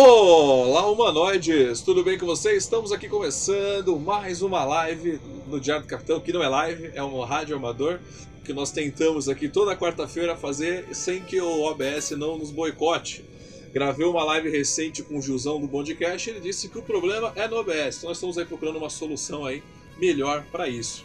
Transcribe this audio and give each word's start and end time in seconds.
Olá, 0.00 0.88
humanoides! 0.88 1.82
Tudo 1.82 2.04
bem 2.04 2.16
com 2.16 2.24
vocês? 2.24 2.62
Estamos 2.62 2.92
aqui 2.92 3.08
começando 3.08 3.98
mais 3.98 4.42
uma 4.42 4.64
live 4.64 5.18
no 5.48 5.58
Diário 5.58 5.84
do 5.84 5.88
Capitão, 5.88 6.20
que 6.20 6.32
não 6.32 6.40
é 6.40 6.46
live, 6.46 6.92
é 6.94 7.02
um 7.02 7.20
rádio 7.24 7.56
amador, 7.56 7.98
que 8.44 8.52
nós 8.52 8.70
tentamos 8.70 9.28
aqui 9.28 9.48
toda 9.48 9.74
quarta-feira 9.74 10.36
fazer 10.36 10.94
sem 10.94 11.20
que 11.24 11.40
o 11.40 11.62
OBS 11.62 12.12
não 12.12 12.38
nos 12.38 12.52
boicote. 12.52 13.24
Gravei 13.72 14.06
uma 14.06 14.22
live 14.22 14.48
recente 14.48 15.02
com 15.02 15.18
o 15.18 15.20
Gilzão 15.20 15.60
do 15.60 15.66
Bondcast 15.66 16.30
e 16.30 16.32
ele 16.32 16.40
disse 16.42 16.68
que 16.68 16.78
o 16.78 16.82
problema 16.82 17.32
é 17.34 17.48
no 17.48 17.56
OBS, 17.56 17.96
então 17.96 18.10
nós 18.10 18.18
estamos 18.18 18.38
aí 18.38 18.44
procurando 18.44 18.76
uma 18.76 18.90
solução 18.90 19.44
aí 19.44 19.64
melhor 19.98 20.44
para 20.52 20.68
isso. 20.68 21.04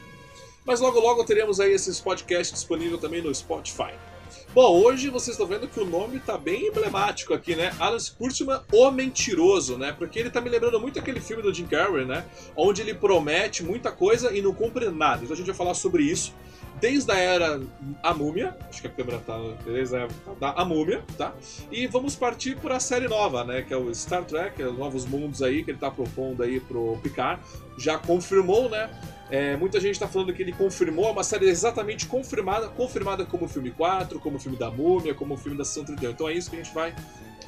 Mas 0.63 0.79
logo 0.79 0.99
logo 0.99 1.23
teremos 1.23 1.59
aí 1.59 1.71
esses 1.71 1.99
podcasts 1.99 2.53
disponíveis 2.53 3.01
também 3.01 3.23
no 3.23 3.33
Spotify. 3.33 3.95
Bom, 4.53 4.83
hoje 4.83 5.09
vocês 5.09 5.33
estão 5.33 5.47
vendo 5.47 5.67
que 5.67 5.79
o 5.79 5.85
nome 5.85 6.19
tá 6.19 6.37
bem 6.37 6.67
emblemático 6.67 7.33
aqui, 7.33 7.55
né? 7.55 7.73
Alice 7.79 8.11
Kurtzman, 8.11 8.61
O 8.71 8.91
Mentiroso, 8.91 9.79
né? 9.79 9.91
Porque 9.97 10.19
ele 10.19 10.29
tá 10.29 10.39
me 10.39 10.47
lembrando 10.47 10.79
muito 10.79 10.99
aquele 10.99 11.19
filme 11.19 11.41
do 11.41 11.51
Jim 11.51 11.65
Carrey, 11.65 12.05
né? 12.05 12.23
Onde 12.55 12.79
ele 12.79 12.93
promete 12.93 13.63
muita 13.63 13.91
coisa 13.91 14.31
e 14.31 14.43
não 14.43 14.53
cumpre 14.53 14.91
nada. 14.91 15.23
Então 15.23 15.33
a 15.33 15.37
gente 15.37 15.47
vai 15.47 15.55
falar 15.55 15.73
sobre 15.73 16.03
isso. 16.03 16.35
Desde 16.79 17.11
a 17.11 17.17
era 17.17 17.61
A 18.03 18.13
Múmia, 18.13 18.55
acho 18.69 18.79
que 18.79 18.85
a 18.87 18.91
câmera 18.91 19.17
tá. 19.25 19.39
Desde 19.65 19.95
a 19.95 20.01
era 20.01 20.09
da 20.39 20.51
A 20.51 20.63
Múmia, 20.63 21.03
tá? 21.17 21.33
E 21.71 21.87
vamos 21.87 22.15
partir 22.15 22.55
para 22.55 22.75
a 22.75 22.79
série 22.79 23.07
nova, 23.07 23.43
né? 23.43 23.63
Que 23.63 23.73
é 23.73 23.77
o 23.77 23.91
Star 23.95 24.23
Trek, 24.23 24.61
os 24.61 24.77
novos 24.77 25.03
mundos 25.03 25.41
aí 25.41 25.63
que 25.63 25.71
ele 25.71 25.79
tá 25.79 25.89
propondo 25.89 26.43
aí 26.43 26.59
pro 26.59 26.99
Picard. 27.01 27.41
Já 27.75 27.97
confirmou, 27.97 28.69
né? 28.69 28.87
É, 29.33 29.57
muita 29.57 29.79
gente 29.79 29.95
está 29.95 30.07
falando 30.07 30.31
que 30.31 30.43
ele 30.43 30.51
confirmou, 30.51 31.07
é 31.07 31.11
uma 31.11 31.23
série 31.23 31.49
exatamente 31.49 32.05
confirmada, 32.05 32.67
confirmada 32.67 33.25
como 33.25 33.45
o 33.45 33.47
filme 33.47 33.71
4, 33.71 34.19
como 34.19 34.37
o 34.37 34.39
filme 34.39 34.55
da 34.55 34.69
Múmia, 34.69 35.15
como 35.15 35.33
o 35.33 35.37
filme 35.37 35.57
da 35.57 35.65
Sessão 35.65 35.83
31. 35.83 36.11
Então 36.11 36.29
é 36.29 36.33
isso 36.33 36.51
que 36.51 36.55
a 36.55 36.63
gente 36.63 36.71
vai 36.71 36.93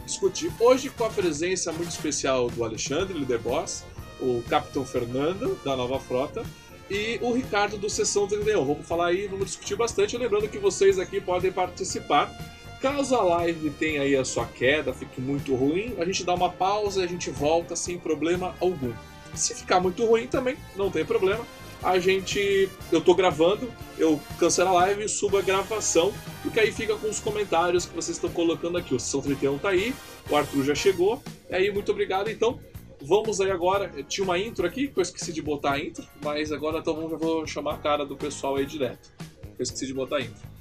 discutir 0.03 0.51
hoje 0.59 0.89
com 0.89 1.03
a 1.03 1.11
presença 1.11 1.71
muito 1.71 1.91
especial 1.91 2.49
do 2.49 2.63
Alexandre, 2.63 3.15
líder 3.15 3.37
boss, 3.37 3.83
o 4.19 4.41
Capitão 4.49 4.83
Fernando, 4.83 5.59
da 5.63 5.75
Nova 5.75 5.99
Frota, 5.99 6.43
e 6.89 7.19
o 7.21 7.31
Ricardo 7.31 7.77
do 7.77 7.87
Sessão 7.87 8.25
31. 8.25 8.65
Vamos 8.65 8.87
falar 8.87 9.09
aí, 9.09 9.27
vamos 9.27 9.45
discutir 9.45 9.75
bastante, 9.75 10.17
lembrando 10.17 10.49
que 10.49 10.57
vocês 10.57 10.97
aqui 10.97 11.21
podem 11.21 11.51
participar. 11.51 12.33
Caso 12.81 13.13
a 13.13 13.21
live 13.21 13.69
tenha 13.69 14.01
aí 14.01 14.15
a 14.15 14.25
sua 14.25 14.47
queda, 14.47 14.91
fique 14.91 15.21
muito 15.21 15.53
ruim, 15.53 15.93
a 15.99 16.05
gente 16.05 16.23
dá 16.23 16.33
uma 16.33 16.51
pausa 16.51 17.01
e 17.01 17.03
a 17.03 17.07
gente 17.07 17.29
volta 17.29 17.75
sem 17.75 17.99
problema 17.99 18.55
algum. 18.59 18.91
Se 19.35 19.53
ficar 19.53 19.79
muito 19.79 20.03
ruim 20.03 20.25
também, 20.25 20.57
não 20.75 20.89
tem 20.89 21.05
problema 21.05 21.45
a 21.83 21.99
gente. 21.99 22.69
Eu 22.91 23.01
tô 23.01 23.13
gravando, 23.13 23.71
eu 23.97 24.19
cancelo 24.39 24.69
a 24.69 24.73
live 24.73 25.05
e 25.05 25.09
subo 25.09 25.37
a 25.37 25.41
gravação, 25.41 26.13
porque 26.41 26.59
aí 26.59 26.71
fica 26.71 26.95
com 26.95 27.09
os 27.09 27.19
comentários 27.19 27.85
que 27.85 27.95
vocês 27.95 28.17
estão 28.17 28.29
colocando 28.29 28.77
aqui. 28.77 28.93
O 28.93 28.99
Sessão 28.99 29.21
31 29.21 29.57
tá 29.57 29.69
aí, 29.69 29.93
o 30.29 30.35
Arthur 30.35 30.63
já 30.63 30.75
chegou, 30.75 31.21
e 31.49 31.55
aí 31.55 31.71
muito 31.71 31.91
obrigado. 31.91 32.29
Então, 32.29 32.59
vamos 33.01 33.39
aí 33.41 33.51
agora. 33.51 33.91
Tinha 34.03 34.23
uma 34.23 34.37
intro 34.37 34.65
aqui, 34.65 34.87
que 34.87 34.97
eu 34.97 35.03
esqueci 35.03 35.31
de 35.31 35.41
botar 35.41 35.73
a 35.73 35.79
intro, 35.79 36.05
mas 36.23 36.51
agora 36.51 36.79
então 36.79 37.09
já 37.09 37.17
vou 37.17 37.45
chamar 37.47 37.75
a 37.75 37.77
cara 37.77 38.05
do 38.05 38.15
pessoal 38.15 38.55
aí 38.55 38.65
direto. 38.65 39.11
Eu 39.57 39.63
esqueci 39.63 39.87
de 39.87 39.93
botar 39.93 40.17
a 40.17 40.21
intro. 40.21 40.55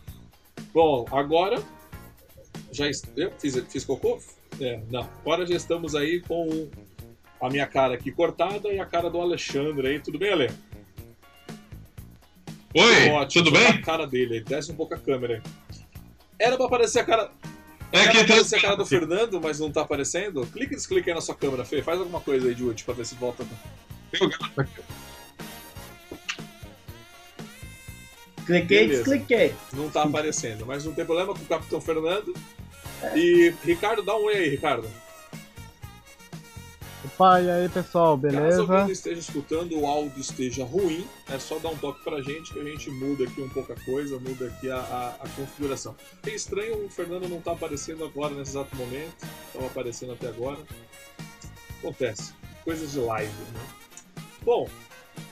Bom, 0.72 1.06
agora. 1.10 1.62
Já 2.70 2.86
eu 3.16 3.30
fiz, 3.38 3.56
fiz 3.68 3.84
cocô? 3.84 4.18
É, 4.60 4.80
não. 4.90 5.08
Agora 5.20 5.46
já 5.46 5.54
estamos 5.54 5.94
aí 5.94 6.20
com 6.20 6.68
a 7.40 7.48
minha 7.48 7.66
cara 7.66 7.94
aqui 7.94 8.10
cortada 8.10 8.68
e 8.72 8.80
a 8.80 8.86
cara 8.86 9.10
do 9.10 9.20
Alexandre 9.20 9.86
aí. 9.86 10.00
Tudo 10.00 10.18
bem, 10.18 10.32
Ale? 10.32 10.50
Oi, 12.74 13.08
Ótimo, 13.10 13.44
tudo 13.44 13.56
bem? 13.56 13.68
A 13.68 13.80
cara 13.80 14.06
dele, 14.06 14.40
desce 14.40 14.72
um 14.72 14.74
pouco 14.74 14.94
a 14.94 14.98
câmera. 14.98 15.40
Era 16.38 16.56
pra 16.56 16.66
aparecer 16.66 16.98
a 17.00 17.04
cara. 17.04 17.30
É 17.92 18.00
Era 18.00 18.10
que 18.10 18.16
pra 18.16 18.24
aparecer 18.24 18.56
a 18.56 18.60
cara 18.60 18.76
do 18.76 18.84
Fernando, 18.84 19.40
mas 19.40 19.60
não 19.60 19.70
tá 19.70 19.82
aparecendo. 19.82 20.44
Clica 20.46 20.72
e 20.72 20.76
desclica 20.76 21.10
aí 21.10 21.14
na 21.14 21.20
sua 21.20 21.36
câmera, 21.36 21.64
Fê. 21.64 21.80
Faz 21.82 22.00
alguma 22.00 22.20
coisa 22.20 22.48
aí 22.48 22.54
de 22.54 22.64
útil 22.64 22.84
pra 22.84 22.94
ver 22.94 23.06
se 23.06 23.14
volta. 23.14 23.46
Cliquei, 28.44 28.88
descliquei. 28.88 29.54
Não 29.72 29.88
tá 29.88 30.02
aparecendo, 30.02 30.66
mas 30.66 30.84
não 30.84 30.92
tem 30.92 31.04
problema 31.04 31.32
com 31.32 31.42
o 31.42 31.46
Capitão 31.46 31.80
Fernando. 31.80 32.34
É. 33.02 33.16
E 33.16 33.54
Ricardo, 33.64 34.02
dá 34.02 34.16
um 34.16 34.24
oi 34.24 34.34
aí, 34.34 34.48
Ricardo. 34.48 34.90
Opa, 37.04 37.40
e 37.42 37.50
aí 37.50 37.68
pessoal, 37.68 38.16
beleza? 38.16 38.58
Caso 38.58 38.72
alguém 38.72 38.92
esteja 38.92 39.20
escutando 39.20 39.78
o 39.78 39.86
áudio 39.86 40.18
esteja 40.20 40.64
ruim, 40.64 41.06
é 41.28 41.38
só 41.38 41.58
dar 41.58 41.68
um 41.68 41.76
toque 41.76 42.02
pra 42.02 42.22
gente 42.22 42.52
que 42.52 42.58
a 42.58 42.64
gente 42.64 42.90
muda 42.90 43.24
aqui 43.24 43.42
um 43.42 43.48
pouco 43.48 43.72
a 43.72 43.76
coisa, 43.84 44.18
muda 44.18 44.46
aqui 44.46 44.70
a, 44.70 44.78
a, 44.78 45.08
a 45.20 45.28
configuração. 45.36 45.94
É 46.26 46.30
estranho, 46.30 46.86
o 46.86 46.88
Fernando 46.88 47.28
não 47.28 47.42
tá 47.42 47.52
aparecendo 47.52 48.04
agora 48.04 48.34
nesse 48.34 48.52
exato 48.52 48.74
momento, 48.74 49.26
estava 49.46 49.66
aparecendo 49.66 50.12
até 50.12 50.28
agora. 50.28 50.58
Acontece, 51.78 52.32
coisas 52.64 52.92
de 52.92 53.00
live, 53.00 53.32
né? 53.52 53.60
Bom, 54.42 54.66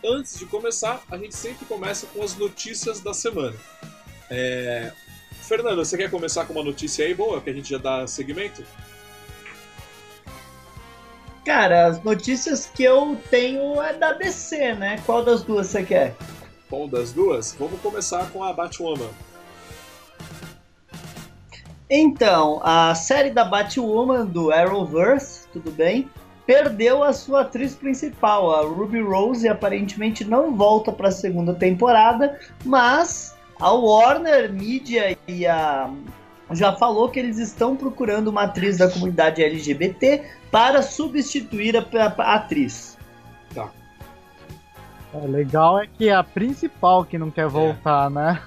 antes 0.05 0.39
de 0.39 0.45
começar, 0.45 1.03
a 1.11 1.17
gente 1.17 1.35
sempre 1.35 1.65
começa 1.65 2.07
com 2.09 2.23
as 2.23 2.37
notícias 2.37 3.01
da 3.01 3.15
semana. 3.15 3.57
É... 4.29 4.93
Fernando, 5.41 5.77
você 5.77 5.97
quer 5.97 6.11
começar 6.11 6.45
com 6.45 6.53
uma 6.53 6.65
notícia 6.65 7.05
aí 7.05 7.15
boa, 7.15 7.41
que 7.41 7.49
a 7.49 7.53
gente 7.53 7.71
já 7.71 7.79
dá 7.79 8.07
segmento? 8.07 8.63
Cara, 11.55 11.87
as 11.87 12.03
notícias 12.03 12.65
que 12.65 12.83
eu 12.83 13.15
tenho 13.29 13.79
é 13.83 13.93
da 13.93 14.15
DC, 14.15 14.75
né? 14.75 14.99
Qual 15.05 15.23
das 15.23 15.43
duas 15.43 15.67
você 15.67 15.83
quer? 15.83 16.17
Qual 16.67 16.89
das 16.89 17.13
duas? 17.13 17.55
Vamos 17.59 17.79
começar 17.83 18.31
com 18.31 18.43
a 18.43 18.55
Batwoman. 18.55 19.11
Então, 21.91 22.59
a 22.65 22.95
série 22.95 23.29
da 23.29 23.45
Batwoman 23.45 24.25
do 24.25 24.51
Arrowverse, 24.51 25.47
tudo 25.53 25.71
bem? 25.71 26.09
Perdeu 26.47 27.03
a 27.03 27.13
sua 27.13 27.43
atriz 27.43 27.75
principal, 27.75 28.51
a 28.51 28.63
Ruby 28.63 29.03
Rose, 29.03 29.45
e 29.45 29.51
aparentemente 29.51 30.25
não 30.25 30.57
volta 30.57 30.91
para 30.91 31.09
a 31.09 31.13
segunda 31.13 31.53
temporada, 31.53 32.41
mas 32.65 33.37
a 33.61 33.71
Warner 33.71 34.51
Media 34.51 35.19
e 35.29 35.47
a 35.47 35.93
já 36.55 36.73
falou 36.73 37.09
que 37.09 37.19
eles 37.19 37.39
estão 37.39 37.77
procurando 37.77 38.29
uma 38.29 38.45
atriz 38.45 38.79
da 38.79 38.91
comunidade 38.91 39.43
LGBT 39.43 40.23
para 40.51 40.83
substituir 40.83 41.77
a, 41.77 41.81
a, 41.81 42.23
a 42.23 42.35
atriz. 42.35 42.97
Tá. 43.55 43.71
É, 45.15 45.27
legal 45.27 45.81
é 45.81 45.87
que 45.87 46.09
é 46.09 46.15
a 46.15 46.23
principal 46.25 47.05
que 47.05 47.19
não 47.19 47.31
quer 47.31 47.49
voltar, 47.49 48.11
é. 48.11 48.15
né? 48.15 48.43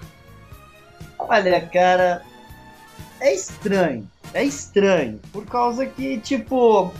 Olha, 1.18 1.62
cara, 1.62 2.22
é 3.20 3.34
estranho. 3.34 4.08
É 4.34 4.44
estranho. 4.44 5.20
Por 5.32 5.46
causa 5.46 5.86
que, 5.86 6.20
tipo, 6.20 6.92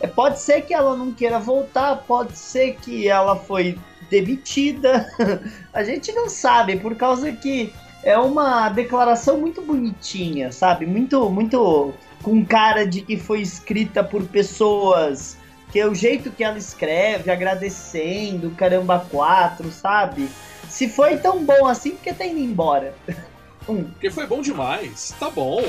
é, 0.00 0.06
pode 0.06 0.40
ser 0.40 0.62
que 0.62 0.72
ela 0.72 0.96
não 0.96 1.12
queira 1.12 1.38
voltar, 1.38 1.96
pode 2.06 2.38
ser 2.38 2.76
que 2.76 3.08
ela 3.08 3.36
foi 3.36 3.78
demitida. 4.10 5.06
a 5.72 5.84
gente 5.84 6.12
não 6.12 6.28
sabe, 6.28 6.76
por 6.76 6.94
causa 6.96 7.30
que 7.32 7.72
é 8.02 8.16
uma 8.18 8.68
declaração 8.68 9.38
muito 9.38 9.60
bonitinha, 9.62 10.52
sabe? 10.52 10.86
Muito, 10.86 11.28
muito 11.30 11.94
com 12.22 12.44
cara 12.44 12.86
de 12.86 13.02
que 13.02 13.16
foi 13.16 13.40
escrita 13.40 14.02
por 14.02 14.22
pessoas 14.24 15.38
que 15.70 15.78
é 15.78 15.86
o 15.86 15.94
jeito 15.94 16.30
que 16.30 16.42
ela 16.42 16.58
escreve, 16.58 17.30
agradecendo, 17.30 18.50
caramba, 18.50 19.06
quatro, 19.08 19.70
sabe? 19.70 20.28
Se 20.68 20.88
foi 20.88 21.16
tão 21.16 21.44
bom 21.44 21.66
assim, 21.66 21.92
por 21.92 22.02
que 22.02 22.12
tá 22.12 22.26
indo 22.26 22.40
embora? 22.40 22.94
um. 23.68 23.84
Porque 23.84 24.10
foi 24.10 24.26
bom 24.26 24.40
demais. 24.40 25.14
Tá 25.18 25.30
bom. 25.30 25.62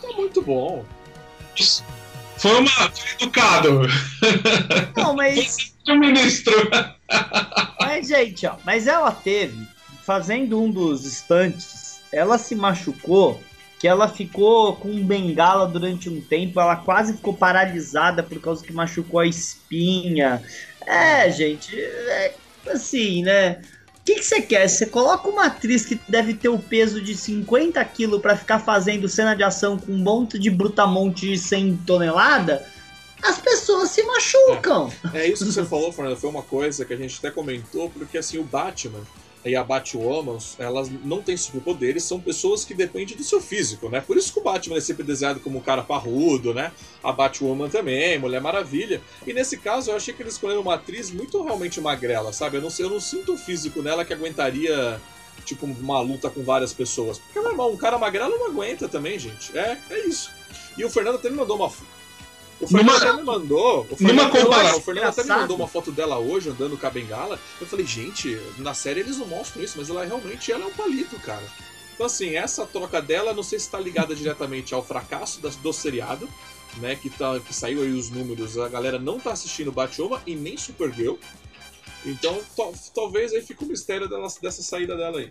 Tá 0.00 0.08
muito 0.16 0.40
bom. 0.42 0.84
Foi 2.38 2.60
uma. 2.60 2.70
Foi 2.70 3.10
educado. 3.20 3.82
Não, 4.96 5.14
mas. 5.14 5.74
o 5.88 5.94
ministro. 5.96 6.54
mas, 7.80 8.08
gente, 8.08 8.46
ó, 8.46 8.54
mas 8.64 8.86
ela 8.86 9.12
teve 9.12 9.66
fazendo 10.04 10.60
um 10.60 10.70
dos 10.70 11.04
estantes, 11.04 12.00
ela 12.12 12.36
se 12.38 12.54
machucou, 12.54 13.40
que 13.78 13.88
ela 13.88 14.08
ficou 14.08 14.76
com 14.76 15.04
bengala 15.04 15.66
durante 15.66 16.08
um 16.08 16.20
tempo, 16.20 16.60
ela 16.60 16.76
quase 16.76 17.14
ficou 17.14 17.34
paralisada 17.34 18.22
por 18.22 18.40
causa 18.40 18.64
que 18.64 18.72
machucou 18.72 19.20
a 19.20 19.26
espinha. 19.26 20.42
É, 20.86 21.30
gente, 21.30 21.76
é 21.76 22.34
assim, 22.68 23.22
né? 23.22 23.60
O 24.00 24.04
que, 24.04 24.20
você 24.20 24.42
quer? 24.42 24.68
Você 24.68 24.86
coloca 24.86 25.28
uma 25.28 25.46
atriz 25.46 25.86
que 25.86 26.00
deve 26.08 26.34
ter 26.34 26.48
o 26.48 26.58
peso 26.58 27.00
de 27.00 27.14
50 27.16 27.84
quilos 27.84 28.20
para 28.20 28.36
ficar 28.36 28.58
fazendo 28.58 29.08
cena 29.08 29.34
de 29.34 29.44
ação 29.44 29.78
com 29.78 29.92
um 29.92 29.98
monte 29.98 30.40
de 30.40 30.50
brutamonte 30.50 31.28
de 31.28 31.38
100 31.38 31.76
tonelada? 31.86 32.66
As 33.22 33.38
pessoas 33.38 33.90
se 33.90 34.02
machucam. 34.02 34.92
É, 35.14 35.20
é 35.20 35.28
isso 35.28 35.46
que 35.46 35.52
você 35.52 35.64
falou, 35.64 35.92
Fernando. 35.92 36.16
Foi 36.16 36.28
uma 36.28 36.42
coisa 36.42 36.84
que 36.84 36.92
a 36.92 36.96
gente 36.96 37.16
até 37.18 37.30
comentou, 37.30 37.88
porque 37.90 38.18
assim, 38.18 38.38
o 38.38 38.42
Batman 38.42 39.02
e 39.44 39.56
a 39.56 39.64
Batwoman, 39.64 40.38
elas 40.58 40.88
não 41.04 41.20
têm 41.20 41.36
superpoderes, 41.36 42.04
são 42.04 42.20
pessoas 42.20 42.64
que 42.64 42.74
dependem 42.74 43.16
do 43.16 43.24
seu 43.24 43.40
físico, 43.40 43.88
né? 43.88 44.00
Por 44.00 44.16
isso 44.16 44.32
que 44.32 44.38
o 44.38 44.42
Batman 44.42 44.76
é 44.76 44.80
sempre 44.80 45.02
desenhado 45.02 45.40
como 45.40 45.58
um 45.58 45.60
cara 45.60 45.82
parrudo, 45.82 46.54
né? 46.54 46.72
A 47.02 47.12
Batwoman 47.12 47.68
também, 47.68 48.18
Mulher 48.18 48.40
Maravilha. 48.40 49.00
E 49.26 49.32
nesse 49.32 49.56
caso, 49.56 49.90
eu 49.90 49.96
achei 49.96 50.14
que 50.14 50.22
eles 50.22 50.34
escolheram 50.34 50.60
uma 50.62 50.74
atriz 50.74 51.10
muito 51.10 51.42
realmente 51.42 51.80
magrela, 51.80 52.32
sabe? 52.32 52.58
Eu 52.58 52.62
não, 52.62 52.68
eu 52.78 52.90
não 52.90 53.00
sinto 53.00 53.34
o 53.34 53.38
físico 53.38 53.82
nela 53.82 54.04
que 54.04 54.12
aguentaria, 54.12 55.00
tipo, 55.44 55.66
uma 55.66 56.00
luta 56.00 56.30
com 56.30 56.44
várias 56.44 56.72
pessoas. 56.72 57.18
Porque 57.18 57.38
é 57.38 57.42
normal, 57.42 57.72
um 57.72 57.76
cara 57.76 57.98
magrelo 57.98 58.38
não 58.38 58.46
aguenta 58.46 58.88
também, 58.88 59.18
gente. 59.18 59.56
É, 59.58 59.76
é 59.90 60.06
isso. 60.06 60.30
E 60.78 60.84
o 60.84 60.90
Fernando 60.90 61.20
me 61.22 61.30
mandou 61.30 61.56
uma, 61.56 61.70
O 62.62 62.66
Fernando 62.68 62.86
Numa- 62.86 62.96
até 62.98 63.12
me 63.12 63.22
mandou. 63.24 63.80
O 63.82 63.84
numa 63.84 63.96
Fernando, 63.96 64.30
comparação- 64.30 64.78
o 64.78 64.82
Fernando 64.82 65.04
até 65.06 65.22
me 65.22 65.28
mandou 65.28 65.56
uma 65.56 65.68
foto 65.68 65.90
dela 65.92 66.18
hoje 66.18 66.48
andando 66.48 66.78
com 66.78 66.86
a 66.86 66.90
bengala. 66.90 67.38
Eu 67.60 67.66
falei, 67.66 67.84
gente, 67.86 68.40
na 68.58 68.72
série 68.72 69.00
eles 69.00 69.18
não 69.18 69.26
mostram 69.26 69.62
isso, 69.62 69.74
mas 69.76 69.90
ela 69.90 70.04
realmente 70.04 70.50
ela 70.52 70.64
é 70.64 70.66
um 70.66 70.72
palito, 70.72 71.18
cara. 71.20 71.42
Então, 71.94 72.06
assim, 72.06 72.36
essa 72.36 72.64
troca 72.66 73.02
dela, 73.02 73.34
não 73.34 73.42
sei 73.42 73.58
se 73.58 73.66
está 73.66 73.78
ligada 73.78 74.14
diretamente 74.14 74.72
ao 74.74 74.82
fracasso 74.84 75.40
das- 75.40 75.56
do 75.56 75.72
seriado, 75.72 76.28
né? 76.78 76.96
Que, 76.96 77.10
tá, 77.10 77.38
que 77.40 77.54
saiu 77.54 77.82
aí 77.82 77.92
os 77.92 78.10
números, 78.10 78.56
a 78.58 78.68
galera 78.68 78.98
não 78.98 79.18
tá 79.20 79.32
assistindo 79.32 79.70
Batwoman 79.72 80.20
e 80.26 80.34
nem 80.34 80.56
Supergirl. 80.56 81.16
Então, 82.04 82.40
to- 82.56 82.72
talvez 82.94 83.32
aí 83.32 83.42
fique 83.42 83.62
o 83.62 83.66
mistério 83.66 84.08
dela, 84.08 84.26
dessa 84.40 84.62
saída 84.62 84.96
dela 84.96 85.18
aí. 85.18 85.30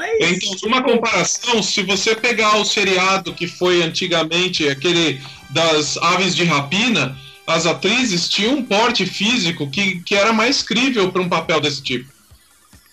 Mas 0.00 0.20
Então, 0.44 0.56
numa 0.62 0.82
comparação, 0.82 1.62
se 1.62 1.82
você 1.82 2.14
pegar 2.14 2.56
o 2.56 2.64
seriado 2.64 3.34
que 3.34 3.46
foi 3.46 3.82
antigamente 3.82 4.68
aquele 4.68 5.20
das 5.50 5.96
aves 5.98 6.34
de 6.34 6.44
rapina, 6.44 7.16
as 7.46 7.66
atrizes 7.66 8.28
tinham 8.28 8.54
um 8.54 8.64
porte 8.64 9.04
físico 9.04 9.68
que, 9.68 10.00
que 10.02 10.14
era 10.14 10.32
mais 10.32 10.62
crível 10.62 11.10
para 11.12 11.20
um 11.22 11.28
papel 11.28 11.60
desse 11.60 11.82
tipo. 11.82 12.10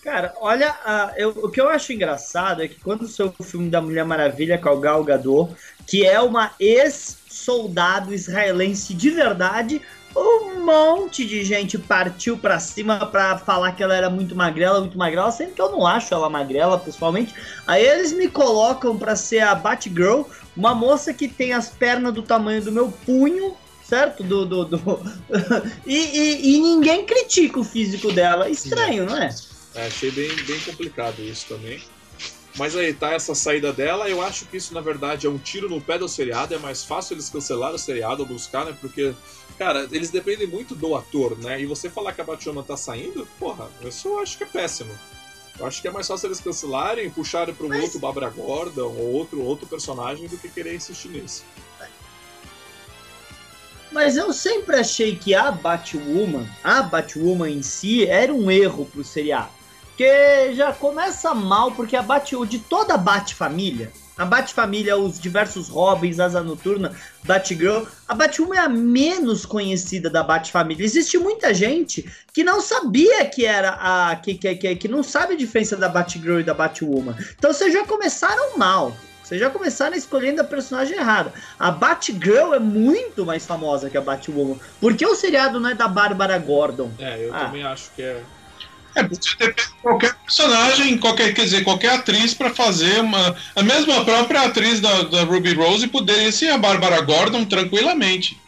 Cara, 0.02 0.32
olha, 0.40 0.74
eu- 1.16 1.30
o 1.30 1.50
que 1.50 1.60
eu 1.60 1.68
acho 1.68 1.92
engraçado 1.92 2.62
é 2.62 2.68
que 2.68 2.76
quando 2.80 3.02
o 3.38 3.42
filme 3.44 3.68
da 3.68 3.80
Mulher 3.80 4.04
Maravilha 4.04 4.56
com 4.56 4.70
a 4.70 4.76
Gal 4.80 5.04
Gadot, 5.04 5.54
que 5.86 6.04
é 6.04 6.20
uma 6.20 6.52
ex-soldado 6.58 8.14
israelense 8.14 8.94
de 8.94 9.10
verdade, 9.10 9.82
um 10.18 10.64
monte 10.64 11.24
de 11.24 11.44
gente 11.44 11.78
partiu 11.78 12.36
pra 12.36 12.58
cima 12.58 13.06
pra 13.06 13.38
falar 13.38 13.72
que 13.72 13.82
ela 13.82 13.94
era 13.94 14.10
muito 14.10 14.34
magrela, 14.34 14.80
muito 14.80 14.98
magrela, 14.98 15.30
sendo 15.30 15.52
que 15.54 15.60
eu 15.62 15.70
não 15.70 15.86
acho 15.86 16.12
ela 16.12 16.28
magrela, 16.28 16.78
pessoalmente. 16.78 17.34
Aí 17.66 17.84
eles 17.84 18.12
me 18.12 18.28
colocam 18.28 18.98
pra 18.98 19.14
ser 19.16 19.40
a 19.40 19.54
Batgirl, 19.54 20.22
uma 20.56 20.74
moça 20.74 21.14
que 21.14 21.28
tem 21.28 21.52
as 21.52 21.68
pernas 21.68 22.12
do 22.12 22.22
tamanho 22.22 22.62
do 22.62 22.72
meu 22.72 22.90
punho, 22.90 23.54
certo? 23.84 24.22
Do, 24.24 24.44
do, 24.44 24.64
do... 24.64 25.00
e, 25.86 25.96
e- 25.96 26.54
e 26.56 26.60
ninguém 26.60 27.04
critica 27.06 27.60
o 27.60 27.64
físico 27.64 28.12
dela. 28.12 28.48
Estranho, 28.50 29.06
não 29.06 29.16
é? 29.16 29.28
É, 29.74 29.86
achei 29.86 30.10
bem, 30.10 30.28
bem 30.28 30.58
complicado 30.60 31.22
isso 31.22 31.46
também. 31.48 31.80
Mas 32.58 32.74
aí 32.74 32.92
tá 32.92 33.12
essa 33.12 33.34
saída 33.34 33.72
dela. 33.72 34.08
Eu 34.08 34.20
acho 34.20 34.44
que 34.46 34.56
isso, 34.56 34.74
na 34.74 34.80
verdade, 34.80 35.26
é 35.26 35.30
um 35.30 35.38
tiro 35.38 35.68
no 35.68 35.80
pé 35.80 35.96
do 35.96 36.08
seriado. 36.08 36.54
É 36.54 36.58
mais 36.58 36.84
fácil 36.84 37.14
eles 37.14 37.28
cancelar 37.30 37.72
o 37.72 37.78
seriado 37.78 38.22
ou 38.22 38.28
buscar, 38.28 38.64
né? 38.66 38.76
Porque, 38.80 39.14
cara, 39.56 39.88
eles 39.92 40.10
dependem 40.10 40.46
muito 40.46 40.74
do 40.74 40.96
ator, 40.96 41.38
né? 41.38 41.60
E 41.60 41.66
você 41.66 41.88
falar 41.88 42.12
que 42.12 42.20
a 42.20 42.24
Batwoman 42.24 42.64
tá 42.64 42.76
saindo, 42.76 43.26
porra, 43.38 43.70
isso 43.84 44.08
eu 44.08 44.18
acho 44.18 44.36
que 44.36 44.42
é 44.42 44.46
péssimo. 44.46 44.92
Eu 45.58 45.66
acho 45.66 45.80
que 45.80 45.88
é 45.88 45.90
mais 45.90 46.06
fácil 46.06 46.26
eles 46.28 46.40
cancelarem, 46.40 47.10
puxarem 47.10 47.54
para 47.54 47.66
um 47.66 47.68
Mas- 47.68 47.82
outro 47.82 47.98
Barbara 48.00 48.28
Gordon 48.28 48.92
ou 48.96 49.12
outro, 49.12 49.40
outro 49.42 49.66
personagem 49.66 50.26
do 50.28 50.36
que 50.36 50.48
querer 50.48 50.74
insistir 50.74 51.08
nisso. 51.08 51.44
Mas 53.90 54.16
eu 54.16 54.32
sempre 54.32 54.76
achei 54.76 55.16
que 55.16 55.34
a 55.34 55.50
Batwoman, 55.50 56.46
a 56.62 56.82
Batwoman 56.82 57.48
em 57.50 57.62
si, 57.62 58.06
era 58.06 58.32
um 58.34 58.50
erro 58.50 58.84
pro 58.84 59.02
seriado. 59.02 59.57
Porque 59.98 60.54
já 60.54 60.72
começa 60.72 61.34
mal, 61.34 61.72
porque 61.72 61.96
a 61.96 62.02
Batwoman, 62.02 62.46
de 62.46 62.60
toda 62.60 62.94
a 62.94 62.96
Bat-família, 62.96 63.90
a 64.16 64.24
Bat-família, 64.24 64.96
os 64.96 65.18
diversos 65.18 65.68
Robins, 65.68 66.20
Asa 66.20 66.40
Noturna, 66.40 66.92
Batgirl, 67.24 67.82
a 68.06 68.14
Batwoman 68.14 68.54
é 68.54 68.60
a 68.60 68.68
menos 68.68 69.44
conhecida 69.44 70.08
da 70.08 70.22
Bat-família. 70.22 70.84
Existe 70.84 71.18
muita 71.18 71.52
gente 71.52 72.08
que 72.32 72.44
não 72.44 72.60
sabia 72.60 73.24
que 73.26 73.44
era 73.44 73.70
a. 73.70 74.14
que, 74.14 74.34
que, 74.34 74.54
que, 74.54 74.76
que 74.76 74.86
não 74.86 75.02
sabe 75.02 75.34
a 75.34 75.36
diferença 75.36 75.76
da 75.76 75.88
Batgirl 75.88 76.38
e 76.38 76.44
da 76.44 76.54
Batwoman. 76.54 77.16
Então 77.36 77.52
vocês 77.52 77.72
já 77.72 77.84
começaram 77.84 78.56
mal. 78.56 78.96
Vocês 79.24 79.40
já 79.40 79.50
começaram 79.50 79.96
escolhendo 79.96 80.40
a 80.40 80.44
personagem 80.44 80.96
errada. 80.96 81.32
A 81.58 81.72
Batgirl 81.72 82.54
é 82.54 82.60
muito 82.60 83.26
mais 83.26 83.44
famosa 83.44 83.90
que 83.90 83.98
a 83.98 84.00
Batwoman. 84.00 84.56
Por 84.80 84.96
que 84.96 85.04
o 85.04 85.16
seriado 85.16 85.58
não 85.58 85.70
é 85.70 85.74
da 85.74 85.88
Bárbara 85.88 86.38
Gordon? 86.38 86.88
É, 87.00 87.26
eu 87.26 87.34
Ah. 87.34 87.40
também 87.46 87.64
acho 87.64 87.90
que 87.96 88.02
é. 88.02 88.22
É, 88.94 89.02
você 89.06 89.36
depende 89.38 89.68
de 89.68 89.82
qualquer 89.82 90.14
personagem, 90.16 90.98
qualquer, 90.98 91.34
quer 91.34 91.44
dizer, 91.44 91.64
qualquer 91.64 91.92
atriz 91.94 92.34
para 92.34 92.54
fazer 92.54 93.00
uma. 93.00 93.36
A 93.54 93.62
mesma 93.62 94.04
própria 94.04 94.42
atriz 94.42 94.80
da, 94.80 95.02
da 95.02 95.24
Ruby 95.24 95.54
Rose 95.54 95.86
poderia 95.88 96.32
ser 96.32 96.50
a 96.50 96.58
Bárbara 96.58 97.00
Gordon 97.02 97.44
tranquilamente. 97.44 98.40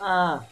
Ah. 0.00 0.42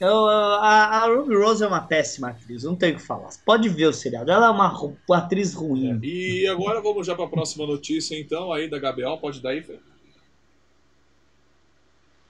Eu, 0.00 0.26
a, 0.26 0.86
a 0.86 1.06
Ruby 1.06 1.36
Rose 1.36 1.62
é 1.62 1.66
uma 1.66 1.80
péssima 1.80 2.30
atriz, 2.30 2.64
não 2.64 2.74
tenho 2.74 2.94
o 2.94 2.96
que 2.96 3.06
falar. 3.06 3.30
Pode 3.46 3.68
ver 3.68 3.86
o 3.86 3.92
seriado, 3.92 4.30
ela 4.30 4.46
é 4.46 4.50
uma, 4.50 4.72
uma 5.08 5.18
atriz 5.18 5.54
ruim. 5.54 5.98
E 6.02 6.46
agora 6.48 6.82
vamos 6.82 7.06
já 7.06 7.14
para 7.14 7.24
a 7.24 7.28
próxima 7.28 7.66
notícia, 7.66 8.18
então, 8.18 8.52
aí 8.52 8.68
da 8.68 8.78
Gabriel. 8.78 9.16
Pode 9.18 9.40
dar 9.40 9.50
aí, 9.50 9.62
Fê? 9.62 9.78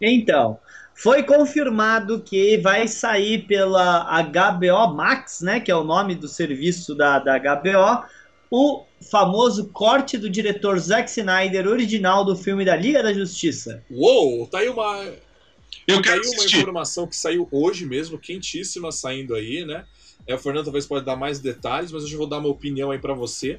Então, 0.01 0.59
foi 0.95 1.23
confirmado 1.23 2.21
que 2.21 2.57
vai 2.59 2.87
sair 2.87 3.47
pela 3.47 4.23
HBO 4.23 4.95
Max, 4.95 5.41
né, 5.41 5.61
que 5.61 5.71
é 5.71 5.77
o 5.77 5.85
nome 5.85 6.15
do 6.15 6.29
serviço 6.29 6.95
da, 6.95 7.19
da 7.19 7.39
HBO, 7.39 8.05
o 8.51 8.85
famoso 9.11 9.69
corte 9.71 10.17
do 10.17 10.31
diretor 10.31 10.79
Zack 10.79 11.11
Snyder, 11.11 11.67
original 11.67 12.25
do 12.25 12.37
filme 12.37 12.65
da 12.65 12.77
Liga 12.77 13.03
da 13.03 13.13
Justiça. 13.13 13.83
Uou, 13.91 14.47
tá 14.47 14.59
aí 14.59 14.69
uma, 14.69 15.05
Eu 15.89 16.01
Tá 16.01 16.13
aí 16.13 16.21
uma 16.21 16.21
assistir. 16.21 16.59
informação 16.59 17.07
que 17.07 17.17
saiu 17.17 17.49
hoje 17.51 17.85
mesmo, 17.85 18.19
quentíssima 18.19 18.93
saindo 18.93 19.35
aí, 19.35 19.65
né? 19.65 19.85
É, 20.27 20.35
o 20.35 20.39
Fernando 20.39 20.65
talvez 20.65 20.87
pode 20.87 21.05
dar 21.05 21.17
mais 21.17 21.41
detalhes, 21.41 21.93
mas 21.93 22.05
eu 22.05 22.09
já 22.09 22.17
vou 22.17 22.29
dar 22.29 22.39
uma 22.39 22.49
opinião 22.49 22.91
aí 22.91 22.99
pra 22.99 23.13
você. 23.13 23.59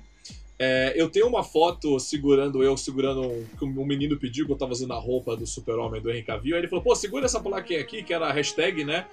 É, 0.57 0.93
eu 0.95 1.09
tenho 1.09 1.27
uma 1.27 1.43
foto 1.43 1.99
segurando 1.99 2.63
eu, 2.63 2.77
segurando 2.77 3.21
um, 3.21 3.45
que 3.57 3.65
um 3.65 3.85
menino 3.85 4.17
pediu 4.17 4.45
que 4.45 4.53
eu 4.53 4.57
tava 4.57 4.71
usando 4.71 4.93
a 4.93 4.99
roupa 4.99 5.35
do 5.35 5.45
super-homem 5.45 6.01
do 6.01 6.09
Henry 6.09 6.23
Cavill. 6.23 6.55
Aí 6.55 6.61
ele 6.61 6.67
falou, 6.69 6.83
pô, 6.83 6.95
segura 6.95 7.25
essa 7.25 7.41
plaquinha 7.41 7.81
aqui, 7.81 8.01
que 8.03 8.13
era 8.13 8.27
a 8.27 8.31
hashtag, 8.31 8.85
né? 8.85 9.05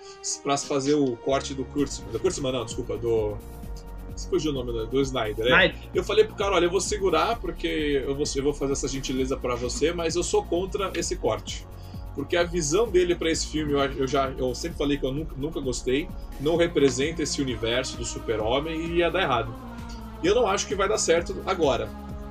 Pra 0.42 0.56
se 0.56 0.66
fazer 0.66 0.94
o 0.94 1.16
corte 1.16 1.52
do 1.52 1.64
Kurtzman. 1.64 2.12
Do 2.12 2.20
Kurtzman 2.20 2.52
não, 2.52 2.64
desculpa, 2.64 2.96
do... 2.96 3.36
Fugiu 4.28 4.52
o 4.52 4.54
nome 4.54 4.72
do, 4.72 4.86
do 4.86 5.00
Snyder. 5.00 5.46
é. 5.46 5.48
Snyder. 5.48 5.76
Eu 5.92 6.04
falei 6.04 6.24
pro 6.24 6.36
cara, 6.36 6.54
olha, 6.54 6.66
eu 6.66 6.70
vou 6.70 6.80
segurar 6.80 7.40
porque 7.40 8.02
eu 8.06 8.14
vou, 8.14 8.24
eu 8.36 8.42
vou 8.42 8.54
fazer 8.54 8.74
essa 8.74 8.86
gentileza 8.86 9.36
pra 9.36 9.56
você, 9.56 9.92
mas 9.92 10.14
eu 10.14 10.22
sou 10.22 10.44
contra 10.44 10.92
esse 10.94 11.16
corte. 11.16 11.66
Porque 12.14 12.36
a 12.36 12.44
visão 12.44 12.88
dele 12.88 13.14
pra 13.14 13.30
esse 13.30 13.46
filme, 13.46 13.72
eu, 13.72 13.80
eu 13.80 14.06
já 14.06 14.30
eu 14.36 14.54
sempre 14.54 14.76
falei 14.76 14.98
que 14.98 15.04
eu 15.04 15.12
nunca, 15.12 15.34
nunca 15.36 15.60
gostei, 15.60 16.08
não 16.40 16.56
representa 16.56 17.22
esse 17.22 17.40
universo 17.40 17.96
do 17.96 18.04
super-homem 18.04 18.80
e 18.80 18.96
ia 18.98 19.10
dar 19.10 19.22
errado. 19.22 19.71
E 20.22 20.26
eu 20.26 20.34
não 20.34 20.46
acho 20.46 20.66
que 20.66 20.74
vai 20.74 20.88
dar 20.88 20.98
certo 20.98 21.42
agora. 21.46 21.88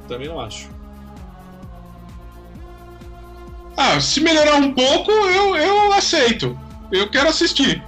Também 0.07 0.27
não 0.27 0.39
acho. 0.39 0.69
Ah, 3.77 3.99
se 3.99 4.21
melhorar 4.21 4.55
um 4.55 4.73
pouco, 4.73 5.11
eu, 5.11 5.55
eu 5.55 5.93
aceito. 5.93 6.57
Eu 6.91 7.09
quero 7.09 7.29
assistir. 7.29 7.83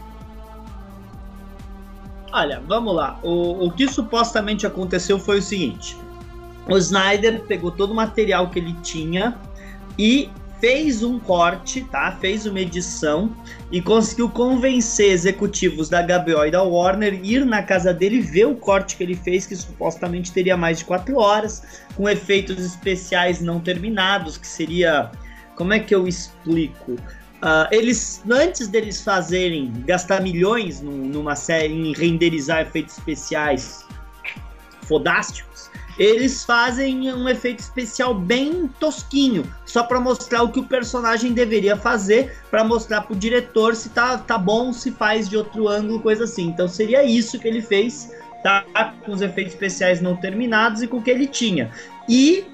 Olha, 2.32 2.62
vamos 2.68 2.96
lá. 2.96 3.20
O, 3.22 3.68
o 3.68 3.72
que 3.72 3.88
supostamente 3.88 4.66
aconteceu 4.66 5.20
foi 5.20 5.40
o 5.40 5.42
seguinte: 5.42 5.96
o 6.68 6.78
Snyder 6.78 7.44
pegou 7.44 7.72
todo 7.72 7.92
o 7.92 7.96
material 7.96 8.50
que 8.50 8.60
ele 8.60 8.74
tinha 8.82 9.38
e 10.00 10.30
fez 10.64 11.04
um 11.04 11.20
corte, 11.20 11.82
tá? 11.82 12.18
Fez 12.22 12.46
uma 12.46 12.58
edição 12.58 13.36
e 13.70 13.82
conseguiu 13.82 14.30
convencer 14.30 15.12
executivos 15.12 15.90
da 15.90 16.02
HBO 16.02 16.46
e 16.46 16.52
da 16.52 16.64
Warner 16.64 17.20
ir 17.22 17.46
na 17.46 17.62
casa 17.62 17.94
dele 17.94 18.22
ver 18.22 18.46
o 18.46 18.56
corte 18.56 18.96
que 18.96 19.04
ele 19.04 19.14
fez, 19.14 19.46
que 19.46 19.58
supostamente 19.58 20.32
teria 20.32 20.56
mais 20.56 20.78
de 20.78 20.86
quatro 20.86 21.18
horas, 21.18 21.84
com 21.98 22.08
efeitos 22.08 22.64
especiais 22.64 23.42
não 23.42 23.60
terminados, 23.60 24.38
que 24.38 24.48
seria. 24.48 25.12
Como 25.58 25.74
é 25.74 25.80
que 25.80 25.94
eu 25.94 26.08
explico? 26.08 26.96
Ah, 27.42 27.68
eles, 27.70 28.24
antes 28.32 28.70
deles 28.70 29.02
fazerem, 29.02 29.70
gastar 29.86 30.22
milhões 30.22 30.80
num- 30.80 31.10
numa 31.10 31.36
série 31.36 31.74
em 31.74 31.92
renderizar 31.92 32.62
efeitos 32.62 32.98
especiais 32.98 33.86
fodásticos, 34.84 35.70
eles 35.98 36.44
fazem 36.44 37.14
um 37.14 37.30
efeito 37.30 37.60
especial 37.60 38.14
bem 38.14 38.68
tosquinho, 38.80 39.44
só 39.66 39.84
para 39.84 40.00
mostrar 40.00 40.44
o 40.44 40.50
que 40.50 40.60
o 40.60 40.66
personagem 40.66 41.34
deveria 41.34 41.76
fazer, 41.76 42.38
para 42.50 42.64
mostrar 42.64 43.02
pro 43.02 43.16
diretor 43.16 43.76
se 43.76 43.90
tá, 43.90 44.18
tá 44.18 44.38
bom, 44.38 44.74
se 44.74 44.92
faz 44.92 45.30
de 45.30 45.38
outro 45.38 45.68
ângulo, 45.68 46.00
coisa 46.00 46.24
assim. 46.24 46.48
Então 46.48 46.68
seria 46.68 47.04
isso 47.04 47.40
que 47.40 47.48
ele 47.48 47.62
fez, 47.62 48.12
tá? 48.42 48.64
Com 49.06 49.12
os 49.12 49.22
efeitos 49.22 49.54
especiais 49.54 50.02
não 50.02 50.16
terminados 50.16 50.82
e 50.82 50.88
com 50.88 50.98
o 50.98 51.02
que 51.02 51.12
ele 51.12 51.28
tinha. 51.28 51.72
E 52.10 52.46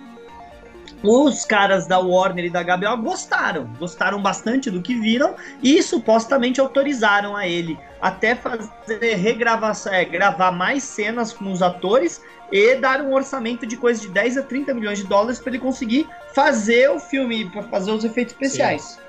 os 1.02 1.46
caras 1.46 1.88
da 1.88 1.98
Warner 1.98 2.46
e 2.46 2.50
da 2.50 2.62
HBO 2.62 3.04
gostaram, 3.04 3.70
gostaram 3.80 4.22
bastante 4.22 4.70
do 4.70 4.82
que 4.82 4.96
viram 4.96 5.36
e 5.64 5.82
supostamente 5.82 6.60
autorizaram 6.60 7.38
a 7.38 7.48
ele 7.48 7.80
até 8.02 8.36
fazer 8.36 9.16
regravação, 9.16 9.94
é, 9.94 10.04
gravar 10.04 10.52
mais 10.52 10.84
cenas 10.84 11.32
com 11.32 11.52
os 11.52 11.62
atores 11.62 12.22
e 12.52 12.76
dar 12.76 13.02
um 13.02 13.14
orçamento 13.14 13.66
de 13.66 13.78
coisa 13.78 14.02
de 14.02 14.10
10 14.10 14.38
a 14.38 14.44
30 14.44 14.74
milhões 14.74 14.98
de 14.98 15.06
dólares 15.06 15.40
para 15.40 15.52
ele 15.52 15.60
conseguir 15.60 16.08
fazer 16.34 16.90
o 16.90 17.00
filme, 17.00 17.50
para 17.50 17.64
fazer 17.64 17.92
os 17.92 18.04
efeitos 18.04 18.34
especiais. 18.34 19.00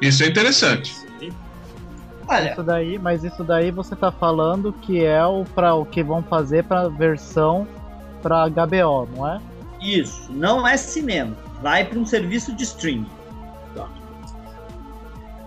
Isso 0.00 0.22
é 0.22 0.26
interessante. 0.26 0.94
Sim. 1.18 1.30
Olha, 2.28 2.52
Isso 2.52 2.62
daí, 2.62 2.98
mas 2.98 3.24
isso 3.24 3.44
daí 3.44 3.70
você 3.70 3.94
tá 3.94 4.10
falando 4.10 4.72
que 4.72 5.04
é 5.04 5.24
o 5.24 5.44
para 5.44 5.74
o 5.74 5.86
que 5.86 6.02
vão 6.02 6.22
fazer 6.22 6.64
pra 6.64 6.88
versão 6.88 7.66
pra 8.20 8.48
HBO, 8.48 9.08
não 9.14 9.28
é? 9.28 9.40
Isso, 9.80 10.32
não 10.32 10.66
é 10.66 10.76
cinema. 10.76 11.36
Vai 11.62 11.84
para 11.84 11.98
um 11.98 12.04
serviço 12.04 12.54
de 12.54 12.64
streaming. 12.64 13.10
Tá. 13.74 13.88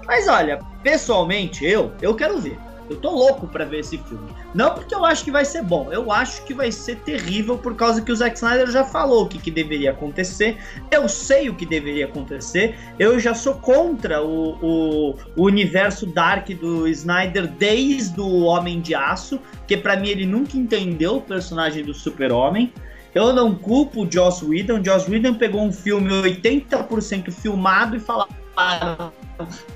Mas 0.05 0.27
olha, 0.27 0.60
pessoalmente, 0.81 1.65
eu, 1.65 1.91
eu 2.01 2.15
quero 2.15 2.39
ver. 2.39 2.58
Eu 2.89 2.98
tô 2.98 3.12
louco 3.12 3.48
para 3.48 3.65
ver 3.65 3.79
esse 3.79 3.98
filme. 3.98 4.27
Não 4.53 4.74
porque 4.74 4.96
eu 4.96 5.05
acho 5.05 5.24
que 5.24 5.31
vai 5.31 5.46
ser 5.46 5.62
bom, 5.62 5.91
eu 5.91 6.12
acho 6.12 6.43
que 6.43 6.53
vai 6.53 6.72
ser 6.72 6.98
terrível 6.98 7.58
por 7.58 7.75
causa 7.75 8.01
que 8.01 8.12
o 8.12 8.15
Zack 8.15 8.36
Snyder 8.36 8.72
já 8.72 8.84
falou 8.84 9.24
o 9.24 9.27
que, 9.27 9.38
que 9.38 9.51
deveria 9.51 9.91
acontecer. 9.91 10.58
Eu 10.89 11.08
sei 11.08 11.50
o 11.50 11.55
que 11.55 11.65
deveria 11.65 12.05
acontecer. 12.05 12.75
Eu 12.98 13.19
já 13.19 13.34
sou 13.36 13.53
contra 13.55 14.24
o, 14.24 14.58
o, 14.62 15.15
o 15.36 15.43
universo 15.43 16.05
dark 16.08 16.50
do 16.50 16.88
Snyder 16.88 17.48
desde 17.48 18.19
o 18.19 18.41
Homem 18.41 18.81
de 18.81 18.96
Aço, 18.96 19.39
que 19.67 19.77
para 19.77 19.96
mim 19.96 20.10
ele 20.10 20.25
nunca 20.25 20.58
entendeu 20.58 21.17
o 21.17 21.22
personagem 21.22 21.84
do 21.84 21.93
Super-Homem. 21.93 22.74
Eu 23.13 23.34
não 23.34 23.55
culpo 23.55 24.05
o 24.05 24.12
Joss 24.12 24.46
Whedon. 24.46 24.84
Joss 24.84 25.10
Whedon 25.10 25.34
pegou 25.34 25.62
um 25.62 25.72
filme 25.72 26.10
80% 26.10 27.31
filmado 27.31 27.96
e 27.96 28.00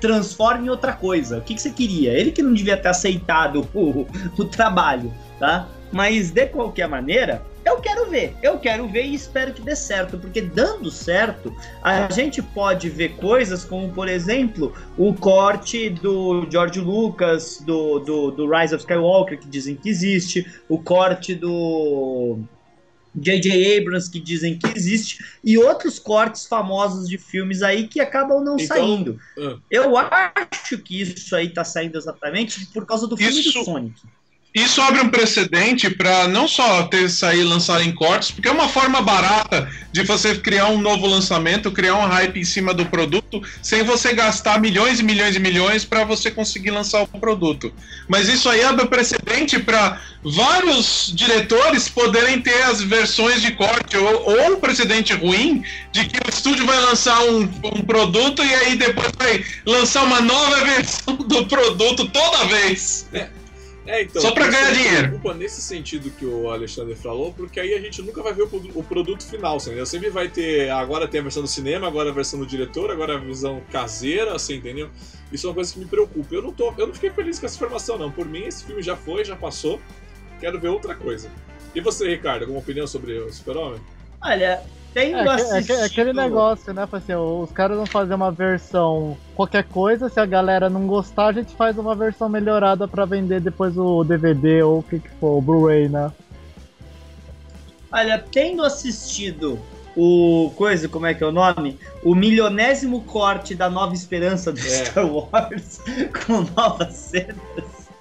transforme 0.00 0.66
em 0.66 0.70
outra 0.70 0.92
coisa. 0.92 1.38
O 1.38 1.42
que, 1.42 1.54
que 1.54 1.62
você 1.62 1.70
queria? 1.70 2.12
Ele 2.12 2.30
que 2.32 2.42
não 2.42 2.52
devia 2.52 2.76
ter 2.76 2.88
aceitado 2.88 3.68
o, 3.74 4.06
o 4.38 4.44
trabalho, 4.44 5.12
tá? 5.38 5.68
Mas 5.92 6.30
de 6.30 6.46
qualquer 6.46 6.88
maneira, 6.88 7.42
eu 7.64 7.78
quero 7.78 8.10
ver, 8.10 8.36
eu 8.42 8.58
quero 8.58 8.86
ver 8.88 9.04
e 9.04 9.14
espero 9.14 9.52
que 9.54 9.62
dê 9.62 9.74
certo, 9.74 10.18
porque 10.18 10.42
dando 10.42 10.90
certo, 10.90 11.54
a 11.82 12.10
gente 12.10 12.42
pode 12.42 12.90
ver 12.90 13.16
coisas 13.16 13.64
como, 13.64 13.90
por 13.90 14.08
exemplo, 14.08 14.74
o 14.98 15.14
corte 15.14 15.88
do 15.88 16.46
George 16.50 16.80
Lucas, 16.80 17.62
do, 17.64 18.00
do, 18.00 18.30
do 18.32 18.50
Rise 18.50 18.74
of 18.74 18.82
Skywalker, 18.82 19.38
que 19.38 19.48
dizem 19.48 19.76
que 19.76 19.88
existe, 19.88 20.46
o 20.68 20.78
corte 20.78 21.34
do 21.34 22.38
J.J. 23.16 23.78
Abrams, 23.78 24.08
que 24.10 24.18
dizem 24.20 24.58
que 24.58 24.66
existe, 24.76 25.24
e 25.42 25.56
outros 25.56 25.98
cortes 25.98 26.46
famosos 26.46 27.08
de 27.08 27.16
filmes 27.18 27.62
aí 27.62 27.86
que 27.86 28.00
acabam 28.00 28.42
não 28.42 28.56
Então, 28.58 28.76
saindo. 28.76 29.20
ah. 29.38 29.56
Eu 29.70 29.96
acho 29.96 30.78
que 30.78 31.00
isso 31.02 31.34
aí 31.36 31.48
tá 31.48 31.62
saindo 31.64 31.96
exatamente 31.96 32.66
por 32.66 32.84
causa 32.86 33.06
do 33.06 33.16
filme 33.16 33.38
Isso- 33.40 33.52
do 33.60 33.64
Sonic. 33.64 33.94
Isso 34.54 34.80
abre 34.80 35.00
um 35.00 35.08
precedente 35.08 35.90
para 35.90 36.28
não 36.28 36.46
só 36.46 36.84
ter 36.84 37.10
sair 37.10 37.42
lançar 37.42 37.84
em 37.84 37.90
cortes, 37.90 38.30
porque 38.30 38.46
é 38.46 38.52
uma 38.52 38.68
forma 38.68 39.02
barata 39.02 39.68
de 39.90 40.04
você 40.04 40.36
criar 40.36 40.68
um 40.68 40.80
novo 40.80 41.08
lançamento, 41.08 41.72
criar 41.72 41.96
um 41.96 42.06
hype 42.06 42.38
em 42.38 42.44
cima 42.44 42.72
do 42.72 42.86
produto, 42.86 43.42
sem 43.60 43.82
você 43.82 44.14
gastar 44.14 44.60
milhões 44.60 45.00
e 45.00 45.02
milhões 45.02 45.34
e 45.34 45.40
milhões 45.40 45.84
para 45.84 46.04
você 46.04 46.30
conseguir 46.30 46.70
lançar 46.70 47.02
o 47.02 47.18
produto. 47.18 47.74
Mas 48.06 48.28
isso 48.28 48.48
aí 48.48 48.62
abre 48.62 48.86
precedente 48.86 49.58
para 49.58 50.00
vários 50.22 51.12
diretores 51.12 51.88
poderem 51.88 52.40
ter 52.40 52.62
as 52.62 52.80
versões 52.80 53.42
de 53.42 53.50
corte, 53.50 53.96
ou, 53.96 54.30
ou 54.30 54.52
um 54.52 54.60
precedente 54.60 55.12
ruim 55.14 55.64
de 55.90 56.04
que 56.04 56.18
o 56.18 56.30
estúdio 56.32 56.64
vai 56.64 56.78
lançar 56.78 57.20
um, 57.24 57.40
um 57.40 57.82
produto 57.82 58.40
e 58.44 58.54
aí 58.54 58.76
depois 58.76 59.10
vai 59.18 59.44
lançar 59.66 60.04
uma 60.04 60.20
nova 60.20 60.62
versão 60.64 61.16
do 61.16 61.44
produto 61.46 62.08
toda 62.08 62.44
vez. 62.44 63.08
É, 63.12 63.26
então, 63.86 64.22
Só 64.22 64.32
pra 64.32 64.44
isso 64.44 64.52
ganhar 64.52 64.70
me 64.70 64.76
dinheiro. 64.76 65.08
preocupa 65.08 65.34
nesse 65.34 65.60
sentido 65.60 66.10
que 66.10 66.24
o 66.24 66.50
Alexandre 66.50 66.94
falou, 66.94 67.32
porque 67.34 67.60
aí 67.60 67.74
a 67.74 67.80
gente 67.80 68.00
nunca 68.00 68.22
vai 68.22 68.32
ver 68.32 68.42
o, 68.44 68.48
o 68.74 68.82
produto 68.82 69.24
final, 69.26 69.56
assim, 69.56 69.70
entendeu? 69.70 69.84
Sempre 69.86 70.08
vai 70.08 70.28
ter, 70.28 70.70
agora 70.70 71.06
tem 71.06 71.20
a 71.20 71.22
versão 71.22 71.42
do 71.42 71.48
cinema, 71.48 71.86
agora 71.86 72.08
a 72.08 72.12
versão 72.12 72.38
do 72.38 72.46
diretor, 72.46 72.90
agora 72.90 73.16
a 73.16 73.18
visão 73.18 73.60
caseira, 73.70 74.34
assim, 74.34 74.54
entendeu? 74.54 74.88
Isso 75.30 75.46
é 75.46 75.50
uma 75.50 75.54
coisa 75.54 75.72
que 75.72 75.78
me 75.78 75.84
preocupa. 75.84 76.34
Eu 76.34 76.42
não, 76.42 76.52
tô, 76.52 76.72
eu 76.78 76.86
não 76.86 76.94
fiquei 76.94 77.10
feliz 77.10 77.38
com 77.38 77.44
essa 77.46 77.56
informação, 77.56 77.98
não. 77.98 78.10
Por 78.10 78.26
mim, 78.26 78.44
esse 78.44 78.64
filme 78.64 78.82
já 78.82 78.96
foi, 78.96 79.24
já 79.24 79.36
passou. 79.36 79.80
Quero 80.40 80.58
ver 80.58 80.68
outra 80.68 80.94
coisa. 80.94 81.30
E 81.74 81.80
você, 81.80 82.08
Ricardo, 82.08 82.42
alguma 82.42 82.60
opinião 82.60 82.86
sobre 82.86 83.18
o 83.18 83.32
Super-Homem? 83.32 83.80
Olha, 84.22 84.62
tendo 84.94 85.16
É, 85.18 85.58
aque- 85.58 85.72
aquele 85.72 86.12
negócio, 86.12 86.72
né? 86.72 86.88
Assim, 86.90 87.14
os 87.14 87.50
caras 87.52 87.76
vão 87.76 87.84
fazer 87.84 88.14
uma 88.14 88.30
versão 88.30 89.16
qualquer 89.34 89.64
coisa, 89.64 90.08
se 90.08 90.20
a 90.20 90.24
galera 90.24 90.70
não 90.70 90.86
gostar, 90.86 91.26
a 91.26 91.32
gente 91.32 91.54
faz 91.56 91.76
uma 91.76 91.94
versão 91.96 92.28
melhorada 92.28 92.86
pra 92.86 93.04
vender 93.04 93.40
depois 93.40 93.76
o 93.76 94.04
DVD 94.04 94.62
ou 94.62 94.78
o 94.78 94.82
que 94.82 95.00
que 95.00 95.10
for, 95.20 95.38
o 95.38 95.42
Blu-ray, 95.42 95.88
né? 95.88 96.10
Olha, 97.92 98.18
tendo 98.30 98.64
assistido 98.64 99.58
o 99.96 100.52
coisa, 100.56 100.88
como 100.88 101.06
é 101.06 101.14
que 101.14 101.22
é 101.22 101.26
o 101.26 101.32
nome? 101.32 101.78
O 102.02 102.14
milionésimo 102.14 103.02
corte 103.02 103.54
da 103.54 103.70
Nova 103.70 103.94
Esperança 103.94 104.52
do 104.52 104.58
É. 104.58 104.62
Star 104.62 105.06
Wars 105.06 105.80
com 106.26 106.40
novas 106.56 106.94
cenas. 106.94 107.38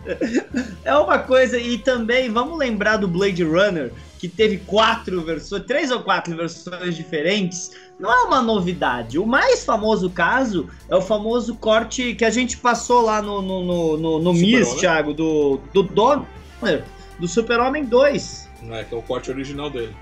É 0.84 0.96
uma 0.96 1.20
coisa, 1.20 1.58
e 1.58 1.78
também 1.78 2.30
vamos 2.30 2.58
lembrar 2.58 2.98
do 2.98 3.08
Blade 3.08 3.44
Runner, 3.44 3.92
que 4.20 4.28
teve 4.28 4.58
quatro 4.58 5.22
versões, 5.22 5.64
três 5.66 5.92
ou 5.92 6.02
quatro 6.02 6.36
versões 6.36 6.96
diferentes. 6.96 7.72
Não 8.00 8.12
é 8.12 8.24
uma 8.24 8.42
novidade. 8.42 9.18
O 9.18 9.26
mais 9.26 9.64
famoso 9.64 10.10
caso 10.10 10.70
é 10.90 10.96
o 10.96 11.02
famoso 11.02 11.56
corte 11.56 12.16
que 12.16 12.26
a 12.26 12.30
gente 12.30 12.58
passou 12.58 13.02
lá 13.02 13.22
no, 13.22 13.42
no, 13.42 13.64
no, 13.64 13.98
no, 13.98 14.20
no 14.20 14.34
Miss. 14.34 14.74
Thiago, 14.76 15.14
do, 15.14 15.60
do 15.74 15.84
Donner, 15.84 16.84
do 17.20 17.28
Super-Homem 17.28 17.86
2 17.86 18.50
É, 18.72 18.84
que 18.84 18.94
é 18.94 18.98
o 18.98 19.02
corte 19.02 19.30
original 19.32 19.70
dele. 19.70 19.96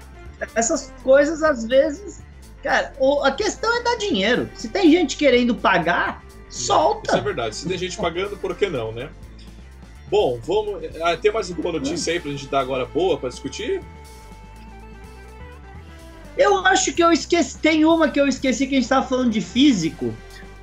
essas 0.56 0.94
coisas 1.04 1.44
às 1.44 1.66
vezes. 1.66 2.22
Cara, 2.64 2.94
a 3.24 3.32
questão 3.32 3.76
é 3.76 3.84
dar 3.84 3.98
dinheiro. 3.98 4.50
Se 4.56 4.68
tem 4.70 4.92
gente 4.92 5.18
querendo 5.18 5.54
pagar, 5.56 6.24
Isso 6.50 6.64
é 6.72 6.76
solta. 6.76 7.22
verdade. 7.22 7.56
Se 7.56 7.68
tem 7.68 7.78
gente 7.78 7.98
pagando, 7.98 8.38
por 8.38 8.56
que 8.56 8.68
não, 8.68 8.92
né? 8.92 9.10
Bom, 10.12 10.38
vamos. 10.44 10.84
ah, 11.02 11.16
Tem 11.16 11.32
mais 11.32 11.50
alguma 11.50 11.72
notícia 11.72 12.12
aí 12.12 12.20
pra 12.20 12.30
gente 12.32 12.46
dar 12.48 12.60
agora 12.60 12.86
boa 12.86 13.18
pra 13.18 13.30
discutir? 13.30 13.82
Eu 16.38 16.58
acho 16.66 16.92
que 16.94 17.02
eu 17.02 17.12
esqueci. 17.12 17.58
Tem 17.58 17.86
uma 17.86 18.10
que 18.10 18.20
eu 18.20 18.28
esqueci 18.28 18.68
que 18.68 18.76
a 18.76 18.80
gente 18.80 18.90
tava 18.90 19.08
falando 19.08 19.32
de 19.32 19.40
físico. 19.40 20.14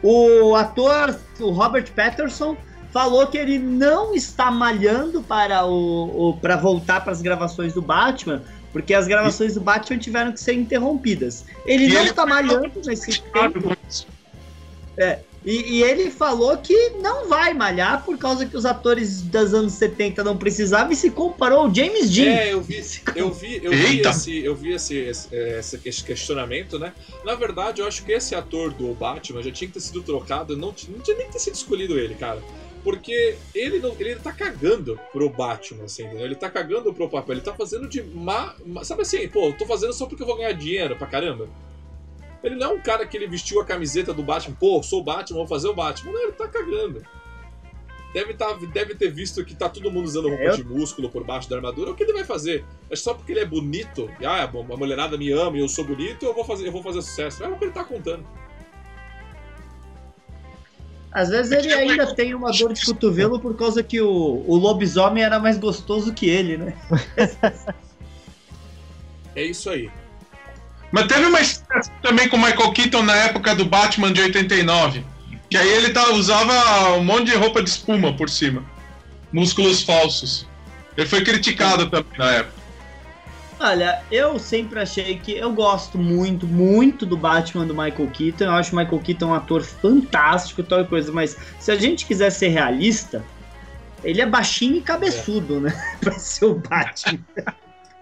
O 0.02 0.54
ator, 0.54 1.18
o 1.40 1.50
Robert 1.50 1.90
Patterson, 1.92 2.56
falou 2.92 3.26
que 3.26 3.38
ele 3.38 3.58
não 3.58 4.14
está 4.14 4.50
malhando 4.50 5.22
para 5.22 5.64
o, 5.64 6.30
o 6.30 6.36
para 6.36 6.56
voltar 6.56 7.00
para 7.02 7.12
as 7.12 7.22
gravações 7.22 7.72
do 7.72 7.80
Batman. 7.80 8.42
Porque 8.70 8.92
as 8.92 9.08
gravações 9.08 9.54
do 9.54 9.62
Batman 9.62 9.98
tiveram 9.98 10.30
que 10.30 10.40
ser 10.40 10.52
interrompidas. 10.52 11.46
Ele 11.64 11.86
E 11.86 11.94
não 11.94 12.04
está 12.04 12.26
malhando 12.26 12.70
nesse 12.84 13.22
tempo. 13.22 13.74
E, 15.48 15.78
e 15.78 15.82
ele 15.82 16.10
falou 16.10 16.54
que 16.58 16.90
não 17.00 17.26
vai 17.26 17.54
malhar 17.54 18.04
por 18.04 18.18
causa 18.18 18.44
que 18.44 18.54
os 18.54 18.66
atores 18.66 19.22
dos 19.22 19.54
anos 19.54 19.72
70 19.72 20.22
não 20.22 20.36
precisavam 20.36 20.92
e 20.92 20.96
se 20.96 21.10
comparou 21.10 21.60
ao 21.60 21.74
James 21.74 22.10
Dean. 22.10 22.26
É, 22.34 22.52
eu 22.52 22.60
vi, 22.60 22.82
eu 23.16 23.30
vi, 23.32 23.60
eu 23.62 23.72
vi 23.72 24.00
esse, 24.02 24.44
eu 24.44 24.54
vi 24.54 24.72
esse, 24.74 24.94
esse, 24.98 25.80
esse 25.86 26.04
questionamento, 26.04 26.78
né? 26.78 26.92
Na 27.24 27.34
verdade, 27.34 27.80
eu 27.80 27.86
acho 27.88 28.04
que 28.04 28.12
esse 28.12 28.34
ator 28.34 28.74
do 28.74 28.92
Batman 28.92 29.42
já 29.42 29.50
tinha 29.50 29.68
que 29.68 29.72
ter 29.74 29.80
sido 29.80 30.02
trocado, 30.02 30.54
não, 30.54 30.68
não 30.68 31.00
tinha 31.00 31.16
nem 31.16 31.26
que 31.26 31.32
ter 31.32 31.38
sido 31.38 31.54
escolhido 31.54 31.98
ele, 31.98 32.14
cara. 32.14 32.42
Porque 32.84 33.34
ele 33.54 33.78
não, 33.78 33.96
ele 33.98 34.16
tá 34.16 34.32
cagando 34.32 35.00
pro 35.14 35.30
Batman, 35.30 35.84
assim, 35.84 36.04
entendeu? 36.04 36.26
Ele 36.26 36.34
tá 36.34 36.50
cagando 36.50 36.92
pro 36.92 37.08
papel, 37.08 37.36
ele 37.36 37.40
tá 37.42 37.54
fazendo 37.54 37.88
de 37.88 38.02
má, 38.02 38.54
má- 38.66 38.84
Sabe 38.84 39.00
assim, 39.00 39.26
pô, 39.28 39.46
eu 39.46 39.52
tô 39.54 39.64
fazendo 39.64 39.94
só 39.94 40.04
porque 40.04 40.22
eu 40.22 40.26
vou 40.26 40.36
ganhar 40.36 40.52
dinheiro 40.52 40.94
pra 40.94 41.06
caramba. 41.06 41.48
Ele 42.42 42.54
não 42.54 42.71
é 42.71 42.75
um 42.75 42.80
cara 42.80 43.04
que 43.07 43.16
ele 43.16 43.26
vestiu 43.26 43.61
a 43.61 43.64
camiseta 43.64 44.14
do 44.14 44.23
Batman, 44.23 44.54
pô, 44.59 44.83
sou 44.83 45.00
o 45.00 45.04
Batman, 45.04 45.38
vou 45.38 45.47
fazer 45.47 45.68
o 45.68 45.75
Batman. 45.75 46.12
Não, 46.12 46.23
ele 46.23 46.33
tá 46.33 46.47
cagando. 46.49 47.02
Deve, 48.14 48.33
tá, 48.35 48.57
deve 48.73 48.95
ter 48.95 49.11
visto 49.11 49.45
que 49.45 49.54
tá 49.54 49.68
todo 49.68 49.90
mundo 49.90 50.07
usando 50.07 50.28
roupa 50.28 50.42
É, 50.42 50.49
eu- 50.49 50.57
de 50.57 50.64
músculo 50.64 51.11
por 51.11 51.25
baixo 51.25 51.50
da 51.50 51.57
armadura. 51.57 51.90
O 51.90 51.95
que 51.95 52.02
ele 52.04 52.12
vai 52.14 52.25
fazer? 52.25 52.64
É 52.88 52.97
só 52.97 53.12
porque 53.12 53.33
ele 53.33 53.40
é 53.40 53.45
bonito. 53.45 54.09
E, 54.21 54.25
ah, 54.25 54.47
bom, 54.47 54.64
a 54.73 54.76
mulherada 54.76 55.18
me 55.18 55.30
ama 55.30 55.57
e 55.57 55.61
eu 55.61 55.68
sou 55.68 55.85
bonito, 55.85 56.25
eu 56.25 56.33
vou 56.33 56.45
fazer, 56.45 56.66
eu 56.66 56.73
vou 56.73 56.83
fazer 56.83 57.02
sucesso. 57.02 57.45
É 57.45 57.49
o 57.49 57.59
que 57.59 57.64
ele 57.66 57.73
tá 57.73 57.85
contando. 57.85 58.25
Às 61.12 61.30
vezes 61.30 61.50
ele 61.52 61.73
ainda 61.73 62.14
tem 62.14 62.35
uma 62.35 62.50
dor 62.52 62.73
de 62.73 62.85
cotovelo 62.85 63.40
por 63.40 63.57
causa 63.57 63.83
que 63.83 64.00
o, 64.00 64.45
o 64.47 64.57
lobisomem 64.57 65.23
era 65.25 65.38
mais 65.38 65.59
gostoso 65.59 66.12
que 66.14 66.28
ele, 66.28 66.57
né? 66.59 66.78
É 69.35 69.42
isso 69.45 69.68
aí. 69.71 69.90
Mas 70.90 71.07
teve 71.07 71.26
uma 71.26 71.40
história 71.40 71.83
também 72.02 72.28
com 72.28 72.37
o 72.37 72.40
Michael 72.40 72.73
Keaton 72.73 73.02
na 73.02 73.14
época 73.14 73.54
do 73.54 73.64
Batman 73.64 74.12
de 74.12 74.23
89. 74.23 75.04
Que 75.50 75.57
aí 75.57 75.68
ele 75.68 75.90
tá, 75.90 76.11
usava 76.12 76.95
um 76.97 77.04
monte 77.04 77.26
de 77.26 77.37
roupa 77.37 77.62
de 77.62 77.71
espuma 77.71 78.12
por 78.14 78.28
cima. 78.28 78.64
Músculos 79.33 79.83
falsos. 79.83 80.47
Ele 80.97 81.07
foi 81.07 81.23
criticado 81.23 81.88
também 81.88 82.18
na 82.18 82.30
época. 82.33 82.59
Olha, 83.61 84.02
eu 84.11 84.38
sempre 84.38 84.78
achei 84.78 85.18
que 85.18 85.33
eu 85.33 85.52
gosto 85.52 85.99
muito, 85.99 86.47
muito 86.47 87.04
do 87.04 87.16
Batman 87.16 87.66
do 87.66 87.75
Michael 87.75 88.09
Keaton. 88.12 88.45
Eu 88.45 88.52
acho 88.52 88.73
o 88.73 88.78
Michael 88.78 89.00
Keaton 89.00 89.26
um 89.26 89.35
ator 89.35 89.62
fantástico, 89.62 90.62
tal 90.62 90.85
coisa, 90.87 91.11
mas 91.11 91.37
se 91.59 91.73
a 91.73 91.76
gente 91.76 92.07
quiser 92.07 92.30
ser 92.30 92.49
realista, 92.49 93.25
ele 94.04 94.21
é 94.21 94.26
baixinho 94.26 94.76
e 94.76 94.80
cabeçudo, 94.80 95.61
né? 95.61 95.73
pra 96.00 96.12
ser 96.18 96.45
o 96.45 96.54
Batman. 96.54 97.18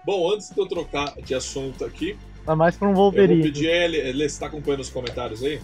Bom, 0.05 0.31
antes 0.31 0.51
de 0.51 0.59
eu 0.59 0.67
trocar 0.67 1.13
de 1.23 1.33
assunto 1.33 1.83
aqui, 1.83 2.15
Tá 2.47 2.55
mais 2.55 2.77
pra 2.77 2.87
um 2.87 2.91
eu 2.91 2.95
vou 2.95 3.11
Wolverine. 3.11 3.43
pedir 3.43 3.65
ele. 3.65 4.13
Lê, 4.13 4.29
você 4.29 4.39
tá 4.39 4.45
acompanhando 4.45 4.79
os 4.79 4.89
comentários 4.89 5.43
aí? 5.43 5.59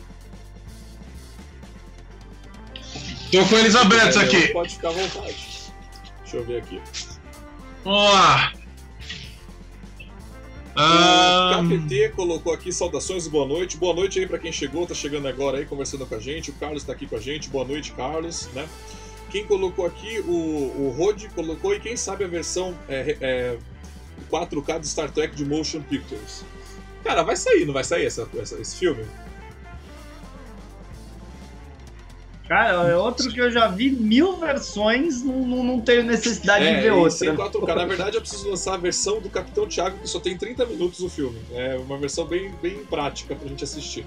Tô 3.31 3.45
com 3.45 3.57
eles 3.57 3.73
abertos 3.73 4.17
É, 4.17 4.19
aqui. 4.25 4.47
Pode 4.49 4.75
ficar 4.75 4.89
à 4.89 4.91
vontade. 4.91 5.71
Deixa 6.19 6.37
eu 6.37 6.43
ver 6.45 6.57
aqui. 6.57 6.81
Vamos 7.85 8.13
lá. 8.13 8.51
O 10.75 11.69
KPT 11.69 12.09
colocou 12.17 12.51
aqui 12.51 12.73
saudações 12.73 13.29
boa 13.29 13.47
noite. 13.47 13.77
Boa 13.77 13.95
noite 13.95 14.19
aí 14.19 14.27
pra 14.27 14.37
quem 14.37 14.51
chegou, 14.51 14.85
tá 14.85 14.93
chegando 14.93 15.25
agora 15.29 15.59
aí 15.59 15.65
conversando 15.65 16.05
com 16.05 16.15
a 16.15 16.19
gente. 16.19 16.49
O 16.49 16.53
Carlos 16.55 16.83
tá 16.83 16.91
aqui 16.91 17.07
com 17.07 17.15
a 17.15 17.19
gente. 17.21 17.47
Boa 17.49 17.63
noite, 17.63 17.93
Carlos, 17.93 18.49
né? 18.53 18.67
Quem 19.29 19.45
colocou 19.45 19.85
aqui, 19.85 20.19
o, 20.27 20.31
o 20.31 20.95
Rod 20.97 21.23
colocou, 21.33 21.73
e 21.73 21.79
quem 21.79 21.95
sabe 21.95 22.25
a 22.25 22.27
versão 22.27 22.77
é, 22.89 23.17
é, 23.21 23.57
4K 24.29 24.79
do 24.79 24.85
Star 24.85 25.09
Trek 25.09 25.33
de 25.33 25.45
Motion 25.45 25.81
Pictures. 25.81 26.43
Cara, 27.03 27.23
vai 27.23 27.35
sair, 27.35 27.65
não 27.65 27.73
vai 27.73 27.83
sair 27.83 28.05
essa, 28.05 28.27
essa- 28.39 28.59
esse 28.61 28.75
filme? 28.77 29.05
Cara, 32.47 32.89
é 32.89 32.95
outro 32.95 33.31
que 33.31 33.39
eu 33.39 33.49
já 33.49 33.67
vi 33.67 33.89
mil 33.89 34.37
versões, 34.37 35.23
não, 35.23 35.39
não, 35.47 35.63
não 35.63 35.81
tenho 35.81 36.03
necessidade 36.03 36.65
de 36.65 36.71
ver 36.75 36.83
É, 36.83 36.87
e 36.87 36.91
outra. 36.91 37.11
sem 37.11 37.33
4K. 37.35 37.75
Na 37.75 37.85
verdade, 37.85 38.17
eu 38.17 38.21
preciso 38.21 38.49
lançar 38.49 38.73
a 38.73 38.77
versão 38.77 39.21
do 39.21 39.29
Capitão 39.29 39.65
Thiago, 39.65 39.97
que 39.99 40.07
só 40.09 40.19
tem 40.19 40.37
30 40.37 40.65
minutos 40.65 40.99
o 40.99 41.09
filme. 41.09 41.39
É 41.53 41.77
uma 41.77 41.97
versão 41.97 42.25
bem, 42.25 42.51
bem 42.61 42.83
prática 42.85 43.33
pra 43.33 43.47
gente 43.47 43.63
assistir. 43.63 44.05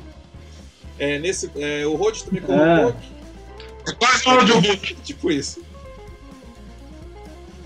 É, 0.98 1.18
nesse, 1.18 1.50
é, 1.56 1.86
o 1.86 1.94
Rod 1.96 2.20
também 2.20 2.42
colocou 2.42 2.94
Ah. 3.86 3.92
quase 3.98 4.28
audiobook. 4.28 4.94
Tipo 4.96 5.30
isso. 5.30 5.62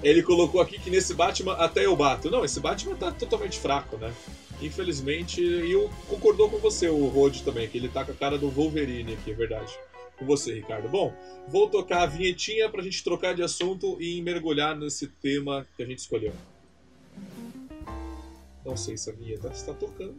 Ele 0.03 0.23
colocou 0.23 0.61
aqui 0.61 0.79
que 0.79 0.89
nesse 0.89 1.13
Batman 1.15 1.55
até 1.55 1.85
eu 1.85 1.95
bato. 1.97 2.31
Não, 2.31 2.45
esse 2.45 2.59
Batman 2.61 2.95
tá 2.95 3.11
totalmente 3.11 3.59
fraco, 3.59 3.97
né? 3.99 4.13
Infelizmente, 4.61 5.41
e 5.43 5.73
eu 5.73 5.91
concordou 6.09 6.51
com 6.51 6.59
você, 6.59 6.89
o 6.89 7.07
Rod 7.07 7.41
também, 7.41 7.69
que 7.69 7.79
ele 7.79 7.89
tá 7.89 8.05
com 8.05 8.13
a 8.13 8.15
cara 8.15 8.37
do 8.37 8.51
Wolverine 8.51 9.15
aqui, 9.15 9.31
é 9.31 9.35
verdade. 9.35 9.73
Com 10.19 10.27
você, 10.27 10.55
Ricardo. 10.55 10.89
Bom, 10.89 11.15
vou 11.49 11.69
tocar 11.69 12.03
a 12.03 12.07
vinhetinha 12.07 12.69
pra 12.69 12.83
gente 12.83 13.03
trocar 13.03 13.35
de 13.35 13.43
assunto 13.43 13.97
e 14.01 14.21
mergulhar 14.21 14.77
nesse 14.77 15.07
tema 15.07 15.67
que 15.77 15.83
a 15.83 15.87
gente 15.87 16.01
escolheu. 16.01 16.33
Não 18.65 18.77
sei 18.77 18.99
se 18.99 19.09
a 19.09 19.15
vinheta 19.15 19.49
está 19.49 19.73
tocando. 19.73 20.17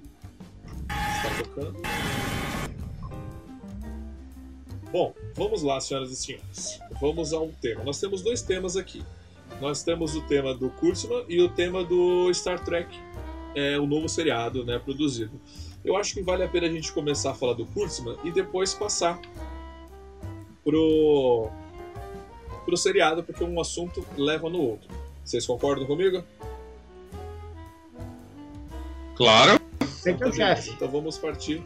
Está 0.90 1.44
tocando. 1.44 1.80
Bom, 4.92 5.14
vamos 5.36 5.62
lá, 5.62 5.80
senhoras 5.80 6.12
e 6.12 6.16
senhores. 6.16 6.80
Vamos 7.00 7.32
ao 7.32 7.48
tema. 7.62 7.84
Nós 7.84 8.00
temos 8.00 8.22
dois 8.22 8.42
temas 8.42 8.76
aqui. 8.76 9.04
Nós 9.62 9.84
temos 9.84 10.16
o 10.16 10.22
tema 10.24 10.54
do 10.54 10.70
Kurtzman 10.72 11.24
e 11.30 11.40
o 11.42 11.48
tema 11.48 11.84
do 11.84 12.34
Star 12.34 12.64
Trek, 12.64 12.98
é, 13.56 13.78
o 13.80 13.86
novo 13.86 14.08
seriado 14.08 14.66
né, 14.66 14.80
produzido. 14.80 15.40
Eu 15.84 15.96
acho 15.96 16.14
que 16.14 16.22
vale 16.22 16.44
a 16.44 16.48
pena 16.48 16.68
a 16.68 16.72
gente 16.72 16.92
começar 16.92 17.32
a 17.32 17.34
falar 17.34 17.54
do 17.54 17.66
Kurtzman 17.66 18.18
e 18.24 18.32
depois 18.32 18.74
passar 18.74 19.20
pro, 20.64 21.50
pro 22.66 22.78
seriado, 22.78 23.24
porque 23.24 23.44
um 23.44 23.60
assunto 23.60 24.06
leva 24.16 24.50
no 24.50 24.62
outro. 24.62 24.90
Vocês 25.24 25.46
concordam 25.46 25.86
comigo? 25.86 26.24
Claro. 29.16 29.60
O 29.82 30.10
Então, 30.10 30.32
chefe. 30.32 30.72
Então 30.72 30.88
vamos 30.88 31.18
partir 31.18 31.64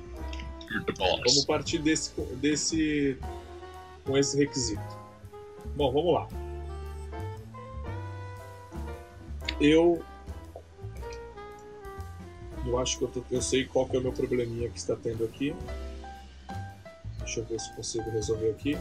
Vamos 0.98 1.46
partir 1.46 1.80
desse, 1.80 2.12
desse 2.36 3.18
com 4.04 4.18
esse 4.18 4.38
requisito. 4.38 4.82
Bom, 5.76 5.92
vamos 5.92 6.14
lá. 6.14 6.28
Eu 9.60 10.04
eu 12.66 12.80
acho 12.80 12.98
que 12.98 13.04
eu, 13.04 13.08
tô- 13.10 13.24
eu 13.32 13.42
sei 13.42 13.66
qual 13.66 13.88
que 13.88 13.96
é 13.96 14.00
o 14.00 14.02
meu 14.02 14.14
probleminha 14.14 14.70
que 14.70 14.78
está 14.78 14.96
tendo 14.96 15.24
aqui. 15.24 15.56
Deixa 17.20 17.40
eu 17.40 17.46
ver 17.46 17.60
se 17.60 17.74
consigo 17.76 18.10
resolver 18.12 18.50
aqui. 18.52 18.78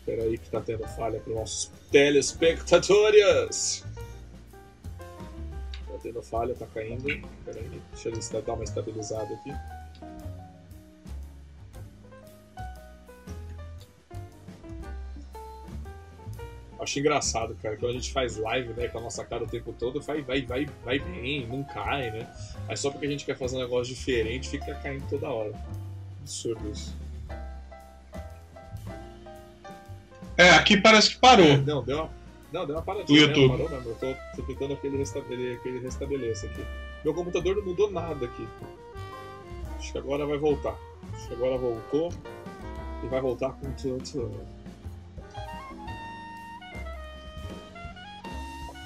Espera 0.00 0.22
aí 0.22 0.36
que 0.38 0.44
está 0.46 0.60
tendo 0.60 0.86
falha 0.88 1.18
para 1.20 1.30
os 1.32 1.36
nossos 1.38 1.70
telespectadores. 1.90 3.84
Tá 5.86 5.98
tendo 6.02 6.22
falha, 6.22 6.54
tá 6.54 6.66
caindo. 6.66 7.08
Espera 7.08 7.58
aí, 7.60 7.80
deixa 7.92 8.36
eu 8.36 8.42
dar 8.42 8.52
uma 8.54 8.64
estabilizada 8.64 9.32
aqui. 9.34 9.52
Acho 16.84 16.98
engraçado, 16.98 17.56
cara, 17.62 17.76
quando 17.76 17.92
a 17.92 17.94
gente 17.94 18.12
faz 18.12 18.36
live, 18.36 18.74
né, 18.74 18.88
com 18.88 18.98
a 18.98 19.00
nossa 19.00 19.24
cara 19.24 19.42
o 19.42 19.46
tempo 19.46 19.74
todo, 19.78 20.02
vai, 20.02 20.20
vai, 20.20 20.42
vai, 20.42 20.66
vai 20.84 20.98
bem, 20.98 21.46
não 21.46 21.64
cai, 21.64 22.10
né? 22.10 22.28
Aí 22.68 22.76
só 22.76 22.90
porque 22.90 23.06
a 23.06 23.10
gente 23.10 23.24
quer 23.24 23.36
fazer 23.36 23.56
um 23.56 23.60
negócio 23.60 23.94
diferente, 23.94 24.50
fica 24.50 24.74
caindo 24.74 25.02
toda 25.08 25.28
hora. 25.28 25.52
Absurdo 26.20 26.70
isso. 26.70 26.94
É, 30.36 30.50
aqui 30.50 30.76
parece 30.76 31.10
que 31.10 31.16
parou. 31.16 31.56
Não, 31.58 31.82
deu 31.82 32.02
uma, 32.02 32.10
não, 32.52 32.66
deu 32.66 32.76
uma 32.76 32.82
paradinha. 32.82 33.18
O 33.18 33.22
YouTube. 33.22 33.62
Né? 33.62 33.68
Parou. 33.68 33.82
Eu 33.82 33.94
tô, 33.94 34.14
tô 34.36 34.42
tentando 34.42 34.76
que 34.76 34.86
ele, 34.86 34.98
restabele, 34.98 35.58
que 35.62 35.68
ele 35.68 35.80
restabeleça 35.80 36.46
aqui. 36.46 36.64
Meu 37.02 37.14
computador 37.14 37.56
não 37.56 37.64
mudou 37.64 37.90
nada 37.90 38.26
aqui. 38.26 38.46
Acho 39.78 39.90
que 39.90 39.98
agora 39.98 40.26
vai 40.26 40.36
voltar. 40.36 40.76
Acho 41.14 41.28
que 41.28 41.34
agora 41.34 41.56
voltou. 41.56 42.12
E 43.02 43.06
vai 43.06 43.20
voltar 43.20 43.52
com 43.52 43.70
tudo. 43.72 44.63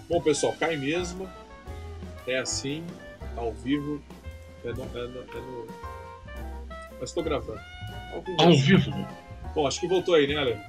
Bom, 0.08 0.20
pessoal, 0.20 0.54
cai 0.58 0.76
mesmo. 0.76 1.28
É 2.26 2.38
assim, 2.38 2.84
ao 3.36 3.52
vivo. 3.52 4.02
É 4.64 4.72
no. 4.72 4.82
É 4.82 5.06
no, 5.06 5.20
é 5.20 5.40
no... 5.40 5.66
Mas 7.00 7.10
estou 7.10 7.22
gravando. 7.22 7.60
Ao 8.12 8.22
vivo. 8.22 8.42
Ao 8.42 8.52
vivo. 8.52 9.08
Bom, 9.54 9.66
acho 9.66 9.80
que 9.80 9.88
voltou 9.88 10.14
aí, 10.14 10.26
né, 10.26 10.36
Ale? 10.36 10.60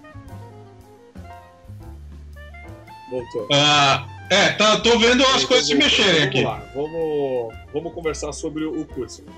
Voltou. 3.10 3.48
Ah, 3.52 4.08
é, 4.30 4.52
tá, 4.52 4.80
tô 4.80 5.00
vendo 5.00 5.26
as 5.28 5.44
coisas 5.44 5.68
se 5.68 5.76
mexerem 5.76 6.12
vamos 6.12 6.28
aqui. 6.28 6.44
Lá, 6.44 6.72
vamos, 6.76 7.56
vamos 7.74 7.94
conversar 7.94 8.32
sobre 8.32 8.66
o 8.66 8.86
Kurtzman. 8.86 9.34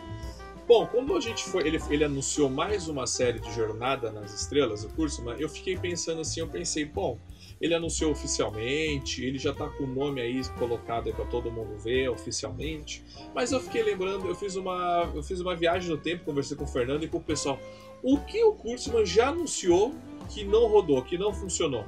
Bom, 0.67 0.85
quando 0.85 1.15
a 1.15 1.19
gente 1.19 1.43
foi, 1.43 1.65
ele, 1.67 1.79
ele 1.89 2.03
anunciou 2.03 2.49
mais 2.49 2.87
uma 2.87 3.07
série 3.07 3.39
de 3.39 3.53
Jornada 3.53 4.11
nas 4.11 4.33
Estrelas, 4.33 4.83
o 4.83 4.89
Kurtzman, 4.89 5.35
eu 5.37 5.49
fiquei 5.49 5.77
pensando 5.77 6.21
assim, 6.21 6.39
eu 6.39 6.47
pensei, 6.47 6.85
bom, 6.85 7.17
ele 7.61 7.75
anunciou 7.75 8.11
oficialmente, 8.11 9.23
ele 9.23 9.37
já 9.37 9.53
tá 9.53 9.67
com 9.69 9.83
o 9.83 9.87
nome 9.87 10.19
aí 10.19 10.41
colocado 10.57 11.07
aí 11.07 11.13
para 11.13 11.25
todo 11.25 11.51
mundo 11.51 11.77
ver 11.77 12.09
oficialmente, 12.09 13.03
mas 13.35 13.51
eu 13.51 13.59
fiquei 13.59 13.83
lembrando, 13.83 14.27
eu 14.27 14.33
fiz 14.35 14.55
uma, 14.55 15.09
eu 15.13 15.21
fiz 15.21 15.39
uma 15.39 15.55
viagem 15.55 15.89
no 15.89 15.97
tempo, 15.97 16.25
conversei 16.25 16.57
com 16.57 16.63
o 16.63 16.67
Fernando 16.67 17.03
e 17.03 17.07
com 17.07 17.19
o 17.19 17.23
pessoal, 17.23 17.59
o 18.01 18.17
que 18.19 18.43
o 18.43 18.51
Kurtzman 18.53 19.05
já 19.05 19.27
anunciou 19.29 19.93
que 20.29 20.43
não 20.43 20.65
rodou, 20.67 21.03
que 21.03 21.17
não 21.19 21.31
funcionou? 21.33 21.85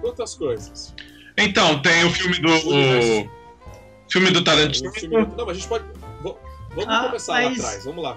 Quantas 0.00 0.34
coisas? 0.34 0.94
Então, 1.36 1.80
tem 1.82 2.04
o 2.04 2.10
filme 2.10 2.38
do. 2.40 2.48
O 2.48 4.10
filme 4.10 4.30
do 4.30 4.40
O 4.40 4.44
Tarantino. 4.44 4.92
filme 4.92 5.24
do- 5.24 5.36
Não, 5.36 5.46
mas 5.46 5.56
a 5.56 5.60
gente 5.60 5.68
pode. 5.68 5.84
Vamos 6.22 6.38
Ah, 6.88 7.04
começar 7.06 7.32
mas- 7.34 7.58
lá 7.58 7.64
atrás, 7.66 7.84
vamos 7.84 8.02
lá. 8.02 8.16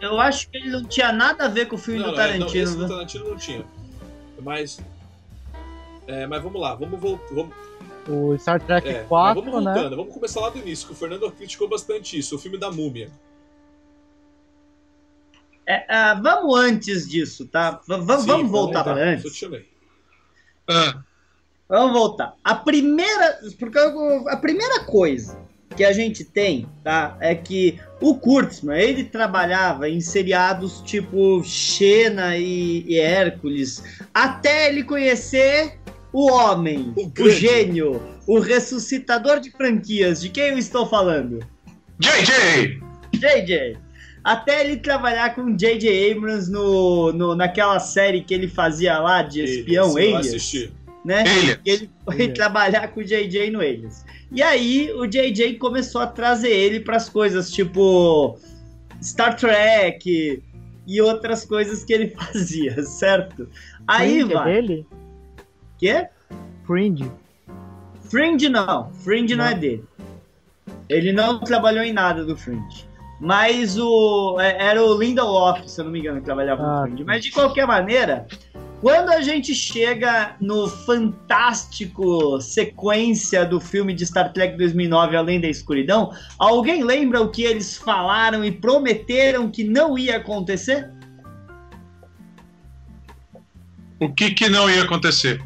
Eu 0.00 0.20
acho 0.20 0.48
que 0.50 0.56
ele 0.58 0.70
não 0.70 0.84
tinha 0.84 1.12
nada 1.12 1.46
a 1.46 1.48
ver 1.48 1.66
com 1.66 1.76
o 1.76 1.78
filme 1.78 2.00
Não, 2.00 2.10
do 2.10 2.16
não, 2.16 2.22
é, 2.22 2.26
não, 2.26 2.38
Tarantino. 2.46 2.64
esse 2.64 2.76
do? 2.76 2.86
Tarantino 2.88 3.28
não 3.30 3.36
tinha. 3.36 3.64
Mas. 4.42 4.80
É, 6.06 6.26
mas 6.26 6.42
vamos 6.42 6.60
lá, 6.60 6.74
vamos 6.74 7.00
voltar. 7.00 7.34
Vamos, 7.34 7.54
O 8.08 8.36
Star 8.38 8.60
Trek 8.64 8.86
é, 8.88 8.98
mas 9.00 9.08
4, 9.08 9.42
vamos 9.42 9.64
né? 9.64 9.72
voltando, 9.74 9.96
vamos 9.96 10.14
começar 10.14 10.40
lá 10.40 10.50
do 10.50 10.58
início, 10.58 10.86
que 10.86 10.92
o 10.92 10.96
Fernando 10.96 11.30
criticou 11.32 11.68
bastante 11.68 12.16
isso, 12.18 12.36
o 12.36 12.38
filme 12.38 12.56
da 12.58 12.70
múmia. 12.70 13.10
É, 15.68 15.84
ah, 15.92 16.14
vamos 16.14 16.56
antes 16.60 17.08
disso, 17.08 17.46
tá? 17.48 17.80
V- 17.88 17.98
v- 18.02 18.18
Sim, 18.18 18.26
vamos 18.26 18.50
voltar 18.50 18.84
voltar, 18.84 18.84
para 18.94 19.02
antes. 19.10 19.32
te 19.32 19.38
chamei. 19.38 19.68
Ah, 20.68 21.02
Vamos 21.68 21.92
voltar. 21.98 22.36
A 22.44 22.54
primeira, 22.54 23.40
porque 23.58 23.76
a 23.76 24.36
primeira 24.36 24.84
coisa 24.84 25.36
que 25.76 25.84
a 25.84 25.92
gente 25.92 26.24
tem, 26.24 26.66
tá, 26.82 27.16
é 27.20 27.34
que 27.34 27.78
o 28.00 28.16
Kurtzman, 28.16 28.78
ele 28.80 29.04
trabalhava 29.04 29.88
em 29.88 30.00
seriados 30.00 30.80
tipo 30.84 31.42
Xena 31.44 32.36
e, 32.36 32.84
e 32.88 32.98
Hércules, 32.98 33.82
até 34.12 34.68
ele 34.68 34.82
conhecer 34.82 35.78
o 36.12 36.30
homem, 36.32 36.94
O 36.96 37.22
o, 37.22 37.30
gênio, 37.30 38.00
o 38.26 38.38
ressuscitador 38.38 39.38
de 39.38 39.50
franquias. 39.50 40.22
De 40.22 40.30
quem 40.30 40.48
eu 40.48 40.58
estou 40.58 40.86
falando? 40.86 41.40
JJ! 42.00 42.80
JJ. 43.12 43.76
Até 44.24 44.64
ele 44.64 44.78
trabalhar 44.78 45.34
com 45.34 45.54
J.J. 45.56 46.12
Abrams 46.12 46.50
no, 46.50 47.12
no, 47.12 47.34
naquela 47.36 47.78
série 47.78 48.22
que 48.22 48.34
ele 48.34 48.48
fazia 48.48 48.98
lá 48.98 49.22
de 49.22 49.44
espião 49.44 49.96
Esse 49.96 50.08
eu 50.10 50.16
Alias, 50.16 50.26
assisti. 50.34 50.72
né? 51.04 51.22
Ele. 51.26 51.60
Ele 51.64 51.90
foi 52.04 52.14
Alias. 52.14 52.34
trabalhar 52.34 52.88
com 52.88 53.00
o 53.00 53.04
JJ 53.04 53.50
no 53.52 53.60
Alias. 53.60 54.04
E 54.32 54.42
aí 54.42 54.92
o 54.92 55.06
JJ 55.06 55.54
começou 55.58 56.00
a 56.00 56.06
trazer 56.06 56.50
ele 56.50 56.80
para 56.80 56.96
as 56.96 57.08
coisas 57.08 57.50
tipo 57.50 58.38
Star 59.02 59.36
Trek 59.36 60.42
e 60.86 61.00
outras 61.00 61.44
coisas 61.44 61.84
que 61.84 61.92
ele 61.92 62.08
fazia, 62.16 62.82
certo? 62.82 63.48
Aí 63.86 64.18
Fringe 64.20 64.32
é 64.32 64.34
vai. 64.36 64.52
dele? 64.52 64.86
Quê? 65.78 66.08
Fringe. 66.66 67.10
Fringe 68.02 68.48
não. 68.48 68.92
Fringe 68.92 69.34
não. 69.36 69.44
Não. 69.44 69.50
é 69.52 69.54
dele. 69.54 69.84
Ele 70.88 71.12
não 71.12 71.40
trabalhou 71.40 71.82
em 71.84 71.92
nada 71.92 72.24
do 72.24 72.36
Fringe. 72.36 72.86
Mas 73.20 73.78
o. 73.78 74.38
é- 74.40 74.62
Era 74.70 74.82
o 74.84 74.96
Lindelof, 74.98 75.66
se 75.68 75.80
eu 75.80 75.84
não 75.86 75.92
me 75.92 76.00
engano, 76.00 76.18
que 76.18 76.24
trabalhava 76.26 76.62
Ah, 76.62 76.80
no 76.80 76.86
Fringe. 76.86 77.04
Mas 77.04 77.24
de 77.24 77.30
qualquer 77.30 77.66
maneira, 77.66 78.26
Quando 78.80 79.10
a 79.10 79.22
gente 79.22 79.54
chega 79.54 80.36
no 80.38 80.68
fantástico 80.68 82.40
sequência 82.40 83.44
do 83.44 83.58
filme 83.58 83.94
de 83.94 84.04
Star 84.04 84.32
Trek 84.32 84.56
2009 84.58 85.16
Além 85.16 85.40
da 85.40 85.48
Escuridão, 85.48 86.12
alguém 86.38 86.84
lembra 86.84 87.22
o 87.22 87.30
que 87.30 87.42
eles 87.42 87.76
falaram 87.76 88.44
e 88.44 88.52
prometeram 88.52 89.50
que 89.50 89.64
não 89.64 89.98
ia 89.98 90.18
acontecer? 90.18 90.90
O 93.98 94.12
que, 94.12 94.32
que 94.32 94.48
não 94.50 94.68
ia 94.68 94.82
acontecer? 94.82 95.42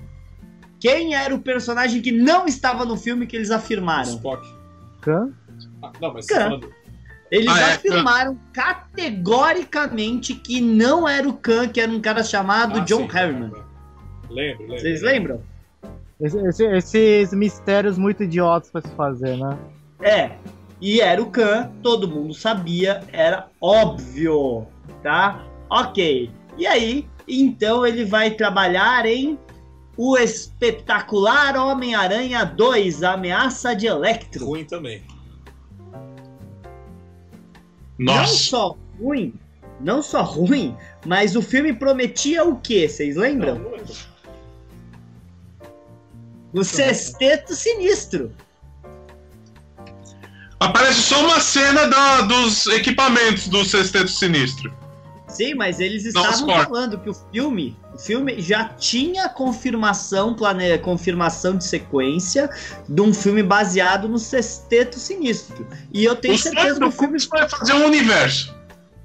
Quem 0.80 1.14
era 1.14 1.32
o 1.32 1.40
personagem 1.40 2.02
que 2.02 2.10
não 2.10 2.46
estava 2.46 2.84
no 2.84 2.96
filme 2.96 3.26
que 3.26 3.36
eles 3.36 3.52
afirmaram? 3.52 4.16
Spock. 4.16 4.44
Khan? 5.02 5.32
Ah, 5.82 5.92
não, 6.00 6.12
mas 6.12 6.26
Khan. 6.26 6.34
falando. 6.34 6.79
Eles 7.30 7.48
Ah, 7.48 7.60
é, 7.60 7.74
afirmaram 7.74 8.38
categoricamente 8.52 10.34
que 10.34 10.60
não 10.60 11.08
era 11.08 11.28
o 11.28 11.32
Khan, 11.34 11.68
que 11.68 11.80
era 11.80 11.90
um 11.90 12.00
cara 12.00 12.22
chamado 12.22 12.80
Ah, 12.80 12.84
John 12.84 13.02
sim, 13.02 13.06
Harriman. 13.08 13.52
Lembro, 14.28 14.62
lembro. 14.66 14.78
Vocês 14.80 15.02
lembram? 15.02 15.42
Esse- 16.20 16.38
esse- 16.46 16.64
esses 16.66 17.32
mistérios 17.32 17.96
muito 17.96 18.22
idiotas 18.24 18.70
pra 18.70 18.80
se 18.82 18.90
fazer, 18.94 19.36
né? 19.36 19.56
É. 20.02 20.32
E 20.80 21.00
era 21.00 21.20
o 21.22 21.26
Khan, 21.30 21.70
todo 21.82 22.08
mundo 22.08 22.32
sabia, 22.34 23.02
era 23.12 23.48
óbvio, 23.60 24.66
tá? 25.02 25.44
Ok. 25.68 26.30
E 26.58 26.66
aí, 26.66 27.06
então 27.28 27.86
ele 27.86 28.04
vai 28.04 28.30
trabalhar 28.32 29.04
em 29.06 29.38
O 29.96 30.16
Espetacular 30.16 31.56
Homem-Aranha 31.56 32.44
2, 32.44 33.02
A 33.02 33.12
Ameaça 33.14 33.74
de 33.76 33.86
Electro. 33.86 34.46
Ruim 34.46 34.64
também. 34.64 35.02
Não 38.00 38.14
Nossa. 38.14 38.34
só 38.34 38.76
ruim, 38.98 39.34
não 39.78 40.02
só 40.02 40.22
ruim, 40.22 40.74
mas 41.04 41.36
o 41.36 41.42
filme 41.42 41.74
prometia 41.74 42.42
o 42.44 42.56
quê? 42.58 42.88
Vocês 42.88 43.14
Não, 43.14 43.22
lembram? 43.22 43.58
não 43.58 43.70
lembro. 43.72 43.92
O 46.54 46.64
Sexteto 46.64 47.54
Sinistro. 47.54 48.32
Aparece 50.58 51.02
só 51.02 51.24
uma 51.26 51.40
cena 51.40 51.86
da- 51.88 52.22
dos 52.22 52.66
equipamentos 52.68 53.48
do 53.48 53.64
Sexteto 53.66 54.08
Sinistro. 54.10 54.72
Sim, 55.28 55.54
mas 55.54 55.78
eles 55.78 56.02
Não, 56.14 56.22
estavam 56.28 56.64
falando 56.64 56.98
que 56.98 57.10
o 57.10 57.14
filme, 57.14 57.76
filme 58.04 58.40
já 58.40 58.64
tinha 58.64 59.28
confirmação, 59.28 60.34
plane... 60.34 60.78
confirmação 60.78 61.56
de 61.56 61.64
sequência 61.64 62.48
de 62.88 63.00
um 63.00 63.12
filme 63.14 63.42
baseado 63.42 64.08
no 64.08 64.18
Sexteto 64.18 64.98
Sinistro. 64.98 65.66
E 65.92 66.04
eu 66.04 66.16
tenho 66.16 66.34
O 66.34 66.38
certeza 66.38 66.80
que 66.80 66.84
o 66.86 66.90
filme 66.90 67.18
vai 67.30 67.48
fazer 67.48 67.72
um 67.74 67.84
universo. 67.86 68.54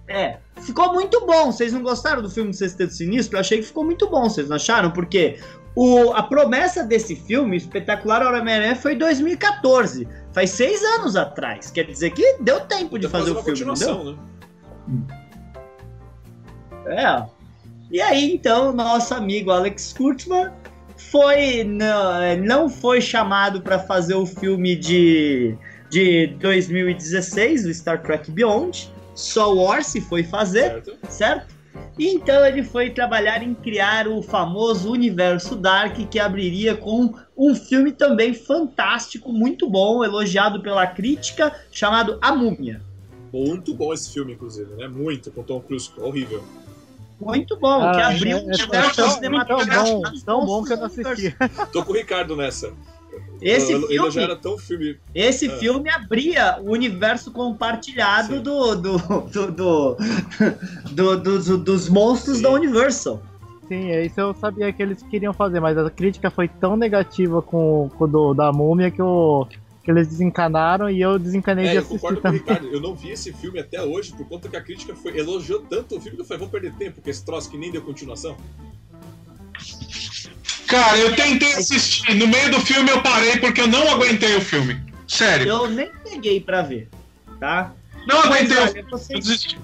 é, 0.08 0.38
ficou 0.62 0.94
muito 0.94 1.26
bom. 1.26 1.52
Vocês 1.52 1.74
não 1.74 1.82
gostaram 1.82 2.22
do 2.22 2.30
filme 2.30 2.52
do 2.52 2.56
Sexteto 2.56 2.94
Sinistro? 2.94 3.36
Eu 3.38 3.42
achei 3.42 3.60
que 3.60 3.66
ficou 3.66 3.84
muito 3.84 4.10
bom, 4.10 4.30
vocês 4.30 4.48
não 4.50 4.56
acharam? 4.56 4.92
Porque 4.92 5.40
o, 5.76 6.12
a 6.14 6.24
promessa 6.24 6.84
desse 6.84 7.16
filme, 7.16 7.58
Espetacular 7.58 8.22
Homem-Aranha, 8.24 8.76
foi 8.76 8.94
em 8.94 8.98
2014. 8.98 10.08
Faz 10.32 10.52
seis 10.52 10.82
anos 10.84 11.16
atrás. 11.16 11.70
Quer 11.72 11.84
dizer 11.86 12.12
que 12.12 12.38
deu 12.42 12.62
tempo 12.62 12.98
de 13.00 13.08
Podia 13.08 13.10
fazer 13.10 13.32
o 13.32 13.36
filme, 13.44 13.66
não 13.66 13.76
deu? 13.76 13.98
continuação, 13.98 14.04
né? 14.04 14.18
É. 16.88 17.35
E 17.96 18.02
aí, 18.02 18.34
então, 18.34 18.74
nosso 18.74 19.14
amigo 19.14 19.50
Alex 19.52 19.94
Kurtzman 19.94 20.52
foi 20.98 21.64
não, 21.64 22.36
não 22.44 22.70
foi 22.70 23.00
chamado 23.00 23.62
para 23.62 23.80
fazer 23.80 24.16
o 24.16 24.26
filme 24.26 24.76
de, 24.76 25.56
de 25.90 26.28
2016, 26.42 27.66
o 27.66 27.74
Star 27.74 28.04
Trek 28.04 28.30
Beyond. 28.30 28.92
Só 29.14 29.54
o 29.54 29.60
Orsi 29.60 30.02
foi 30.02 30.24
fazer, 30.24 30.72
Certo? 30.72 30.98
certo? 31.08 31.56
E 31.98 32.10
então 32.10 32.46
ele 32.46 32.64
foi 32.64 32.90
trabalhar 32.90 33.42
em 33.42 33.54
criar 33.54 34.10
o 34.10 34.22
famoso 34.22 34.92
universo 34.92 35.56
Dark, 35.56 35.96
que 35.96 36.20
abriria 36.20 36.76
com 36.76 37.14
um 37.38 37.56
filme 37.56 37.94
também 37.94 38.34
fantástico, 38.34 39.32
muito 39.32 39.70
bom, 39.70 40.04
elogiado 40.04 40.62
pela 40.62 40.86
crítica, 40.86 41.56
chamado 41.72 42.20
A 42.22 42.36
Múmia. 42.36 42.82
Muito 43.32 43.74
bom 43.74 43.94
esse 43.94 44.12
filme, 44.12 44.34
inclusive, 44.34 44.74
né? 44.76 44.86
Muito, 44.86 45.32
com 45.32 45.44
Tom 45.44 45.62
Cruise. 45.62 45.90
Horrível. 45.98 46.44
Muito 47.20 47.58
bom, 47.60 47.80
que 47.80 48.02
Ah, 48.02 48.08
abriu 48.10 48.38
é- 48.38 48.42
um 48.42 48.50
é- 48.50 48.52
é 48.52 48.64
universo 48.64 48.96
tão, 48.96 49.10
cinematográfico 49.10 50.02
tão 50.02 50.12
bom, 50.12 50.20
tão 50.26 50.46
bom 50.46 50.64
que 50.64 50.74
eu 50.74 50.78
não 50.78 50.86
assisti. 50.86 51.36
Tô 51.72 51.84
com 51.84 51.94
o 51.94 51.96
Ricardo 51.96 52.36
nessa. 52.36 52.74
Esse 53.42 53.72
ele, 53.74 53.86
ele 53.86 53.96
já 53.96 54.12
filme, 54.12 54.24
era 54.24 54.36
tão 54.36 54.58
filme. 54.58 54.98
esse 55.14 55.48
Ah. 55.48 55.58
filme 55.58 55.90
abria 55.90 56.58
o 56.62 56.72
universo 56.72 57.32
compartilhado 57.32 58.36
Sim. 58.36 58.42
do, 58.42 58.76
do, 58.76 58.98
do, 58.98 59.52
do- 59.52 59.98
do- 60.92 61.18
dos- 61.18 61.48
dos 61.60 61.90
monstros 61.90 62.38
Sim. 62.38 62.44
da 62.44 62.50
Universal. 62.52 63.22
Sim, 63.68 63.90
é 63.92 64.06
isso 64.06 64.20
eu 64.20 64.34
sabia 64.34 64.72
que 64.72 64.82
eles 64.84 65.02
queriam 65.04 65.34
fazer, 65.34 65.60
mas 65.60 65.78
a 65.78 65.90
crítica 65.90 66.30
foi 66.30 66.48
tão 66.48 66.76
negativa 66.76 67.42
com, 67.42 67.90
com 67.98 68.04
o 68.04 68.08
do, 68.08 68.34
da 68.34 68.52
múmia 68.52 68.92
que, 68.92 69.02
eu, 69.02 69.48
que 69.86 69.92
eles 69.92 70.08
desencanaram 70.08 70.90
e 70.90 71.00
eu 71.00 71.20
desencanei 71.20 71.68
É, 71.68 71.70
de 71.70 71.76
eu 71.76 71.82
assistir 71.84 72.00
concordo 72.00 72.20
com 72.20 72.28
o 72.28 72.32
também. 72.32 72.40
Ricardo. 72.42 72.68
Eu 72.74 72.82
não 72.82 72.96
vi 72.96 73.12
esse 73.12 73.32
filme 73.32 73.60
até 73.60 73.80
hoje 73.84 74.12
por 74.14 74.28
conta 74.28 74.50
que 74.50 74.58
a 74.58 74.62
crítica 74.62 74.96
foi 74.96 75.16
elogiou 75.16 75.62
tanto 75.62 75.96
o 75.96 76.02
filme 76.02 76.18
que 76.18 76.24
eu 76.24 76.26
falei, 76.26 76.40
vou 76.40 76.50
perder 76.50 76.74
tempo 76.74 77.00
com 77.00 77.10
esse 77.10 77.24
troço 77.24 77.50
que 77.52 77.58
nem 77.58 77.72
deu 77.72 77.84
continuação. 77.84 78.36
Cara, 80.68 80.98
eu 80.98 81.16
tentei 81.16 81.54
assistir. 81.54 82.16
No 82.16 82.28
meio 82.28 82.50
do 82.50 82.60
filme 82.62 82.90
eu 82.90 83.02
parei 83.04 83.38
porque 83.38 83.62
eu 83.62 83.68
não 83.68 83.88
aguentei 83.88 84.36
o 84.36 84.42
filme. 84.42 84.82
Sério. 85.08 85.48
Eu 85.48 85.70
nem 85.70 85.92
peguei 86.04 86.42
pra 86.42 86.64
ver, 86.64 86.90
tá? 87.40 87.72
Não 88.08 88.18
Mas 88.18 88.26
aguentei 88.26 88.58
o 88.58 88.62
olha, 88.62 88.72
filme. 88.74 88.90
Eu 88.92 89.20
desisti. 89.20 89.60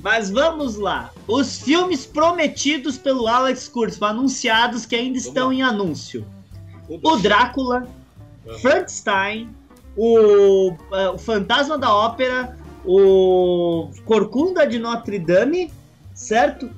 Mas 0.00 0.28
vamos 0.28 0.76
lá. 0.76 1.10
Os 1.26 1.62
filmes 1.62 2.04
prometidos 2.04 2.98
pelo 2.98 3.26
Alex 3.26 3.68
Kurtzman, 3.68 4.10
anunciados 4.10 4.84
que 4.84 4.94
ainda 4.94 5.16
estão 5.16 5.50
em 5.50 5.62
anúncio. 5.62 6.26
O 6.88 7.16
Drácula, 7.16 7.88
Frankenstein, 8.60 9.54
o, 9.96 10.74
eh, 10.92 11.08
o 11.10 11.18
Fantasma 11.18 11.78
da 11.78 11.94
Ópera, 11.94 12.56
o 12.84 13.90
Corcunda 14.04 14.66
de 14.66 14.78
Notre 14.78 15.18
Dame, 15.18 15.72
certo? 16.14 16.70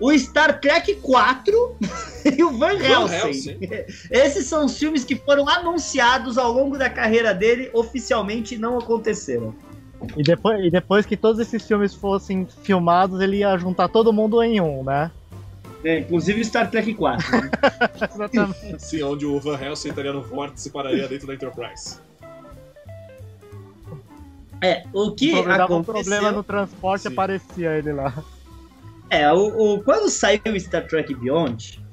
O 0.00 0.12
Star 0.18 0.60
Trek 0.60 0.96
4 0.96 1.76
e 2.36 2.42
o 2.42 2.50
Van. 2.58 2.74
Helsing. 2.74 3.60
Esses 4.10 4.46
são 4.46 4.66
os 4.66 4.76
filmes 4.76 5.04
que 5.04 5.14
foram 5.16 5.48
anunciados 5.48 6.36
ao 6.36 6.52
longo 6.52 6.76
da 6.76 6.90
carreira 6.90 7.32
dele, 7.32 7.70
oficialmente 7.72 8.58
não 8.58 8.78
aconteceram. 8.78 9.54
E 10.16 10.22
depois, 10.22 10.64
e 10.64 10.70
depois 10.70 11.06
que 11.06 11.16
todos 11.16 11.40
esses 11.40 11.64
filmes 11.64 11.94
fossem 11.94 12.46
filmados, 12.62 13.20
ele 13.20 13.38
ia 13.38 13.56
juntar 13.56 13.88
todo 13.88 14.12
mundo 14.12 14.42
em 14.42 14.60
um, 14.60 14.82
né? 14.82 15.12
É, 15.84 15.98
inclusive 15.98 16.40
o 16.40 16.44
Star 16.44 16.70
Trek 16.70 16.94
4. 16.94 17.30
né? 17.32 17.50
Exatamente. 18.14 18.82
Sim, 18.82 19.02
onde 19.02 19.26
o 19.26 19.40
Van 19.40 19.58
Helsing 19.60 19.88
estaria 19.88 20.12
no 20.12 20.22
vórtice 20.22 20.68
e 20.68 20.72
pararia 20.72 21.08
dentro 21.08 21.26
da 21.26 21.34
Enterprise. 21.34 21.98
É, 24.62 24.84
o 24.92 25.10
que 25.12 25.32
Quando 25.32 25.48
dava 25.48 25.74
um 25.74 25.82
problema 25.82 26.30
no 26.30 26.44
transporte, 26.44 27.02
Sim. 27.02 27.08
aparecia 27.08 27.76
ele 27.76 27.92
lá. 27.92 28.14
É, 29.10 29.30
o, 29.32 29.74
o- 29.74 29.82
quando 29.82 30.08
saiu 30.08 30.40
o 30.46 30.60
Star 30.60 30.86
Trek 30.86 31.12
Beyond, 31.16 31.84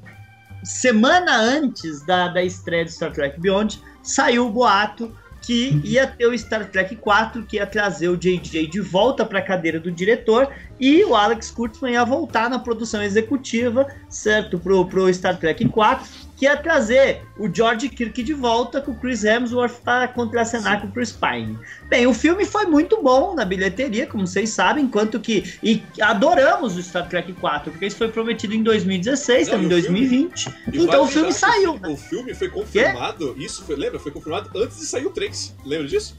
semana 0.64 1.36
antes 1.36 2.06
da, 2.06 2.28
da 2.28 2.44
estreia 2.44 2.86
do 2.86 2.92
Star 2.92 3.12
Trek 3.12 3.40
Beyond, 3.40 3.82
saiu 4.04 4.46
o 4.48 4.52
boato 4.52 5.12
que 5.50 5.82
ia 5.84 6.06
ter 6.06 6.28
o 6.28 6.38
Star 6.38 6.70
Trek 6.70 6.96
4, 6.96 7.44
que 7.44 7.56
ia 7.56 7.66
trazer 7.66 8.08
o 8.08 8.16
JJ 8.16 8.68
de 8.68 8.80
volta 8.80 9.26
para 9.26 9.40
a 9.40 9.42
cadeira 9.42 9.80
do 9.80 9.92
diretor 9.92 10.48
e 10.80 11.04
o 11.04 11.16
Alex 11.16 11.50
Kurtzman 11.50 11.94
ia 11.94 12.06
voltar 12.06 12.52
na 12.52 12.60
produção 12.60 13.02
executiva, 13.02 13.88
certo, 14.08 14.60
pro, 14.60 14.86
pro 14.86 15.12
Star 15.12 15.40
Trek 15.40 15.68
4, 15.68 16.08
que 16.40 16.46
ia 16.46 16.56
trazer 16.56 17.22
o 17.38 17.54
George 17.54 17.90
Kirk 17.90 18.24
de 18.24 18.34
volta 18.34 18.80
com 18.80 18.92
o 18.92 18.96
Chris 18.96 19.26
Hemsworth 19.26 19.82
para 19.84 20.08
contracenar 20.08 20.80
com 20.80 20.88
o 20.88 20.92
Chris 20.92 21.12
Pine. 21.12 21.60
Bem, 21.90 22.08
o 22.08 22.14
filme 22.14 22.46
foi 22.46 22.66
muito 22.66 23.04
bom 23.04 23.36
na 23.36 23.44
bilheteria, 23.44 24.08
como 24.08 24.26
vocês 24.26 24.50
sabem, 24.52 24.86
enquanto 24.86 25.20
que. 25.20 25.54
E 25.62 25.84
adoramos 26.02 26.78
o 26.78 26.82
Star 26.82 27.10
Trek 27.10 27.34
4, 27.34 27.72
porque 27.72 27.86
isso 27.88 27.98
foi 27.98 28.08
prometido 28.08 28.54
em 28.56 28.64
2016, 28.64 29.50
Não, 29.50 29.62
estamos 29.62 29.66
em 29.66 29.76
e 29.76 29.80
o 29.80 29.84
filme- 29.84 30.00
2020. 30.08 30.48
E 30.72 30.78
Então 30.82 31.04
o 31.04 31.08
filme 31.08 31.34
saiu, 31.34 31.74
o, 31.74 31.80
né? 31.80 31.90
O 31.90 31.98
filme 31.98 32.34
foi 32.34 32.48
confirmado, 32.48 33.36
isso 33.38 33.66
foi, 33.66 33.76
lembra? 33.76 34.00
Foi 34.00 34.12
confirmado 34.14 34.50
antes 34.58 34.80
de 34.80 34.86
sair 34.86 35.06
o 35.06 35.10
3. 35.10 35.54
Lembra 35.66 35.88
disso? 35.90 36.18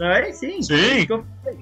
É, 0.00 0.32
sim. 0.32 0.60
Sim. 0.60 1.06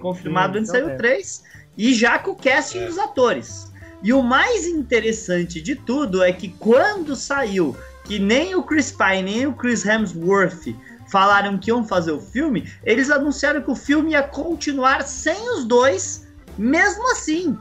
Confirmado 0.01 0.55
Sim, 0.55 0.59
antes 0.61 0.73
de 0.73 0.79
sair 0.79 0.83
o 0.85 0.87
então 0.87 0.95
é. 0.95 0.97
3. 0.97 1.45
E 1.77 1.93
já 1.95 2.19
com 2.19 2.31
o 2.31 2.37
casting 2.37 2.79
É. 2.79 2.87
dos 2.87 2.99
atores. 2.99 3.71
E 4.03 4.13
o 4.13 4.23
mais 4.23 4.67
interessante 4.67 5.61
de 5.61 5.77
tudo 5.77 6.23
é 6.23 6.33
que 6.33 6.49
quando 6.49 7.15
saiu 7.15 7.77
que 8.05 8.19
nem 8.19 8.55
o 8.55 8.63
Chris 8.63 8.91
Pine 8.91 9.23
nem 9.23 9.47
o 9.47 9.55
Chris 9.55 9.87
Hemsworth 9.87 10.75
falaram 11.11 11.59
que 11.59 11.71
iam 11.71 11.85
fazer 11.85 12.11
o 12.13 12.21
filme, 12.21 12.69
eles 12.85 13.11
anunciaram 13.11 13.63
que 13.63 13.71
o 13.71 13.77
filme 13.77 14.13
ia 14.13 14.23
continuar 14.23 15.03
sem 15.03 15.51
os 15.51 15.65
dois, 15.65 16.27
mesmo 16.57 17.11
assim. 17.13 17.57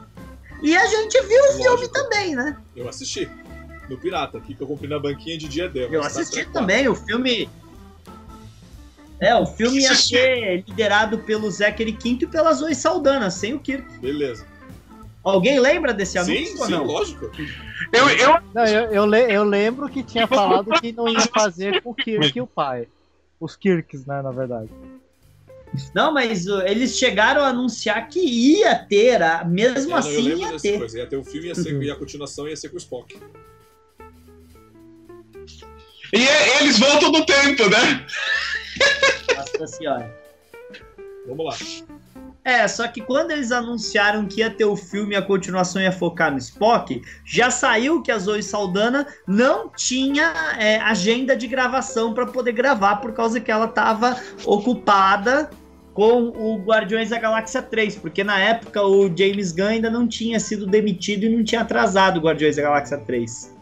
E 0.62 0.76
a 0.76 0.86
gente 0.86 1.20
viu 1.22 1.42
o 1.42 1.52
filme 1.52 1.68
Lógico. 1.68 1.92
também, 1.92 2.34
né? 2.34 2.56
Eu 2.74 2.88
assisti. 2.88 3.28
No 3.88 3.98
Pirata, 3.98 4.38
aqui 4.38 4.54
que 4.54 4.62
eu 4.62 4.66
comprei 4.66 4.88
na 4.88 4.98
banquinha 4.98 5.36
de 5.36 5.48
diadema. 5.48 5.92
Eu 5.92 6.02
Star 6.02 6.12
assisti 6.12 6.34
Trek 6.34 6.52
4. 6.52 6.60
também, 6.60 6.88
o 6.88 6.94
filme. 6.94 7.48
É, 9.20 9.34
o 9.36 9.44
filme 9.44 9.80
ia 9.80 9.94
ser 9.94 10.64
liderado 10.66 11.18
pelo 11.18 11.50
Zachary 11.50 11.92
Quinto 11.92 12.24
e 12.24 12.28
pela 12.28 12.52
Zoe 12.52 12.74
Saldana, 12.74 13.30
sem 13.30 13.54
o 13.54 13.60
Kirk. 13.60 13.86
Beleza. 13.98 14.46
Alguém 15.24 15.60
lembra 15.60 15.92
desse 15.94 16.18
anúncio 16.18 16.46
Sim, 16.46 16.58
ou 16.58 16.66
sim, 16.66 16.72
não? 16.72 16.84
lógico. 16.84 17.30
Eu, 17.92 18.08
eu, 18.10 18.38
Não, 18.54 18.64
eu, 18.66 18.90
eu, 18.90 19.06
le- 19.06 19.32
eu 19.32 19.44
lembro 19.44 19.88
que 19.88 20.02
tinha 20.02 20.26
falado 20.26 20.70
que 20.80 20.92
não 20.92 21.08
ia 21.08 21.20
fazer 21.26 21.80
com 21.82 21.90
o 21.90 21.94
Kirk 21.94 22.36
e 22.36 22.40
o 22.40 22.46
pai. 22.46 22.88
Os 23.38 23.54
Kirks, 23.56 24.04
né, 24.06 24.20
na 24.22 24.30
verdade. 24.32 24.68
Não, 25.94 26.12
mas 26.12 26.46
uh, 26.46 26.62
eles 26.62 26.98
chegaram 26.98 27.42
a 27.42 27.48
anunciar 27.48 28.06
que 28.08 28.18
ia 28.20 28.74
ter, 28.76 29.22
a- 29.22 29.44
mesmo 29.44 29.76
É, 29.76 29.80
não, 29.82 29.90
eu 29.90 29.96
assim 29.96 30.22
lembro 30.22 30.40
ia 30.40 30.52
dessa 30.52 30.62
ter. 30.62 30.78
coisa. 30.78 30.98
Ia 30.98 31.06
ter 31.06 31.16
o 31.16 31.24
filme 31.24 31.46
ia 31.48 31.54
ser, 31.54 31.74
Uhum. 31.74 31.82
e 31.82 31.90
a 31.90 31.96
continuação 31.96 32.48
ia 32.48 32.56
ser 32.56 32.68
com 32.68 32.74
o 32.74 32.78
Spock. 32.78 33.16
e 36.12 36.28
é- 36.28 36.62
eles 36.62 36.78
voltam 36.78 37.10
no 37.10 37.24
tempo, 37.24 37.68
né? 37.70 38.06
Nossa 39.36 39.66
senhora. 39.66 40.14
Vamos 41.26 41.46
lá. 41.46 41.56
É, 42.44 42.66
só 42.66 42.88
que 42.88 43.00
quando 43.00 43.30
eles 43.30 43.52
anunciaram 43.52 44.26
que 44.26 44.40
ia 44.40 44.50
ter 44.50 44.64
o 44.64 44.76
filme 44.76 45.14
e 45.14 45.16
a 45.16 45.22
continuação 45.22 45.80
ia 45.80 45.92
focar 45.92 46.32
no 46.32 46.38
Spock, 46.38 47.00
já 47.24 47.50
saiu 47.50 48.02
que 48.02 48.10
a 48.10 48.18
Zoe 48.18 48.42
Saldana 48.42 49.06
não 49.28 49.68
tinha 49.68 50.32
é, 50.58 50.78
agenda 50.78 51.36
de 51.36 51.46
gravação 51.46 52.12
para 52.12 52.26
poder 52.26 52.52
gravar, 52.52 52.96
por 52.96 53.12
causa 53.12 53.40
que 53.40 53.50
ela 53.50 53.66
estava 53.66 54.20
ocupada 54.44 55.50
com 55.94 56.30
o 56.30 56.58
Guardiões 56.58 57.10
da 57.10 57.18
Galáxia 57.18 57.62
3, 57.62 57.96
porque 57.96 58.24
na 58.24 58.38
época 58.40 58.82
o 58.82 59.06
James 59.06 59.52
Gunn 59.52 59.66
ainda 59.66 59.90
não 59.90 60.08
tinha 60.08 60.40
sido 60.40 60.66
demitido 60.66 61.24
e 61.24 61.36
não 61.36 61.44
tinha 61.44 61.60
atrasado 61.60 62.16
o 62.16 62.20
Guardiões 62.20 62.56
da 62.56 62.62
Galáxia 62.62 62.98
3. 62.98 63.54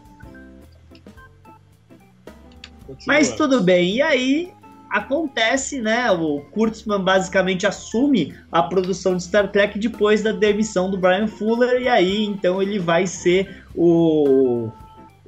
Continua. 2.87 3.05
Mas 3.05 3.35
tudo 3.35 3.61
bem, 3.61 3.97
e 3.97 4.01
aí 4.01 4.53
acontece, 4.91 5.81
né? 5.81 6.11
O 6.11 6.41
Kurtzman 6.51 7.01
basicamente 7.01 7.65
assume 7.65 8.37
a 8.51 8.61
produção 8.61 9.15
de 9.15 9.23
Star 9.23 9.49
Trek 9.49 9.79
depois 9.79 10.21
da 10.21 10.33
demissão 10.33 10.91
do 10.91 10.97
Brian 10.97 11.27
Fuller, 11.27 11.81
e 11.81 11.87
aí 11.87 12.25
então 12.25 12.61
ele 12.61 12.77
vai 12.77 13.07
ser 13.07 13.63
o, 13.73 14.69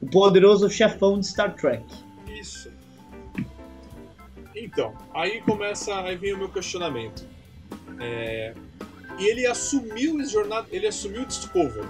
o 0.02 0.10
poderoso 0.12 0.70
chefão 0.70 1.18
de 1.18 1.28
Star 1.28 1.56
Trek. 1.56 1.86
Isso. 2.28 2.70
Então, 4.54 4.94
aí 5.14 5.42
começa, 5.42 5.98
aí 6.02 6.18
vem 6.18 6.34
o 6.34 6.38
meu 6.38 6.50
questionamento. 6.50 7.26
É, 8.00 8.54
e 9.18 9.26
ele 9.26 9.48
assumiu 9.48 10.16
o 10.16 10.26
jornada, 10.26 10.68
ele 10.72 10.88
assumiu 10.88 11.22
o 11.22 11.26
Discovery. 11.26 11.88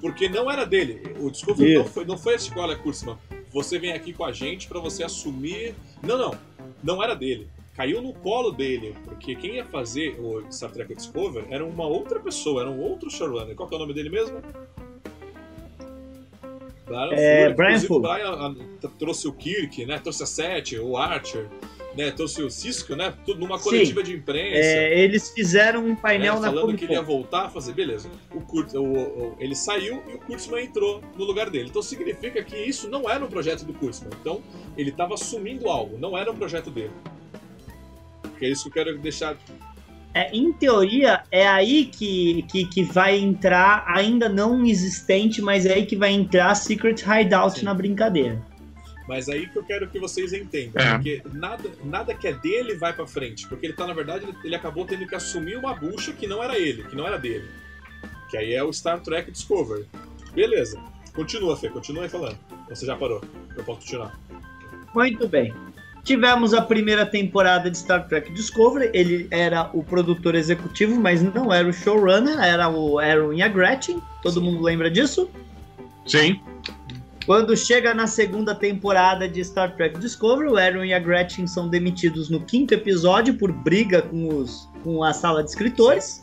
Porque 0.00 0.28
não 0.28 0.48
era 0.48 0.64
dele. 0.64 1.02
O 1.18 1.28
Discovery 1.28 1.74
não 1.74 1.84
foi, 1.84 2.04
não 2.04 2.16
foi 2.16 2.34
assim, 2.36 2.52
olha, 2.56 2.76
Kurtzman, 2.76 3.18
você 3.52 3.80
vem 3.80 3.92
aqui 3.92 4.12
com 4.12 4.24
a 4.24 4.30
gente 4.30 4.68
pra 4.68 4.78
você 4.78 5.02
assumir. 5.02 5.74
Não, 6.02 6.16
não. 6.16 6.47
Não 6.82 7.02
era 7.02 7.14
dele. 7.14 7.48
Caiu 7.74 8.02
no 8.02 8.12
colo 8.12 8.50
dele, 8.50 8.94
porque 9.04 9.36
quem 9.36 9.56
ia 9.56 9.64
fazer 9.64 10.18
o 10.18 10.44
Star 10.50 10.72
Trek 10.72 10.94
Discovery 10.94 11.46
era 11.48 11.64
uma 11.64 11.86
outra 11.86 12.18
pessoa, 12.18 12.62
era 12.62 12.70
um 12.70 12.80
outro 12.80 13.08
showrunner. 13.08 13.54
Qual 13.54 13.68
que 13.68 13.74
é 13.74 13.76
o 13.76 13.80
nome 13.80 13.94
dele 13.94 14.10
mesmo? 14.10 14.42
Brian 16.84 17.10
É, 17.12 17.52
Brian 17.52 17.78
Fuller. 17.80 18.10
Brian 18.10 18.56
trouxe 18.98 19.28
o 19.28 19.32
Kirk, 19.32 19.84
né? 19.86 19.98
Trouxe 19.98 20.22
a 20.22 20.26
Sete, 20.26 20.78
o 20.78 20.96
Archer, 20.96 21.48
né? 21.98 22.10
Trouxe 22.12 22.40
o 22.42 22.48
Cisco, 22.50 22.94
né? 22.94 23.12
Tudo 23.26 23.40
numa 23.40 23.58
Sim. 23.58 23.64
coletiva 23.64 24.02
de 24.02 24.14
imprensa. 24.14 24.56
É, 24.56 24.98
eles 25.00 25.30
fizeram 25.30 25.84
um 25.84 25.88
né, 25.90 25.98
painel 26.00 26.34
na 26.40 26.46
falando 26.48 26.60
Comic 26.66 26.78
que 26.78 26.84
ele 26.84 26.92
ia 26.94 27.02
voltar 27.02 27.46
a 27.46 27.48
fazer, 27.50 27.72
beleza. 27.72 28.08
O 28.32 28.40
Kurt, 28.40 28.72
o- 28.74 28.82
o- 28.82 29.36
ele 29.40 29.54
saiu 29.56 30.02
e 30.08 30.14
o 30.14 30.18
Kurtzman 30.18 30.64
entrou 30.64 31.02
no 31.16 31.24
lugar 31.24 31.50
dele. 31.50 31.68
Então 31.68 31.82
significa 31.82 32.42
que 32.42 32.56
isso 32.56 32.88
não 32.88 33.10
era 33.10 33.24
um 33.24 33.28
projeto 33.28 33.64
do 33.64 33.74
Kurtzman. 33.74 34.10
Então 34.20 34.40
ele 34.76 34.90
estava 34.90 35.14
assumindo 35.14 35.68
algo, 35.68 35.98
não 35.98 36.16
era 36.16 36.30
um 36.30 36.36
projeto 36.36 36.70
dele. 36.70 36.92
Que 38.38 38.46
é 38.46 38.48
isso 38.50 38.70
que 38.70 38.78
eu 38.78 38.84
quero 38.84 38.98
deixar. 38.98 39.36
É, 40.14 40.30
em 40.34 40.52
teoria, 40.52 41.22
é 41.30 41.46
aí 41.46 41.84
que, 41.84 42.42
que, 42.50 42.64
que 42.64 42.82
vai 42.82 43.18
entrar, 43.18 43.84
ainda 43.88 44.28
não 44.28 44.64
existente, 44.64 45.42
mas 45.42 45.66
é 45.66 45.74
aí 45.74 45.86
que 45.86 45.96
vai 45.96 46.12
entrar 46.12 46.54
Secret 46.54 47.02
Hideout 47.02 47.58
Sim. 47.58 47.64
na 47.66 47.74
brincadeira. 47.74 48.40
Mas 49.08 49.26
aí 49.30 49.48
que 49.48 49.56
eu 49.56 49.64
quero 49.64 49.88
que 49.88 49.98
vocês 49.98 50.34
entendam. 50.34 50.84
É. 50.84 50.92
Porque 50.92 51.22
nada, 51.32 51.70
nada 51.82 52.14
que 52.14 52.28
é 52.28 52.32
dele 52.34 52.74
vai 52.74 52.92
pra 52.92 53.06
frente. 53.06 53.48
Porque 53.48 53.64
ele 53.64 53.72
tá, 53.72 53.86
na 53.86 53.94
verdade, 53.94 54.26
ele, 54.26 54.36
ele 54.44 54.54
acabou 54.54 54.84
tendo 54.84 55.06
que 55.06 55.14
assumir 55.14 55.56
uma 55.56 55.74
bucha 55.74 56.12
que 56.12 56.26
não 56.26 56.44
era 56.44 56.58
ele, 56.58 56.84
que 56.84 56.94
não 56.94 57.06
era 57.06 57.18
dele. 57.18 57.48
Que 58.30 58.36
aí 58.36 58.52
é 58.52 58.62
o 58.62 58.70
Star 58.70 59.00
Trek 59.00 59.30
Discovery. 59.30 59.86
Beleza. 60.34 60.78
Continua, 61.14 61.56
Fê, 61.56 61.70
continua 61.70 62.02
aí 62.02 62.08
falando. 62.10 62.38
Você 62.68 62.84
já 62.84 62.94
parou. 62.94 63.24
Eu 63.56 63.64
posso 63.64 63.80
continuar. 63.80 64.20
Muito 64.94 65.26
bem. 65.26 65.54
Tivemos 66.04 66.52
a 66.52 66.60
primeira 66.60 67.06
temporada 67.06 67.70
de 67.70 67.78
Star 67.78 68.06
Trek 68.08 68.30
Discovery. 68.32 68.90
Ele 68.92 69.26
era 69.30 69.70
o 69.72 69.82
produtor 69.82 70.34
executivo, 70.34 71.00
mas 71.00 71.22
não 71.22 71.52
era 71.52 71.66
o 71.66 71.72
showrunner, 71.72 72.38
era 72.38 72.68
o 72.68 72.98
Aaron 72.98 73.32
e 73.32 73.42
a 73.42 73.48
Gretchen. 73.48 74.02
Todo 74.22 74.34
Sim. 74.34 74.40
mundo 74.40 74.62
lembra 74.62 74.90
disso? 74.90 75.30
Sim. 76.06 76.40
Quando 77.28 77.54
chega 77.54 77.92
na 77.92 78.06
segunda 78.06 78.54
temporada 78.54 79.28
de 79.28 79.44
Star 79.44 79.76
Trek 79.76 79.98
Discovery, 79.98 80.48
o 80.48 80.56
Aaron 80.56 80.82
e 80.82 80.94
a 80.94 80.98
Gretchen 80.98 81.46
são 81.46 81.68
demitidos 81.68 82.30
no 82.30 82.40
quinto 82.40 82.72
episódio 82.72 83.34
por 83.34 83.52
briga 83.52 84.00
com, 84.00 84.28
os, 84.28 84.66
com 84.82 85.04
a 85.04 85.12
sala 85.12 85.44
de 85.44 85.50
escritores. 85.50 86.22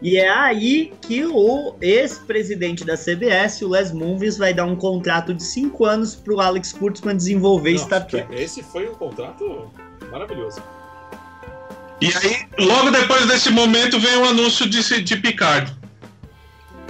E 0.00 0.16
é 0.16 0.30
aí 0.30 0.94
que 1.02 1.26
o 1.26 1.76
ex-presidente 1.78 2.82
da 2.82 2.96
CBS, 2.96 3.60
o 3.60 3.68
Les 3.68 3.92
Moonves, 3.92 4.38
vai 4.38 4.54
dar 4.54 4.64
um 4.64 4.74
contrato 4.74 5.34
de 5.34 5.42
cinco 5.42 5.84
anos 5.84 6.14
para 6.14 6.32
o 6.32 6.40
Alex 6.40 6.72
Kurtzman 6.72 7.14
desenvolver 7.14 7.72
Nossa, 7.72 7.84
Star 7.84 8.06
Trek. 8.06 8.34
Esse 8.34 8.62
foi 8.62 8.88
um 8.88 8.94
contrato 8.94 9.70
maravilhoso. 10.10 10.62
E 12.00 12.06
aí, 12.06 12.48
logo 12.58 12.90
depois 12.90 13.26
desse 13.28 13.50
momento, 13.50 14.00
vem 14.00 14.16
o 14.16 14.24
anúncio 14.24 14.66
de, 14.66 15.02
de 15.02 15.16
Picard. 15.18 15.70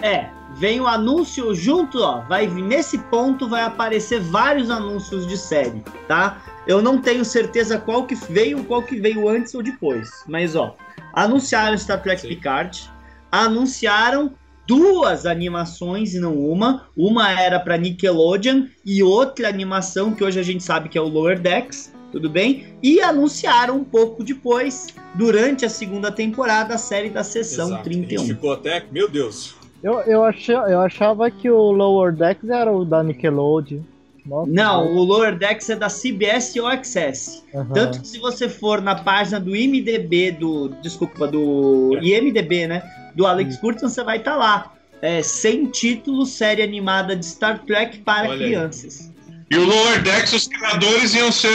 É, 0.01 0.31
vem 0.57 0.81
o 0.81 0.87
anúncio 0.87 1.55
junto, 1.55 2.03
ó. 2.03 2.21
Vai 2.23 2.47
nesse 2.47 2.99
ponto, 2.99 3.49
vai 3.49 3.63
aparecer 3.63 4.21
vários 4.21 4.71
anúncios 4.71 5.27
de 5.27 5.37
série, 5.37 5.83
tá? 6.07 6.43
Eu 6.67 6.83
não 6.83 7.01
tenho 7.01 7.25
certeza 7.25 7.79
qual 7.79 8.07
que 8.07 8.15
veio, 8.15 8.65
qual 8.65 8.83
que 8.83 9.01
veio 9.01 9.29
antes 9.29 9.55
ou 9.55 9.63
depois. 9.63 10.09
Mas 10.29 10.55
ó, 10.55 10.77
anunciaram 11.13 11.77
Star 11.77 12.03
Trek 12.03 12.21
Sim. 12.21 12.29
Picard, 12.29 12.91
anunciaram 13.31 14.35
duas 14.67 15.27
animações 15.27 16.15
e 16.15 16.21
não 16.21 16.37
uma. 16.37 16.87
Uma 16.97 17.31
era 17.33 17.59
para 17.59 17.77
Nickelodeon 17.77 18.67
e 18.85 19.03
outra 19.03 19.49
animação 19.49 20.15
que 20.15 20.23
hoje 20.23 20.39
a 20.39 20.43
gente 20.43 20.63
sabe 20.63 20.89
que 20.89 20.97
é 20.97 21.01
o 21.01 21.09
Lower 21.09 21.41
Decks, 21.41 21.93
tudo 22.13 22.29
bem? 22.29 22.75
E 22.83 23.01
anunciaram 23.01 23.79
um 23.79 23.85
pouco 23.85 24.23
depois, 24.23 24.89
durante 25.15 25.65
a 25.65 25.69
segunda 25.69 26.11
temporada, 26.13 26.75
a 26.75 26.79
série 26.79 27.11
da 27.11 27.25
sessão 27.25 27.67
Exato. 27.67 27.81
A 27.81 27.85
31. 27.85 28.19
gente 28.19 28.35
ficou 28.35 28.53
até. 28.53 28.85
Meu 28.91 29.09
Deus. 29.09 29.60
Eu, 29.83 30.01
eu, 30.01 30.25
achei, 30.25 30.55
eu 30.55 30.81
achava 30.81 31.31
que 31.31 31.51
o 31.51 31.71
Lower 31.71 32.13
Decks 32.13 32.49
era 32.51 32.71
o 32.71 32.85
da 32.85 33.03
Nickelodeon. 33.03 33.81
Nossa, 34.27 34.51
Não, 34.51 34.95
o 34.95 35.03
Lower 35.03 35.37
Decks 35.37 35.71
é 35.71 35.77
da 35.77 35.89
CBS 35.89 36.57
All 36.59 36.67
Access. 36.67 37.43
Aham. 37.55 37.73
Tanto 37.73 38.01
que 38.01 38.07
se 38.07 38.19
você 38.19 38.49
for 38.49 38.83
na 38.83 38.95
página 38.95 39.41
do 39.41 39.57
IMDB 39.57 40.33
do. 40.33 40.69
Desculpa, 40.83 41.27
do. 41.27 41.97
É. 41.97 42.05
IMDB, 42.05 42.67
né? 42.67 42.83
Do 43.15 43.27
Alex 43.27 43.53
Isso. 43.53 43.61
Kurtzman, 43.61 43.91
você 43.91 44.05
vai 44.05 44.19
estar 44.19 44.37
lá. 44.37 44.73
É, 45.03 45.23
sem 45.23 45.65
título, 45.67 46.27
série 46.27 46.63
animada 46.63 47.17
de 47.17 47.25
Star 47.25 47.61
Trek 47.61 47.99
para 48.01 48.29
Olha 48.29 48.33
aí. 48.33 48.51
crianças. 48.51 49.11
E 49.51 49.57
o 49.57 49.65
Lower 49.65 50.03
Decks, 50.03 50.33
os 50.33 50.47
criadores 50.47 51.15
iam 51.15 51.33
ser 51.33 51.49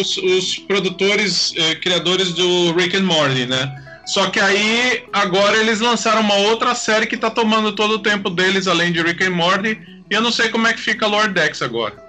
os, 0.00 0.16
os 0.16 0.58
produtores, 0.60 1.52
eh, 1.54 1.74
criadores 1.74 2.32
do 2.32 2.72
Rick 2.72 2.96
and 2.96 3.02
Morty, 3.02 3.44
né? 3.44 3.91
Só 4.04 4.30
que 4.30 4.40
aí, 4.40 5.04
agora 5.12 5.56
eles 5.56 5.80
lançaram 5.80 6.20
uma 6.20 6.36
outra 6.36 6.74
série 6.74 7.06
que 7.06 7.16
tá 7.16 7.30
tomando 7.30 7.74
todo 7.74 7.94
o 7.94 8.02
tempo 8.02 8.28
deles, 8.28 8.66
além 8.66 8.92
de 8.92 9.00
Rick 9.00 9.24
and 9.24 9.30
Morty. 9.30 9.78
E 10.10 10.14
eu 10.14 10.20
não 10.20 10.32
sei 10.32 10.48
como 10.48 10.66
é 10.66 10.72
que 10.72 10.80
fica 10.80 11.06
Lower 11.06 11.32
Decks 11.32 11.62
agora. 11.62 12.02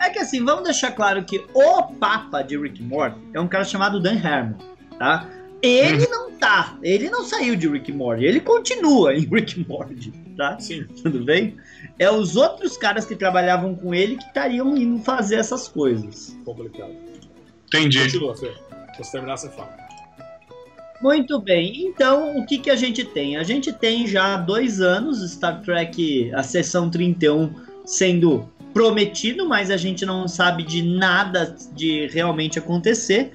É 0.00 0.10
que 0.10 0.18
assim, 0.18 0.44
vamos 0.44 0.64
deixar 0.64 0.92
claro 0.92 1.24
que 1.24 1.44
o 1.52 1.82
Papa 1.82 2.42
de 2.42 2.56
Rick 2.58 2.82
and 2.82 2.86
Morty 2.86 3.18
é 3.32 3.40
um 3.40 3.48
cara 3.48 3.64
chamado 3.64 4.00
Dan 4.00 4.20
Harmon, 4.22 4.54
tá? 4.98 5.28
Ele 5.62 6.06
não 6.08 6.30
tá, 6.32 6.76
ele 6.82 7.08
não 7.08 7.24
saiu 7.24 7.56
de 7.56 7.66
Rick 7.66 7.90
and 7.90 7.96
Morty, 7.96 8.24
ele 8.24 8.40
continua 8.40 9.14
em 9.14 9.20
Rick 9.20 9.60
and 9.60 9.64
Morty, 9.66 10.12
tá? 10.36 10.58
Sim. 10.60 10.84
Tudo 11.02 11.24
bem? 11.24 11.56
É 11.98 12.10
os 12.10 12.36
outros 12.36 12.76
caras 12.76 13.06
que 13.06 13.16
trabalhavam 13.16 13.74
com 13.74 13.94
ele 13.94 14.16
que 14.16 14.24
estariam 14.24 14.76
indo 14.76 15.02
fazer 15.02 15.36
essas 15.36 15.66
coisas. 15.68 16.36
Complicado. 16.44 16.92
Entendi. 17.68 18.00
Continua, 18.00 18.36
Fê. 18.36 18.52
Você 18.98 19.12
terminar, 19.12 19.36
você 19.38 19.48
fala. 19.50 19.83
Muito 21.04 21.38
bem, 21.38 21.84
então 21.84 22.38
o 22.38 22.46
que, 22.46 22.56
que 22.56 22.70
a 22.70 22.76
gente 22.76 23.04
tem? 23.04 23.36
A 23.36 23.42
gente 23.42 23.70
tem 23.70 24.06
já 24.06 24.32
há 24.32 24.36
dois 24.38 24.80
anos 24.80 25.20
Star 25.32 25.60
Trek, 25.60 26.32
a 26.32 26.42
sessão 26.42 26.88
31, 26.88 27.52
sendo 27.84 28.48
prometido, 28.72 29.46
mas 29.46 29.70
a 29.70 29.76
gente 29.76 30.06
não 30.06 30.26
sabe 30.26 30.62
de 30.62 30.80
nada 30.80 31.54
de 31.74 32.06
realmente 32.06 32.58
acontecer. 32.58 33.32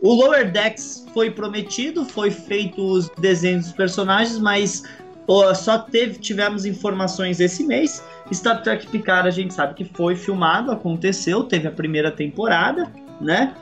O 0.00 0.12
Lower 0.14 0.50
Decks 0.50 1.06
foi 1.14 1.30
prometido, 1.30 2.04
foi 2.04 2.28
feito 2.32 2.82
os 2.82 3.08
desenhos 3.10 3.66
dos 3.66 3.72
personagens, 3.72 4.40
mas 4.40 4.82
ó, 5.28 5.54
só 5.54 5.78
teve, 5.78 6.18
tivemos 6.18 6.66
informações 6.66 7.38
esse 7.38 7.62
mês. 7.62 8.02
Star 8.32 8.64
Trek 8.64 8.88
Picard 8.88 9.28
a 9.28 9.30
gente 9.30 9.54
sabe 9.54 9.74
que 9.74 9.84
foi 9.84 10.16
filmado, 10.16 10.72
aconteceu, 10.72 11.44
teve 11.44 11.68
a 11.68 11.72
primeira 11.72 12.10
temporada, 12.10 12.92
né? 13.20 13.54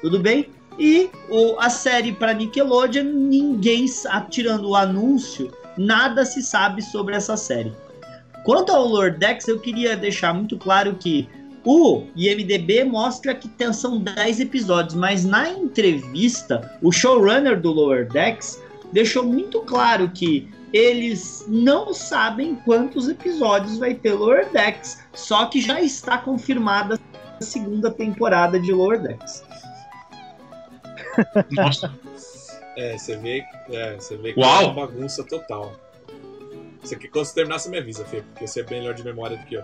Tudo 0.00 0.20
bem? 0.20 0.56
E 0.78 1.10
o, 1.28 1.58
a 1.58 1.68
série 1.68 2.12
para 2.12 2.32
Nickelodeon, 2.32 3.04
ninguém, 3.04 3.86
tirando 4.30 4.68
o 4.68 4.76
anúncio, 4.76 5.50
nada 5.76 6.24
se 6.24 6.42
sabe 6.42 6.82
sobre 6.82 7.16
essa 7.16 7.36
série. 7.36 7.72
Quanto 8.44 8.70
ao 8.70 8.86
Lordex, 8.86 9.48
eu 9.48 9.58
queria 9.58 9.96
deixar 9.96 10.32
muito 10.32 10.56
claro 10.56 10.94
que 10.94 11.28
o 11.64 12.04
IMDB 12.16 12.84
mostra 12.84 13.34
que 13.34 13.50
são 13.74 13.98
10 13.98 14.40
episódios, 14.40 14.94
mas 14.94 15.24
na 15.24 15.50
entrevista, 15.50 16.78
o 16.80 16.92
showrunner 16.92 17.60
do 17.60 17.72
Lower 17.72 18.08
Decks 18.08 18.62
deixou 18.92 19.24
muito 19.24 19.60
claro 19.60 20.08
que 20.10 20.48
eles 20.72 21.44
não 21.48 21.92
sabem 21.92 22.54
quantos 22.54 23.08
episódios 23.08 23.78
vai 23.78 23.94
ter 23.94 24.12
Lower 24.12 24.50
Decks, 24.50 24.98
só 25.12 25.46
que 25.46 25.60
já 25.60 25.80
está 25.80 26.18
confirmada 26.18 26.98
a 27.38 27.44
segunda 27.44 27.90
temporada 27.90 28.58
de 28.58 28.72
Lower 28.72 29.00
Decks. 29.00 29.42
Nossa. 31.52 31.92
É, 32.76 32.96
você 32.96 33.16
vê, 33.16 33.44
é, 33.70 33.94
você 33.94 34.16
vê 34.16 34.32
que 34.32 34.40
Uau. 34.40 34.62
é 34.62 34.66
uma 34.66 34.74
bagunça 34.74 35.24
total. 35.24 35.72
Você, 36.80 36.94
que- 36.96 37.08
quando 37.08 37.24
você 37.26 37.34
terminar, 37.34 37.58
você 37.58 37.68
me 37.68 37.78
avisa, 37.78 38.04
Fê, 38.04 38.22
porque 38.22 38.46
você 38.46 38.60
é 38.60 38.62
bem 38.62 38.80
melhor 38.80 38.94
de 38.94 39.04
memória 39.04 39.36
do 39.36 39.44
que 39.44 39.54
eu. 39.56 39.62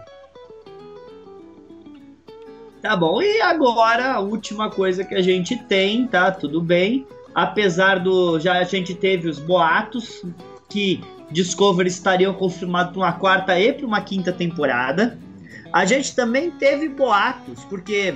Tá 2.82 2.96
bom, 2.96 3.22
e 3.22 3.40
agora 3.40 4.12
a 4.12 4.20
última 4.20 4.68
coisa 4.70 5.04
que 5.04 5.14
a 5.14 5.22
gente 5.22 5.56
tem, 5.56 6.06
tá? 6.06 6.30
Tudo 6.30 6.60
bem. 6.60 7.06
Apesar 7.34 7.98
do. 7.98 8.38
Já 8.38 8.58
a 8.58 8.64
gente 8.64 8.94
teve 8.94 9.28
os 9.28 9.38
boatos 9.38 10.22
que 10.68 11.02
Discovery 11.30 11.88
estariam 11.88 12.34
confirmados 12.34 12.92
para 12.92 13.00
uma 13.00 13.12
quarta 13.12 13.58
e 13.58 13.72
para 13.72 13.86
uma 13.86 14.00
quinta 14.02 14.32
temporada. 14.32 15.18
A 15.72 15.84
gente 15.86 16.14
também 16.14 16.50
teve 16.50 16.88
boatos, 16.88 17.64
porque 17.64 18.14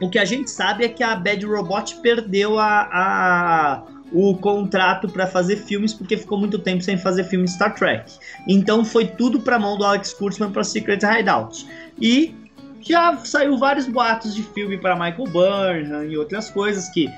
o 0.00 0.08
que 0.10 0.18
a 0.18 0.24
gente 0.24 0.50
sabe 0.50 0.84
é 0.84 0.88
que 0.88 1.02
a 1.02 1.14
Bad 1.16 1.44
Robot 1.46 1.96
perdeu 2.02 2.58
a, 2.58 2.88
a- 2.92 3.82
o 4.12 4.36
contrato 4.36 5.08
para 5.08 5.26
fazer 5.26 5.56
filmes 5.56 5.94
porque 5.94 6.16
ficou 6.18 6.38
muito 6.38 6.58
tempo 6.58 6.82
sem 6.82 6.98
fazer 6.98 7.24
filme 7.24 7.48
Star 7.48 7.74
Trek. 7.74 8.12
Então 8.46 8.84
foi 8.84 9.06
tudo 9.06 9.40
para 9.40 9.58
mão 9.58 9.78
do 9.78 9.84
Alex 9.84 10.12
Kurtzman 10.12 10.50
para 10.50 10.62
Secret 10.64 10.98
Hideout. 11.02 11.66
E 12.00 12.34
já 12.80 13.16
saiu 13.24 13.56
vários 13.56 13.86
boatos 13.86 14.34
de 14.34 14.42
filme 14.42 14.76
para 14.76 14.94
Michael 14.94 15.24
Burnham 15.30 16.04
e 16.04 16.16
outras 16.18 16.50
coisas 16.50 16.88
que 16.90 17.08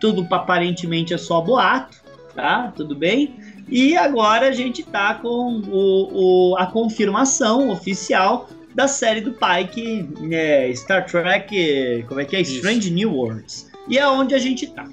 tudo 0.00 0.26
aparentemente 0.34 1.14
é 1.14 1.18
só 1.18 1.40
boato, 1.40 1.96
tá? 2.34 2.72
Tudo 2.76 2.94
bem? 2.94 3.34
E 3.68 3.96
agora 3.96 4.48
a 4.48 4.52
gente 4.52 4.82
tá 4.82 5.14
com 5.14 5.62
o, 5.70 6.50
o- 6.52 6.56
a 6.58 6.66
confirmação 6.66 7.70
oficial 7.70 8.48
da 8.74 8.88
série 8.88 9.20
do 9.20 9.32
Pike, 9.32 10.08
é, 10.32 10.74
Star 10.74 11.06
Trek, 11.06 12.04
como 12.08 12.20
é 12.20 12.24
que 12.24 12.36
é? 12.36 12.40
Isso. 12.40 12.56
Strange 12.56 12.90
New 12.90 13.14
Worlds. 13.14 13.70
E 13.88 13.98
é 13.98 14.08
onde 14.08 14.34
a 14.34 14.38
gente 14.38 14.66
tá. 14.68 14.88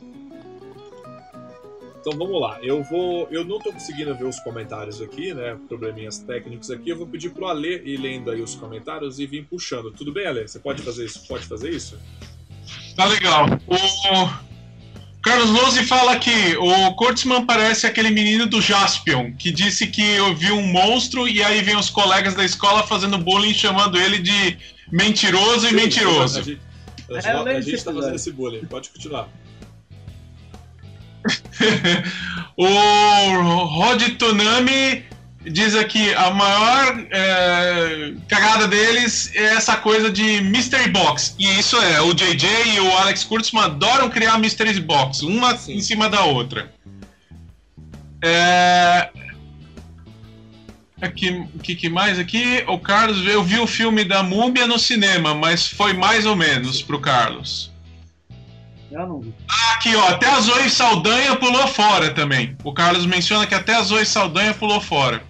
Então 1.99 2.17
vamos 2.17 2.41
lá, 2.41 2.59
eu 2.63 2.81
vou. 2.83 3.27
Eu 3.29 3.43
não 3.43 3.59
tô 3.59 3.71
conseguindo 3.73 4.15
ver 4.15 4.23
os 4.23 4.39
comentários 4.39 5.01
aqui, 5.01 5.33
né? 5.33 5.57
Probleminhas 5.67 6.19
técnicos 6.19 6.71
aqui. 6.71 6.89
Eu 6.89 6.97
vou 6.97 7.05
pedir 7.05 7.29
pro 7.29 7.47
Ale 7.47 7.81
ir 7.85 7.97
lendo 7.97 8.31
aí 8.31 8.41
os 8.41 8.55
comentários 8.55 9.19
e 9.19 9.27
vir 9.27 9.45
puxando. 9.45 9.91
Tudo 9.91 10.11
bem, 10.11 10.25
Ale? 10.25 10.47
Você 10.47 10.59
pode 10.59 10.81
fazer 10.81 11.05
isso? 11.05 11.27
Pode 11.27 11.45
fazer 11.45 11.69
isso? 11.69 11.99
Tá 12.95 13.05
legal. 13.05 13.45
O 13.67 14.48
Carlos 15.21 15.49
Lose 15.49 15.83
fala 15.83 16.17
que 16.17 16.55
o 16.57 16.93
Kurtzman 16.93 17.45
parece 17.45 17.85
aquele 17.85 18.09
menino 18.09 18.45
do 18.45 18.61
Jaspion, 18.61 19.33
que 19.33 19.51
disse 19.51 19.87
que 19.87 20.19
ouviu 20.21 20.55
um 20.55 20.65
monstro 20.67 21.27
e 21.27 21.43
aí 21.43 21.61
vem 21.61 21.75
os 21.75 21.89
colegas 21.89 22.35
da 22.35 22.45
escola 22.45 22.83
fazendo 22.83 23.17
bullying, 23.17 23.53
chamando 23.53 23.99
ele 23.99 24.19
de 24.19 24.57
mentiroso 24.91 25.65
e 25.67 25.69
A 25.69 25.73
mentiroso. 25.73 26.41
gente, 26.41 26.61
a 27.09 27.15
gente, 27.15 27.27
É, 27.27 27.33
eu 27.33 27.41
a 27.45 27.53
gente 27.61 27.71
desse 27.71 27.85
tá 27.85 27.93
fazendo 27.93 28.15
esse 28.15 28.31
bullying. 28.31 28.65
Pode 28.65 28.89
continuar. 28.89 29.27
o 32.55 33.65
Rod 33.65 34.01
Tonami 34.17 35.03
diz 35.43 35.75
aqui 35.75 36.13
a 36.13 36.31
maior 36.31 37.05
é, 37.11 38.13
cagada 38.27 38.67
deles 38.67 39.31
é 39.33 39.55
essa 39.55 39.77
coisa 39.77 40.09
de 40.09 40.41
Mystery 40.41 40.89
Box. 40.89 41.35
E 41.39 41.59
isso 41.59 41.77
é, 41.77 42.01
o 42.01 42.13
JJ 42.13 42.47
e 42.75 42.79
o 42.79 42.97
Alex 42.97 43.23
Kurtzman 43.23 43.63
adoram 43.63 44.09
criar 44.09 44.37
Mystery 44.37 44.79
Box, 44.81 45.21
uma 45.21 45.55
Sim. 45.57 45.73
em 45.73 45.81
cima 45.81 46.09
da 46.09 46.23
outra. 46.23 46.71
É... 48.23 49.09
Aqui, 51.01 51.29
o 51.55 51.59
que, 51.59 51.75
que 51.75 51.89
mais 51.89 52.19
aqui? 52.19 52.63
O 52.67 52.77
Carlos, 52.77 53.25
eu 53.25 53.41
vi 53.41 53.57
o 53.57 53.67
filme 53.67 54.03
da 54.03 54.21
Múmia 54.21 54.67
no 54.67 54.77
cinema, 54.77 55.33
mas 55.33 55.65
foi 55.65 55.93
mais 55.93 56.25
ou 56.25 56.35
menos 56.35 56.81
pro 56.81 56.99
Carlos. 56.99 57.71
Vi. 58.89 59.33
Aqui, 59.73 59.95
ó, 59.95 60.09
até 60.09 60.27
a 60.27 60.39
Zoe 60.41 60.69
Saldanha 60.69 61.35
pulou 61.35 61.67
fora 61.67 62.13
também. 62.13 62.57
O 62.63 62.73
Carlos 62.73 63.05
menciona 63.05 63.45
que 63.45 63.55
até 63.55 63.75
a 63.75 63.81
Zoe 63.81 64.05
Saldanha 64.05 64.53
pulou 64.53 64.81
fora. 64.81 65.23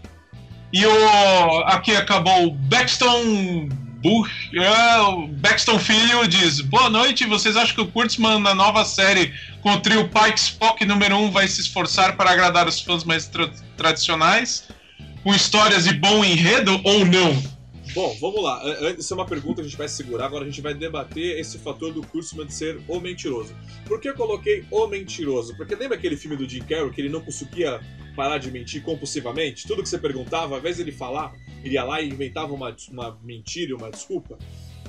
E 0.71 0.85
o. 0.85 1.59
Aqui 1.65 1.91
acabou 1.95 2.47
o 2.47 2.51
Baxton. 2.51 3.69
Bush, 4.01 4.49
é, 4.53 4.97
o 5.01 5.27
Baxton 5.27 5.77
Filho 5.77 6.25
diz: 6.25 6.61
Boa 6.61 6.89
noite, 6.89 7.25
vocês 7.25 7.57
acham 7.57 7.75
que 7.75 7.81
o 7.81 7.87
Kurtzman 7.87 8.39
na 8.39 8.55
nova 8.55 8.85
série 8.85 9.33
com 9.61 9.73
o 9.73 9.79
trio 9.81 10.07
Pike 10.07 10.39
Spock 10.39 10.85
número 10.85 11.17
1 11.17 11.31
vai 11.31 11.49
se 11.49 11.59
esforçar 11.59 12.15
para 12.15 12.31
agradar 12.31 12.65
os 12.65 12.79
fãs 12.79 13.03
mais 13.03 13.27
tra- 13.27 13.49
tradicionais? 13.75 14.69
Com 15.21 15.33
histórias 15.35 15.85
e 15.85 15.93
bom 15.93 16.23
enredo 16.23 16.79
ou 16.85 17.05
não? 17.05 17.43
Bom, 17.93 18.15
vamos 18.21 18.41
lá. 18.41 18.61
Isso 18.97 19.13
é 19.13 19.17
uma 19.17 19.25
pergunta 19.25 19.55
que 19.55 19.61
a 19.61 19.69
gente 19.69 19.77
vai 19.77 19.89
segurar. 19.89 20.27
Agora 20.27 20.45
a 20.45 20.47
gente 20.47 20.61
vai 20.61 20.73
debater 20.73 21.37
esse 21.37 21.57
fator 21.57 21.91
do 21.91 22.01
Kurtzman 22.01 22.45
de 22.45 22.53
ser 22.53 22.79
o 22.87 23.01
mentiroso. 23.01 23.53
Por 23.85 23.99
que 23.99 24.07
eu 24.07 24.13
coloquei 24.13 24.63
o 24.71 24.87
mentiroso? 24.87 25.57
Porque 25.57 25.75
lembra 25.75 25.97
aquele 25.97 26.15
filme 26.15 26.37
do 26.37 26.47
Jim 26.47 26.61
Carrey 26.61 26.89
que 26.91 27.01
ele 27.01 27.09
não 27.09 27.19
conseguia 27.19 27.81
parar 28.19 28.37
de 28.37 28.51
mentir 28.51 28.83
compulsivamente? 28.83 29.65
Tudo 29.65 29.81
que 29.81 29.87
você 29.87 29.97
perguntava, 29.97 30.55
ao 30.55 30.59
invés 30.59 30.75
dele 30.75 30.91
falar, 30.91 31.33
ele 31.63 31.75
ia 31.75 31.85
lá 31.85 32.01
e 32.01 32.09
inventava 32.09 32.53
uma, 32.53 32.75
uma 32.91 33.17
mentira 33.23 33.73
uma 33.73 33.89
desculpa. 33.89 34.37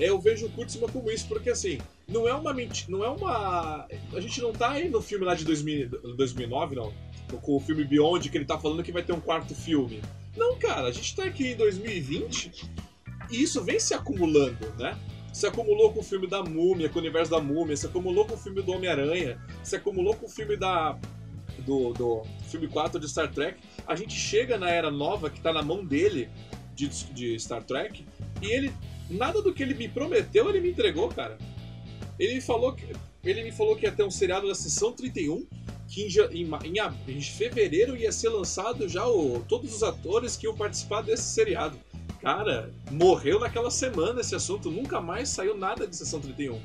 Eu 0.01 0.21
vejo 0.21 0.47
o 0.47 0.51
Kurtzman 0.51 0.89
como 0.89 1.09
isso, 1.13 1.29
porque 1.29 1.51
assim, 1.51 1.79
não 2.09 2.27
é 2.27 2.35
uma 2.35 2.53
mentira, 2.53 2.91
não 2.91 3.05
é 3.05 3.09
uma... 3.09 3.87
A 4.13 4.21
gente 4.21 4.43
não 4.43 4.53
tá 4.53 4.73
aí 4.73 4.89
no 4.89 5.01
filme 5.01 5.25
lá 5.25 5.37
de 5.37 5.45
2000, 5.45 6.17
2009, 6.17 6.75
não. 6.75 6.93
Com 7.41 7.57
o 7.57 7.61
filme 7.61 7.85
Beyond, 7.85 8.29
que 8.29 8.37
ele 8.37 8.45
tá 8.45 8.59
falando 8.59 8.83
que 8.83 8.91
vai 8.91 9.05
ter 9.05 9.13
um 9.13 9.21
quarto 9.21 9.55
filme. 9.55 10.03
Não, 10.37 10.59
cara, 10.59 10.89
a 10.89 10.93
gente 10.93 11.15
tá 11.15 11.23
aqui 11.23 11.53
em 11.53 11.57
2020 11.57 12.69
e 13.31 13.43
isso 13.43 13.63
vem 13.63 13.79
se 13.79 13.95
acumulando, 13.95 14.67
né? 14.77 14.99
Se 15.33 15.47
acumulou 15.47 15.93
com 15.93 16.01
o 16.01 16.03
filme 16.03 16.27
da 16.27 16.43
Múmia, 16.43 16.89
com 16.89 16.99
o 16.99 17.03
universo 17.03 17.31
da 17.31 17.41
Múmia, 17.41 17.77
se 17.77 17.87
acumulou 17.87 18.25
com 18.25 18.35
o 18.35 18.39
filme 18.39 18.61
do 18.61 18.73
Homem-Aranha, 18.73 19.41
se 19.63 19.77
acumulou 19.77 20.17
com 20.17 20.27
o 20.27 20.29
filme 20.29 20.57
da. 20.57 20.99
Do, 21.71 21.93
do 21.93 22.23
filme 22.49 22.67
4 22.67 22.99
de 22.99 23.09
Star 23.09 23.31
Trek. 23.31 23.61
A 23.87 23.95
gente 23.95 24.13
chega 24.13 24.59
na 24.59 24.69
era 24.69 24.91
nova 24.91 25.31
que 25.31 25.41
tá 25.41 25.53
na 25.53 25.63
mão 25.63 25.85
dele 25.85 26.29
de, 26.75 26.89
de 26.89 27.39
Star 27.39 27.63
Trek 27.63 28.05
e 28.43 28.47
ele. 28.47 28.73
Nada 29.09 29.41
do 29.41 29.53
que 29.53 29.63
ele 29.63 29.75
me 29.75 29.89
prometeu 29.89 30.49
ele 30.49 30.61
me 30.61 30.71
entregou, 30.71 31.09
cara. 31.09 31.39
Ele 32.19 32.35
me 32.35 32.41
falou 32.41 32.73
que. 32.73 32.87
Ele 33.23 33.45
me 33.45 33.53
falou 33.53 33.77
que 33.77 33.87
ia 33.87 33.93
ter 33.93 34.03
um 34.03 34.11
seriado 34.11 34.49
da 34.49 34.55
sessão 34.55 34.93
31, 34.93 35.47
que 35.87 36.09
em, 36.33 36.49
em, 36.65 37.17
em 37.17 37.21
fevereiro 37.21 37.97
ia 37.97 38.11
ser 38.11 38.31
lançado 38.31 38.89
já 38.89 39.07
o, 39.07 39.45
todos 39.49 39.73
os 39.73 39.83
atores 39.85 40.37
que 40.37 40.47
iam 40.47 40.57
participar 40.57 41.03
desse 41.03 41.23
seriado. 41.23 41.79
Cara, 42.21 42.73
morreu 42.91 43.39
naquela 43.39 43.71
semana 43.71 44.21
esse 44.21 44.35
assunto, 44.35 44.71
nunca 44.71 45.01
mais 45.01 45.29
saiu 45.29 45.57
nada 45.57 45.87
de 45.87 45.95
Sessão 45.95 46.21
31. 46.21 46.61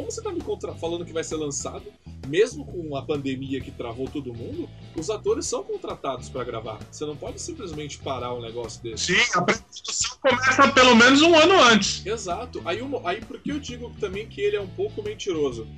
Como 0.00 0.10
você 0.10 0.22
tá 0.22 0.32
me 0.32 0.40
contra- 0.40 0.74
falando 0.76 1.04
que 1.04 1.12
vai 1.12 1.22
ser 1.22 1.36
lançado, 1.36 1.84
mesmo 2.26 2.64
com 2.64 2.96
a 2.96 3.02
pandemia 3.02 3.60
que 3.60 3.70
travou 3.70 4.08
todo 4.08 4.32
mundo, 4.32 4.66
os 4.96 5.10
atores 5.10 5.44
são 5.44 5.62
contratados 5.62 6.30
pra 6.30 6.42
gravar. 6.42 6.78
Você 6.90 7.04
não 7.04 7.14
pode 7.14 7.38
simplesmente 7.38 7.98
parar 7.98 8.32
um 8.32 8.40
negócio 8.40 8.82
desse. 8.82 9.14
Sim, 9.14 9.20
a 9.34 9.42
produção 9.42 10.16
começa 10.22 10.72
pelo 10.72 10.94
menos 10.94 11.20
um 11.20 11.34
ano 11.34 11.52
antes. 11.64 12.04
Exato. 12.06 12.62
Aí, 12.64 12.80
uma- 12.80 13.06
aí 13.06 13.20
por 13.22 13.38
que 13.40 13.50
eu 13.52 13.60
digo 13.60 13.92
também 14.00 14.26
que 14.26 14.40
ele 14.40 14.56
é 14.56 14.60
um 14.60 14.68
pouco 14.68 15.02
mentiroso? 15.02 15.68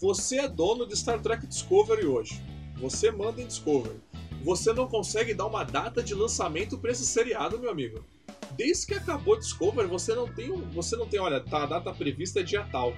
Você 0.00 0.40
é 0.40 0.48
dono 0.48 0.84
de 0.84 0.96
Star 0.96 1.20
Trek 1.22 1.46
Discovery 1.46 2.06
hoje. 2.06 2.42
Você 2.78 3.12
manda 3.12 3.40
em 3.40 3.46
Discovery. 3.46 4.00
Você 4.42 4.72
não 4.72 4.88
consegue 4.88 5.34
dar 5.34 5.46
uma 5.46 5.62
data 5.62 6.02
de 6.02 6.14
lançamento 6.14 6.76
pra 6.78 6.90
esse 6.90 7.06
seriado, 7.06 7.60
meu 7.60 7.70
amigo. 7.70 8.04
Desde 8.56 8.86
que 8.88 8.94
acabou 8.94 9.38
Discovery, 9.38 9.86
você 9.86 10.14
não 10.16 10.26
tem 10.26 10.50
você 10.72 10.96
não 10.96 11.06
tem, 11.06 11.20
olha, 11.20 11.38
tá, 11.40 11.62
a 11.62 11.66
data 11.66 11.92
prevista 11.92 12.40
é 12.40 12.42
dia 12.42 12.66
tal. 12.72 12.92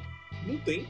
Não 0.47 0.59
tem. 0.59 0.87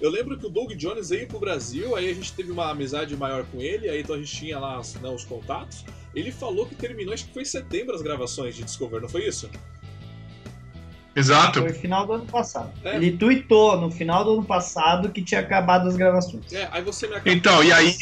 Eu 0.00 0.10
lembro 0.10 0.36
que 0.38 0.46
o 0.46 0.50
Doug 0.50 0.72
Jones 0.72 1.08
veio 1.10 1.26
pro 1.26 1.38
Brasil, 1.38 1.96
aí 1.96 2.10
a 2.10 2.14
gente 2.14 2.32
teve 2.32 2.50
uma 2.50 2.70
amizade 2.70 3.16
maior 3.16 3.44
com 3.46 3.60
ele, 3.60 3.88
aí 3.88 4.00
então 4.00 4.16
a 4.16 4.18
gente 4.18 4.34
tinha 4.34 4.58
lá 4.58 4.80
né, 5.00 5.08
os 5.08 5.24
contatos. 5.24 5.84
Ele 6.14 6.30
falou 6.30 6.66
que 6.66 6.74
terminou, 6.74 7.14
acho 7.14 7.26
que 7.26 7.32
foi 7.32 7.42
em 7.42 7.46
setembro 7.46 7.94
as 7.94 8.02
gravações 8.02 8.54
de 8.54 8.64
Discovery, 8.64 9.02
não 9.02 9.08
foi 9.08 9.26
isso? 9.26 9.48
Exato. 11.16 11.60
Foi 11.60 11.72
final 11.72 12.06
do 12.06 12.12
ano 12.14 12.26
passado. 12.26 12.72
É. 12.84 12.96
Ele 12.96 13.16
tweetou 13.16 13.80
no 13.80 13.90
final 13.90 14.24
do 14.24 14.32
ano 14.32 14.44
passado 14.44 15.10
que 15.10 15.22
tinha 15.22 15.40
acabado 15.40 15.88
as 15.88 15.96
gravações. 15.96 16.52
É, 16.52 16.68
aí 16.72 16.82
você 16.82 17.06
me 17.06 17.14
acaba. 17.14 17.30
Então, 17.30 17.62
e 17.62 17.72
aí, 17.72 17.96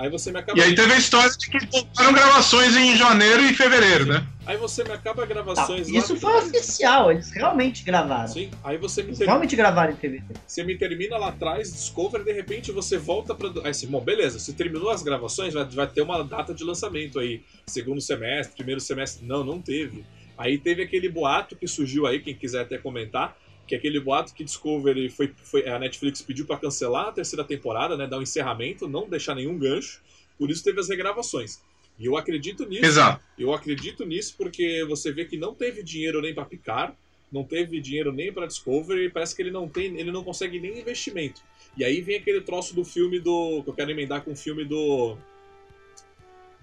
Aí 0.00 0.08
você 0.08 0.32
me 0.32 0.38
acaba. 0.38 0.58
e 0.58 0.62
aí 0.62 0.74
teve 0.74 0.92
a 0.92 0.96
história 0.96 1.30
de 1.30 1.50
que 1.50 1.66
voltaram 1.66 2.12
gravações 2.12 2.74
em 2.74 2.96
janeiro 2.96 3.42
e 3.42 3.54
fevereiro, 3.54 4.06
né? 4.06 4.26
Aí 4.50 4.56
você 4.56 4.82
me 4.82 4.90
acaba 4.90 5.22
Tá, 5.22 5.26
gravações 5.26 5.88
lá. 5.88 5.98
isso 6.00 6.16
foi 6.16 6.34
oficial, 6.38 7.12
eles 7.12 7.30
realmente 7.30 7.84
gravaram. 7.84 8.26
Sim, 8.26 8.50
aí 8.64 8.76
você 8.78 9.00
me 9.00 9.10
Eles 9.10 9.18
termina, 9.18 9.32
realmente 9.32 9.54
gravaram 9.54 9.92
em 9.92 9.96
TV. 9.96 10.22
você 10.44 10.64
me 10.64 10.76
termina 10.76 11.16
lá 11.16 11.28
atrás, 11.28 11.72
Discovery, 11.72 12.24
de 12.24 12.32
repente 12.32 12.72
você 12.72 12.98
volta 12.98 13.32
pra. 13.32 13.48
Aí 13.62 13.70
assim, 13.70 13.86
bom, 13.86 14.00
beleza, 14.00 14.40
você 14.40 14.52
terminou 14.52 14.90
as 14.90 15.04
gravações, 15.04 15.54
vai, 15.54 15.64
vai 15.66 15.86
ter 15.86 16.02
uma 16.02 16.24
data 16.24 16.52
de 16.52 16.64
lançamento 16.64 17.20
aí. 17.20 17.42
Segundo 17.64 18.00
semestre, 18.00 18.56
primeiro 18.56 18.80
semestre. 18.80 19.24
Não, 19.24 19.44
não 19.44 19.62
teve. 19.62 20.04
Aí 20.36 20.58
teve 20.58 20.82
aquele 20.82 21.08
boato 21.08 21.54
que 21.54 21.68
surgiu 21.68 22.06
aí, 22.08 22.18
quem 22.18 22.34
quiser 22.34 22.62
até 22.62 22.76
comentar, 22.76 23.36
que 23.68 23.76
é 23.76 23.78
aquele 23.78 24.00
boato 24.00 24.34
que 24.34 24.42
Discovery 24.42 25.10
foi, 25.10 25.32
foi 25.44 25.68
a 25.68 25.78
Netflix 25.78 26.22
pediu 26.22 26.44
pra 26.44 26.56
cancelar 26.56 27.06
a 27.08 27.12
terceira 27.12 27.44
temporada, 27.44 27.96
né, 27.96 28.04
dar 28.08 28.18
um 28.18 28.22
encerramento, 28.22 28.88
não 28.88 29.08
deixar 29.08 29.36
nenhum 29.36 29.56
gancho. 29.56 30.00
Por 30.36 30.50
isso 30.50 30.64
teve 30.64 30.80
as 30.80 30.88
regravações. 30.88 31.60
E 32.00 32.06
eu 32.06 32.16
acredito 32.16 32.66
nisso. 32.66 32.86
Exato. 32.86 33.22
Eu 33.38 33.52
acredito 33.52 34.06
nisso 34.06 34.34
porque 34.38 34.82
você 34.88 35.12
vê 35.12 35.26
que 35.26 35.36
não 35.36 35.54
teve 35.54 35.82
dinheiro 35.82 36.22
nem 36.22 36.34
para 36.34 36.46
Picar, 36.46 36.96
não 37.30 37.44
teve 37.44 37.78
dinheiro 37.78 38.10
nem 38.10 38.32
para 38.32 38.46
Discovery, 38.46 39.10
parece 39.10 39.36
que 39.36 39.42
ele 39.42 39.50
não 39.50 39.68
tem, 39.68 40.00
ele 40.00 40.10
não 40.10 40.24
consegue 40.24 40.58
nem 40.58 40.80
investimento. 40.80 41.42
E 41.76 41.84
aí 41.84 42.00
vem 42.00 42.16
aquele 42.16 42.40
troço 42.40 42.74
do 42.74 42.84
filme 42.86 43.20
do 43.20 43.62
que 43.62 43.68
eu 43.68 43.74
quero 43.74 43.90
emendar 43.90 44.22
com 44.22 44.32
o 44.32 44.36
filme 44.36 44.64
do 44.64 45.16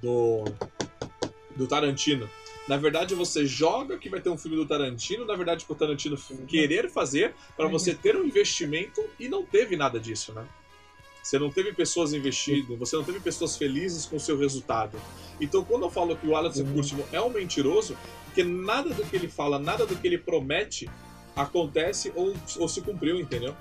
do 0.02 0.44
do 1.56 1.68
Tarantino. 1.68 2.28
Na 2.68 2.76
verdade, 2.76 3.16
você 3.16 3.46
joga 3.46 3.98
que 3.98 4.10
vai 4.10 4.20
ter 4.20 4.30
um 4.30 4.38
filme 4.38 4.58
do 4.58 4.66
Tarantino, 4.66 5.24
na 5.24 5.36
verdade, 5.36 5.66
pro 5.66 5.76
Tarantino 5.76 6.18
querer 6.48 6.90
fazer 6.90 7.34
para 7.56 7.68
você 7.68 7.94
ter 7.94 8.16
um 8.18 8.26
investimento 8.26 9.02
e 9.20 9.30
não 9.30 9.46
teve 9.46 9.78
nada 9.78 10.00
disso, 10.00 10.34
né? 10.34 10.46
Você 11.28 11.38
não 11.38 11.50
teve 11.50 11.74
pessoas 11.74 12.14
investindo, 12.14 12.78
você 12.78 12.96
não 12.96 13.04
teve 13.04 13.20
pessoas 13.20 13.58
felizes 13.58 14.06
com 14.06 14.16
o 14.16 14.20
seu 14.20 14.40
resultado. 14.40 14.98
Então, 15.42 15.62
quando 15.62 15.84
eu 15.84 15.90
falo 15.90 16.16
que 16.16 16.26
o 16.26 16.38
Alex 16.38 16.56
Uhum. 16.56 16.72
Kurtzman 16.72 17.06
é 17.12 17.20
um 17.20 17.30
mentiroso, 17.30 17.98
porque 18.24 18.46
nada 18.46 18.94
do 18.94 19.04
que 19.04 19.14
ele 19.14 19.28
fala, 19.28 19.60
nada 19.60 19.86
do 19.86 19.94
que 19.94 20.08
ele 20.08 20.18
promete 20.18 20.90
acontece 21.36 22.14
ou, 22.16 22.34
ou 22.60 22.70
se 22.70 22.80
cumpriu, 22.80 23.20
entendeu? 23.20 23.54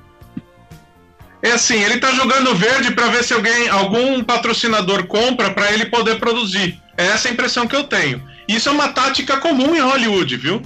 É 1.43 1.51
assim, 1.51 1.83
ele 1.83 1.99
tá 1.99 2.13
jogando 2.13 2.55
verde 2.55 2.95
para 2.95 3.09
ver 3.09 3.25
se 3.25 3.35
alguém, 3.35 3.69
algum 3.69 4.23
patrocinador 4.23 5.09
compra 5.09 5.53
para 5.53 5.73
ele 5.73 5.87
poder 5.87 6.21
produzir. 6.21 6.81
É 6.97 7.07
essa 7.07 7.27
a 7.27 7.33
impressão 7.33 7.67
que 7.67 7.75
eu 7.75 7.83
tenho. 7.83 8.23
Isso 8.47 8.69
é 8.69 8.73
uma 8.73 8.93
tática 8.93 9.39
comum 9.39 9.75
em 9.75 9.81
Hollywood, 9.81 10.37
viu? 10.37 10.63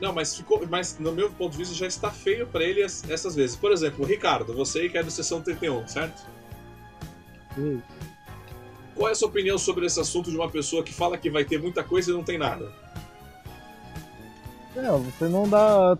Não, 0.00 0.12
mas 0.12 0.36
ficou, 0.36 0.64
mas 0.70 0.96
no 0.98 1.10
meu 1.12 1.28
ponto 1.30 1.52
de 1.52 1.58
vista 1.58 1.74
já 1.74 1.86
está 1.86 2.10
feio 2.10 2.46
para 2.46 2.62
ele 2.62 2.84
es- 2.84 3.08
essas 3.10 3.34
vezes. 3.34 3.56
Por 3.56 3.72
exemplo, 3.72 4.04
Ricardo, 4.06 4.54
você 4.54 4.88
que 4.88 4.96
é 4.96 5.02
do 5.02 5.10
Sessão 5.10 5.40
31, 5.40 5.86
certo? 5.88 6.22
Isso. 7.56 7.82
Qual 8.94 9.08
é 9.08 9.12
a 9.12 9.14
sua 9.14 9.28
opinião 9.28 9.58
sobre 9.58 9.86
esse 9.86 9.98
assunto 10.00 10.30
de 10.30 10.36
uma 10.36 10.48
pessoa 10.48 10.82
que 10.82 10.92
fala 10.92 11.16
que 11.18 11.28
vai 11.30 11.44
ter 11.44 11.60
muita 11.60 11.82
coisa 11.82 12.10
e 12.10 12.14
não 12.14 12.22
tem 12.22 12.38
nada? 12.38 12.70
Não, 14.76 15.00
você 15.00 15.26
não 15.26 15.48
dá. 15.48 15.96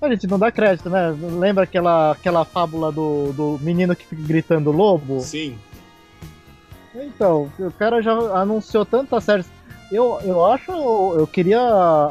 A 0.00 0.08
gente 0.10 0.26
não 0.26 0.38
dá 0.38 0.50
crédito, 0.50 0.90
né? 0.90 1.14
Lembra 1.38 1.64
aquela, 1.64 2.12
aquela 2.12 2.44
fábula 2.44 2.92
do, 2.92 3.32
do 3.32 3.58
menino 3.62 3.94
que 3.96 4.06
fica 4.06 4.22
gritando 4.22 4.70
lobo? 4.70 5.20
Sim. 5.20 5.58
Então, 6.94 7.50
o 7.58 7.70
cara 7.72 8.02
já 8.02 8.12
anunciou 8.12 8.84
tantas 8.84 9.24
séries. 9.24 9.46
Eu, 9.92 10.18
eu 10.24 10.44
acho. 10.46 10.72
Eu 10.72 11.26
queria 11.26 11.60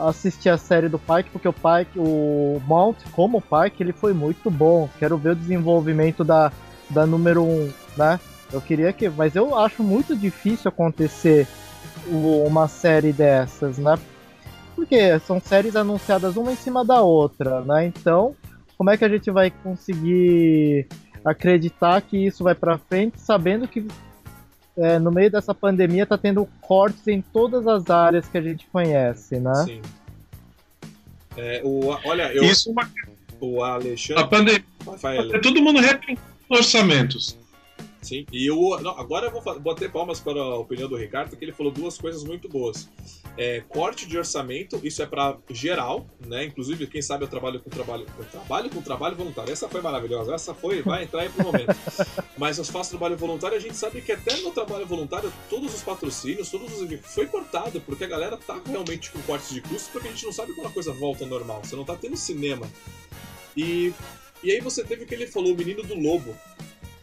assistir 0.07 0.49
a 0.49 0.57
série 0.57 0.87
do 0.87 0.99
Pike, 0.99 1.31
porque 1.31 1.47
o 1.47 1.53
Pike, 1.53 1.97
o 1.97 2.61
Mount, 2.67 2.97
como 3.11 3.41
Pike, 3.41 3.81
ele 3.81 3.91
foi 3.91 4.13
muito 4.13 4.51
bom. 4.51 4.87
Quero 4.99 5.17
ver 5.17 5.31
o 5.31 5.35
desenvolvimento 5.35 6.23
da, 6.23 6.51
da 6.89 7.05
número 7.07 7.43
1, 7.43 7.73
né? 7.97 8.19
Eu 8.53 8.61
queria 8.61 8.93
que. 8.93 9.09
Mas 9.09 9.35
eu 9.35 9.57
acho 9.57 9.81
muito 9.83 10.15
difícil 10.15 10.69
acontecer 10.69 11.47
o- 12.07 12.43
uma 12.45 12.67
série 12.67 13.11
dessas, 13.11 13.77
né? 13.79 13.95
Porque 14.75 15.19
são 15.21 15.39
séries 15.41 15.75
anunciadas 15.75 16.37
uma 16.37 16.51
em 16.51 16.55
cima 16.55 16.85
da 16.85 17.01
outra, 17.01 17.61
né? 17.61 17.85
Então, 17.87 18.35
como 18.77 18.89
é 18.91 18.97
que 18.97 19.05
a 19.05 19.09
gente 19.09 19.31
vai 19.31 19.49
conseguir 19.49 20.87
acreditar 21.25 22.01
que 22.01 22.17
isso 22.27 22.43
vai 22.43 22.53
pra 22.55 22.77
frente, 22.77 23.19
sabendo 23.19 23.67
que 23.67 23.87
é, 24.77 24.99
no 24.99 25.11
meio 25.11 25.31
dessa 25.31 25.53
pandemia 25.53 26.05
tá 26.05 26.17
tendo 26.17 26.47
cortes 26.61 27.07
em 27.07 27.21
todas 27.21 27.67
as 27.67 27.89
áreas 27.89 28.27
que 28.27 28.37
a 28.37 28.41
gente 28.41 28.65
conhece, 28.71 29.39
né? 29.39 29.55
Sim. 29.65 29.81
É, 31.37 31.61
o, 31.63 31.87
olha, 32.05 32.33
eu, 32.33 32.43
Isso 32.43 32.71
uma 32.71 32.89
o 33.39 33.63
a 33.63 33.73
Alexandre. 33.73 34.27
pandemia. 34.27 34.65
Vai, 35.01 35.17
Ale. 35.17 35.35
É 35.35 35.39
todo 35.39 35.61
mundo 35.61 35.79
repensando 35.79 36.19
orçamentos. 36.49 37.37
Sim, 38.01 38.25
e 38.31 38.47
eu, 38.47 38.57
não, 38.81 38.97
agora 38.99 39.27
eu 39.27 39.31
vou 39.31 39.59
bater 39.59 39.91
palmas 39.91 40.19
para 40.19 40.39
a 40.39 40.57
opinião 40.57 40.89
do 40.89 40.95
Ricardo, 40.95 41.35
que 41.35 41.45
ele 41.45 41.51
falou 41.51 41.71
duas 41.71 41.97
coisas 41.97 42.23
muito 42.23 42.49
boas. 42.49 42.89
É, 43.37 43.61
corte 43.69 44.05
de 44.05 44.17
orçamento, 44.17 44.79
isso 44.83 45.01
é 45.01 45.05
para 45.05 45.37
geral, 45.49 46.05
né? 46.25 46.43
Inclusive, 46.45 46.85
quem 46.87 47.01
sabe 47.01 47.23
eu 47.23 47.27
trabalho 47.27 47.59
com 47.59 47.69
trabalho, 47.69 48.05
eu 48.17 48.25
trabalho 48.25 48.69
com 48.69 48.81
trabalho 48.81 49.15
voluntário. 49.15 49.51
Essa 49.51 49.69
foi 49.69 49.81
maravilhosa, 49.81 50.33
essa 50.33 50.53
foi, 50.53 50.81
vai 50.81 51.03
entrar 51.03 51.21
aí 51.21 51.29
pro 51.29 51.45
momento. 51.45 51.73
Mas 52.37 52.57
eu 52.57 52.65
faço 52.65 52.89
trabalho 52.89 53.15
voluntário, 53.15 53.55
a 53.55 53.59
gente 53.59 53.75
sabe 53.75 54.01
que 54.01 54.11
até 54.11 54.35
no 54.37 54.51
trabalho 54.51 54.85
voluntário, 54.85 55.31
todos 55.49 55.73
os 55.73 55.81
patrocínios, 55.81 56.49
todos 56.49 56.79
os 56.79 56.91
foi 57.05 57.25
cortado, 57.25 57.79
porque 57.81 58.03
a 58.03 58.07
galera 58.07 58.37
tá 58.37 58.59
realmente 58.65 59.11
com 59.11 59.21
cortes 59.21 59.49
de 59.49 59.61
custos, 59.61 59.87
porque 59.87 60.09
a 60.09 60.11
gente 60.11 60.25
não 60.25 60.33
sabe 60.33 60.53
quando 60.53 60.67
a 60.67 60.71
coisa 60.71 60.91
volta 60.91 61.23
ao 61.23 61.29
normal. 61.29 61.61
Você 61.63 61.75
não 61.75 61.85
tá 61.85 61.95
tendo 61.95 62.17
cinema. 62.17 62.67
E, 63.55 63.93
e 64.43 64.51
aí 64.51 64.59
você 64.59 64.83
teve 64.83 65.03
o 65.03 65.07
que 65.07 65.15
ele 65.15 65.27
falou, 65.27 65.53
o 65.53 65.57
menino 65.57 65.83
do 65.83 65.95
lobo. 65.95 66.35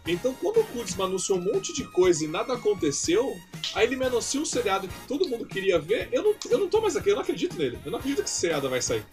Então, 0.09 0.33
quando 0.35 0.61
o 0.61 0.65
Kurtzman 0.65 1.07
anunciou 1.07 1.39
um 1.39 1.43
monte 1.43 1.75
de 1.75 1.85
coisa 1.85 2.25
e 2.25 2.29
nada 2.29 2.55
aconteceu, 2.55 3.39
aí 3.75 3.87
ele 3.87 3.95
me 3.95 4.07
anuncia 4.07 4.41
um 4.41 4.45
seriado 4.45 4.89
que 4.89 4.95
todo 5.07 5.29
mundo 5.29 5.45
queria 5.45 5.79
ver, 5.79 6.09
eu 6.11 6.23
não, 6.23 6.35
eu 6.51 6.59
não 6.59 6.69
tô 6.69 6.81
mais 6.81 6.97
aqui, 6.97 7.11
eu 7.11 7.15
não 7.15 7.21
acredito 7.21 7.59
nele. 7.59 7.79
Eu 7.85 7.91
não 7.91 7.99
acredito 7.99 8.23
que 8.23 8.29
esse 8.29 8.41
seriado 8.41 8.71
vai 8.71 8.81
sair. 8.81 9.05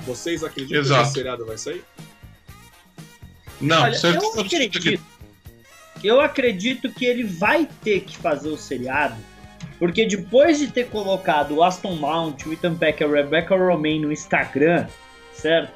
Vocês 0.00 0.42
acreditam 0.42 0.82
que 0.82 0.88
Exato. 0.88 1.02
esse 1.02 1.12
seriado 1.12 1.46
vai 1.46 1.56
sair? 1.56 1.84
Não, 3.60 3.82
Olha, 3.82 3.94
certeza 3.94 4.40
eu 4.40 4.44
que 4.44 4.56
acredito. 4.56 5.04
Eu 6.02 6.20
acredito 6.20 6.92
que 6.92 7.04
ele 7.04 7.22
vai 7.22 7.68
ter 7.84 8.00
que 8.00 8.16
fazer 8.16 8.48
o 8.48 8.56
seriado, 8.56 9.14
porque 9.78 10.04
depois 10.04 10.58
de 10.58 10.66
ter 10.66 10.88
colocado 10.88 11.54
o 11.54 11.62
Aston 11.62 11.94
Mount, 11.94 12.44
o 12.44 12.52
Ethan 12.52 12.74
Peck 12.74 13.00
e 13.00 13.04
a 13.04 13.08
Rebecca 13.08 13.56
Romaine 13.56 14.00
no 14.00 14.12
Instagram, 14.12 14.88
certo? 15.32 15.72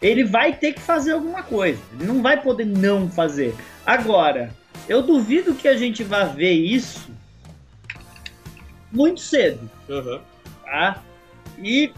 Ele 0.00 0.24
vai 0.24 0.52
ter 0.54 0.72
que 0.74 0.80
fazer 0.80 1.12
alguma 1.12 1.42
coisa. 1.42 1.80
Ele 1.94 2.04
não 2.06 2.22
vai 2.22 2.40
poder 2.40 2.64
não 2.64 3.08
fazer. 3.10 3.54
Agora, 3.84 4.54
eu 4.88 5.02
duvido 5.02 5.54
que 5.54 5.66
a 5.66 5.76
gente 5.76 6.04
vá 6.04 6.24
ver 6.24 6.52
isso 6.52 7.10
muito 8.92 9.20
cedo 9.20 9.68
Aham. 9.90 10.20
tá? 10.64 11.02
E 11.58 11.92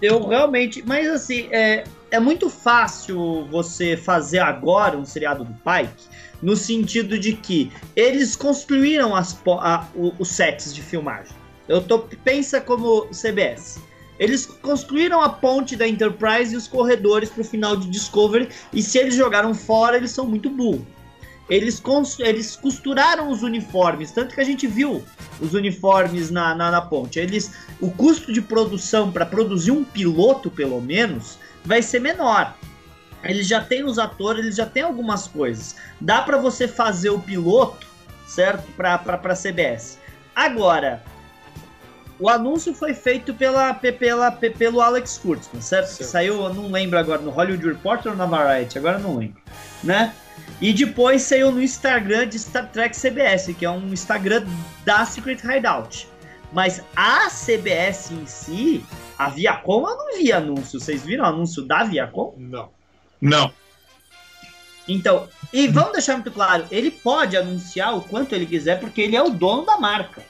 eu 0.00 0.26
realmente. 0.26 0.82
Mas 0.86 1.08
assim, 1.08 1.48
é, 1.50 1.84
é 2.10 2.20
muito 2.20 2.48
fácil 2.48 3.46
você 3.50 3.96
fazer 3.96 4.38
agora 4.38 4.96
um 4.96 5.04
seriado 5.04 5.44
do 5.44 5.52
Pike, 5.54 6.04
no 6.40 6.56
sentido 6.56 7.18
de 7.18 7.34
que 7.34 7.70
eles 7.96 8.34
construíram 8.36 9.14
as, 9.14 9.38
a- 9.60 9.86
o- 9.94 10.12
os 10.18 10.28
sets 10.28 10.74
de 10.74 10.80
filmagem. 10.82 11.34
Eu 11.68 11.80
tô, 11.82 12.00
pensa 12.00 12.60
como 12.60 13.08
CBS. 13.12 13.80
Eles 14.22 14.46
construíram 14.46 15.20
a 15.20 15.28
ponte 15.28 15.74
da 15.74 15.84
Enterprise 15.84 16.54
e 16.54 16.56
os 16.56 16.68
corredores 16.68 17.28
pro 17.28 17.42
final 17.42 17.76
de 17.76 17.90
Discovery, 17.90 18.48
e 18.72 18.80
se 18.80 18.96
eles 18.96 19.16
jogaram 19.16 19.52
fora, 19.52 19.96
eles 19.96 20.12
são 20.12 20.24
muito 20.24 20.48
burros. 20.48 20.86
Eles, 21.50 21.82
eles 22.20 22.54
costuraram 22.54 23.30
os 23.30 23.42
uniformes, 23.42 24.12
tanto 24.12 24.32
que 24.32 24.40
a 24.40 24.44
gente 24.44 24.64
viu 24.68 25.02
os 25.40 25.54
uniformes 25.54 26.30
na, 26.30 26.54
na, 26.54 26.70
na 26.70 26.80
ponte. 26.80 27.18
Eles 27.18 27.52
o 27.80 27.90
custo 27.90 28.32
de 28.32 28.40
produção 28.40 29.10
para 29.10 29.26
produzir 29.26 29.72
um 29.72 29.82
piloto, 29.82 30.48
pelo 30.52 30.80
menos, 30.80 31.36
vai 31.64 31.82
ser 31.82 31.98
menor. 31.98 32.56
Eles 33.24 33.48
já 33.48 33.60
têm 33.60 33.82
os 33.82 33.98
atores, 33.98 34.44
eles 34.44 34.56
já 34.56 34.66
têm 34.66 34.84
algumas 34.84 35.26
coisas. 35.26 35.74
Dá 36.00 36.22
para 36.22 36.38
você 36.38 36.68
fazer 36.68 37.10
o 37.10 37.18
piloto, 37.18 37.88
certo? 38.24 38.70
Para 38.76 38.98
para 38.98 39.34
CBS. 39.34 39.98
Agora, 40.32 41.02
o 42.22 42.28
anúncio 42.28 42.72
foi 42.74 42.94
feito 42.94 43.34
pela, 43.34 43.74
pe- 43.74 43.92
pela, 43.92 44.30
pe- 44.30 44.50
pelo 44.50 44.80
Alex 44.80 45.18
Kurtzman, 45.18 45.60
certo? 45.60 45.96
Que 45.96 46.04
saiu, 46.04 46.42
eu 46.44 46.54
não 46.54 46.70
lembro 46.70 46.98
agora, 46.98 47.20
no 47.20 47.30
Hollywood 47.30 47.66
Reporter 47.66 48.12
ou 48.12 48.16
na 48.16 48.26
Variety, 48.26 48.78
agora 48.78 48.98
eu 48.98 49.02
não 49.02 49.16
lembro, 49.16 49.40
né? 49.82 50.14
E 50.60 50.72
depois 50.72 51.22
saiu 51.22 51.50
no 51.50 51.60
Instagram 51.62 52.28
de 52.28 52.38
Star 52.38 52.70
Trek 52.70 52.96
CBS, 52.96 53.52
que 53.58 53.64
é 53.64 53.70
um 53.70 53.92
Instagram 53.92 54.44
da 54.84 55.04
Secret 55.04 55.40
Hideout. 55.44 56.08
Mas 56.52 56.82
a 56.94 57.28
CBS 57.30 58.10
em 58.12 58.26
si, 58.26 58.84
a 59.18 59.28
Viacom, 59.28 59.88
eu 59.88 59.96
não 59.96 60.16
vi 60.18 60.30
anúncio. 60.32 60.78
Vocês 60.78 61.02
viram 61.02 61.24
o 61.24 61.28
anúncio 61.28 61.62
da 61.64 61.82
Viacom? 61.82 62.34
Não. 62.36 62.68
Não. 63.20 63.52
Então, 64.86 65.28
e 65.52 65.66
vamos 65.68 65.92
deixar 65.92 66.14
muito 66.14 66.30
claro, 66.30 66.66
ele 66.70 66.90
pode 66.90 67.36
anunciar 67.36 67.96
o 67.96 68.00
quanto 68.02 68.34
ele 68.34 68.46
quiser, 68.46 68.80
porque 68.80 69.00
ele 69.00 69.16
é 69.16 69.22
o 69.22 69.30
dono 69.30 69.64
da 69.64 69.78
marca, 69.78 70.22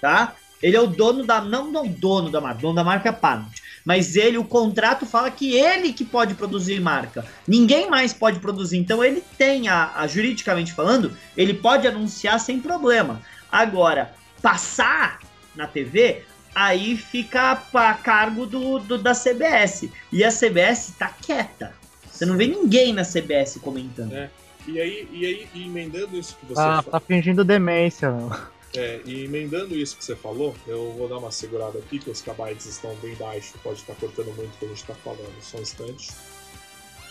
tá? 0.00 0.34
Ele 0.62 0.76
é 0.76 0.80
o 0.80 0.86
dono 0.86 1.24
da, 1.24 1.40
não, 1.40 1.70
não 1.70 1.86
dono 1.86 2.30
da 2.30 2.40
marca, 2.40 2.60
dono 2.60 2.74
da 2.74 2.84
marca 2.84 3.08
é 3.08 3.12
Paramount. 3.12 3.52
Mas 3.84 4.16
ele, 4.16 4.36
o 4.36 4.44
contrato 4.44 5.06
fala 5.06 5.30
que 5.30 5.54
ele 5.54 5.92
que 5.92 6.04
pode 6.04 6.34
produzir 6.34 6.80
marca. 6.80 7.24
Ninguém 7.46 7.88
mais 7.88 8.12
pode 8.12 8.38
produzir. 8.40 8.76
Então 8.76 9.02
ele 9.02 9.22
tem, 9.38 9.68
a, 9.68 9.92
a- 9.94 10.06
juridicamente 10.06 10.72
falando, 10.72 11.16
ele 11.36 11.54
pode 11.54 11.86
anunciar 11.86 12.38
sem 12.40 12.60
problema. 12.60 13.22
Agora, 13.50 14.12
passar 14.42 15.20
na 15.54 15.66
TV, 15.66 16.22
aí 16.54 16.96
fica 16.96 17.62
a 17.72 17.94
cargo 17.94 18.44
do, 18.44 18.78
do, 18.80 18.98
da 18.98 19.14
CBS. 19.14 19.88
E 20.12 20.22
a 20.24 20.30
CBS 20.30 20.92
tá 20.98 21.08
quieta. 21.08 21.72
Você 22.10 22.26
não 22.26 22.36
vê 22.36 22.46
ninguém 22.48 22.92
na 22.92 23.04
CBS 23.04 23.58
comentando. 23.62 24.12
É. 24.12 24.28
E 24.66 24.78
aí, 24.80 25.08
e 25.12 25.24
aí 25.24 25.48
emendando 25.64 26.18
isso 26.18 26.36
que 26.38 26.46
você 26.46 26.60
Ah, 26.60 26.82
fa- 26.82 26.90
tá 26.90 27.00
fingindo 27.00 27.42
demência, 27.44 28.10
meu. 28.10 28.30
É, 28.74 29.00
e 29.04 29.24
emendando 29.24 29.74
isso 29.74 29.96
que 29.96 30.04
você 30.04 30.14
falou, 30.14 30.54
eu 30.66 30.92
vou 30.92 31.08
dar 31.08 31.18
uma 31.18 31.30
segurada 31.30 31.78
aqui, 31.78 31.98
que 31.98 32.10
os 32.10 32.20
kbytes 32.20 32.66
estão 32.66 32.94
bem 32.96 33.14
baixos, 33.14 33.58
pode 33.62 33.80
estar 33.80 33.94
cortando 33.94 34.34
muito 34.36 34.54
o 34.54 34.58
que 34.58 34.64
a 34.66 34.68
gente 34.68 34.80
está 34.80 34.94
falando. 34.94 35.34
Só 35.40 35.58
um 35.58 35.62
instante. 35.62 36.10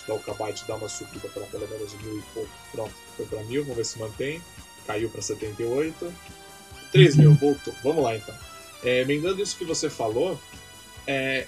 Dar 0.08 0.14
o 0.14 0.20
kbyte 0.20 0.66
dar 0.68 0.76
uma 0.76 0.88
subida 0.88 1.28
para 1.30 1.44
pelo 1.48 1.68
menos 1.68 1.94
mil 2.02 2.20
e 2.20 2.22
pouco. 2.34 2.50
Pronto, 2.72 2.94
foi 3.16 3.26
para 3.26 3.44
mil, 3.44 3.64
vamos 3.64 3.78
ver 3.78 3.86
se 3.86 4.00
mantém. 4.00 4.42
Caiu 4.86 5.10
para 5.10 5.22
78. 5.22 6.14
3 6.92 7.16
mil, 7.18 7.34
voltou. 7.34 7.74
Vamos 7.84 8.04
lá 8.04 8.16
então. 8.16 8.36
É, 8.84 9.02
emendando 9.02 9.42
isso 9.42 9.58
que 9.58 9.66
você 9.66 9.90
falou, 9.90 10.40
é, 11.06 11.48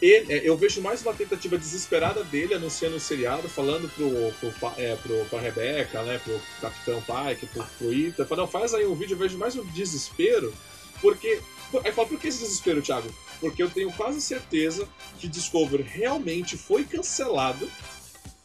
ele- 0.00 0.32
é, 0.32 0.48
eu 0.48 0.56
vejo 0.56 0.80
mais 0.80 1.02
uma 1.02 1.12
tentativa 1.14 1.58
desesperada 1.58 2.22
dele 2.24 2.54
anunciando 2.54 2.96
o 2.96 3.00
seriado, 3.00 3.48
falando 3.48 3.88
pro, 3.90 4.52
pro, 4.52 4.72
é, 4.76 4.96
pro, 4.96 5.24
pra 5.26 5.40
Rebeca, 5.40 6.02
né, 6.02 6.18
pro 6.18 6.40
Capitão 6.60 7.02
Pike, 7.02 7.46
pro, 7.46 7.64
pro 7.78 7.92
Ita, 7.92 8.24
fala, 8.24 8.42
não, 8.42 8.48
faz 8.48 8.72
aí 8.74 8.86
um 8.86 8.94
vídeo, 8.94 9.14
eu 9.14 9.18
vejo 9.18 9.36
mais 9.38 9.56
um 9.56 9.64
desespero, 9.66 10.52
porque. 11.00 11.40
Aí 11.84 11.92
fala, 11.92 12.08
por 12.08 12.18
que 12.18 12.26
esse 12.28 12.40
desespero, 12.42 12.82
Thiago? 12.82 13.08
Porque 13.38 13.62
eu 13.62 13.70
tenho 13.70 13.92
quase 13.92 14.20
certeza 14.20 14.88
que 15.20 15.28
Discovery 15.28 15.84
realmente 15.84 16.56
foi 16.56 16.82
cancelado. 16.84 17.70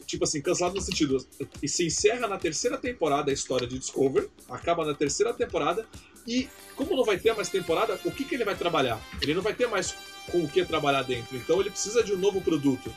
Tipo 0.06 0.26
assim, 0.26 0.40
cancelado 0.40 0.76
no 0.76 0.82
sentido. 0.82 1.18
E 1.64 1.68
se 1.68 1.84
encerra 1.88 2.28
na 2.28 2.38
terceira 2.38 2.78
temporada 2.78 3.32
a 3.32 3.34
história 3.34 3.66
de 3.66 3.80
Discovery, 3.80 4.30
acaba 4.48 4.86
na 4.86 4.94
terceira 4.94 5.34
temporada, 5.34 5.88
e 6.28 6.48
como 6.76 6.96
não 6.96 7.04
vai 7.04 7.18
ter 7.18 7.34
mais 7.36 7.50
temporada, 7.50 8.00
o 8.06 8.12
que, 8.12 8.24
que 8.24 8.36
ele 8.36 8.46
vai 8.46 8.56
trabalhar? 8.56 9.02
Ele 9.20 9.34
não 9.34 9.42
vai 9.42 9.56
ter 9.56 9.68
mais 9.68 9.96
com 10.32 10.44
o 10.44 10.50
que 10.50 10.64
trabalhar 10.66 11.04
dentro. 11.04 11.36
Então 11.38 11.60
ele 11.60 11.70
precisa 11.70 12.04
de 12.04 12.14
um 12.14 12.18
novo 12.18 12.42
produto. 12.42 12.94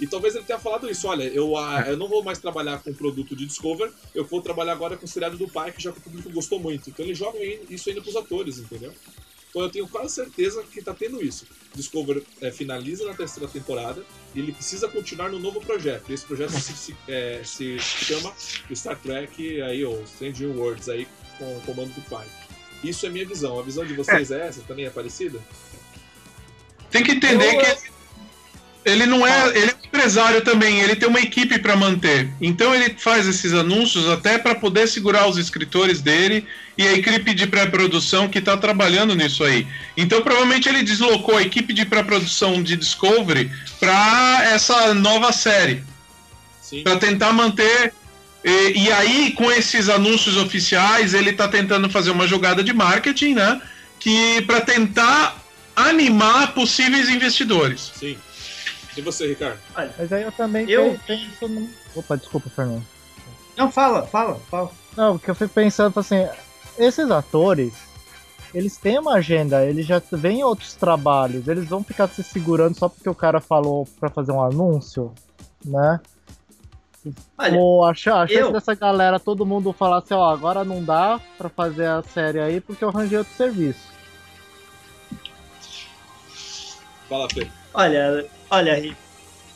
E 0.00 0.06
talvez 0.06 0.34
ele 0.34 0.44
tenha 0.44 0.58
falado 0.58 0.88
isso, 0.88 1.06
olha, 1.06 1.24
eu, 1.24 1.58
ah, 1.58 1.84
eu 1.86 1.96
não 1.96 2.08
vou 2.08 2.24
mais 2.24 2.38
trabalhar 2.38 2.82
com 2.82 2.92
produto 2.92 3.36
de 3.36 3.44
Discover, 3.44 3.92
eu 4.14 4.24
vou 4.24 4.40
trabalhar 4.40 4.72
agora 4.72 4.96
com 4.96 5.04
o 5.04 5.08
seriado 5.08 5.36
do 5.36 5.46
pai, 5.46 5.72
que 5.72 5.82
já 5.82 5.90
o 5.90 5.92
público 5.92 6.30
gostou 6.30 6.58
muito. 6.58 6.88
Então 6.88 7.04
ele 7.04 7.14
joga 7.14 7.38
isso 7.68 7.88
ainda 7.90 8.00
pros 8.00 8.16
atores, 8.16 8.58
entendeu? 8.58 8.94
Então 9.50 9.62
eu 9.62 9.68
tenho 9.68 9.86
quase 9.88 10.14
certeza 10.14 10.62
que 10.62 10.80
tá 10.80 10.94
tendo 10.94 11.22
isso. 11.22 11.44
Discover 11.74 12.22
é, 12.40 12.50
finaliza 12.50 13.04
na 13.04 13.14
terceira 13.14 13.48
temporada 13.48 14.02
e 14.34 14.38
ele 14.38 14.52
precisa 14.52 14.88
continuar 14.88 15.28
no 15.28 15.38
novo 15.38 15.60
projeto. 15.60 16.10
Esse 16.10 16.24
projeto 16.24 16.52
se, 16.52 16.72
se, 16.72 16.96
é, 17.06 17.42
se 17.44 17.78
chama 17.78 18.32
Star 18.72 18.98
Trek, 18.98 19.60
aí, 19.60 19.84
ou 19.84 20.02
Strange 20.04 20.46
Worlds, 20.46 20.88
aí, 20.88 21.06
com 21.36 21.56
o 21.56 21.60
comando 21.62 21.92
do 21.92 22.00
pai. 22.02 22.26
Isso 22.82 23.04
é 23.04 23.10
minha 23.10 23.26
visão. 23.26 23.58
A 23.58 23.62
visão 23.62 23.84
de 23.84 23.92
vocês 23.92 24.30
é, 24.30 24.46
essa? 24.46 24.62
Também 24.62 24.86
é 24.86 24.90
parecida? 24.90 25.38
Tem 26.90 27.02
que 27.02 27.12
entender 27.12 27.54
Eu- 27.54 27.60
que 27.60 27.90
ele 28.84 29.06
não 29.06 29.26
é. 29.26 29.48
Ele 29.48 29.70
é 29.70 29.74
um 29.74 29.86
empresário 29.86 30.40
também, 30.42 30.80
ele 30.80 30.96
tem 30.96 31.08
uma 31.08 31.20
equipe 31.20 31.58
para 31.58 31.76
manter. 31.76 32.28
Então 32.40 32.74
ele 32.74 32.94
faz 32.98 33.26
esses 33.28 33.52
anúncios 33.52 34.08
até 34.08 34.38
para 34.38 34.54
poder 34.54 34.88
segurar 34.88 35.28
os 35.28 35.36
escritores 35.36 36.00
dele 36.00 36.46
e 36.78 36.86
a 36.86 36.92
equipe 36.94 37.34
de 37.34 37.46
pré-produção 37.46 38.28
que 38.28 38.38
está 38.38 38.56
trabalhando 38.56 39.14
nisso 39.14 39.44
aí. 39.44 39.66
Então 39.96 40.22
provavelmente 40.22 40.68
ele 40.68 40.82
deslocou 40.82 41.36
a 41.36 41.42
equipe 41.42 41.72
de 41.74 41.84
pré-produção 41.84 42.62
de 42.62 42.76
Discovery 42.76 43.50
para 43.78 44.48
essa 44.50 44.94
nova 44.94 45.30
série, 45.32 45.82
para 46.82 46.96
tentar 46.96 47.32
manter. 47.32 47.92
E, 48.42 48.84
e 48.84 48.92
aí, 48.92 49.32
com 49.32 49.52
esses 49.52 49.90
anúncios 49.90 50.38
oficiais, 50.38 51.12
ele 51.12 51.28
está 51.28 51.46
tentando 51.46 51.90
fazer 51.90 52.10
uma 52.10 52.26
jogada 52.26 52.64
de 52.64 52.72
marketing, 52.72 53.34
né? 53.34 53.60
Que 53.98 54.40
para 54.42 54.62
tentar 54.62 55.39
animar 55.88 56.54
possíveis 56.54 57.08
investidores. 57.08 57.92
Sim. 57.94 58.16
E 58.96 59.00
você, 59.00 59.26
Ricardo? 59.28 59.58
Mas 59.74 60.12
aí 60.12 60.22
eu 60.22 60.32
também 60.32 60.68
Eu- 60.68 60.98
penso 61.06 61.48
no... 61.48 61.68
Opa, 61.94 62.16
desculpa, 62.16 62.50
Fernando. 62.50 62.84
Não, 63.56 63.70
fala, 63.70 64.06
fala, 64.06 64.40
fala. 64.50 64.70
Não, 64.96 65.16
porque 65.18 65.30
eu 65.30 65.34
fico 65.34 65.52
pensando 65.54 65.98
assim, 66.00 66.26
esses 66.78 67.10
atores, 67.10 67.72
eles 68.54 68.76
têm 68.76 68.98
uma 68.98 69.14
agenda, 69.14 69.64
eles 69.64 69.86
já 69.86 70.02
vêm 70.12 70.40
em 70.40 70.44
outros 70.44 70.74
trabalhos, 70.74 71.46
eles 71.46 71.68
vão 71.68 71.84
ficar 71.84 72.08
se 72.08 72.22
segurando 72.22 72.76
só 72.78 72.88
porque 72.88 73.08
o 73.08 73.14
cara 73.14 73.40
falou 73.40 73.86
pra 74.00 74.10
fazer 74.10 74.32
um 74.32 74.42
anúncio, 74.42 75.12
né? 75.64 76.00
Olha, 77.38 77.58
Ou 77.58 77.86
a, 77.86 77.94
cha- 77.94 78.20
a 78.22 78.26
chance 78.26 78.40
eu- 78.40 78.52
dessa 78.52 78.74
galera, 78.74 79.18
todo 79.18 79.46
mundo 79.46 79.72
falar 79.72 79.98
assim, 79.98 80.12
ó, 80.14 80.28
agora 80.30 80.64
não 80.64 80.84
dá 80.84 81.18
pra 81.38 81.48
fazer 81.48 81.86
a 81.86 82.02
série 82.02 82.40
aí 82.40 82.60
porque 82.60 82.84
eu 82.84 82.88
arranjei 82.90 83.18
outro 83.18 83.32
serviço. 83.34 83.80
Fala, 87.10 87.28
Fê. 87.28 87.46
Olha, 87.74 88.24
olha, 88.48 88.96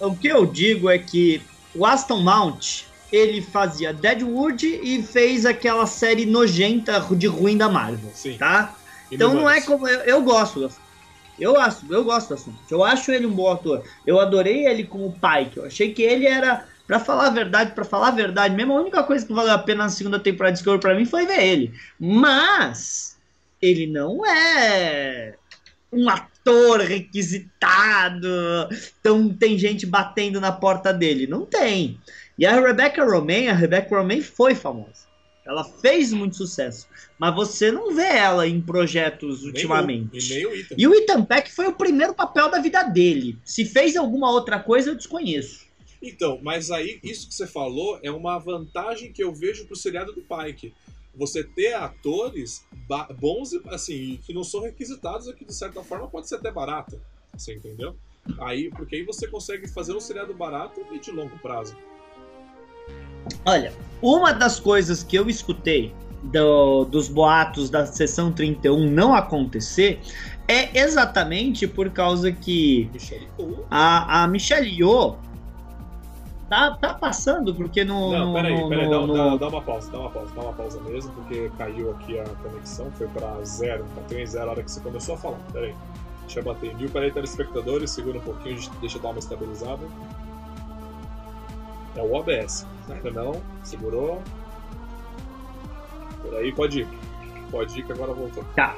o 0.00 0.16
que 0.16 0.26
eu 0.26 0.44
digo 0.44 0.90
é 0.90 0.98
que 0.98 1.40
o 1.72 1.86
Aston 1.86 2.20
Mount, 2.20 2.82
ele 3.12 3.40
fazia 3.40 3.92
Deadwood 3.92 4.66
e 4.66 5.02
fez 5.04 5.46
aquela 5.46 5.86
série 5.86 6.26
nojenta 6.26 7.00
de 7.12 7.28
ruim 7.28 7.56
da 7.56 7.68
Marvel, 7.68 8.10
Sim. 8.12 8.36
tá? 8.36 8.76
Então 9.10 9.32
não 9.32 9.48
é 9.48 9.60
como 9.60 9.86
eu, 9.86 10.00
eu 10.00 10.22
gosto 10.22 10.60
do. 10.60 10.74
Eu 11.38 11.58
acho, 11.60 11.80
eu 11.90 12.04
gosto 12.04 12.28
do 12.28 12.34
assunto. 12.34 12.58
Eu 12.68 12.82
acho 12.82 13.10
ele 13.12 13.26
um 13.26 13.34
bom 13.34 13.50
ator. 13.50 13.82
Eu 14.06 14.20
adorei 14.20 14.66
ele 14.66 14.84
como 14.84 15.12
Pike. 15.12 15.56
Eu 15.56 15.64
achei 15.66 15.92
que 15.92 16.02
ele 16.02 16.26
era, 16.26 16.64
Pra 16.86 17.00
falar 17.00 17.28
a 17.28 17.30
verdade, 17.30 17.72
pra 17.72 17.84
falar 17.84 18.08
a 18.08 18.12
verdade, 18.12 18.54
mesmo 18.54 18.74
a 18.74 18.80
única 18.80 19.02
coisa 19.02 19.26
que 19.26 19.32
valeu 19.32 19.52
a 19.52 19.58
pena 19.58 19.84
na 19.84 19.90
segunda 19.90 20.18
temporada 20.18 20.52
de 20.52 20.58
Discovery 20.58 20.80
pra 20.80 20.94
mim 20.94 21.06
foi 21.06 21.24
ver 21.24 21.42
ele. 21.42 21.72
Mas 21.98 23.16
ele 23.60 23.86
não 23.86 24.24
é 24.26 25.34
um 25.94 26.08
ator 26.08 26.80
requisitado. 26.80 28.28
Então 29.00 29.28
tem 29.32 29.58
gente 29.58 29.86
batendo 29.86 30.40
na 30.40 30.52
porta 30.52 30.92
dele. 30.92 31.26
Não 31.26 31.44
tem. 31.46 31.98
E 32.38 32.44
a 32.44 32.58
Rebecca 32.60 33.04
Romaine, 33.04 33.48
a 33.48 33.54
Rebecca 33.54 33.96
Romaine 33.96 34.22
foi 34.22 34.54
famosa. 34.54 35.04
Ela 35.46 35.62
fez 35.62 36.10
muito 36.12 36.36
sucesso. 36.36 36.86
Mas 37.18 37.34
você 37.34 37.70
não 37.70 37.94
vê 37.94 38.06
ela 38.06 38.48
em 38.48 38.60
projetos 38.60 39.40
Nem 39.42 39.48
ultimamente. 39.50 40.16
o- 40.16 40.18
E 40.18 40.28
nem 40.34 40.46
o 40.46 40.54
Ethan. 40.54 40.74
E 40.78 40.88
o 40.88 40.94
Ethan 40.94 41.22
Peck 41.24 41.52
foi 41.52 41.66
o 41.66 41.74
primeiro 41.74 42.14
papel 42.14 42.50
da 42.50 42.58
vida 42.60 42.82
dele. 42.82 43.38
Se 43.44 43.64
fez 43.64 43.94
alguma 43.94 44.30
outra 44.30 44.58
coisa, 44.58 44.90
eu 44.90 44.94
desconheço. 44.94 45.64
Então, 46.02 46.38
mas 46.42 46.70
aí, 46.70 46.98
isso 47.02 47.28
que 47.28 47.34
você 47.34 47.46
falou 47.46 47.98
é 48.02 48.10
uma 48.10 48.38
vantagem 48.38 49.12
que 49.12 49.22
eu 49.22 49.34
vejo 49.34 49.66
pro 49.66 49.76
seriado 49.76 50.12
do 50.12 50.22
Pike. 50.22 50.72
Você 51.16 51.44
ter 51.44 51.74
atores 51.74 52.66
bons 53.18 53.52
e, 53.52 53.62
assim, 53.68 54.18
que 54.24 54.32
não 54.34 54.42
são 54.44 54.60
requisitados 54.62 55.32
que, 55.34 55.44
de 55.44 55.54
certa 55.54 55.82
forma, 55.82 56.08
pode 56.08 56.28
ser 56.28 56.36
até 56.36 56.50
barato. 56.50 57.00
Você 57.36 57.54
entendeu? 57.54 57.96
Aí, 58.40 58.70
porque 58.70 58.96
aí 58.96 59.02
você 59.04 59.28
consegue 59.28 59.68
fazer 59.68 59.94
um 59.94 60.00
seriado 60.00 60.34
barato 60.34 60.80
e 60.92 60.98
de 60.98 61.10
longo 61.10 61.38
prazo. 61.38 61.76
Olha, 63.44 63.72
uma 64.02 64.32
das 64.32 64.58
coisas 64.60 65.02
que 65.02 65.16
eu 65.16 65.28
escutei 65.28 65.94
do- 66.24 66.84
dos 66.84 67.08
boatos 67.08 67.68
da 67.70 67.86
sessão 67.86 68.32
31 68.32 68.90
não 68.90 69.14
acontecer 69.14 70.00
é 70.48 70.78
exatamente 70.78 71.66
por 71.66 71.90
causa 71.90 72.32
que 72.32 72.88
Michelle 72.92 73.28
a, 73.70 74.22
a 74.24 74.28
Michelle 74.28 74.68
Yeoh 74.68 75.16
tá, 76.48 76.72
tá 76.72 76.94
passando, 76.94 77.54
porque 77.54 77.84
no. 77.84 78.10
Não, 78.12 78.32
peraí, 78.34 78.60
no- 78.60 78.68
peraí, 78.68 78.84
no- 78.86 78.90
dá, 78.90 79.06
no- 79.06 79.14
dá, 79.14 79.36
dá 79.36 79.48
uma 79.48 79.62
pausa, 79.62 79.90
dá 79.90 79.98
uma 80.00 80.10
pausa, 80.10 80.32
dá 80.34 80.42
uma 80.42 80.52
pausa 80.52 80.80
mesmo, 80.82 81.12
porque 81.12 81.50
caiu 81.58 81.90
aqui 81.92 82.18
a 82.18 82.24
conexão, 82.42 82.90
foi 82.92 83.08
pra 83.08 83.42
zero, 83.44 83.84
bateu 83.96 84.18
em 84.20 84.26
zero 84.26 84.48
a 84.48 84.50
hora 84.52 84.62
que 84.62 84.70
você 84.70 84.80
começou 84.80 85.14
a 85.14 85.18
falar. 85.18 85.38
Peraí, 85.52 85.74
deixa 86.22 86.40
eu 86.40 86.44
bater 86.44 86.72
em 86.72 86.74
mil, 86.76 86.90
peraí, 86.90 87.10
telespectadores, 87.10 87.90
segura 87.90 88.18
um 88.18 88.22
pouquinho, 88.22 88.58
deixa 88.80 88.98
eu 88.98 89.02
dar 89.02 89.10
uma 89.10 89.18
estabilizada. 89.18 89.82
É 91.96 92.02
o 92.02 92.12
OBS, 92.14 92.66
ainda 92.90 93.10
não, 93.10 93.40
segurou. 93.62 94.20
Por 96.22 96.34
aí, 96.36 96.52
pode 96.52 96.80
ir. 96.80 96.88
Pode 97.50 97.78
ir 97.78 97.84
que 97.84 97.92
agora 97.92 98.12
voltou. 98.12 98.44
Tá. 98.56 98.74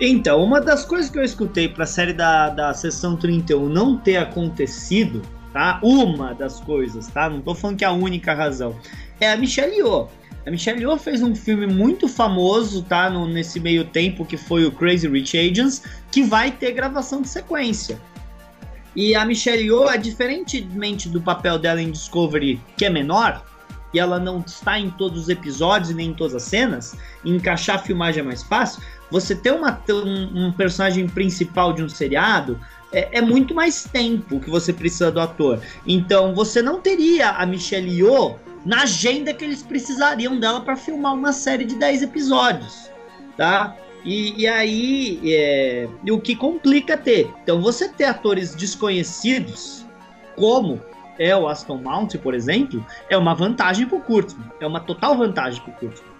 Então, 0.00 0.42
uma 0.42 0.60
das 0.60 0.84
coisas 0.84 1.10
que 1.10 1.18
eu 1.18 1.22
escutei 1.22 1.68
pra 1.68 1.86
série 1.86 2.12
da, 2.12 2.48
da 2.48 2.72
sessão 2.74 3.16
31 3.16 3.68
não 3.68 3.96
ter 3.98 4.16
acontecido, 4.16 5.20
tá? 5.54 5.78
Uma 5.82 6.34
das 6.34 6.58
coisas, 6.58 7.06
tá? 7.06 7.30
Não 7.30 7.40
tô 7.40 7.54
falando 7.54 7.78
que 7.78 7.84
é 7.84 7.86
a 7.86 7.92
única 7.92 8.34
razão. 8.34 8.76
É 9.20 9.30
a 9.30 9.36
Michelle 9.36 9.76
Yeoh. 9.76 10.08
A 10.44 10.50
Michelle 10.50 10.80
Yeoh 10.80 10.98
fez 10.98 11.22
um 11.22 11.34
filme 11.34 11.66
muito 11.66 12.08
famoso, 12.08 12.82
tá? 12.82 13.08
No, 13.08 13.28
nesse 13.28 13.60
meio 13.60 13.84
tempo, 13.84 14.26
que 14.26 14.36
foi 14.36 14.66
o 14.66 14.72
Crazy 14.72 15.08
Rich 15.08 15.38
Asians, 15.38 15.82
que 16.10 16.24
vai 16.24 16.50
ter 16.50 16.72
gravação 16.72 17.22
de 17.22 17.28
sequência. 17.28 18.00
E 18.96 19.14
a 19.14 19.24
Michelle 19.24 19.62
Yeoh, 19.62 19.88
é 19.88 19.96
diferentemente 19.96 21.08
do 21.08 21.20
papel 21.22 21.56
dela 21.56 21.80
em 21.80 21.92
Discovery, 21.92 22.60
que 22.76 22.84
é 22.84 22.90
menor, 22.90 23.44
e 23.92 24.00
ela 24.00 24.18
não 24.18 24.40
está 24.40 24.78
em 24.78 24.90
todos 24.90 25.22
os 25.22 25.28
episódios 25.28 25.90
e 25.90 25.94
nem 25.94 26.10
em 26.10 26.14
todas 26.14 26.34
as 26.34 26.42
cenas, 26.42 26.96
encaixar 27.24 27.76
a 27.76 27.78
filmagem 27.78 28.22
é 28.22 28.24
mais 28.24 28.42
fácil, 28.42 28.82
você 29.08 29.36
ter 29.36 29.52
uma, 29.52 29.80
um, 29.88 30.46
um 30.46 30.52
personagem 30.52 31.08
principal 31.08 31.72
de 31.72 31.82
um 31.82 31.88
seriado 31.88 32.58
é, 32.94 33.18
é, 33.18 33.20
muito 33.20 33.54
mais 33.54 33.84
tempo 33.84 34.40
que 34.40 34.48
você 34.48 34.72
precisa 34.72 35.10
do 35.10 35.20
ator. 35.20 35.60
Então 35.86 36.34
você 36.34 36.62
não 36.62 36.80
teria 36.80 37.30
a 37.30 37.44
Michelle 37.44 37.90
Yeoh 37.90 38.36
na 38.64 38.82
agenda 38.82 39.34
que 39.34 39.44
eles 39.44 39.62
precisariam 39.62 40.38
dela 40.38 40.60
para 40.60 40.76
filmar 40.76 41.14
uma 41.14 41.32
série 41.32 41.64
de 41.64 41.74
10 41.74 42.02
episódios. 42.02 42.90
tá? 43.36 43.76
E, 44.04 44.42
e 44.42 44.46
aí, 44.46 45.20
é, 45.24 45.88
e 46.04 46.12
o 46.12 46.20
que 46.20 46.36
complica 46.36 46.96
ter. 46.96 47.32
Então, 47.42 47.60
você 47.62 47.88
ter 47.88 48.04
atores 48.04 48.54
desconhecidos, 48.54 49.84
como 50.36 50.80
é 51.18 51.34
o 51.34 51.48
Aston 51.48 51.78
Mount, 51.78 52.16
por 52.18 52.34
exemplo, 52.34 52.84
é 53.08 53.16
uma 53.16 53.34
vantagem 53.34 53.86
pro 53.86 54.00
Kurtzman. 54.00 54.50
É 54.60 54.66
uma 54.66 54.80
total 54.80 55.16
vantagem 55.16 55.62
pro 55.62 55.72
Kurtzman. 55.72 56.13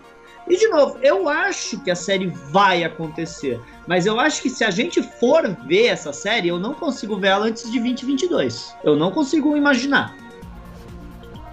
E 0.49 0.57
de 0.57 0.69
novo, 0.69 0.99
eu 1.03 1.29
acho 1.29 1.81
que 1.81 1.91
a 1.91 1.97
série 1.97 2.27
vai 2.27 2.85
acontecer, 2.85 3.61
mas 3.87 4.05
eu 4.05 4.21
acho 4.21 4.43
que 4.43 4.51
se 4.51 4.63
a 4.63 4.71
gente 4.71 5.03
for 5.03 5.49
ver 5.67 5.87
essa 5.87 6.13
série, 6.13 6.49
eu 6.49 6.59
não 6.59 6.75
consigo 6.75 7.17
ver 7.17 7.29
ela 7.29 7.47
antes 7.47 7.71
de 7.71 7.79
2022. 7.79 8.77
Eu 8.85 8.95
não 8.95 9.11
consigo 9.11 9.57
imaginar. 9.57 10.15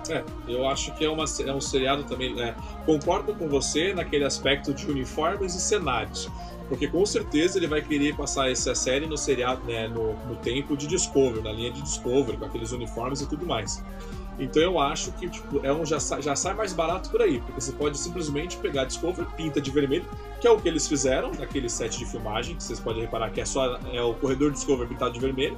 É, 0.10 0.24
eu 0.48 0.68
acho 0.68 0.94
que 0.96 1.06
é, 1.06 1.10
uma, 1.10 1.26
é 1.46 1.54
um 1.54 1.62
seriado 1.62 2.04
também. 2.04 2.40
É, 2.42 2.54
concordo 2.86 3.34
com 3.34 3.48
você 3.48 3.94
naquele 3.94 4.26
aspecto 4.26 4.74
de 4.74 4.90
uniformes 4.90 5.56
e 5.56 5.62
cenários. 5.62 6.30
Porque 6.68 6.88
com 6.88 7.06
certeza 7.06 7.58
ele 7.58 7.68
vai 7.68 7.82
querer 7.82 8.16
passar 8.16 8.50
essa 8.50 8.74
série 8.74 9.06
no 9.06 9.18
seriado, 9.18 9.62
né, 9.66 9.88
no, 9.90 10.14
no 10.26 10.38
tempo 10.38 10.78
de 10.78 10.88
Discovery, 10.88 11.42
na 11.42 11.52
linha 11.52 11.72
de 11.72 11.82
Discovery, 11.82 12.38
com 12.38 12.46
aqueles 12.46 12.72
uniformes 12.72 13.22
e 13.22 13.28
tudo 13.28 13.46
mais. 13.46 13.84
Então 14.40 14.62
eu 14.62 14.80
acho 14.80 15.12
que 15.14 15.30
tipo, 15.30 15.66
é 15.66 15.72
um, 15.72 15.86
já, 15.86 15.98
já 16.20 16.36
sai 16.36 16.54
mais 16.54 16.74
barato 16.74 17.10
por 17.10 17.22
aí, 17.22 17.40
porque 17.40 17.60
você 17.60 17.72
pode 17.72 17.98
simplesmente 17.98 18.58
pegar 18.58 18.86
Discovery, 18.86 19.28
pinta 19.36 19.62
de 19.62 19.70
vermelho, 19.70 20.06
que 20.40 20.48
é 20.48 20.52
o 20.52 20.60
que 20.60 20.68
eles 20.68 20.88
fizeram 20.88 21.32
naquele 21.32 21.70
set 21.70 22.00
de 22.00 22.06
filmagem, 22.06 22.56
que 22.56 22.64
vocês 22.64 22.80
podem 22.80 23.02
reparar 23.02 23.30
que 23.32 23.42
é 23.42 23.46
só 23.46 23.78
é 23.94 24.02
o 24.02 24.14
corredor 24.16 24.52
Discovery 24.52 24.90
pintado 24.90 25.14
de 25.14 25.20
vermelho. 25.20 25.58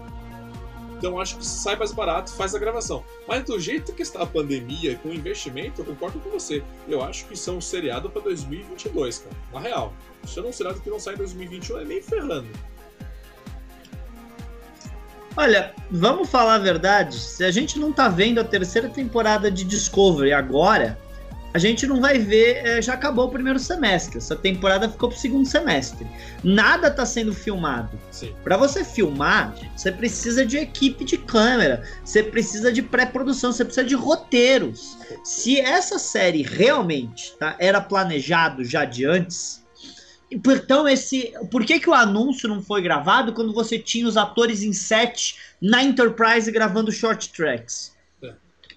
Então 0.98 1.20
acho 1.20 1.38
que 1.38 1.46
sai 1.46 1.76
mais 1.76 1.92
barato, 1.92 2.32
faz 2.34 2.56
a 2.56 2.60
gravação. 2.60 3.04
Mas 3.28 3.44
do 3.44 3.60
jeito 3.60 3.92
que 3.92 4.02
está 4.02 4.24
a 4.24 4.26
pandemia, 4.26 4.96
com 5.00 5.10
o 5.10 5.14
investimento, 5.14 5.82
eu 5.82 5.86
concordo 5.86 6.18
com 6.20 6.30
você. 6.30 6.64
Eu 6.88 7.04
acho 7.04 7.26
que 7.26 7.34
isso 7.34 7.50
é 7.50 7.54
um 7.54 7.60
seriado 7.60 8.10
para 8.10 8.22
2022, 8.22 9.18
cara. 9.20 9.36
Na 9.52 9.60
real. 9.60 9.94
Isso 10.24 10.40
é 10.40 10.44
um 10.44 10.54
seriado 10.54 10.80
que 10.80 10.90
não 10.90 11.02
sai 11.02 11.16
em 11.16 11.18
2021, 11.18 11.80
é 11.80 11.84
nem 11.84 12.02
ferrando. 12.02 12.48
Olha, 15.36 15.74
vamos 15.90 16.30
falar 16.30 16.56
a 16.56 16.60
verdade. 16.60 17.20
Se 17.20 17.44
a 17.44 17.50
gente 17.50 17.80
não 17.80 17.92
tá 17.92 18.08
vendo 18.08 18.40
a 18.40 18.44
terceira 18.44 18.88
temporada 18.88 19.50
de 19.50 19.64
Discovery 19.64 20.32
agora, 20.32 20.98
a 21.54 21.60
gente 21.60 21.88
não 21.88 22.02
vai 22.02 22.18
ver, 22.20 22.66
é, 22.66 22.82
já 22.82 22.94
acabou 22.94 23.26
o 23.26 23.32
primeiro 23.32 23.60
semestre. 23.60 24.18
Essa 24.18 24.36
temporada 24.36 24.90
ficou 24.90 25.10
pro 25.10 25.18
segundo 25.18 25.48
semestre. 25.48 26.08
Nada 26.44 26.90
tá 26.90 27.06
sendo 27.06 27.34
filmado. 27.34 28.00
Para 28.44 28.58
você 28.58 28.84
filmar, 28.84 29.56
você 29.76 29.92
precisa 29.92 30.46
de 30.46 30.58
equipe 30.58 31.04
de 31.04 31.18
câmera, 31.18 31.84
você 32.04 32.22
precisa 32.22 32.72
de 32.72 32.82
pré-produção, 32.82 33.52
você 33.52 33.66
precisa 33.66 33.86
de 33.86 33.96
roteiros. 33.96 34.98
Se 35.24 35.60
essa 35.60 35.98
série 35.98 36.44
realmente 36.44 37.36
tá, 37.38 37.56
era 37.60 37.82
planejado 37.82 38.64
já 38.64 38.86
de 38.86 39.06
antes, 39.06 39.63
então 40.34 40.88
esse, 40.88 41.34
por 41.52 41.66
que 41.66 41.80
que 41.80 41.90
o 41.90 41.94
anúncio 41.94 42.48
não 42.50 42.62
foi 42.62 42.82
gravado 42.82 43.34
quando 43.34 43.54
você 43.54 43.78
tinha 43.78 44.08
os 44.08 44.18
atores 44.18 44.64
em 44.64 44.74
set 44.74 45.36
na 45.62 45.84
Enterprise 45.84 46.52
gravando 46.52 46.92
short 46.92 47.30
tracks? 47.30 47.94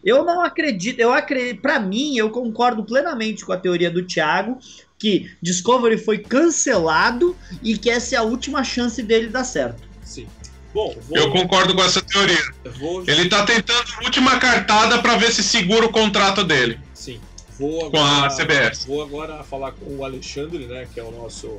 Eu 0.04 0.24
não 0.24 0.40
acredito, 0.40 1.00
eu 1.00 1.12
acredito, 1.12 1.60
para 1.60 1.80
mim, 1.80 2.16
eu 2.16 2.30
concordo 2.30 2.84
plenamente 2.84 3.44
com 3.44 3.52
a 3.52 3.56
teoria 3.56 3.90
do 3.90 4.04
Thiago 4.04 4.58
que 4.98 5.30
Discovery 5.42 5.98
foi 5.98 6.18
cancelado 6.18 7.36
e 7.62 7.76
que 7.76 7.90
essa 7.90 8.14
é 8.14 8.18
a 8.18 8.22
última 8.22 8.62
chance 8.62 9.02
dele 9.02 9.28
dar 9.28 9.44
certo. 9.44 9.82
Sim. 10.04 10.26
Bom, 10.72 10.94
vou... 11.08 11.18
eu 11.18 11.30
concordo 11.32 11.74
com 11.74 11.82
essa 11.82 12.00
teoria. 12.02 12.38
Vou... 12.78 13.02
Ele 13.06 13.28
tá 13.28 13.44
tentando 13.44 13.84
a 13.98 14.04
última 14.04 14.38
cartada 14.38 15.00
para 15.00 15.16
ver 15.16 15.32
se 15.32 15.42
segura 15.42 15.86
o 15.86 15.90
contrato 15.90 16.44
dele. 16.44 16.78
Sim. 16.94 17.20
Vou 17.58 17.86
agora, 17.86 17.90
com 17.90 18.24
a 18.24 18.28
CBS. 18.28 18.84
Vou 18.86 19.02
agora 19.02 19.42
falar 19.42 19.72
com 19.72 19.96
o 19.96 20.04
Alexandre, 20.04 20.66
né, 20.66 20.86
que 20.92 21.00
é 21.00 21.02
o 21.02 21.10
nosso 21.10 21.58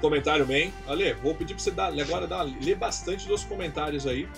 comentário 0.00 0.46
man. 0.46 0.70
Ale, 0.86 1.12
vou 1.14 1.34
pedir 1.34 1.54
para 1.54 1.62
você 1.62 1.70
dar, 1.70 1.92
agora 2.00 2.26
dar, 2.26 2.42
ler 2.42 2.76
bastante 2.76 3.26
dos 3.28 3.44
comentários 3.44 4.06
aí 4.06 4.28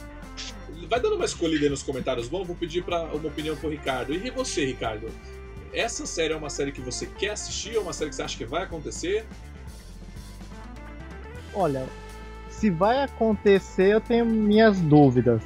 vai 0.89 1.01
dando 1.01 1.17
uma 1.17 1.25
escolhida 1.25 1.65
aí 1.65 1.71
nos 1.71 1.83
comentários. 1.83 2.29
Bom, 2.29 2.45
vou 2.45 2.57
pedir 2.57 2.83
para 2.83 3.03
uma 3.05 3.29
opinião 3.29 3.57
pro 3.57 3.69
Ricardo. 3.69 4.13
E 4.13 4.31
você, 4.31 4.65
Ricardo? 4.65 5.09
Essa 5.73 6.07
série 6.07 6.33
é 6.33 6.37
uma 6.37 6.51
série 6.51 6.73
que 6.73 6.81
você 6.81 7.07
quer 7.07 7.31
assistir? 7.31 7.77
É 7.77 7.81
uma 7.81 7.93
série 7.93 8.11
que 8.11 8.17
você 8.17 8.23
acha 8.23 8.37
que 8.37 8.45
vai 8.45 8.65
acontecer? 8.65 9.25
Olha, 11.55 11.87
se 12.51 12.71
vai 12.71 13.03
acontecer, 13.03 13.95
eu 13.95 14.01
tenho 14.01 14.25
minhas 14.25 14.81
dúvidas. 14.81 15.43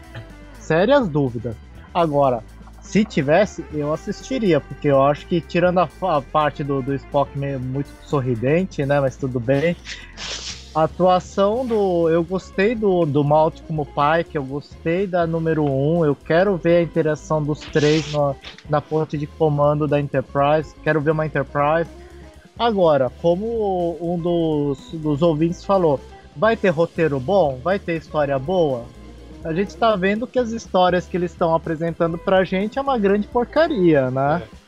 Sérias 0.59 1.09
dúvidas. 1.09 1.55
Agora, 1.95 2.43
se 2.87 3.05
tivesse, 3.05 3.64
eu 3.72 3.93
assistiria, 3.93 4.61
porque 4.61 4.89
eu 4.89 5.03
acho 5.03 5.26
que, 5.26 5.41
tirando 5.41 5.80
a, 5.80 5.89
a 6.03 6.22
parte 6.22 6.62
do, 6.62 6.80
do 6.80 6.95
Spock 6.95 7.37
meio 7.37 7.59
muito 7.59 7.91
sorridente, 8.05 8.87
né? 8.87 9.01
Mas 9.01 9.16
tudo 9.16 9.41
bem. 9.41 9.76
A 10.72 10.84
atuação 10.84 11.66
do. 11.66 12.09
Eu 12.09 12.22
gostei 12.22 12.74
do, 12.74 13.05
do 13.05 13.24
Malte 13.24 13.62
como 13.62 13.84
pai, 13.84 14.22
que 14.22 14.39
eu 14.39 14.45
gostei 14.45 15.07
da 15.07 15.26
número 15.26 15.64
1. 15.64 15.99
Um, 15.99 16.05
eu 16.05 16.14
quero 16.14 16.57
ver 16.57 16.76
a 16.76 16.82
interação 16.82 17.43
dos 17.43 17.61
três 17.61 18.07
no, 18.12 18.37
na 18.68 18.80
ponte 18.80 19.18
de 19.18 19.26
comando 19.26 19.89
da 19.89 19.99
Enterprise. 19.99 20.74
Quero 20.82 21.01
ver 21.01 21.11
uma 21.11 21.26
Enterprise. 21.26 21.91
Agora, 22.59 23.11
como 23.20 23.99
um 24.01 24.18
dos, 24.18 24.93
dos 24.93 25.22
ouvintes 25.22 25.64
falou, 25.64 26.01
vai 26.37 26.57
ter 26.57 26.70
roteiro 26.70 27.18
bom? 27.18 27.59
Vai 27.62 27.78
ter 27.78 27.97
história 27.97 28.39
boa? 28.39 28.84
A 29.45 29.53
gente 29.53 29.76
tá 29.76 29.95
vendo 29.97 30.26
que 30.26 30.39
as 30.39 30.51
histórias 30.51 31.07
que 31.07 31.16
eles 31.16 31.30
estão 31.30 31.55
apresentando 31.55 32.18
pra 32.18 32.45
gente 32.45 32.78
é 32.78 32.82
uma 32.82 32.99
grande 32.99 33.28
porcaria, 33.28 34.11
né? 34.11 34.43
É. 34.43 34.66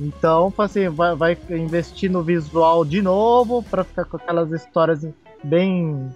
Então, 0.00 0.52
assim, 0.56 0.88
vai, 0.88 1.14
vai 1.14 1.38
investir 1.50 2.10
no 2.10 2.22
visual 2.22 2.84
de 2.84 3.02
novo 3.02 3.62
para 3.62 3.84
ficar 3.84 4.06
com 4.06 4.16
aquelas 4.16 4.50
histórias 4.50 5.06
bem 5.44 6.10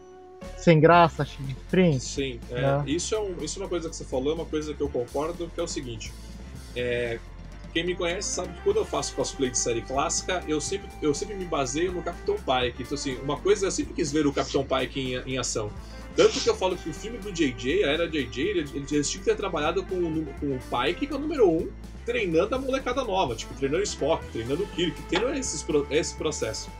sem 0.56 0.80
graça, 0.80 1.24
chifrinho. 1.24 2.00
Sim, 2.00 2.40
é, 2.50 2.60
né? 2.60 2.84
isso, 2.86 3.14
é 3.14 3.20
um, 3.20 3.36
isso 3.42 3.58
é 3.58 3.62
uma 3.62 3.68
coisa 3.68 3.88
que 3.88 3.96
você 3.96 4.04
falou, 4.04 4.32
é 4.32 4.34
uma 4.34 4.46
coisa 4.46 4.72
que 4.72 4.80
eu 4.80 4.88
concordo, 4.88 5.50
que 5.54 5.60
é 5.60 5.62
o 5.62 5.68
seguinte. 5.68 6.12
É, 6.74 7.18
quem 7.74 7.84
me 7.84 7.94
conhece 7.94 8.28
sabe 8.28 8.54
que 8.54 8.62
quando 8.62 8.76
eu 8.76 8.84
faço 8.84 9.14
cosplay 9.14 9.50
de 9.50 9.58
série 9.58 9.82
clássica, 9.82 10.42
eu 10.48 10.60
sempre, 10.60 10.88
eu 11.02 11.12
sempre 11.12 11.34
me 11.34 11.44
baseio 11.44 11.92
no 11.92 12.02
Capitão 12.02 12.36
Pike. 12.36 12.82
Então, 12.82 12.94
assim, 12.94 13.16
uma 13.16 13.36
coisa 13.36 13.66
eu 13.66 13.70
sempre 13.70 13.92
quis 13.94 14.12
ver 14.12 14.26
o 14.26 14.32
Capitão 14.32 14.64
Pike 14.64 15.00
em, 15.00 15.34
em 15.34 15.38
ação. 15.38 15.70
Tanto 16.16 16.40
que 16.40 16.48
eu 16.48 16.54
falo 16.54 16.76
que 16.76 16.88
o 16.88 16.94
filme 16.94 17.18
do 17.18 17.32
JJ, 17.32 17.84
a 17.84 17.88
era 17.88 18.08
JJ, 18.08 18.48
eles, 18.50 18.72
eles 18.74 19.10
tinham 19.10 19.24
que 19.24 19.30
ter 19.30 19.36
trabalhado 19.36 19.84
com, 19.84 20.24
com 20.24 20.56
o 20.56 20.60
Pike, 20.60 21.06
que 21.06 21.12
é 21.12 21.16
o 21.16 21.18
número 21.18 21.48
1, 21.48 21.56
um, 21.56 21.68
treinando 22.06 22.54
a 22.54 22.58
molecada 22.58 23.02
nova, 23.02 23.34
tipo, 23.34 23.52
treinando 23.54 23.82
Spock, 23.82 24.24
treinando 24.30 24.64
Kirk, 24.68 25.00
tendo 25.08 25.30
esse, 25.30 25.64
esse 25.90 26.14
processo. 26.14 26.70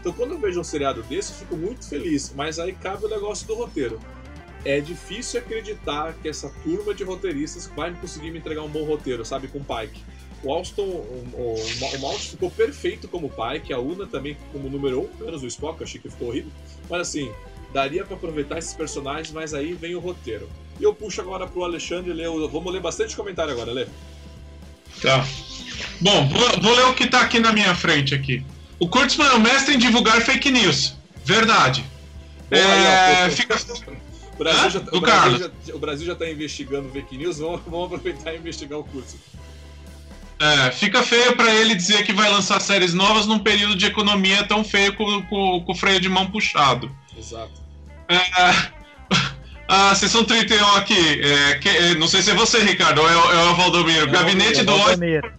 Então, 0.00 0.12
quando 0.12 0.32
eu 0.32 0.38
vejo 0.38 0.58
um 0.58 0.64
seriado 0.64 1.00
desse, 1.04 1.30
eu 1.30 1.38
fico 1.38 1.56
muito 1.56 1.88
feliz, 1.88 2.32
mas 2.34 2.58
aí 2.58 2.72
cabe 2.72 3.04
o 3.04 3.08
negócio 3.08 3.46
do 3.46 3.54
roteiro. 3.54 4.00
É 4.64 4.80
difícil 4.80 5.38
acreditar 5.38 6.12
que 6.14 6.28
essa 6.28 6.48
turma 6.64 6.92
de 6.92 7.04
roteiristas 7.04 7.68
vai 7.68 7.92
conseguir 7.94 8.32
me 8.32 8.38
entregar 8.38 8.62
um 8.62 8.68
bom 8.68 8.84
roteiro, 8.84 9.24
sabe, 9.24 9.46
com 9.46 9.58
o 9.58 9.64
Pike. 9.64 10.02
O 10.42 10.52
Alston, 10.52 10.82
o, 10.82 11.28
o, 11.34 11.54
o 11.54 12.00
Malt 12.00 12.20
ficou 12.30 12.50
perfeito 12.50 13.06
como 13.06 13.30
Pike, 13.30 13.72
a 13.72 13.78
Una 13.78 14.08
também 14.08 14.36
como 14.50 14.68
número 14.68 15.00
1, 15.00 15.02
um, 15.02 15.24
menos 15.24 15.42
o 15.44 15.46
Spock, 15.46 15.80
eu 15.80 15.84
achei 15.84 16.00
que 16.00 16.10
ficou 16.10 16.28
horrível. 16.28 16.50
Mas 16.90 17.02
assim, 17.02 17.32
daria 17.72 18.04
para 18.04 18.16
aproveitar 18.16 18.58
esses 18.58 18.74
personagens, 18.74 19.32
mas 19.32 19.54
aí 19.54 19.72
vem 19.72 19.94
o 19.94 20.00
roteiro. 20.00 20.48
E 20.78 20.84
eu 20.84 20.94
puxo 20.94 21.20
agora 21.20 21.46
pro 21.46 21.64
Alexandre 21.64 22.12
ler, 22.12 22.28
vamos 22.28 22.72
ler 22.72 22.80
bastante 22.80 23.16
comentário 23.16 23.52
agora, 23.52 23.72
Lê. 23.72 23.86
Tá. 25.00 25.26
Bom, 26.00 26.28
vou, 26.28 26.60
vou, 26.60 26.74
ler 26.74 26.86
o 26.86 26.94
que 26.94 27.06
tá 27.06 27.20
aqui 27.20 27.38
na 27.38 27.52
minha 27.52 27.74
frente 27.74 28.14
aqui. 28.14 28.44
O 28.78 28.88
Kurtzman 28.88 29.28
é 29.28 29.32
o 29.32 29.40
mestre 29.40 29.74
em 29.74 29.78
divulgar 29.78 30.20
fake 30.20 30.50
news. 30.50 30.96
Verdade. 31.24 31.84
Boa, 32.50 32.62
é, 32.62 33.24
aí, 33.24 33.30
fica... 33.30 33.56
O 34.34 34.38
Brasil, 34.38 34.70
já, 34.70 34.80
o, 34.80 35.00
Brasil 35.00 35.38
já, 35.38 35.74
o 35.74 35.78
Brasil 35.78 36.06
já 36.06 36.14
tá 36.14 36.28
investigando 36.28 36.88
fake 36.88 37.16
news, 37.16 37.38
vamos, 37.38 37.60
vamos 37.66 37.86
aproveitar 37.86 38.32
e 38.34 38.38
investigar 38.38 38.78
o 38.78 38.84
Kurtzman. 38.84 39.20
É, 40.40 40.72
fica 40.72 41.04
feio 41.04 41.36
para 41.36 41.54
ele 41.54 41.72
dizer 41.72 42.04
que 42.04 42.12
vai 42.12 42.28
lançar 42.28 42.60
séries 42.60 42.92
novas 42.92 43.26
num 43.26 43.38
período 43.38 43.76
de 43.76 43.86
economia 43.86 44.42
tão 44.42 44.64
feio 44.64 44.92
com, 44.96 45.22
com, 45.26 45.62
com 45.64 45.72
o 45.72 45.74
freio 45.76 46.00
de 46.00 46.08
mão 46.08 46.28
puxado. 46.28 46.90
Exato. 47.16 47.61
A 49.68 49.94
sessão 49.94 50.24
31 50.24 50.66
aqui, 50.76 51.22
é, 51.22 51.54
que, 51.54 51.68
é, 51.68 51.94
não 51.94 52.06
sei 52.06 52.20
se 52.20 52.30
é 52.30 52.34
você, 52.34 52.58
Ricardo, 52.58 53.00
ou 53.00 53.08
é, 53.08 53.12
é 53.12 53.44
o 53.50 53.54
Valdomiro. 53.54 54.06
É 54.08 54.10
Gabinete 54.10 54.60
é 54.60 54.64
do 54.64 54.76
Valdomiro. 54.76 55.32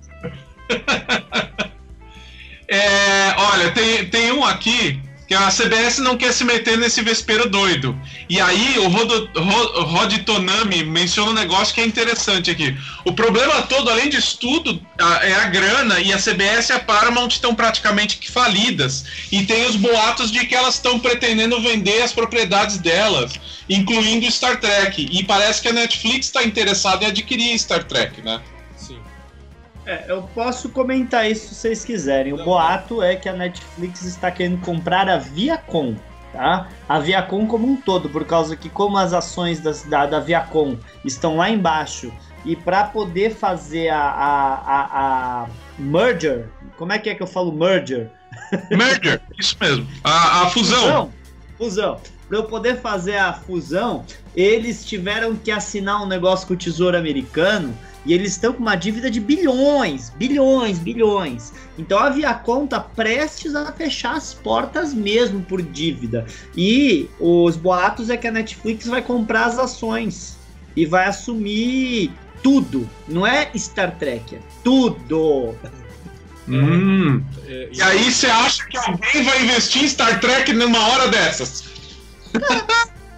é, 2.67 3.35
olha, 3.37 3.71
tem, 3.71 4.05
tem 4.05 4.31
um 4.31 4.43
aqui 4.43 4.99
que 5.33 5.35
a 5.35 5.49
CBS 5.49 5.97
não 5.97 6.15
quer 6.15 6.31
se 6.31 6.43
meter 6.43 6.77
nesse 6.77 7.01
vespeiro 7.01 7.49
doido. 7.49 7.99
E 8.29 8.39
aí 8.39 8.77
o 8.77 8.87
Rod, 8.87 10.13
Tonami 10.23 10.83
menciona 10.83 11.31
um 11.31 11.33
negócio 11.33 11.73
que 11.73 11.81
é 11.81 11.85
interessante 11.85 12.51
aqui. 12.51 12.77
O 13.03 13.13
problema 13.13 13.63
todo, 13.63 13.89
além 13.89 14.09
disso 14.09 14.37
tudo, 14.39 14.79
é 15.23 15.33
a 15.33 15.45
grana 15.45 15.99
e 15.99 16.13
a 16.13 16.19
CBS 16.19 16.69
e 16.69 16.73
a 16.73 16.79
Paramount 16.79 17.29
estão 17.29 17.55
praticamente 17.55 18.19
falidas. 18.31 19.05
E 19.31 19.43
tem 19.43 19.65
os 19.65 19.75
boatos 19.75 20.31
de 20.31 20.45
que 20.45 20.53
elas 20.53 20.75
estão 20.75 20.99
pretendendo 20.99 21.59
vender 21.59 22.03
as 22.03 22.13
propriedades 22.13 22.77
delas, 22.77 23.33
incluindo 23.67 24.31
Star 24.31 24.59
Trek. 24.59 25.07
E 25.11 25.23
parece 25.23 25.63
que 25.63 25.69
a 25.69 25.73
Netflix 25.73 26.27
está 26.27 26.43
interessada 26.43 27.05
em 27.05 27.07
adquirir 27.07 27.57
Star 27.57 27.83
Trek, 27.83 28.21
né? 28.21 28.39
É, 29.85 30.05
eu 30.07 30.23
posso 30.33 30.69
comentar 30.69 31.29
isso 31.29 31.49
se 31.49 31.55
vocês 31.55 31.83
quiserem. 31.83 32.33
O 32.33 32.37
Não. 32.37 32.45
boato 32.45 33.01
é 33.01 33.15
que 33.15 33.27
a 33.27 33.33
Netflix 33.33 34.03
está 34.03 34.31
querendo 34.31 34.59
comprar 34.61 35.09
a 35.09 35.17
Viacom, 35.17 35.95
tá? 36.31 36.69
A 36.87 36.99
Viacom 36.99 37.45
como 37.47 37.67
um 37.67 37.75
todo, 37.75 38.09
por 38.09 38.23
causa 38.25 38.55
que 38.55 38.69
como 38.69 38.97
as 38.97 39.11
ações 39.13 39.59
das- 39.59 39.83
da, 39.83 40.05
da 40.05 40.19
Viacom 40.19 40.77
estão 41.03 41.35
lá 41.37 41.49
embaixo 41.49 42.13
e 42.45 42.55
para 42.55 42.85
poder 42.85 43.35
fazer 43.35 43.89
a, 43.89 43.99
a, 43.99 44.53
a, 44.55 45.43
a 45.43 45.47
merger, 45.77 46.47
como 46.77 46.91
é 46.93 46.99
que 46.99 47.09
é 47.09 47.15
que 47.15 47.23
eu 47.23 47.27
falo 47.27 47.51
merger? 47.51 48.09
Merger, 48.71 49.21
isso 49.37 49.57
mesmo. 49.59 49.87
A, 50.03 50.43
a 50.43 50.49
fusão. 50.49 50.79
Fusão. 50.79 51.11
Fusão. 51.57 52.01
Para 52.29 52.37
eu 52.37 52.43
poder 52.45 52.77
fazer 52.79 53.17
a 53.17 53.33
fusão, 53.33 54.05
eles 54.35 54.85
tiveram 54.85 55.35
que 55.35 55.51
assinar 55.51 56.01
um 56.01 56.07
negócio 56.07 56.47
com 56.47 56.53
o 56.53 56.57
Tesouro 56.57 56.97
Americano 56.97 57.77
e 58.05 58.13
eles 58.13 58.31
estão 58.33 58.53
com 58.53 58.59
uma 58.59 58.75
dívida 58.75 59.09
de 59.09 59.19
bilhões, 59.19 60.09
bilhões, 60.11 60.77
bilhões. 60.79 61.53
Então 61.77 61.97
a 61.97 62.09
Viacom 62.09 62.67
prestes 62.95 63.55
a 63.55 63.71
fechar 63.71 64.15
as 64.15 64.33
portas 64.33 64.93
mesmo 64.93 65.41
por 65.41 65.61
dívida. 65.61 66.25
E 66.55 67.09
os 67.19 67.55
boatos 67.55 68.09
é 68.09 68.17
que 68.17 68.27
a 68.27 68.31
Netflix 68.31 68.87
vai 68.87 69.01
comprar 69.01 69.45
as 69.45 69.57
ações 69.57 70.37
e 70.75 70.85
vai 70.85 71.05
assumir 71.05 72.11
tudo. 72.41 72.89
Não 73.07 73.25
é 73.25 73.49
Star 73.55 73.97
Trek, 73.97 74.35
é 74.35 74.39
tudo. 74.63 75.55
Hum. 76.47 77.23
E 77.71 77.81
aí 77.81 78.11
você 78.11 78.27
acha 78.27 78.65
que 78.65 78.77
alguém 78.77 79.23
vai 79.23 79.43
investir 79.43 79.83
em 79.83 79.87
Star 79.87 80.19
Trek 80.19 80.51
numa 80.51 80.87
hora 80.89 81.07
dessas? 81.07 81.71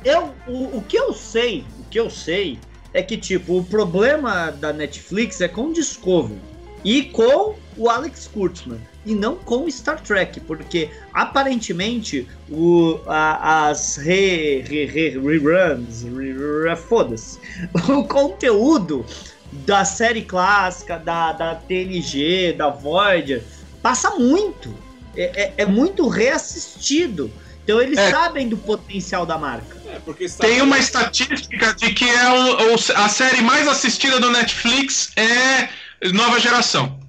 Eu, 0.03 0.35
o, 0.45 0.77
o 0.77 0.85
que 0.87 0.95
eu 0.95 1.11
sei, 1.15 1.65
o 1.79 1.83
que 1.89 1.99
eu 1.99 2.11
sei 2.11 2.59
é 2.95 3.03
que, 3.03 3.17
tipo, 3.17 3.57
o 3.59 3.63
problema 3.65 4.49
da 4.51 4.71
Netflix 4.71 5.41
é 5.41 5.47
com 5.49 5.63
o 5.67 5.73
Discovery 5.73 6.39
e 6.83 7.03
com 7.03 7.55
o 7.77 7.89
Alex 7.89 8.27
Kurtzman 8.27 8.79
e 9.05 9.13
não 9.13 9.35
com 9.35 9.69
Star 9.69 10.01
Trek, 10.01 10.39
porque 10.39 10.89
aparentemente 11.13 12.25
o, 12.49 12.97
a- 13.05 13.67
as 13.67 13.97
re, 13.97 14.61
re, 14.61 14.85
re, 14.85 15.09
reruns, 15.09 16.03
re, 16.03 16.33
re, 16.69 16.75
foda-se, 16.77 17.37
o 17.89 18.07
conteúdo 18.07 19.05
da 19.51 19.83
série 19.83 20.21
clássica, 20.21 20.97
da, 20.97 21.33
da 21.33 21.55
TNG, 21.55 22.53
da 22.53 22.69
Voyager, 22.69 23.43
passa 23.81 24.11
muito. 24.15 24.73
É, 25.17 25.43
é- 25.43 25.53
é 25.57 25.65
muito 25.65 26.07
reassistido. 26.07 27.29
Então 27.65 27.81
eles 27.81 27.97
É. 27.97 28.11
sabem 28.11 28.47
do 28.47 28.55
potencial 28.57 29.25
da 29.25 29.37
marca. 29.39 29.75
é, 29.87 29.99
Tem 30.39 30.61
uma 30.61 30.77
estatística 30.77 31.73
de 31.73 31.91
que 31.93 32.05
é 32.07 32.29
o- 32.31 32.73
o- 32.73 32.93
a 32.95 33.09
série 33.09 33.41
mais 33.41 33.67
assistida 33.67 34.19
do 34.19 34.29
Netflix 34.29 35.11
é 35.17 35.69
Nova 36.13 36.39
Geração. 36.39 36.99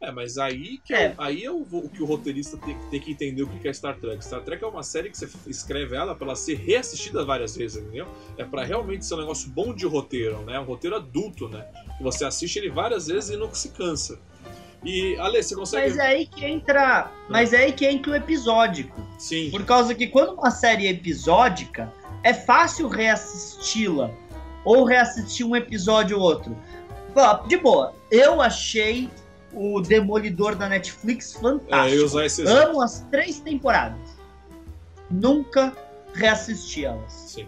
É, 0.00 0.10
mas 0.10 0.38
aí 0.38 0.78
que 0.84 0.94
É. 0.94 1.02
é, 1.04 1.14
aí 1.18 1.44
é 1.44 1.50
o, 1.50 1.58
o 1.70 1.88
que 1.90 2.02
o 2.02 2.06
roteirista 2.06 2.56
tem, 2.56 2.76
tem 2.90 3.00
que 3.00 3.12
entender 3.12 3.42
o 3.42 3.48
que 3.48 3.68
é 3.68 3.72
Star 3.72 3.96
Trek. 3.98 4.24
Star 4.24 4.40
Trek 4.40 4.64
é 4.64 4.66
uma 4.66 4.82
série 4.82 5.10
que 5.10 5.18
você 5.18 5.28
escreve 5.46 5.94
ela 5.94 6.14
pra 6.14 6.26
ela 6.28 6.36
ser 6.36 6.54
reassistida 6.56 7.22
várias 7.24 7.54
vezes, 7.54 7.82
entendeu? 7.82 8.08
É 8.38 8.44
pra 8.44 8.64
realmente 8.64 9.04
ser 9.04 9.14
um 9.14 9.18
negócio 9.18 9.48
bom 9.50 9.74
de 9.74 9.84
roteiro, 9.86 10.42
né? 10.42 10.58
Um 10.58 10.64
roteiro 10.64 10.96
adulto, 10.96 11.48
né? 11.48 11.64
Que 11.98 12.02
você 12.02 12.24
assiste 12.24 12.56
ele 12.58 12.70
várias 12.70 13.06
vezes 13.08 13.30
e 13.30 13.36
não 13.36 13.52
se 13.54 13.68
cansa. 13.68 14.18
E, 14.84 15.16
Ale, 15.18 15.42
você 15.42 15.54
consegue. 15.54 15.88
Mas 15.88 15.98
é 15.98 16.06
aí 16.06 16.26
que 16.26 16.44
entra. 16.44 17.10
Mas 17.28 17.52
é 17.52 17.58
aí 17.58 17.72
que 17.72 17.86
entra 17.86 18.12
o 18.12 18.16
episódico. 18.16 19.00
Sim. 19.18 19.50
Por 19.50 19.64
causa 19.64 19.94
que 19.94 20.08
quando 20.08 20.32
uma 20.34 20.50
série 20.50 20.86
é 20.86 20.90
episódica, 20.90 21.92
é 22.22 22.34
fácil 22.34 22.88
reassisti-la. 22.88 24.10
Ou 24.64 24.84
reassistir 24.84 25.46
um 25.46 25.56
episódio 25.56 26.18
ou 26.18 26.22
outro. 26.22 26.56
De 27.46 27.56
boa, 27.56 27.94
eu 28.10 28.40
achei 28.40 29.10
o 29.52 29.80
Demolidor 29.80 30.54
da 30.54 30.68
Netflix 30.68 31.34
É, 31.34 31.38
eu 31.38 31.42
fantástico. 31.42 31.96
ia 31.96 32.04
usar 32.04 32.26
esse 32.26 32.42
exemplo. 32.42 32.70
Amo 32.70 32.82
as 32.82 33.00
três 33.10 33.40
temporadas. 33.40 33.98
Nunca 35.10 35.76
reassisti 36.14 36.84
elas. 36.84 37.12
Sim. 37.12 37.46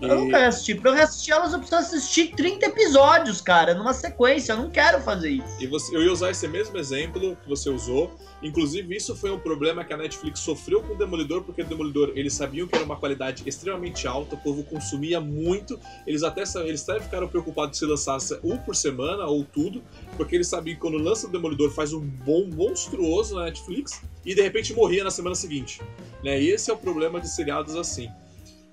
Eu 0.00 0.16
nunca 0.16 0.38
reassisti. 0.38 0.74
Pra 0.74 0.90
eu 0.90 0.94
reassistir 0.94 1.34
elas, 1.34 1.52
eu 1.52 1.58
preciso 1.58 1.80
assistir 1.80 2.34
30 2.34 2.66
episódios, 2.66 3.40
cara, 3.40 3.74
numa 3.74 3.92
sequência. 3.92 4.52
Eu 4.52 4.58
não 4.58 4.70
quero 4.70 5.00
fazer 5.02 5.30
isso. 5.30 5.56
E 5.60 5.66
você, 5.66 5.94
eu 5.96 6.02
ia 6.02 6.12
usar 6.12 6.30
esse 6.30 6.46
mesmo 6.46 6.76
exemplo 6.78 7.36
que 7.42 7.48
você 7.48 7.68
usou. 7.68 8.16
Inclusive, 8.42 8.96
isso 8.96 9.16
foi 9.16 9.30
um 9.30 9.38
problema 9.38 9.84
que 9.84 9.92
a 9.92 9.96
Netflix 9.96 10.40
sofreu 10.40 10.82
com 10.82 10.94
o 10.94 10.96
Demolidor, 10.96 11.42
porque 11.42 11.62
o 11.62 11.64
Demolidor, 11.64 12.12
eles 12.14 12.32
sabiam 12.32 12.68
que 12.68 12.76
era 12.76 12.84
uma 12.84 12.96
qualidade 12.96 13.42
extremamente 13.46 14.06
alta, 14.06 14.36
o 14.36 14.38
povo 14.38 14.62
consumia 14.62 15.20
muito. 15.20 15.78
Eles 16.06 16.22
até, 16.22 16.44
eles 16.64 16.88
até 16.88 17.00
ficaram 17.00 17.26
preocupados 17.26 17.78
se 17.78 17.84
lançasse 17.84 18.38
um 18.44 18.56
por 18.56 18.76
semana 18.76 19.24
ou 19.26 19.44
tudo, 19.44 19.82
porque 20.16 20.36
eles 20.36 20.46
sabiam 20.46 20.76
que 20.76 20.80
quando 20.80 20.98
lança 20.98 21.26
o 21.26 21.30
Demolidor 21.30 21.70
faz 21.70 21.92
um 21.92 22.00
bom 22.00 22.46
monstruoso 22.46 23.34
na 23.34 23.46
Netflix 23.46 24.00
e 24.24 24.34
de 24.34 24.42
repente 24.42 24.72
morria 24.72 25.02
na 25.02 25.10
semana 25.10 25.34
seguinte. 25.34 25.80
Né? 26.22 26.40
E 26.40 26.50
esse 26.50 26.70
é 26.70 26.74
o 26.74 26.76
problema 26.76 27.20
de 27.20 27.28
seriados 27.28 27.74
assim. 27.74 28.08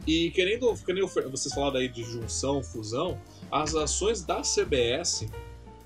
E 0.08 0.30
querendo, 0.32 0.74
que 0.76 0.94
nem 0.94 1.04
o 1.04 1.08
Fer- 1.08 1.28
vocês 1.30 1.54
falaram 1.54 1.78
aí 1.78 1.88
de 1.88 2.04
junção, 2.04 2.62
fusão, 2.64 3.20
as 3.52 3.74
ações 3.76 4.24
da 4.24 4.42
CBS 4.44 5.28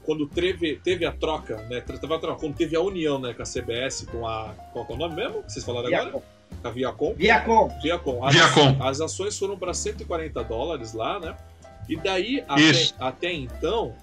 quando 0.04 0.26
teve, 0.28 0.78
teve 0.78 1.06
a 1.06 1.12
troca, 1.12 1.58
né? 1.70 1.82
teve 1.82 2.14
a 2.14 2.18
troca, 2.20 2.40
Quando 2.40 2.56
teve 2.56 2.76
a 2.76 2.82
união 2.82 3.20
né, 3.20 3.34
com 3.34 3.44
a 3.44 3.46
CBS, 3.46 4.06
com 4.12 4.28
a. 4.28 4.54
Qual 4.74 4.86
que 4.86 4.92
é 4.92 4.96
o 4.96 4.98
nome 4.98 5.16
mesmo? 5.16 5.44
que 5.44 5.52
Vocês 5.54 5.64
falaram 5.64 5.88
agora? 5.88 6.04
Viacom. 6.06 6.24
Com 6.62 6.68
a 6.68 6.72
Viacom. 6.72 7.14
Viacom. 7.16 7.80
Viacom. 7.82 8.26
As, 8.26 8.34
Viacom. 8.36 8.84
as 8.84 9.02
ações 9.02 9.38
foram 9.38 9.58
para 9.58 9.74
140 9.74 10.44
dólares 10.44 10.94
lá, 10.94 11.20
né? 11.20 11.38
E 11.88 11.96
daí, 11.96 12.44
até, 12.48 12.94
até 13.00 13.34
então, 13.34 13.96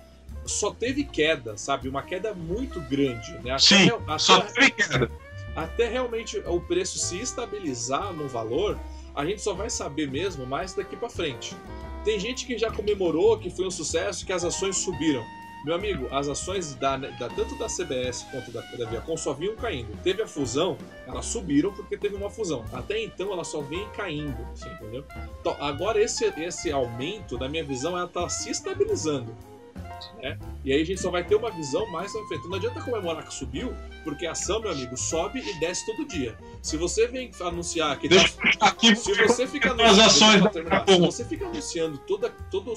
só 0.45 0.71
teve 0.71 1.03
queda, 1.05 1.57
sabe? 1.57 1.89
Uma 1.89 2.03
queda 2.03 2.33
muito 2.35 2.81
grande, 2.83 3.33
né? 3.43 3.51
Até, 3.53 3.59
Sim, 3.59 3.91
até- 4.07 4.19
Só 4.19 4.41
teve 4.43 4.71
queda. 4.71 5.11
até 5.57 5.89
realmente 5.89 6.39
o 6.47 6.61
preço 6.61 6.99
se 6.99 7.19
estabilizar 7.21 8.13
no 8.13 8.29
valor, 8.29 8.79
a 9.17 9.25
gente 9.27 9.41
só 9.43 9.55
vai 9.55 9.71
saber 9.71 10.11
mesmo 10.11 10.47
mais 10.47 10.75
daqui 10.75 10.95
pra 10.97 11.09
frente. 11.09 11.57
Tem 12.05 12.21
gente 12.21 12.47
que 12.47 12.57
já 12.59 12.71
comemorou 12.71 13.37
que 13.39 13.51
foi 13.51 13.67
um 13.67 13.71
sucesso 13.71 14.25
que 14.25 14.33
as 14.33 14.45
ações 14.45 14.77
subiram. 14.77 15.25
Meu 15.65 15.75
amigo, 15.75 16.07
as 16.13 16.29
ações 16.29 16.77
da, 16.77 16.97
da- 16.97 17.29
tanto 17.31 17.59
da 17.59 17.67
CBS 17.67 18.25
quanto 18.31 18.53
da, 18.53 18.61
da 18.61 18.85
Viacom 18.89 19.17
só 19.17 19.33
vinham 19.33 19.57
caindo. 19.57 19.89
Teve 20.05 20.23
a 20.23 20.27
fusão, 20.27 20.77
elas 21.09 21.27
subiram 21.27 21.73
porque 21.73 21.97
teve 21.97 22.15
uma 22.15 22.31
fusão. 22.31 22.65
Até 22.73 23.03
então 23.03 23.33
elas 23.33 23.49
só 23.49 23.61
vêm 23.63 23.89
caindo, 23.97 24.37
entendeu? 24.65 25.05
Então, 25.41 25.57
agora 25.59 26.01
esse, 26.01 26.25
esse 26.41 26.71
aumento, 26.71 27.37
na 27.37 27.49
minha 27.49 27.65
visão, 27.65 27.99
ela 27.99 28.07
tá 28.07 28.29
se 28.29 28.49
estabilizando. 28.51 29.35
Né? 30.23 30.39
E 30.65 30.73
aí 30.73 30.83
a 30.83 30.85
gente 30.85 31.01
só 31.01 31.11
vai 31.11 31.25
ter 31.25 31.35
uma 31.35 31.51
visão 31.51 31.91
mais 31.91 32.15
na 32.15 32.23
frente. 32.27 32.49
Não 32.49 32.57
adianta 32.57 32.81
comemorar 32.81 33.25
que 33.25 33.35
subiu, 33.35 33.75
porque 34.03 34.27
a 34.27 34.33
ação, 34.33 34.61
meu 34.61 34.71
amigo, 34.71 34.97
sobe 34.97 35.41
e 35.41 35.61
desce 35.61 35.87
todo 35.87 36.07
dia. 36.07 36.37
Se 36.63 36.77
você 36.77 37.07
vem 37.07 37.31
anunciar 37.41 37.99
que 37.99 38.09
tá 38.09 38.67
aqui. 38.67 38.95
se 38.97 39.15
você 39.15 39.47
fica 39.47 39.73
As 39.73 39.99
anunciando. 39.99 40.51
Viacom. 40.51 40.93
se 40.93 41.01
você 41.01 41.25
fica 41.25 41.47
anunciando 41.47 41.99
toda, 41.99 42.31
todo, 42.51 42.73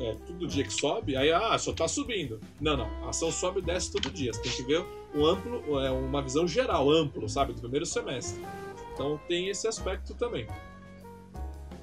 é, 0.00 0.16
todo 0.26 0.46
dia 0.46 0.64
que 0.64 0.72
sobe, 0.72 1.16
aí 1.16 1.30
ah, 1.30 1.56
só 1.58 1.72
tá 1.72 1.86
subindo. 1.88 2.40
Não, 2.60 2.76
não. 2.76 3.06
A 3.06 3.10
ação 3.10 3.30
sobe 3.30 3.60
e 3.60 3.62
desce 3.62 3.92
todo 3.92 4.10
dia. 4.10 4.32
Você 4.32 4.42
tem 4.42 4.52
que 4.52 4.62
ver 4.62 4.84
um 5.14 5.24
amplo, 5.26 5.80
é, 5.80 5.90
uma 5.90 6.22
visão 6.22 6.46
geral, 6.48 6.90
amplo, 6.90 7.28
sabe, 7.28 7.52
do 7.52 7.60
primeiro 7.60 7.86
semestre. 7.86 8.42
Então 8.92 9.20
tem 9.28 9.48
esse 9.48 9.66
aspecto 9.66 10.14
também. 10.14 10.46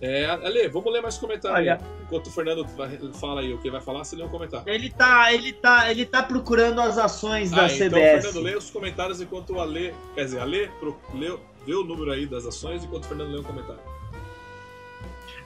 É, 0.02 0.26
Ale, 0.26 0.68
vamos 0.70 0.91
ler 0.91 1.02
mais 1.02 1.18
comentários. 1.18 1.60
Olha. 1.60 1.80
Enquanto 2.04 2.28
o 2.28 2.32
Fernando 2.32 2.66
fala 3.14 3.41
aí 3.41 3.54
o 3.54 3.60
que 3.60 3.70
vai 3.70 3.80
falar, 3.80 4.04
você 4.04 4.16
lê 4.16 4.24
um 4.24 4.30
comentário. 4.30 4.68
Ele 4.68 4.89
tá, 4.89 5.32
ele 5.32 5.54
tá, 5.54 5.91
ele 5.91 6.06
tá 6.06 6.24
procurando 6.24 6.82
as 6.82 6.97
ações 6.97 7.52
da 7.52 7.66
Ah, 7.66 7.72
então, 7.72 7.88
CBS. 7.89 8.26
Fernando, 8.26 8.43
lê 8.43 8.56
os 8.56 8.70
comentários 8.72 9.22
enquanto 9.22 9.52
o 9.54 9.62
Ale. 9.62 9.93
Quer 10.16 10.26
dizer, 10.26 10.39
Ale 10.39 10.70
pro- 10.80 10.99
lê, 11.14 11.32
vê 11.66 11.74
o 11.76 11.84
número 11.84 12.12
aí 12.12 12.26
das 12.26 12.45
ações 12.47 12.84
enquanto 12.84 13.04
o 13.04 13.08
Fernando 13.08 13.32
lê 13.32 13.39
um 13.39 13.43
comentário. 13.43 13.82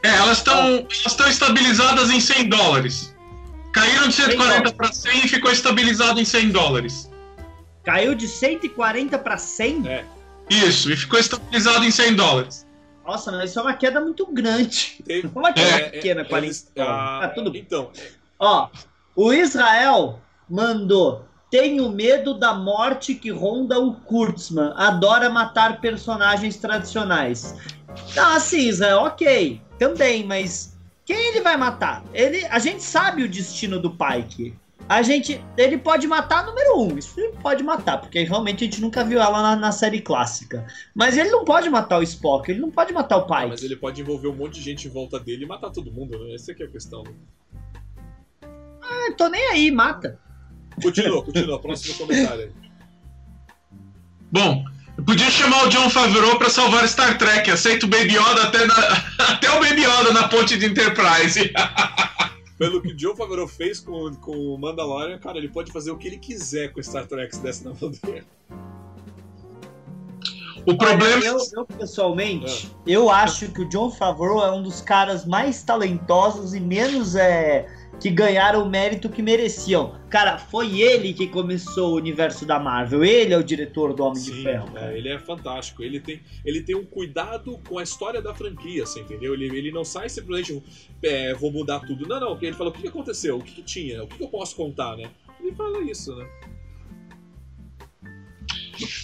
É, 0.03 0.09
elas 0.17 0.37
estão 0.37 0.57
elas 0.57 1.05
estão 1.05 1.27
estabilizadas 1.27 2.09
em 2.11 2.19
100 2.21 2.47
dólares. 2.49 3.15
Caíram 3.73 4.07
de 4.07 4.13
140 4.13 4.71
para 4.73 4.93
100 4.93 5.25
e 5.25 5.27
ficou 5.27 5.51
estabilizado 5.51 6.19
em 6.21 6.25
100 6.25 6.49
dólares. 6.51 7.11
Caiu 7.83 8.15
de 8.15 8.27
140 8.27 9.17
para 9.19 9.37
100? 9.37 9.87
É. 9.87 10.05
Isso, 10.49 10.91
e 10.91 10.95
ficou 10.95 11.19
estabilizado 11.19 11.83
em 11.83 11.91
100 11.91 12.15
dólares. 12.15 12.65
Nossa, 13.05 13.31
mas 13.31 13.49
isso 13.51 13.59
é 13.59 13.61
uma 13.61 13.73
queda 13.73 14.01
muito 14.01 14.25
grande. 14.27 15.01
Teve, 15.05 15.29
Uma 15.35 15.53
queda 15.53 15.77
É, 15.77 15.89
pequena, 15.89 16.21
é, 16.21 16.25
40 16.25 16.45
eles- 16.47 16.71
ah, 16.77 17.19
Ah, 17.23 17.27
tudo 17.29 17.51
bem. 17.51 17.61
Então, 17.61 17.91
Ó, 18.39 18.69
o 19.15 19.31
Israel 19.33 20.19
mandou. 20.49 21.25
Tenho 21.49 21.89
medo 21.89 22.33
da 22.33 22.53
morte 22.53 23.15
que 23.15 23.29
ronda 23.31 23.79
o 23.79 23.93
Kurtzman. 24.01 24.73
Adora 24.75 25.29
matar 25.29 25.79
personagens 25.79 26.57
tradicionais. 26.57 27.55
Não, 28.15 28.35
assim, 28.35 28.67
Israel, 28.67 28.99
ok. 29.03 29.61
Também, 29.79 30.25
mas 30.25 30.75
quem 31.05 31.15
ele 31.29 31.41
vai 31.41 31.55
matar? 31.55 32.03
Ele, 32.13 32.43
a 32.47 32.59
gente 32.59 32.83
sabe 32.83 33.23
o 33.23 33.29
destino 33.29 33.79
do 33.79 33.91
Pike. 33.95 34.57
A 34.87 35.01
gente, 35.01 35.43
ele 35.57 35.79
pode 35.79 36.05
matar 36.07 36.45
número 36.45 36.79
um, 36.79 36.95
isso 36.97 37.19
ele 37.19 37.33
pode 37.41 37.63
matar, 37.63 37.97
porque 37.97 38.21
realmente 38.23 38.63
a 38.63 38.67
gente 38.67 38.79
nunca 38.81 39.03
viu 39.03 39.19
ela 39.19 39.41
na, 39.41 39.55
na 39.55 39.71
série 39.71 39.99
clássica. 39.99 40.65
Mas 40.93 41.17
ele 41.17 41.31
não 41.31 41.43
pode 41.43 41.67
matar 41.71 41.97
o 41.99 42.03
Spock, 42.03 42.49
ele 42.51 42.59
não 42.59 42.69
pode 42.69 42.93
matar 42.93 43.17
o 43.17 43.25
Pike. 43.25 43.47
mas 43.47 43.63
ele 43.63 43.75
pode 43.75 43.99
envolver 44.01 44.27
um 44.27 44.35
monte 44.35 44.53
de 44.55 44.61
gente 44.61 44.87
em 44.87 44.91
volta 44.91 45.19
dele 45.19 45.43
e 45.43 45.47
matar 45.47 45.71
todo 45.71 45.91
mundo, 45.91 46.17
né? 46.23 46.35
Essa 46.35 46.51
aqui 46.51 46.61
é 46.61 46.67
a 46.67 46.69
questão. 46.69 47.01
né? 47.03 47.11
Ah, 48.83 49.11
tô 49.17 49.27
nem 49.27 49.47
aí, 49.47 49.71
mata. 49.71 50.19
Continua, 50.81 51.23
continua. 51.23 51.59
Próximo 51.59 51.95
comentário 51.95 52.43
aí. 52.43 52.51
Bom, 54.31 54.65
eu 54.97 55.03
podia 55.03 55.31
chamar 55.31 55.63
o 55.65 55.69
John 55.69 55.89
Favreau 55.89 56.37
pra 56.37 56.49
salvar 56.49 56.87
Star 56.87 57.17
Trek. 57.17 57.49
Aceito 57.49 57.83
o 57.85 57.87
Baby 57.87 58.15
Yoda 58.17 58.43
até, 58.43 58.65
na- 58.67 59.03
até 59.33 59.49
o 59.49 59.59
Baby 59.61 59.81
Yoda 59.83 60.13
na 60.13 60.27
ponte 60.27 60.57
de 60.59 60.65
Enterprise. 60.67 61.51
Pelo 62.57 62.81
que 62.81 62.89
o 62.89 62.95
John 62.95 63.15
Favreau 63.15 63.47
fez 63.47 63.79
com, 63.79 64.13
com 64.15 64.31
o 64.31 64.57
Mandalorian, 64.57 65.19
cara, 65.19 65.37
ele 65.37 65.49
pode 65.49 65.71
fazer 65.71 65.91
o 65.91 65.97
que 65.97 66.07
ele 66.07 66.17
quiser 66.17 66.71
com 66.71 66.81
Star 66.81 67.05
Trek 67.05 67.35
se 67.35 67.41
desse 67.41 67.65
na 67.65 67.71
mão 67.71 67.91
dele. 67.91 68.25
O 70.65 70.75
problema 70.75 71.17
Olha, 71.17 71.25
eu, 71.25 71.37
eu, 71.53 71.65
pessoalmente, 71.65 72.71
eu 72.87 73.09
acho 73.09 73.49
que 73.49 73.61
o 73.61 73.69
John 73.69 73.91
Favreau 73.91 74.43
é 74.43 74.51
um 74.51 74.63
dos 74.63 74.81
caras 74.81 75.25
mais 75.25 75.61
talentosos 75.61 76.55
e 76.55 76.59
menos 76.59 77.15
é, 77.15 77.67
que 77.99 78.09
ganharam 78.11 78.63
o 78.63 78.69
mérito 78.69 79.09
que 79.09 79.21
mereciam. 79.21 79.99
Cara, 80.09 80.37
foi 80.37 80.79
ele 80.81 81.13
que 81.13 81.27
começou 81.27 81.93
o 81.93 81.95
universo 81.95 82.45
da 82.45 82.59
Marvel. 82.59 83.03
Ele 83.03 83.33
é 83.33 83.37
o 83.37 83.43
diretor 83.43 83.93
do 83.93 84.03
Homem 84.03 84.21
de 84.21 84.31
Sim, 84.31 84.43
Ferro. 84.43 84.71
cara. 84.71 84.93
é, 84.93 84.97
ele 84.97 85.09
é 85.09 85.17
fantástico. 85.17 85.81
Ele 85.81 85.99
tem, 85.99 86.21
ele 86.45 86.61
tem 86.61 86.75
um 86.75 86.85
cuidado 86.85 87.59
com 87.67 87.79
a 87.79 87.83
história 87.83 88.21
da 88.21 88.33
franquia, 88.33 88.85
você 88.85 88.99
entendeu? 88.99 89.33
Ele, 89.33 89.45
ele 89.45 89.71
não 89.71 89.83
sai 89.83 90.09
simplesmente, 90.09 90.61
é, 91.03 91.33
vou 91.33 91.51
mudar 91.51 91.79
tudo. 91.79 92.07
Não, 92.07 92.19
não. 92.19 92.37
Ele 92.41 92.53
fala 92.53 92.69
o 92.69 92.73
que 92.73 92.87
aconteceu, 92.87 93.37
o 93.37 93.41
que, 93.41 93.53
que 93.53 93.63
tinha, 93.63 94.03
o 94.03 94.07
que, 94.07 94.17
que 94.17 94.23
eu 94.23 94.29
posso 94.29 94.55
contar, 94.55 94.95
né? 94.97 95.09
Ele 95.39 95.55
fala 95.55 95.81
isso, 95.83 96.15
né? 96.15 96.27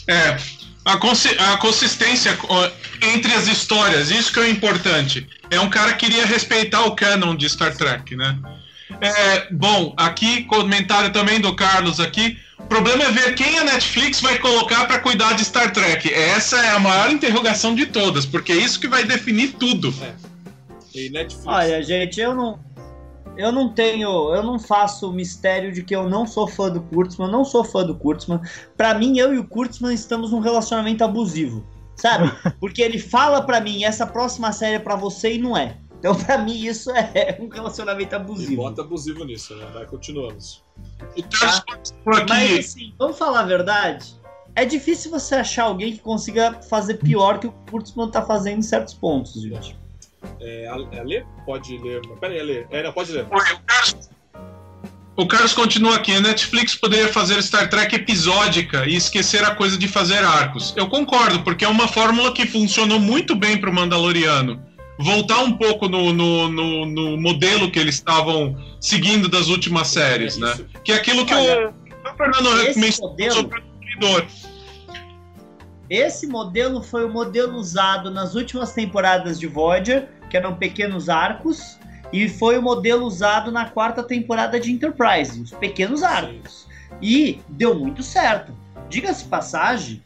é 0.08 0.38
a, 0.84 0.98
consi- 0.98 1.38
a 1.40 1.58
consistência 1.58 2.38
ó, 2.50 2.70
entre 3.14 3.34
as 3.34 3.48
histórias, 3.48 4.12
isso 4.12 4.32
que 4.34 4.40
é 4.40 4.44
o 4.44 4.48
importante. 4.50 5.28
É 5.50 5.60
um 5.60 5.70
cara 5.70 5.94
que 5.94 6.06
queria 6.06 6.26
respeitar 6.26 6.86
o 6.86 6.96
canon 6.96 7.36
de 7.36 7.50
Star 7.50 7.76
Trek, 7.76 8.16
né? 8.16 8.38
É, 9.02 9.52
bom, 9.52 9.94
aqui, 9.98 10.44
comentário 10.44 11.12
também 11.12 11.42
do 11.42 11.56
Carlos 11.56 12.00
aqui. 12.00 12.38
O 12.60 12.66
problema 12.68 13.04
é 13.04 13.12
ver 13.12 13.34
quem 13.34 13.58
a 13.58 13.64
Netflix 13.64 14.22
vai 14.22 14.38
colocar 14.38 14.86
para 14.86 15.00
cuidar 15.00 15.34
de 15.34 15.44
Star 15.44 15.74
Trek. 15.74 16.14
Essa 16.14 16.58
é 16.58 16.70
a 16.70 16.80
maior 16.80 17.10
interrogação 17.10 17.74
de 17.74 17.88
todas, 17.88 18.28
porque 18.28 18.52
é 18.52 18.58
isso 18.58 18.80
que 18.80 18.88
vai 18.88 19.04
definir 19.04 19.54
tudo. 19.54 19.92
E 20.94 21.10
Netflix. 21.10 21.48
Olha, 21.48 21.82
gente, 21.82 22.22
eu 22.22 22.36
não. 22.36 22.60
Eu 23.36 23.52
não 23.52 23.70
tenho. 23.70 24.34
Eu 24.36 24.44
não 24.44 24.60
faço 24.60 25.12
mistério 25.12 25.72
de 25.72 25.82
que 25.84 25.96
eu 25.96 26.08
não 26.08 26.28
sou 26.28 26.48
fã 26.48 26.70
do 26.70 26.82
Kurtzman, 26.82 27.28
eu 27.28 27.32
não 27.32 27.44
sou 27.44 27.64
fã 27.64 27.84
do 27.84 27.96
Kurtzman. 27.96 28.40
Pra 28.78 28.94
mim, 28.94 29.18
eu 29.18 29.34
e 29.34 29.40
o 29.40 29.44
Kurtzman 29.44 29.94
estamos 29.94 30.32
num 30.32 30.40
relacionamento 30.40 31.04
abusivo. 31.04 31.66
Sabe? 31.96 32.32
Porque 32.60 32.84
ele 32.84 33.00
fala 33.00 33.42
pra 33.42 33.60
mim, 33.60 33.84
essa 33.84 34.06
próxima 34.06 34.52
série 34.52 34.76
é 34.76 34.80
pra 34.80 34.96
você 34.96 35.34
e 35.34 35.38
não 35.40 35.58
é. 35.58 35.78
Então, 36.02 36.16
pra 36.16 36.40
mim, 36.40 36.58
isso 36.66 36.90
é 36.92 37.38
um 37.40 37.48
relacionamento 37.48 38.14
E 38.14 38.16
abusivo. 38.16 38.56
bota 38.64 38.82
abusivo 38.82 39.24
nisso, 39.24 39.56
né? 39.56 39.68
Vai, 39.72 39.86
continuamos. 39.86 40.64
O 41.16 41.22
Carlos 41.30 41.62
colocou 42.04 42.24
aqui. 42.24 42.30
Mas 42.34 42.60
assim, 42.72 42.94
vamos 42.98 43.20
falar 43.20 43.42
a 43.42 43.46
verdade. 43.46 44.20
É 44.56 44.66
difícil 44.66 45.12
você 45.12 45.36
achar 45.36 45.66
alguém 45.66 45.94
que 45.94 46.00
consiga 46.00 46.60
fazer 46.68 46.96
pior 46.96 47.38
que 47.40 47.46
o 47.46 47.52
Kurtzman 47.70 48.10
tá 48.10 48.24
fazendo 48.24 48.58
em 48.58 48.62
certos 48.64 48.96
pontos, 48.96 49.40
gente. 49.44 49.78
É, 50.40 50.68
a, 50.68 50.74
a 50.74 51.04
Lê? 51.04 51.24
Pode 51.46 51.78
ler. 51.78 52.02
Pera 52.20 52.34
aí, 52.34 52.40
a 52.40 52.44
Lê. 52.44 52.66
É, 52.72 52.82
não, 52.84 52.92
pode 52.92 53.12
ler. 53.12 53.28
Oi, 53.30 53.40
o 53.54 53.60
Carlos- 53.66 54.10
O 55.18 55.28
Carlos 55.28 55.54
continua 55.54 55.98
aqui. 55.98 56.14
A 56.16 56.20
Netflix 56.20 56.74
poderia 56.76 57.10
fazer 57.10 57.42
Star 57.44 57.70
Trek 57.70 57.96
episódica 57.96 58.88
e 58.90 58.96
esquecer 58.96 59.44
a 59.44 59.54
coisa 59.54 59.78
de 59.78 59.88
fazer 59.88 60.24
arcos. 60.26 60.74
Eu 60.76 60.90
concordo, 60.90 61.44
porque 61.44 61.64
é 61.64 61.68
uma 61.68 61.88
fórmula 61.88 62.34
que 62.34 62.48
funcionou 62.48 63.00
muito 63.00 63.36
bem 63.36 63.56
para 63.60 63.70
o 63.70 63.74
Mandaloriano. 63.74 64.60
Voltar 65.00 65.40
um 65.40 65.54
pouco 65.58 65.88
no, 65.90 66.14
no, 66.14 66.48
no, 66.50 66.86
no 66.86 67.18
modelo 67.18 67.72
que 67.72 67.80
eles 67.80 67.96
estavam 67.96 68.56
seguindo 68.80 69.28
das 69.28 69.48
últimas 69.48 69.88
séries, 69.88 70.38
É, 70.38 70.40
né? 70.42 70.52
isso- 70.54 70.66
Que 70.84 70.92
é 70.92 70.96
aquilo 70.96 71.26
que 71.26 71.34
Olha, 71.34 71.70
o, 71.70 72.10
o 72.14 72.18
Fernando 72.18 72.76
mencionou 72.78 73.12
modelo- 73.12 73.34
sobre 73.34 73.60
o 73.60 73.64
consumidor. 73.64 74.26
Esse 75.90 76.26
modelo 76.28 76.82
foi 76.82 77.04
o 77.06 77.10
modelo 77.10 77.58
usado 77.58 78.10
nas 78.10 78.34
últimas 78.36 78.74
temporadas 78.74 79.40
de 79.40 79.48
Voyager, 79.48 80.08
que 80.30 80.38
eram 80.38 80.56
pequenos 80.56 81.10
arcos, 81.10 81.78
e 82.14 82.30
foi 82.30 82.58
o 82.58 82.62
modelo 82.62 83.06
usado 83.06 83.52
na 83.52 83.66
quarta 83.66 84.02
temporada 84.04 84.60
de 84.60 84.72
Enterprise, 84.72 85.42
os 85.42 85.52
pequenos 85.52 86.02
arcos. 86.04 86.66
E 87.02 87.40
deu 87.50 87.74
muito 87.76 88.04
certo. 88.04 88.54
Diga-se 88.90 89.26
passagem, 89.26 90.02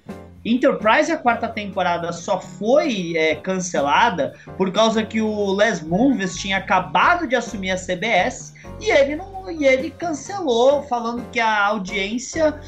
Enterprise 0.45 1.11
a 1.11 1.17
quarta 1.17 1.47
temporada 1.47 2.13
só 2.13 2.39
foi 2.39 3.17
é, 3.17 3.35
cancelada 3.35 4.33
por 4.55 4.71
causa 4.71 5.03
que 5.03 5.19
o 5.19 5.51
Les 5.53 5.81
Moonves 5.81 6.37
tinha 6.37 6.57
acabado 6.57 7.27
de 7.27 7.35
assumir 7.35 7.71
a 7.71 7.77
CBS 7.77 8.53
e 8.79 8.91
ele 8.91 9.15
não 9.15 9.49
e 9.49 9.65
ele 9.65 9.89
cancelou 9.89 10.83
falando 10.83 11.27
que 11.31 11.39
a 11.39 11.65
audiência 11.65 12.59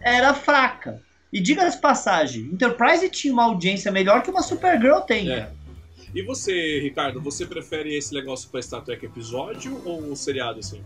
era 0.00 0.32
fraca. 0.32 1.02
E 1.32 1.40
diga-se 1.40 1.80
passagem, 1.80 2.44
Enterprise 2.44 3.08
tinha 3.10 3.32
uma 3.32 3.44
audiência 3.44 3.90
melhor 3.90 4.22
que 4.22 4.30
uma 4.30 4.42
Supergirl 4.42 5.00
tem. 5.00 5.32
É. 5.32 5.50
E 6.14 6.22
você, 6.22 6.78
Ricardo, 6.78 7.20
você 7.20 7.44
prefere 7.44 7.96
esse 7.96 8.14
negócio 8.14 8.48
pra 8.48 8.62
Star 8.62 8.82
Trek 8.82 9.04
episódio 9.04 9.82
ou 9.84 10.14
seriado 10.14 10.60
assim? 10.60 10.80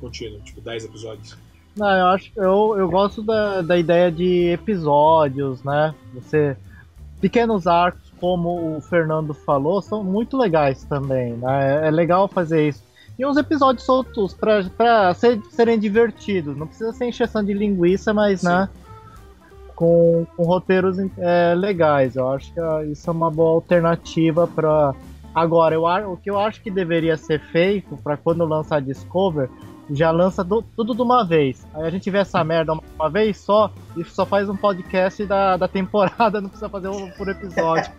Contínuo, 0.00 0.40
tipo 0.40 0.62
10 0.62 0.86
episódios? 0.86 1.36
Não, 1.76 1.90
eu 1.90 2.06
acho 2.06 2.30
eu, 2.36 2.74
eu 2.78 2.88
gosto 2.88 3.22
da, 3.22 3.62
da 3.62 3.76
ideia 3.78 4.10
de 4.10 4.50
episódios, 4.50 5.62
né? 5.62 5.94
Você. 6.14 6.56
Pequenos 7.20 7.68
arcos, 7.68 8.12
como 8.20 8.76
o 8.76 8.80
Fernando 8.80 9.32
falou, 9.32 9.80
são 9.80 10.02
muito 10.02 10.36
legais 10.36 10.84
também, 10.84 11.34
né? 11.34 11.86
É 11.86 11.90
legal 11.90 12.26
fazer 12.26 12.68
isso. 12.68 12.82
E 13.16 13.24
uns 13.24 13.36
episódios 13.36 13.86
soltos 13.86 14.34
pra, 14.34 14.64
pra 14.76 15.14
ser- 15.14 15.40
serem 15.50 15.78
divertidos. 15.78 16.56
Não 16.56 16.66
precisa 16.66 16.92
ser 16.92 17.06
encheção 17.06 17.44
de 17.44 17.54
linguiça, 17.54 18.12
mas, 18.12 18.40
Sim. 18.40 18.48
né? 18.48 18.68
Com, 19.76 20.26
com 20.36 20.42
roteiros 20.42 20.98
é, 21.18 21.54
legais. 21.54 22.16
Eu 22.16 22.28
acho 22.30 22.52
que 22.52 22.58
ah, 22.58 22.84
isso 22.90 23.08
é 23.08 23.12
uma 23.12 23.30
boa 23.30 23.52
alternativa 23.52 24.46
para 24.46 24.92
Agora, 25.34 25.74
eu, 25.74 25.84
o 26.12 26.16
que 26.16 26.30
eu 26.30 26.38
acho 26.38 26.60
que 26.60 26.70
deveria 26.70 27.16
ser 27.16 27.40
feito 27.40 27.96
para 27.96 28.16
quando 28.16 28.44
lançar 28.44 28.82
Discover, 28.82 29.48
já 29.90 30.10
lança 30.10 30.42
do- 30.44 30.62
tudo 30.76 30.94
de 30.94 31.02
uma 31.02 31.24
vez. 31.24 31.66
Aí 31.74 31.82
a 31.84 31.90
gente 31.90 32.10
vê 32.10 32.18
essa 32.18 32.42
merda 32.44 32.72
uma, 32.72 32.82
uma 32.98 33.10
vez 33.10 33.38
só 33.38 33.70
e 33.96 34.04
só 34.04 34.24
faz 34.24 34.48
um 34.48 34.56
podcast 34.56 35.24
da, 35.26 35.56
da 35.56 35.68
temporada, 35.68 36.40
não 36.40 36.48
precisa 36.48 36.68
fazer 36.68 36.88
um 36.88 37.10
por 37.10 37.28
episódio. 37.28 37.90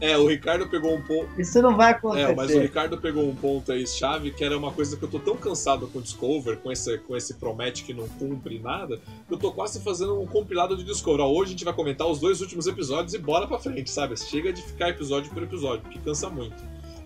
É, 0.00 0.16
o 0.18 0.26
Ricardo 0.26 0.68
pegou 0.68 0.94
um 0.96 1.00
ponto. 1.02 1.28
Isso 1.40 1.62
não 1.62 1.76
vai 1.76 1.92
acontecer. 1.92 2.32
É, 2.32 2.34
mas 2.34 2.52
o 2.52 2.58
Ricardo 2.58 2.98
pegou 2.98 3.28
um 3.28 3.36
ponto 3.36 3.70
aí 3.70 3.86
chave 3.86 4.32
que 4.32 4.42
era 4.42 4.58
uma 4.58 4.72
coisa 4.72 4.96
que 4.96 5.02
eu 5.04 5.08
tô 5.08 5.20
tão 5.20 5.36
cansado 5.36 5.86
com 5.86 6.00
o 6.00 6.02
Discover, 6.02 6.56
com 6.58 6.72
esse, 6.72 6.98
com 6.98 7.16
esse 7.16 7.34
promete 7.34 7.84
que 7.84 7.94
não 7.94 8.08
cumpre 8.08 8.58
nada, 8.58 8.98
que 9.28 9.32
eu 9.34 9.38
tô 9.38 9.52
quase 9.52 9.80
fazendo 9.80 10.20
um 10.20 10.26
compilado 10.26 10.76
de 10.76 10.82
Discover. 10.82 11.20
Ó, 11.24 11.30
hoje 11.30 11.50
a 11.50 11.52
gente 11.52 11.64
vai 11.64 11.72
comentar 11.74 12.08
os 12.08 12.18
dois 12.18 12.40
últimos 12.40 12.66
episódios 12.66 13.14
e 13.14 13.18
bora 13.18 13.46
pra 13.46 13.60
frente, 13.60 13.88
sabe? 13.90 14.16
Chega 14.18 14.52
de 14.52 14.60
ficar 14.62 14.88
episódio 14.88 15.30
por 15.32 15.40
episódio, 15.42 15.82
porque 15.82 16.00
cansa 16.00 16.28
muito. 16.28 16.56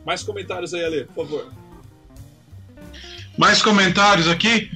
Mais 0.06 0.22
comentários 0.22 0.72
aí, 0.72 0.82
Ale, 0.82 1.04
por 1.04 1.26
favor. 1.26 1.52
Mais 3.36 3.62
comentários 3.62 4.28
aqui? 4.28 4.70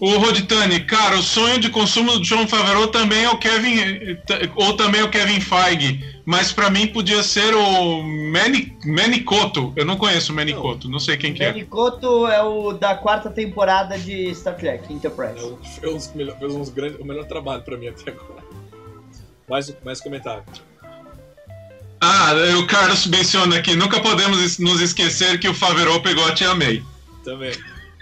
O 0.00 0.16
Roditani, 0.16 0.80
cara, 0.80 1.18
o 1.18 1.22
sonho 1.22 1.60
de 1.60 1.68
consumo 1.68 2.12
do 2.12 2.22
John 2.22 2.48
Favreau 2.48 2.86
também 2.88 3.24
é 3.24 3.28
o 3.28 3.36
Kevin, 3.36 4.16
ou 4.54 4.72
também 4.74 5.02
é 5.02 5.04
o 5.04 5.10
Kevin 5.10 5.40
Feige, 5.40 6.02
mas 6.24 6.50
pra 6.50 6.70
mim 6.70 6.86
podia 6.86 7.22
ser 7.22 7.54
o 7.54 8.02
Manny, 8.02 8.74
Manicoto. 8.86 9.74
Eu 9.76 9.84
não 9.84 9.98
conheço 9.98 10.32
o 10.32 10.34
Manicoto, 10.36 10.88
não 10.88 10.98
sei 10.98 11.18
quem 11.18 11.34
que 11.34 11.42
é. 11.44 11.52
Benicoto 11.52 12.26
é 12.28 12.42
o 12.42 12.72
da 12.72 12.94
quarta 12.94 13.28
temporada 13.28 13.98
de 13.98 14.34
Star 14.34 14.56
Trek 14.56 14.90
Enterprise. 14.90 15.38
É 15.38 15.44
um, 15.44 15.56
fez, 15.62 15.94
uns, 15.94 16.14
melhor- 16.14 16.38
fez 16.38 16.54
uns 16.54 16.70
grandes, 16.70 16.98
o 16.98 17.04
melhor 17.04 17.26
trabalho 17.26 17.60
pra 17.60 17.76
mim 17.76 17.88
até 17.88 18.10
agora. 18.10 18.42
Mais, 19.46 19.70
mais 19.84 20.00
comentário. 20.00 20.44
Ah, 22.00 22.32
o 22.58 22.66
Carlos 22.66 23.06
menciona 23.06 23.58
aqui, 23.58 23.76
nunca 23.76 24.00
podemos 24.00 24.58
nos 24.58 24.80
esquecer 24.80 25.38
que 25.38 25.46
o 25.46 25.52
Favreau 25.52 26.00
pegou 26.00 26.24
a 26.24 26.32
Tia 26.32 26.54
May. 26.54 26.82
Também. 27.22 27.52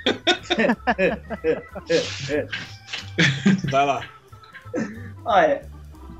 Vai 3.70 3.86
lá. 3.86 4.02
Olha, 5.24 5.62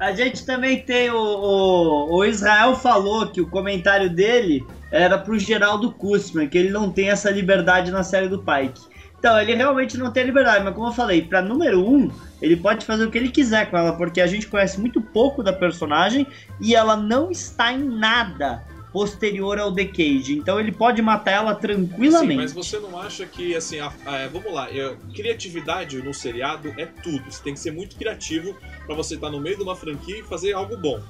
a 0.01 0.13
gente 0.13 0.47
também 0.47 0.83
tem 0.83 1.11
o, 1.11 1.19
o, 1.19 2.17
o 2.17 2.25
Israel 2.25 2.77
falou 2.77 3.29
que 3.29 3.41
o 3.41 3.49
comentário 3.49 4.09
dele 4.09 4.65
era 4.91 5.19
pro 5.19 5.39
Geraldo 5.39 5.93
Kustman, 5.93 6.49
que 6.49 6.57
ele 6.57 6.71
não 6.71 6.91
tem 6.91 7.11
essa 7.11 7.31
liberdade 7.31 7.91
na 7.91 8.03
série 8.03 8.29
do 8.29 8.39
Pike. 8.39 8.81
Então, 9.19 9.39
ele 9.41 9.55
realmente 9.55 9.99
não 9.99 10.13
tem 10.13 10.25
liberdade, 10.25 10.65
mas 10.65 10.75
como 10.75 10.89
eu 10.89 10.93
falei, 10.93 11.23
pra 11.23 11.43
número 11.43 11.85
um, 11.85 12.09
ele 12.41 12.57
pode 12.57 12.87
fazer 12.87 13.05
o 13.05 13.11
que 13.11 13.19
ele 13.19 13.31
quiser 13.31 13.69
com 13.69 13.77
ela, 13.77 13.95
porque 13.95 14.21
a 14.21 14.29
gente 14.29 14.47
conhece 14.47 14.81
muito 14.81 15.01
pouco 15.01 15.43
da 15.43 15.53
personagem 15.53 16.25
e 16.61 16.77
ela 16.77 16.97
não 16.97 17.31
está 17.31 17.73
em 17.73 17.83
nada 17.83 18.63
posterior 18.93 19.59
ao 19.59 19.71
Decade. 19.71 20.33
Então 20.39 20.59
ele 20.59 20.73
pode 20.73 21.01
matar 21.03 21.33
ela 21.33 21.55
Sim, 21.55 21.61
tranquilamente. 21.61 22.37
mas 22.37 22.53
você 22.53 22.79
não 22.79 22.99
acha 22.99 23.27
que, 23.27 23.55
assim, 23.55 23.79
a- 23.79 23.93
a- 24.07 24.29
vamos 24.29 24.53
lá, 24.53 24.69
é, 24.71 24.97
criatividade 25.15 26.03
no 26.03 26.15
seriado 26.15 26.73
é 26.79 26.87
tudo. 26.87 27.23
Você 27.31 27.43
tem 27.43 27.55
que 27.55 27.61
ser 27.61 27.71
muito 27.73 27.97
criativo 27.97 28.55
pra 28.87 28.95
você 28.95 29.15
estar 29.17 29.31
no 29.31 29.41
meio 29.41 29.57
de 29.57 29.63
uma 29.63 29.77
franquia 29.77 30.19
e 30.19 30.23
fazer 30.23 30.53
algo 30.53 30.77
bom. 30.77 31.01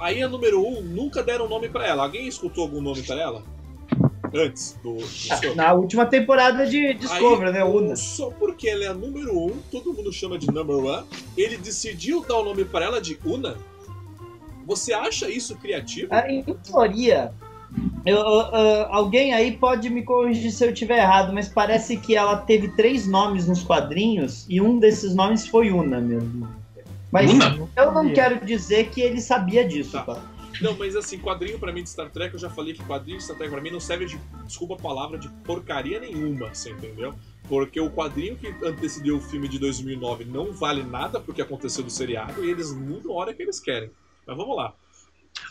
Aí 0.00 0.22
a 0.22 0.28
número 0.28 0.60
um, 0.64 0.80
nunca 0.82 1.22
deram 1.22 1.48
nome 1.48 1.68
pra 1.68 1.86
ela. 1.86 2.02
Alguém 2.04 2.26
escutou 2.28 2.64
algum 2.64 2.80
nome 2.80 3.02
pra 3.02 3.16
ela? 3.20 3.42
Antes 4.34 4.78
do. 4.82 4.96
do 4.96 5.54
Na 5.54 5.72
última 5.72 6.04
temporada 6.04 6.66
de 6.66 6.92
Discovery, 6.94 7.50
né? 7.50 7.64
Una. 7.64 7.96
Só 7.96 8.30
porque 8.30 8.68
ela 8.68 8.84
é 8.84 8.88
a 8.88 8.94
número 8.94 9.34
um, 9.38 9.56
todo 9.70 9.92
mundo 9.94 10.12
chama 10.12 10.38
de 10.38 10.46
number 10.48 10.76
one, 10.76 11.06
ele 11.36 11.56
decidiu 11.56 12.22
dar 12.28 12.36
o 12.36 12.44
nome 12.44 12.64
pra 12.64 12.84
ela 12.84 13.00
de 13.00 13.18
Una? 13.24 13.56
Você 14.68 14.92
acha 14.92 15.30
isso 15.30 15.56
criativo? 15.56 16.08
Ah, 16.12 16.30
Em 16.30 16.42
teoria, 16.42 17.32
eu- 18.04 18.16
eu- 18.18 18.86
alguém 18.92 19.32
aí 19.32 19.56
pode 19.56 19.88
me 19.88 20.02
corrigir 20.02 20.52
se 20.52 20.62
eu 20.62 20.70
estiver 20.72 20.98
errado, 20.98 21.32
mas 21.32 21.48
parece 21.48 21.96
que 21.96 22.14
ela 22.14 22.36
teve 22.36 22.68
três 22.76 23.06
nomes 23.06 23.48
nos 23.48 23.62
quadrinhos 23.64 24.44
e 24.46 24.60
um 24.60 24.78
desses 24.78 25.14
nomes 25.14 25.46
foi 25.48 25.70
Una 25.70 25.98
mesmo. 26.00 26.46
Mas 27.10 27.30
Una? 27.32 27.66
eu 27.74 27.92
não 27.92 28.12
quero 28.12 28.44
dizer 28.44 28.90
que 28.90 29.00
ele 29.00 29.22
sabia 29.22 29.66
disso, 29.66 29.92
Tá. 29.92 30.02
tá? 30.04 30.22
Não, 30.60 30.76
mas 30.76 30.94
assim, 30.96 31.18
quadrinho 31.18 31.58
pra 31.58 31.72
mim 31.72 31.82
de 31.82 31.88
Star 31.88 32.10
Trek, 32.10 32.34
eu 32.34 32.38
já 32.40 32.50
falei 32.50 32.74
que 32.74 32.82
quadrinho 32.84 33.16
de 33.16 33.24
Star 33.24 33.36
Trek 33.38 33.50
pra 33.50 33.62
mim 33.62 33.70
não 33.70 33.80
serve 33.80 34.04
de, 34.04 34.20
desculpa 34.44 34.74
a 34.74 34.76
palavra, 34.76 35.16
de 35.16 35.28
porcaria 35.44 35.98
nenhuma, 36.00 36.52
você 36.52 36.70
entendeu? 36.70 37.14
Porque 37.48 37.80
o 37.80 37.88
quadrinho 37.90 38.36
que 38.36 38.48
antecedeu 38.62 39.16
o 39.16 39.20
filme 39.20 39.48
de 39.48 39.58
2009 39.58 40.26
não 40.26 40.52
vale 40.52 40.82
nada 40.82 41.18
pro 41.20 41.32
que 41.32 41.40
aconteceu 41.40 41.82
do 41.82 41.90
seriado 41.90 42.44
e 42.44 42.50
eles 42.50 42.70
mudam 42.74 43.12
a 43.12 43.14
hora 43.14 43.32
que 43.34 43.42
eles 43.42 43.58
querem. 43.60 43.90
Mas 44.28 44.36
vamos 44.36 44.56
lá. 44.56 44.74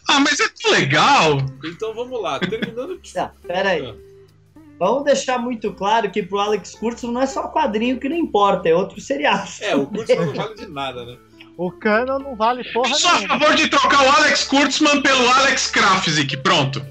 Ah, 0.07 0.19
mas 0.19 0.39
é 0.39 0.47
tão 0.47 0.71
legal. 0.71 1.37
Então 1.65 1.93
vamos 1.93 2.21
lá, 2.21 2.39
terminando 2.39 2.99
de... 2.99 3.11
Tá, 3.11 3.33
pera 3.45 3.69
aí. 3.69 3.85
Ah. 3.85 4.61
Vamos 4.77 5.03
deixar 5.03 5.39
muito 5.39 5.73
claro 5.73 6.11
que 6.11 6.21
pro 6.21 6.39
Alex 6.39 6.75
Kurtzman 6.75 7.11
não 7.11 7.21
é 7.21 7.25
só 7.25 7.47
quadrinho 7.47 7.99
que 7.99 8.07
não 8.07 8.15
importa, 8.15 8.69
é 8.69 8.75
outro 8.75 9.01
seriado. 9.01 9.49
É, 9.61 9.75
o 9.75 9.87
curso 9.87 10.15
não 10.15 10.33
vale 10.35 10.55
de 10.55 10.67
nada, 10.67 11.03
né? 11.03 11.17
O 11.57 11.71
canon 11.71 12.19
não 12.19 12.35
vale 12.35 12.63
porra 12.71 12.93
sou 12.93 13.09
a 13.09 13.21
favor 13.21 13.55
de 13.55 13.67
trocar 13.67 14.05
o 14.05 14.11
Alex 14.17 14.43
Kurtzman 14.43 15.01
pelo 15.01 15.27
Alex 15.27 15.71
Krafzik. 15.71 16.37
Pronto. 16.37 16.85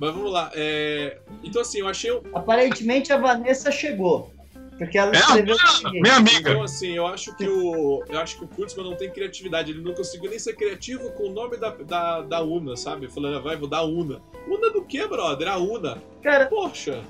Mas 0.00 0.14
vamos 0.14 0.32
lá. 0.32 0.50
é, 0.54 1.18
Então 1.44 1.62
assim, 1.62 1.78
eu 1.78 1.88
achei 1.88 2.10
Aparentemente 2.34 3.12
a 3.12 3.16
Vanessa 3.16 3.70
chegou. 3.70 4.34
Porque 4.78 4.96
ela 4.96 5.12
É, 5.12 5.18
escreveu 5.18 5.56
o 5.56 5.58
ah, 5.60 5.66
seguinte. 5.66 6.00
minha 6.00 6.16
amiga. 6.16 6.50
Então, 6.52 6.62
assim, 6.62 6.92
eu 6.92 7.06
acho 7.06 7.34
que 7.36 7.48
o. 7.48 8.04
Eu 8.08 8.18
acho 8.20 8.38
que 8.38 8.44
o 8.44 8.48
Kurtzman 8.48 8.84
não 8.88 8.96
tem 8.96 9.10
criatividade. 9.10 9.72
Ele 9.72 9.82
não 9.82 9.92
conseguiu 9.92 10.30
nem 10.30 10.38
ser 10.38 10.54
criativo 10.54 11.10
com 11.12 11.24
o 11.24 11.32
nome 11.32 11.56
da, 11.56 11.70
da, 11.70 12.20
da 12.22 12.42
Una, 12.42 12.76
sabe? 12.76 13.08
Falando, 13.08 13.38
"Ah, 13.38 13.40
vai, 13.40 13.56
vou 13.56 13.68
dar 13.68 13.82
Una. 13.82 14.20
Una 14.46 14.70
do 14.70 14.82
que, 14.84 15.04
brother? 15.06 15.48
A 15.48 15.56
Una. 15.58 15.98
Cara, 16.22 16.46
Poxa. 16.46 17.02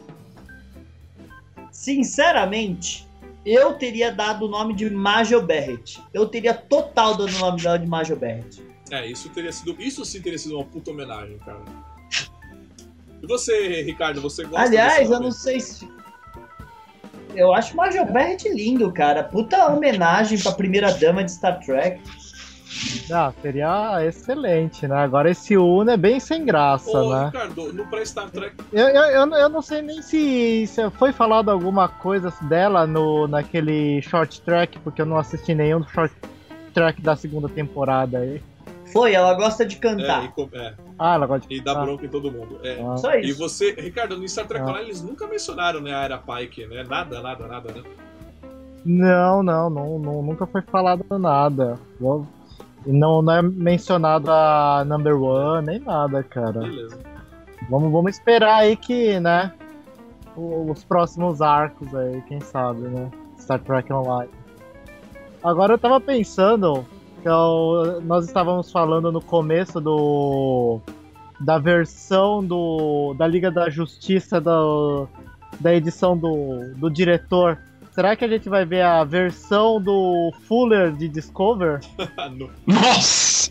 sinceramente, 1.71 3.07
eu 3.45 3.75
teria 3.75 4.11
dado 4.11 4.47
o 4.47 4.49
nome 4.49 4.75
de 4.75 4.89
Majel 4.91 5.43
Barrett. 5.43 6.03
Eu 6.13 6.27
teria 6.27 6.55
total 6.55 7.17
dado 7.17 7.27
o 7.35 7.39
nome 7.39 7.61
dela 7.63 7.79
de 7.79 7.87
Majel 7.87 8.17
Barrett. 8.17 8.63
É, 8.91 9.07
isso 9.07 9.29
teria 9.31 9.53
sido. 9.53 9.77
Isso 9.79 10.05
sim 10.05 10.21
teria 10.21 10.39
sido 10.39 10.57
uma 10.57 10.65
puta 10.65 10.91
homenagem, 10.91 11.39
cara. 11.39 11.63
E 13.23 13.27
você, 13.27 13.83
Ricardo, 13.83 14.21
você 14.21 14.45
gosta 14.45 14.61
Aliás, 14.67 15.11
eu 15.11 15.21
não 15.21 15.31
sei 15.33 15.61
se. 15.61 15.87
Eu 17.35 17.53
acho 17.53 17.77
Majel 17.77 18.07
Barrett 18.07 18.49
lindo, 18.49 18.91
cara. 18.93 19.23
Puta 19.23 19.67
homenagem 19.67 20.39
pra 20.39 20.53
primeira 20.53 20.93
dama 20.93 21.25
de 21.25 21.33
Star 21.33 21.61
Trek. 21.61 22.01
Ah, 23.11 23.33
seria 23.41 24.05
excelente, 24.05 24.87
né? 24.87 24.97
Agora 24.97 25.31
esse 25.31 25.57
Una 25.57 25.95
é 25.95 25.97
bem 25.97 26.21
sem 26.21 26.45
graça, 26.45 26.99
Ô, 26.99 27.15
né? 27.15 27.27
Ricardo, 27.27 27.73
no 27.73 27.87
pra 27.87 28.05
Star 28.05 28.31
Trek. 28.31 28.55
Eu, 28.73 28.89
eu, 28.89 29.03
eu, 29.05 29.33
eu 29.35 29.49
não 29.49 29.63
sei 29.63 29.83
nem 29.83 30.03
se, 30.03 30.67
se 30.67 30.91
foi 30.91 31.13
falado 31.13 31.51
alguma 31.51 31.89
coisa 31.89 32.33
dela 32.43 32.87
no, 32.87 33.27
naquele 33.27 34.03
short 34.03 34.41
track, 34.43 34.79
porque 34.81 35.01
eu 35.01 35.07
não 35.07 35.17
assisti 35.17 35.55
nenhum 35.55 35.83
short 35.89 36.15
track 36.75 37.01
da 37.01 37.17
segunda 37.17 37.49
temporada 37.49 38.19
aí. 38.19 38.43
Foi, 38.93 39.13
ela 39.13 39.35
gosta 39.35 39.65
de 39.67 39.77
É, 39.77 39.79
cantar. 39.79 40.25
e, 40.25 40.29
com- 40.29 40.49
é, 40.53 40.75
Ah, 40.99 41.15
ela 41.15 41.27
gosta 41.27 41.47
de 41.49 41.55
e 41.55 41.61
dá 41.61 41.75
bronca 41.75 42.05
em 42.07 42.09
todo 42.09 42.31
mundo. 42.33 42.59
É. 42.65 42.81
ah. 42.83 42.97
Só 42.97 43.15
E 43.15 43.21
isso. 43.29 43.39
você, 43.39 43.73
Ricardo, 43.73 44.17
no 44.17 44.29
Star 44.29 44.47
Trek 44.47 44.65
Ah. 44.65 44.69
Online 44.69 44.87
eles 44.87 45.03
nunca 45.03 45.27
mencionaram, 45.27 45.81
né, 45.81 45.95
a 45.95 46.03
Era 46.05 46.19
Pike, 46.19 46.67
né? 46.67 46.85
Nada, 46.89 47.21
nada, 47.23 47.47
nada, 47.47 47.73
né? 47.73 47.83
Não, 48.85 49.43
não, 49.43 49.69
não, 49.69 49.99
não, 49.99 50.23
nunca 50.23 50.47
foi 50.47 50.63
falado 50.63 51.05
nada. 51.19 51.79
E 52.87 52.93
não, 52.93 53.21
não 53.21 53.33
é 53.33 53.43
mencionado 53.43 54.31
a 54.31 54.85
Number 54.87 55.21
One, 55.21 55.67
nem 55.67 55.79
nada, 55.81 56.23
cara. 56.23 56.61
Beleza. 56.61 56.99
Vamos, 57.69 57.93
vamos 57.93 58.13
esperar 58.17 58.61
aí 58.61 58.77
que, 58.77 59.19
né? 59.21 59.53
Os 60.37 60.85
próximos 60.85 61.43
arcos 61.43 61.93
aí, 61.95 62.23
quem 62.23 62.41
sabe, 62.41 62.81
né? 62.83 63.11
Star 63.39 63.59
Trek 63.61 63.93
Online. 63.93 64.31
Agora 65.43 65.75
eu 65.75 65.79
tava 65.79 66.01
pensando 66.01 66.87
eu- 67.29 68.01
nós 68.03 68.27
estávamos 68.27 68.71
falando 68.73 69.11
no 69.13 69.21
começo 69.21 69.81
do 69.81 70.81
da 71.41 71.59
versão 71.59 72.45
do 72.45 73.15
da 73.17 73.27
Liga 73.27 73.51
da 73.51 73.71
Justiça 73.71 74.41
do, 74.41 75.07
da 75.61 75.75
edição 75.75 76.17
do, 76.17 76.75
do 76.77 76.91
diretor. 76.91 77.59
Será 77.93 78.15
que 78.17 78.25
a 78.25 78.29
gente 78.29 78.49
vai 78.49 78.65
ver 78.65 78.83
a 78.83 79.03
versão 79.05 79.81
do 79.81 80.33
Fuller 80.47 80.93
de 80.93 81.09
Discover? 81.09 81.81
No- 82.33 82.51
Nossa! 82.67 83.51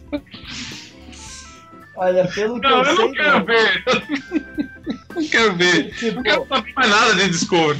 Olha, 1.96 2.28
pelo 2.28 2.60
que 2.62 2.68
Não, 2.68 2.78
eu 2.78 2.84
eu 2.84 2.96
sei, 2.96 3.06
não 3.08 3.14
quero 3.14 3.40
não. 3.40 3.46
ver. 3.46 3.84
Não 5.16 5.28
quero 5.30 5.56
ver. 5.56 5.94
Não 6.14 6.22
quero 6.24 6.48
saber 6.48 6.74
mais 6.76 6.90
nada 6.92 7.16
de 7.16 7.30
Discovery. 7.30 7.80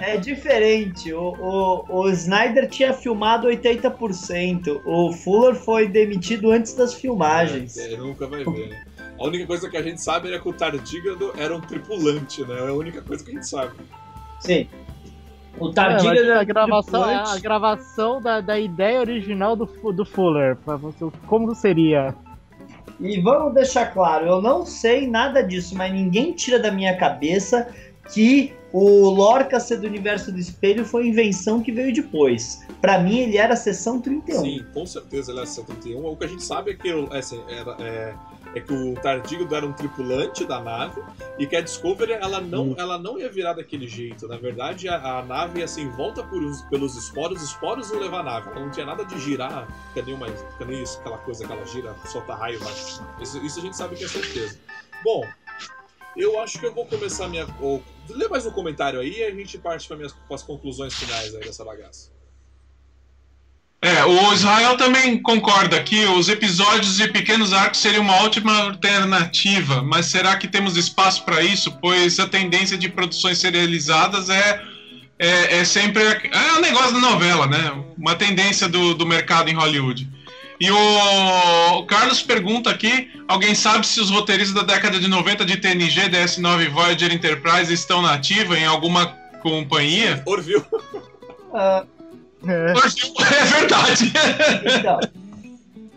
É 0.00 0.16
diferente. 0.16 1.12
O, 1.12 1.34
o, 1.38 2.00
o 2.02 2.08
Snyder 2.10 2.68
tinha 2.68 2.92
filmado 2.92 3.48
80%. 3.48 4.80
O 4.84 5.12
Fuller 5.12 5.54
foi 5.54 5.86
demitido 5.88 6.50
antes 6.50 6.74
das 6.74 6.94
filmagens. 6.94 7.76
É, 7.76 7.96
nunca 7.96 8.26
vai 8.26 8.44
ver, 8.44 8.68
né? 8.68 8.84
A 9.18 9.26
única 9.26 9.46
coisa 9.46 9.68
que 9.70 9.76
a 9.76 9.82
gente 9.82 10.02
sabe 10.02 10.28
era 10.28 10.40
que 10.40 10.48
o 10.48 10.52
Tardígrado 10.52 11.32
era 11.36 11.54
um 11.56 11.60
tripulante, 11.60 12.42
né? 12.44 12.56
É 12.58 12.68
a 12.68 12.72
única 12.72 13.00
coisa 13.00 13.24
que 13.24 13.30
a 13.30 13.34
gente 13.34 13.48
sabe. 13.48 13.72
Sim. 14.40 14.66
O 15.58 15.68
É, 15.70 15.72
Tardígrado 15.72 16.18
era 16.30 16.40
a 16.40 16.44
gravação, 16.44 17.08
é 17.10 17.14
a 17.14 17.38
gravação 17.38 18.20
da, 18.20 18.40
da 18.40 18.58
ideia 18.58 18.98
original 19.00 19.54
do, 19.54 19.66
do 19.92 20.04
Fuller. 20.04 20.56
pra 20.56 20.76
você- 20.76 21.06
Como 21.28 21.54
seria? 21.54 22.14
E 23.00 23.20
vamos 23.20 23.54
deixar 23.54 23.86
claro, 23.92 24.26
eu 24.26 24.42
não 24.42 24.64
sei 24.66 25.06
nada 25.08 25.42
disso, 25.42 25.76
mas 25.76 25.92
ninguém 25.92 26.32
tira 26.32 26.58
da 26.58 26.70
minha 26.70 26.96
cabeça 26.96 27.68
que 28.12 28.52
o 28.76 29.08
Lorca 29.08 29.60
ser 29.60 29.76
do 29.76 29.86
universo 29.86 30.32
do 30.32 30.38
espelho 30.40 30.84
foi 30.84 31.06
invenção 31.06 31.62
que 31.62 31.70
veio 31.70 31.92
depois. 31.94 32.66
Pra 32.80 32.98
mim, 32.98 33.18
ele 33.20 33.36
era 33.38 33.54
a 33.54 33.56
sessão 33.56 34.00
31. 34.00 34.40
Sim, 34.40 34.66
com 34.74 34.84
certeza 34.84 35.30
ele 35.30 35.40
é 35.40 35.46
71. 35.46 36.04
O 36.04 36.16
que 36.16 36.24
a 36.24 36.26
gente 36.26 36.42
sabe 36.42 36.72
é 36.72 36.74
que, 36.74 36.92
o- 36.92 37.12
assim, 37.12 37.40
era- 37.48 37.76
é- 37.78 38.14
é 38.56 38.60
que 38.60 38.72
o 38.72 38.94
Tardígrado 38.94 39.54
era 39.54 39.64
um 39.64 39.72
tripulante 39.72 40.44
da 40.44 40.58
nave 40.60 41.00
e 41.38 41.46
que 41.46 41.54
a 41.54 41.60
Discovery 41.60 42.12
ela 42.14 42.40
não, 42.40 42.70
Hum. 42.70 42.74
ela 42.76 42.98
não 42.98 43.16
ia 43.16 43.30
virar 43.30 43.52
daquele 43.52 43.86
jeito. 43.86 44.26
Na 44.26 44.36
verdade, 44.38 44.88
a, 44.88 45.18
a 45.18 45.22
nave 45.24 45.60
ia 45.60 45.68
ser 45.68 45.82
envolta 45.82 46.24
por 46.24 46.42
os- 46.42 46.62
pelos 46.62 46.96
esporos, 46.96 47.42
os 47.42 47.50
esporos 47.50 47.90
iam 47.92 48.00
levar 48.00 48.20
a 48.20 48.22
nave. 48.24 48.50
Ela 48.50 48.60
não 48.60 48.70
tinha 48.70 48.86
nada 48.86 49.04
de 49.04 49.18
girar, 49.20 49.68
que 49.94 50.02
nem, 50.02 50.14
uma, 50.14 50.26
que 50.26 50.64
nem 50.64 50.82
isso, 50.82 50.98
aquela 50.98 51.18
coisa 51.18 51.46
que 51.46 51.52
ela 51.52 51.64
gira, 51.66 51.94
solta 52.06 52.34
raio 52.34 52.58
lá. 52.62 52.70
Isso, 53.20 53.38
isso 53.46 53.60
a 53.60 53.62
gente 53.62 53.76
sabe 53.76 53.94
que 53.94 54.04
é 54.04 54.08
certeza. 54.08 54.58
Bom, 55.04 55.24
eu 56.16 56.40
acho 56.40 56.58
que 56.58 56.66
eu 56.66 56.74
vou 56.74 56.86
começar 56.86 57.26
a 57.26 57.28
minha. 57.28 57.46
Lê 58.08 58.28
mais 58.28 58.44
um 58.46 58.50
comentário 58.50 59.00
aí 59.00 59.18
e 59.18 59.24
a 59.24 59.30
gente 59.30 59.58
parte 59.58 59.88
para 59.88 59.96
as 60.34 60.42
conclusões 60.42 60.94
finais 60.94 61.34
aí 61.34 61.44
dessa 61.44 61.64
bagaça. 61.64 62.12
É, 63.84 64.02
o 64.02 64.32
Israel 64.32 64.78
também 64.78 65.20
concorda 65.20 65.82
que 65.82 66.06
os 66.06 66.30
episódios 66.30 66.96
de 66.96 67.06
pequenos 67.08 67.52
arcos 67.52 67.80
seriam 67.80 68.02
uma 68.02 68.16
ótima 68.22 68.56
alternativa, 68.62 69.82
mas 69.82 70.06
será 70.06 70.38
que 70.38 70.48
temos 70.48 70.78
espaço 70.78 71.22
para 71.22 71.42
isso? 71.42 71.70
Pois 71.82 72.18
a 72.18 72.26
tendência 72.26 72.78
de 72.78 72.88
produções 72.88 73.36
serializadas 73.36 74.30
é, 74.30 74.62
é, 75.18 75.58
é 75.58 75.64
sempre. 75.66 76.02
É 76.02 76.52
um 76.54 76.62
negócio 76.62 76.94
da 76.94 77.00
novela, 77.00 77.46
né? 77.46 77.84
Uma 77.98 78.14
tendência 78.14 78.70
do, 78.70 78.94
do 78.94 79.04
mercado 79.04 79.50
em 79.50 79.54
Hollywood. 79.54 80.08
E 80.60 80.70
o, 80.70 81.78
o 81.78 81.86
Carlos 81.86 82.22
pergunta 82.22 82.70
aqui: 82.70 83.10
alguém 83.26 83.54
sabe 83.54 83.86
se 83.86 84.00
os 84.00 84.10
roteiristas 84.10 84.54
da 84.54 84.74
década 84.74 84.98
de 84.98 85.08
90 85.08 85.44
de 85.44 85.56
TNG, 85.56 86.08
DS9 86.10 86.70
Voyager 86.70 87.12
Enterprise 87.12 87.72
estão 87.72 88.02
na 88.02 88.14
ativa 88.14 88.56
em 88.56 88.64
alguma 88.64 89.06
companhia? 89.42 90.22
Orville. 90.26 90.64
Ah, 91.52 91.84
É, 92.46 92.72
É 92.72 93.44
verdade! 93.44 94.12
então, 94.78 95.00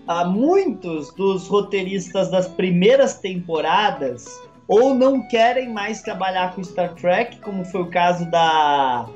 há 0.07 0.25
muitos 0.25 1.13
dos 1.13 1.47
roteiristas 1.47 2.31
das 2.31 2.47
primeiras 2.47 3.19
temporadas 3.19 4.25
ou 4.67 4.93
não 4.93 5.25
querem 5.27 5.69
mais 5.71 6.01
trabalhar 6.01 6.53
com 6.53 6.63
Star 6.63 6.93
Trek, 6.95 7.37
como 7.39 7.63
foi 7.63 7.81
o 7.81 7.89
caso 7.89 8.29
da 8.29 9.07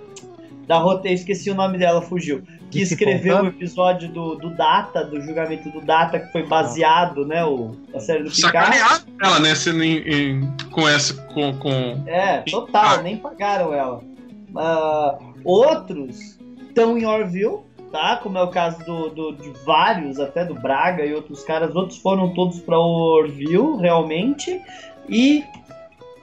da 0.67 0.77
roteiro, 0.77 1.17
esqueci 1.17 1.49
o 1.49 1.55
nome 1.55 1.77
dela, 1.77 2.01
fugiu, 2.01 2.43
que 2.71 2.81
escreveu 2.81 3.33
o 3.33 3.37
Fontana? 3.37 3.49
episódio 3.55 4.09
do, 4.09 4.35
do 4.35 4.49
Data, 4.55 5.03
do 5.03 5.21
julgamento 5.21 5.69
do 5.69 5.81
Data, 5.81 6.19
que 6.19 6.31
foi 6.31 6.45
baseado, 6.47 7.25
né, 7.25 7.43
o, 7.45 7.75
a 7.93 7.99
série 7.99 8.23
do 8.23 8.31
Picard. 8.31 8.75
Sacanearam 8.75 9.03
ela, 9.21 9.39
né? 9.39 9.53
Sendo 9.53 9.83
em- 9.83 9.97
em- 10.07 10.53
com 10.71 10.87
essa. 10.87 11.13
Com, 11.33 11.53
com... 11.57 11.69
É, 12.07 12.39
total, 12.49 13.03
nem 13.03 13.17
pagaram 13.17 13.73
ela. 13.73 14.01
Ah, 14.55 15.17
outros 15.43 16.39
estão 16.67 16.97
em 16.97 17.05
Orville, 17.05 17.59
tá? 17.91 18.17
Como 18.17 18.37
é 18.37 18.43
o 18.43 18.47
caso 18.49 18.79
do, 18.85 19.09
do- 19.09 19.33
de 19.33 19.49
vários, 19.65 20.19
até 20.19 20.45
do 20.45 20.55
Braga 20.55 21.05
e 21.05 21.13
outros 21.13 21.43
caras. 21.43 21.75
Outros 21.75 21.99
foram 21.99 22.33
todos 22.33 22.59
para 22.59 22.77
Orville, 22.79 23.77
realmente. 23.79 24.59
E 25.09 25.43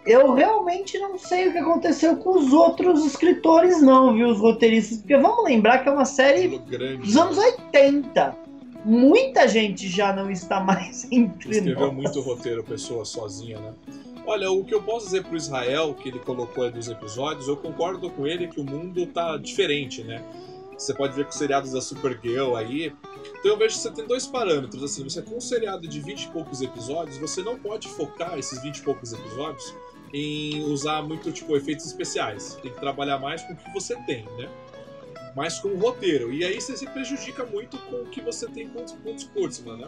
eu 0.09 0.33
realmente 0.33 0.99
não 0.99 1.19
sei 1.19 1.49
o 1.49 1.53
que 1.53 1.59
aconteceu 1.59 2.17
com 2.17 2.39
os 2.39 2.51
outros 2.51 3.05
escritores, 3.05 3.83
não, 3.83 4.15
viu? 4.15 4.29
Os 4.29 4.39
roteiristas. 4.41 4.99
Porque 4.99 5.19
vamos 5.19 5.45
lembrar 5.45 5.83
que 5.83 5.89
é 5.91 5.93
uma 5.93 6.07
série 6.07 6.57
grande. 6.61 7.03
dos 7.03 7.15
anos 7.15 7.37
80. 7.37 8.35
Muita 8.87 9.47
gente 9.47 9.87
já 9.87 10.15
não 10.15 10.31
está 10.31 10.61
mais 10.61 11.07
entre 11.13 11.51
Escreveu 11.51 11.93
nós. 11.93 11.95
muito 11.95 12.21
roteiro, 12.23 12.65
pessoa 12.65 13.05
sozinha, 13.05 13.61
né? 13.61 13.75
Olha, 14.25 14.51
o 14.51 14.65
que 14.65 14.75
eu 14.75 14.83
posso 14.83 15.07
dizer 15.07 15.25
pro 15.25 15.37
Israel, 15.37 15.93
que 15.95 16.09
ele 16.09 16.19
colocou 16.21 16.65
aí 16.65 16.71
dos 16.71 16.89
episódios, 16.89 17.47
eu 17.47 17.57
concordo 17.57 18.09
com 18.11 18.27
ele 18.27 18.49
que 18.49 18.61
o 18.61 18.65
mundo 18.65 19.07
tá 19.07 19.37
diferente, 19.37 20.03
né? 20.03 20.23
Você 20.77 20.95
pode 20.95 21.15
ver 21.15 21.25
com 21.25 21.31
os 21.31 21.37
seriados 21.37 21.73
da 21.73 21.83
Supergirl 21.83 22.55
aí. 22.55 22.95
Então 23.41 23.53
eu 23.53 23.59
vejo 23.59 23.75
que 23.75 23.81
você 23.83 23.91
tem 23.91 24.07
dois 24.07 24.27
parâmetros, 24.27 24.83
assim, 24.83 25.05
você 25.05 25.21
com 25.21 25.37
um 25.37 25.41
seriado 25.41 25.87
de 25.87 26.01
20 26.01 26.23
e 26.23 26.29
poucos 26.29 26.63
episódios, 26.63 27.19
você 27.19 27.43
não 27.43 27.59
pode 27.59 27.89
focar 27.89 28.39
esses 28.39 28.63
20 28.63 28.77
e 28.77 28.83
poucos 28.83 29.13
episódios 29.13 29.75
em 30.13 30.63
usar 30.65 31.03
muito, 31.03 31.31
tipo, 31.33 31.57
efeitos 31.57 31.87
especiais. 31.87 32.59
Tem 32.63 32.73
que 32.73 32.81
trabalhar 32.81 33.19
mais 33.19 33.43
com 33.43 33.53
o 33.53 33.57
que 33.57 33.73
você 33.73 33.97
tem, 34.03 34.25
né? 34.37 34.49
Mais 35.37 35.59
com 35.59 35.69
o 35.69 35.79
roteiro. 35.79 36.33
E 36.33 36.45
aí 36.45 36.61
você 36.61 36.77
se 36.77 36.87
prejudica 36.87 37.45
muito 37.45 37.79
com 37.79 37.97
o 37.97 38.07
que 38.07 38.21
você 38.21 38.47
tem 38.49 38.69
com 38.69 38.83
os, 38.83 38.93
com 38.93 39.15
os 39.15 39.25
Kurtzman, 39.25 39.77
né? 39.77 39.87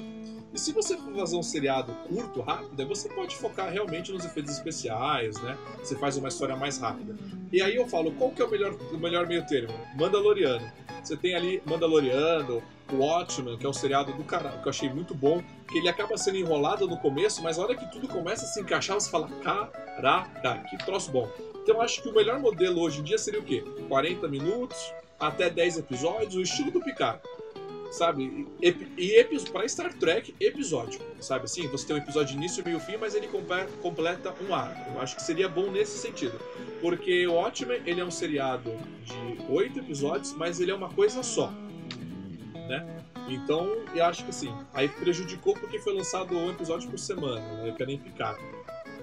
E 0.52 0.58
se 0.58 0.72
você 0.72 0.96
for 0.96 1.14
fazer 1.14 1.36
um 1.36 1.42
seriado 1.42 1.92
curto, 2.08 2.40
rápido, 2.40 2.86
você 2.86 3.08
pode 3.08 3.36
focar 3.36 3.72
realmente 3.72 4.12
nos 4.12 4.24
efeitos 4.24 4.52
especiais, 4.52 5.40
né? 5.42 5.56
Você 5.78 5.96
faz 5.96 6.16
uma 6.16 6.28
história 6.28 6.56
mais 6.56 6.78
rápida. 6.78 7.16
E 7.52 7.62
aí 7.62 7.76
eu 7.76 7.86
falo, 7.88 8.12
qual 8.12 8.30
que 8.30 8.42
é 8.42 8.44
o 8.44 8.50
melhor, 8.50 8.74
o 8.92 8.98
melhor 8.98 9.26
meio 9.26 9.46
termo? 9.46 9.74
Mandaloriano. 9.96 10.70
Você 11.02 11.16
tem 11.16 11.34
ali 11.34 11.62
Mandaloriano, 11.64 12.62
Watchmen, 12.92 13.56
que 13.56 13.64
é 13.64 13.68
um 13.68 13.72
seriado 13.72 14.12
do 14.12 14.24
caralho, 14.24 14.60
que 14.60 14.66
eu 14.66 14.70
achei 14.70 14.88
muito 14.88 15.14
bom, 15.14 15.42
que 15.70 15.78
ele 15.78 15.88
acaba 15.88 16.16
sendo 16.18 16.36
enrolado 16.36 16.86
no 16.86 16.96
começo, 16.98 17.42
mas 17.42 17.58
a 17.58 17.62
hora 17.62 17.74
que 17.74 17.90
tudo 17.90 18.08
começa 18.08 18.44
a 18.44 18.48
se 18.48 18.60
encaixar, 18.60 19.00
você 19.00 19.10
fala, 19.10 19.28
caraca, 19.42 20.64
que 20.68 20.76
troço 20.78 21.10
bom. 21.10 21.30
Então 21.62 21.76
eu 21.76 21.82
acho 21.82 22.02
que 22.02 22.08
o 22.08 22.14
melhor 22.14 22.40
modelo 22.40 22.80
hoje 22.80 23.00
em 23.00 23.04
dia 23.04 23.18
seria 23.18 23.40
o 23.40 23.44
quê? 23.44 23.62
40 23.88 24.26
minutos, 24.28 24.92
até 25.18 25.48
10 25.50 25.78
episódios, 25.78 26.34
o 26.34 26.40
estilo 26.40 26.70
do 26.70 26.80
Picard. 26.80 27.20
Sabe? 27.92 28.46
E, 28.62 28.68
e 28.96 29.50
para 29.52 29.66
Star 29.68 29.92
Trek, 29.92 30.34
episódio. 30.38 31.00
Sabe 31.18 31.44
assim? 31.44 31.66
Você 31.68 31.86
tem 31.86 31.96
um 31.96 31.98
episódio 31.98 32.36
início, 32.36 32.64
meio 32.64 32.78
fim, 32.78 32.96
mas 32.96 33.16
ele 33.16 33.26
comple- 33.26 33.66
completa 33.82 34.32
um 34.48 34.54
arco. 34.54 34.92
Eu 34.94 35.00
acho 35.00 35.16
que 35.16 35.22
seria 35.22 35.48
bom 35.48 35.70
nesse 35.72 35.98
sentido. 35.98 36.40
Porque 36.80 37.26
o 37.26 37.34
Watchmen, 37.34 37.82
ele 37.84 38.00
é 38.00 38.04
um 38.04 38.10
seriado 38.10 38.72
de 39.04 39.52
oito 39.52 39.80
episódios, 39.80 40.32
mas 40.34 40.60
ele 40.60 40.70
é 40.70 40.74
uma 40.74 40.88
coisa 40.88 41.22
só. 41.24 41.52
Né? 42.68 42.86
Então, 43.30 43.68
eu 43.94 44.04
acho 44.04 44.24
que 44.24 44.30
assim, 44.30 44.52
aí 44.74 44.88
prejudicou 44.88 45.54
porque 45.54 45.78
foi 45.78 45.94
lançado 45.94 46.36
um 46.36 46.50
episódio 46.50 46.90
por 46.90 46.98
semana, 46.98 47.40
né? 47.62 47.72
Que 47.76 47.86
nem 47.86 47.96
Picard. 47.96 48.40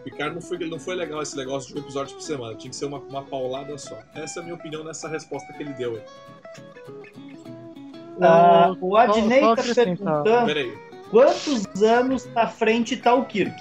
Picard 0.03 0.35
não 0.35 0.41
foi, 0.41 0.57
não 0.69 0.79
foi 0.79 0.95
legal 0.95 1.21
esse 1.21 1.35
negócio 1.35 1.73
de 1.73 1.79
um 1.79 1.83
episódio 1.83 2.15
por 2.15 2.21
semana, 2.21 2.55
tinha 2.55 2.69
que 2.69 2.75
ser 2.75 2.85
uma, 2.85 2.99
uma 2.99 3.23
paulada 3.23 3.77
só. 3.77 3.97
Essa 4.13 4.39
é 4.39 4.41
a 4.41 4.43
minha 4.43 4.55
opinião 4.55 4.83
nessa 4.83 5.07
resposta 5.07 5.51
que 5.53 5.63
ele 5.63 5.73
deu 5.73 5.95
aí. 5.95 6.01
Ah, 8.21 8.75
o 8.81 8.97
Adnei 8.97 9.41
tá 9.41 9.53
acrescentar. 9.53 10.23
perguntando 10.23 10.45
Peraí. 10.45 10.77
quantos 11.09 11.83
anos 11.83 12.27
à 12.35 12.47
frente 12.47 12.97
tá 12.97 13.13
o 13.13 13.25
Kirk. 13.25 13.55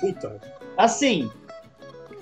Puta. 0.00 0.40
Assim, 0.76 1.30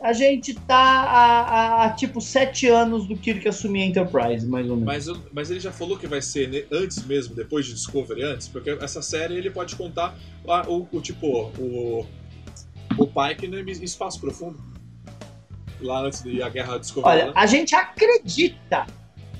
a 0.00 0.12
gente 0.12 0.54
tá 0.54 0.76
a, 0.76 1.40
a- 1.42 1.84
a, 1.84 1.90
tipo 1.90 2.20
sete 2.20 2.66
anos 2.68 3.06
do 3.06 3.16
Kirk 3.16 3.46
assumir 3.48 3.82
a 3.82 3.86
Enterprise, 3.86 4.44
mais 4.46 4.68
ou 4.68 4.76
menos. 4.76 5.06
Mas, 5.06 5.20
mas 5.32 5.50
ele 5.50 5.60
já 5.60 5.70
falou 5.70 5.96
que 5.96 6.08
vai 6.08 6.20
ser 6.20 6.66
antes 6.72 7.04
mesmo, 7.06 7.36
depois 7.36 7.66
de 7.66 7.74
Discovery, 7.74 8.22
antes, 8.24 8.48
porque 8.48 8.70
essa 8.70 9.00
série 9.00 9.36
ele 9.36 9.50
pode 9.50 9.76
contar 9.76 10.16
a- 10.48 10.68
o, 10.68 10.88
o 10.92 11.00
tipo, 11.00 11.52
o, 11.58 12.04
o 12.98 13.06
Pike 13.06 13.48
no 13.48 13.58
espaço 13.58 14.20
profundo. 14.20 14.58
Lá 15.80 16.00
antes 16.00 16.22
da 16.22 16.48
guerra 16.48 16.78
Discovery. 16.78 17.14
Olha, 17.14 17.26
né? 17.26 17.32
a 17.34 17.46
gente 17.46 17.74
acredita. 17.74 18.86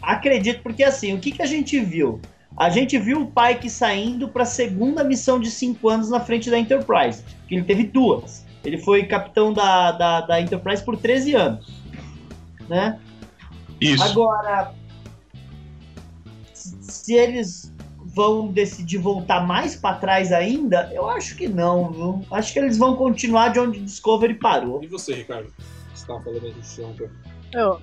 Acredita, 0.01 0.61
porque 0.63 0.83
assim, 0.83 1.15
o 1.15 1.21
que, 1.21 1.31
que 1.31 1.43
a 1.43 1.47
gente 1.47 1.79
viu? 1.79 2.21
A 2.57 2.69
gente 2.69 2.99
viu 2.99 3.23
o 3.23 3.27
Pike 3.31 3.71
saindo 3.71 4.29
para 4.29 4.43
a 4.43 4.47
segunda 4.47 5.03
missão 5.05 5.41
de 5.41 5.51
cinco 5.51 5.89
anos 5.89 6.11
na 6.11 6.21
frente 6.21 6.51
da 6.51 6.59
Enterprise. 6.59 7.23
Que 7.49 7.55
ele 7.55 7.65
teve 7.65 7.85
duas. 7.85 8.45
Ele 8.65 8.79
foi 8.79 9.05
capitão 9.05 9.53
da, 9.53 9.93
da, 9.93 10.21
da 10.23 10.41
Enterprise 10.41 10.85
por 10.85 10.97
13 10.97 11.35
anos. 11.35 11.83
Né? 12.69 12.99
Isso. 13.81 14.03
Agora, 14.03 14.73
se 16.53 17.15
eles 17.15 17.72
vão 18.15 18.49
decidir 18.49 18.99
voltar 18.99 19.47
mais 19.47 19.75
para 19.75 19.97
trás 19.97 20.33
ainda, 20.33 20.91
eu 20.93 21.09
acho 21.09 21.37
que 21.37 21.49
não, 21.49 21.91
viu? 21.91 22.27
Acho 22.31 22.53
que 22.53 22.59
eles 22.59 22.77
vão 22.77 22.95
continuar 22.97 23.49
de 23.49 23.59
onde 23.59 23.81
Discovery 23.81 24.35
parou. 24.35 24.83
E 24.83 24.87
você, 24.87 25.15
Ricardo? 25.15 25.53
Você 25.95 26.07
tava 26.07 26.21
falando 26.21 26.45
aí 26.45 26.53
do 26.53 26.63
chão, 26.65 26.95
cara. 26.99 27.11
Eu, 27.55 27.81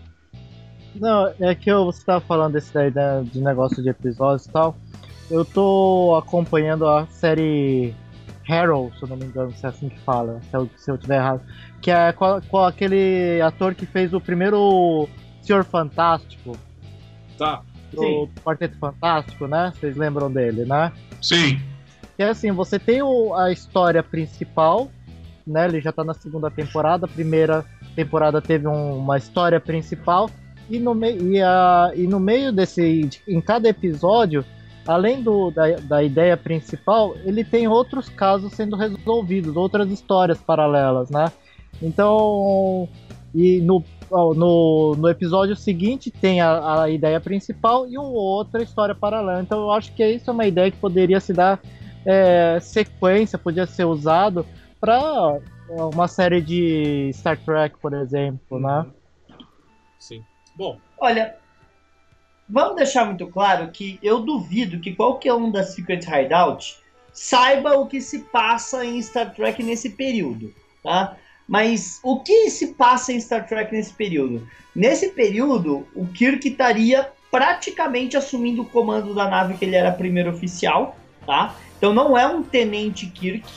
não, 0.95 1.33
é 1.39 1.55
que 1.55 1.69
eu, 1.71 1.85
você 1.85 2.03
tava 2.03 2.21
falando 2.21 2.53
desse 2.53 2.73
daí 2.73 2.91
né, 2.93 3.23
de 3.31 3.39
negócio 3.41 3.81
de 3.81 3.89
episódios 3.89 4.45
e 4.47 4.51
tal. 4.51 4.75
Eu 5.29 5.45
tô 5.45 6.15
acompanhando 6.17 6.87
a 6.87 7.05
série 7.07 7.93
Harold, 8.47 8.95
se 8.97 9.03
eu 9.03 9.09
não 9.09 9.17
me 9.17 9.25
engano, 9.25 9.53
se 9.55 9.65
é 9.65 9.69
assim 9.69 9.89
que 9.89 9.99
fala, 9.99 10.41
se 10.49 10.55
eu, 10.57 10.69
se 10.75 10.89
eu 10.91 10.97
tiver 10.97 11.17
errado. 11.17 11.41
Que 11.81 11.91
é 11.91 12.11
com, 12.11 12.25
a- 12.25 12.41
com 12.41 12.57
aquele 12.57 13.39
ator 13.41 13.75
que 13.75 13.85
fez 13.85 14.11
o 14.13 14.19
primeiro 14.19 15.07
Senhor 15.41 15.63
Fantástico, 15.63 16.57
Tá. 17.37 17.61
Do 17.91 18.01
Sim. 18.01 18.29
Quarteto 18.43 18.77
Fantástico, 18.77 19.47
né? 19.47 19.71
Vocês 19.79 19.95
lembram 19.95 20.31
dele, 20.31 20.65
né? 20.65 20.91
Sim. 21.21 21.59
Que 22.15 22.23
é 22.23 22.29
assim, 22.29 22.51
você 22.51 22.77
tem 22.77 23.01
o- 23.01 23.33
a 23.33 23.51
história 23.51 24.03
principal, 24.03 24.89
né? 25.47 25.65
Ele 25.67 25.79
já 25.81 25.91
tá 25.91 26.03
na 26.03 26.13
segunda 26.13 26.49
temporada. 26.51 27.05
A 27.05 27.09
primeira 27.09 27.65
temporada 27.95 28.41
teve 28.41 28.67
um- 28.67 28.97
uma 28.97 29.17
história 29.17 29.59
principal. 29.59 30.29
E 30.69 30.77
no, 30.79 30.93
mei- 30.93 31.17
e, 31.17 31.41
a- 31.41 31.91
e 31.95 32.05
no 32.07 32.19
meio 32.19 32.51
desse. 32.51 33.03
de- 33.03 33.21
Em 33.27 33.41
cada 33.41 33.67
episódio, 33.69 34.45
além 34.87 35.23
do, 35.23 35.49
da, 35.49 35.67
da 35.77 36.03
ideia 36.03 36.37
principal, 36.37 37.15
ele 37.25 37.43
tem 37.43 37.67
outros 37.67 38.07
casos 38.09 38.53
sendo 38.53 38.75
resolvidos, 38.75 39.55
outras 39.55 39.89
histórias 39.89 40.37
paralelas, 40.39 41.09
né? 41.09 41.31
Então. 41.81 42.87
E 43.33 43.61
no, 43.61 43.83
no, 44.11 44.95
no 44.97 45.09
episódio 45.09 45.55
seguinte 45.55 46.11
tem 46.11 46.41
a, 46.41 46.83
a 46.83 46.89
ideia 46.89 47.19
principal 47.19 47.87
e 47.87 47.97
uma 47.97 48.09
outra 48.09 48.61
história 48.63 48.95
paralela. 48.95 49.41
Então 49.41 49.59
eu 49.59 49.71
acho 49.71 49.93
que 49.93 50.05
isso 50.05 50.29
é 50.29 50.33
uma 50.33 50.47
ideia 50.47 50.71
que 50.71 50.77
poderia 50.77 51.19
se 51.19 51.33
dar 51.33 51.59
é, 52.05 52.59
sequência, 52.61 53.37
podia 53.37 53.65
ser 53.65 53.85
usado 53.85 54.45
para 54.79 55.39
uma 55.69 56.07
série 56.07 56.41
de 56.41 57.11
Star 57.13 57.37
Trek, 57.37 57.77
por 57.79 57.93
exemplo, 57.93 58.59
né? 58.59 58.85
Sim. 59.99 60.23
Bom, 60.55 60.77
Olha, 60.99 61.35
vamos 62.47 62.75
deixar 62.75 63.05
muito 63.05 63.25
claro 63.27 63.71
que 63.71 63.97
eu 64.03 64.19
duvido 64.19 64.81
que 64.81 64.93
qualquer 64.93 65.33
um 65.33 65.49
da 65.49 65.63
Secret 65.63 66.01
Hideout 66.05 66.77
saiba 67.13 67.77
o 67.77 67.87
que 67.87 68.01
se 68.01 68.19
passa 68.19 68.85
em 68.85 69.01
Star 69.01 69.33
Trek 69.33 69.63
nesse 69.63 69.91
período, 69.91 70.53
tá? 70.83 71.15
Mas 71.49 71.99
o 72.03 72.19
que 72.19 72.47
se 72.51 72.75
passa 72.75 73.11
em 73.11 73.19
Star 73.19 73.47
Trek 73.47 73.73
nesse 73.73 73.91
período? 73.91 74.47
Nesse 74.75 75.09
período, 75.09 75.87
o 75.95 76.05
Kirk 76.05 76.47
estaria 76.47 77.09
praticamente 77.31 78.15
assumindo 78.15 78.61
o 78.61 78.65
comando 78.65 79.15
da 79.15 79.27
nave 79.27 79.55
que 79.55 79.65
ele 79.65 79.75
era 79.75 79.91
primeiro 79.91 80.29
oficial, 80.29 80.95
tá? 81.25 81.55
Então 81.75 81.91
não 81.91 82.15
é 82.15 82.27
um 82.27 82.43
tenente 82.43 83.07
Kirk 83.07 83.49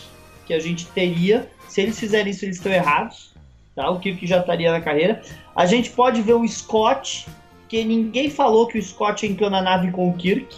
que 0.47 0.55
a 0.55 0.59
gente 0.59 0.87
teria. 0.87 1.51
Se 1.69 1.83
eles 1.83 2.01
fizerem 2.01 2.31
isso, 2.31 2.47
eles 2.47 2.57
estão 2.57 2.73
errados, 2.73 3.35
tá? 3.77 3.91
O 3.91 4.01
Kirk 4.01 4.27
já 4.27 4.39
estaria 4.39 4.73
na 4.73 4.81
carreira. 4.81 5.21
A 5.55 5.67
gente 5.67 5.91
pode 5.91 6.23
ver 6.23 6.35
o 6.35 6.49
Scott, 6.49 7.29
que 7.69 7.85
ninguém 7.85 8.31
falou 8.31 8.67
que 8.69 8.79
o 8.79 8.83
Scott 8.83 9.27
entrou 9.27 9.51
na 9.51 9.61
nave 9.61 9.91
com 9.91 10.09
o 10.09 10.17
Kirk, 10.17 10.57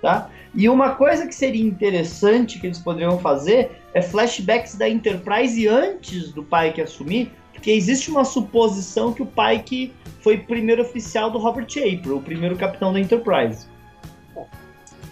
tá? 0.00 0.30
E 0.54 0.68
uma 0.68 0.94
coisa 0.96 1.26
que 1.26 1.34
seria 1.34 1.64
interessante 1.64 2.58
que 2.58 2.66
eles 2.66 2.78
poderiam 2.78 3.18
fazer 3.18 3.70
é 3.94 4.02
flashbacks 4.02 4.74
da 4.74 4.88
Enterprise 4.88 5.66
antes 5.68 6.32
do 6.32 6.42
Pike 6.42 6.80
assumir, 6.80 7.30
porque 7.52 7.70
existe 7.70 8.10
uma 8.10 8.24
suposição 8.24 9.12
que 9.12 9.22
o 9.22 9.26
Pike 9.26 9.92
foi 10.20 10.38
primeiro 10.38 10.82
oficial 10.82 11.30
do 11.30 11.38
Robert 11.38 11.66
April, 11.76 12.16
o 12.16 12.22
primeiro 12.22 12.56
capitão 12.56 12.92
da 12.92 12.98
Enterprise. 13.00 13.66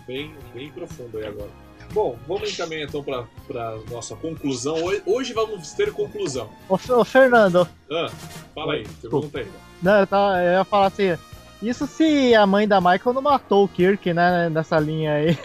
bem, 0.06 0.32
bem 0.54 0.70
profundo 0.70 1.18
aí 1.18 1.26
agora. 1.26 1.50
Bom, 1.92 2.16
vamos 2.26 2.52
encaminhar 2.52 2.84
então 2.86 3.02
para 3.02 3.76
nossa 3.90 4.14
conclusão. 4.14 4.74
Hoje, 4.84 5.02
hoje 5.06 5.32
vamos 5.32 5.72
ter 5.72 5.90
conclusão. 5.92 6.50
Ô, 6.68 6.74
ô, 6.74 7.04
Fernando, 7.04 7.66
Ah, 7.90 8.10
fala 8.54 8.74
aí, 8.74 8.86
pergunta 9.00 9.38
aí. 9.38 9.46
né, 9.82 10.02
eu, 10.02 10.06
tava- 10.06 10.38
eu 10.42 10.52
ia 10.52 10.64
falar 10.64 10.86
assim, 10.88 11.16
Isso 11.62 11.86
se 11.86 12.34
a 12.34 12.46
mãe 12.46 12.68
da 12.68 12.80
Michael 12.80 13.14
não 13.14 13.22
matou 13.22 13.64
o 13.64 13.68
Kirk, 13.68 14.12
né, 14.12 14.48
nessa 14.48 14.78
linha 14.78 15.14
aí. 15.14 15.38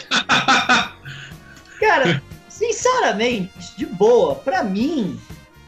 Cara, 1.80 2.22
sinceramente, 2.48 3.76
de 3.76 3.86
boa, 3.86 4.36
pra 4.36 4.64
mim, 4.64 5.20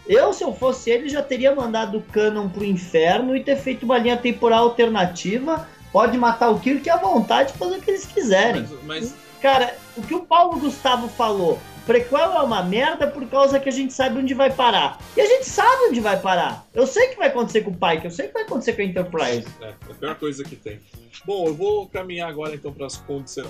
eu, 0.07 0.31
se 0.33 0.43
eu 0.43 0.53
fosse 0.53 0.91
ele, 0.91 1.09
já 1.09 1.21
teria 1.21 1.53
mandado 1.53 1.97
o 1.97 2.01
Canon 2.01 2.47
pro 2.47 2.63
inferno 2.63 3.35
e 3.35 3.43
ter 3.43 3.55
feito 3.57 3.83
uma 3.83 3.97
linha 3.97 4.17
temporal 4.17 4.65
alternativa. 4.65 5.67
Pode 5.91 6.17
matar 6.17 6.49
o 6.49 6.59
Kirk 6.59 6.89
à 6.89 6.97
vontade, 6.97 7.53
fazer 7.53 7.77
o 7.77 7.81
que 7.81 7.91
eles 7.91 8.05
quiserem. 8.05 8.61
Mas, 8.83 8.83
mas 8.83 9.25
Cara, 9.45 9.75
o 9.95 10.01
que 10.01 10.15
o 10.15 10.21
Paulo 10.21 10.59
Gustavo 10.59 11.07
falou, 11.07 11.59
prequel 11.85 12.33
é 12.33 12.41
uma 12.41 12.63
merda 12.63 13.07
por 13.07 13.25
causa 13.27 13.59
que 13.59 13.69
a 13.69 13.71
gente 13.71 13.93
sabe 13.93 14.19
onde 14.19 14.33
vai 14.33 14.51
parar. 14.51 14.99
E 15.15 15.21
a 15.21 15.25
gente 15.25 15.45
sabe 15.45 15.85
onde 15.89 15.99
vai 15.99 16.19
parar. 16.19 16.65
Eu 16.73 16.85
sei 16.87 17.07
que 17.09 17.15
vai 17.17 17.27
acontecer 17.27 17.61
com 17.61 17.71
o 17.71 17.73
Pike, 17.75 18.05
eu 18.05 18.11
sei 18.11 18.27
que 18.27 18.33
vai 18.33 18.43
acontecer 18.43 18.73
com 18.73 18.81
a 18.81 18.85
Enterprise. 18.85 19.45
É, 19.61 19.65
é 19.65 19.73
a 19.91 19.93
pior 19.93 20.15
coisa 20.15 20.43
que 20.43 20.55
tem. 20.55 20.79
Bom, 21.25 21.47
eu 21.47 21.53
vou 21.53 21.87
caminhar 21.87 22.29
agora 22.29 22.53
então 22.55 22.71
para 22.73 22.85
as 22.87 22.97
condições. 22.97 23.47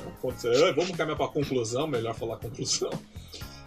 Vamos 0.75 0.91
caminhar 0.91 1.17
para 1.17 1.25
a 1.25 1.29
conclusão, 1.29 1.87
melhor 1.87 2.13
falar 2.15 2.37
conclusão. 2.37 2.89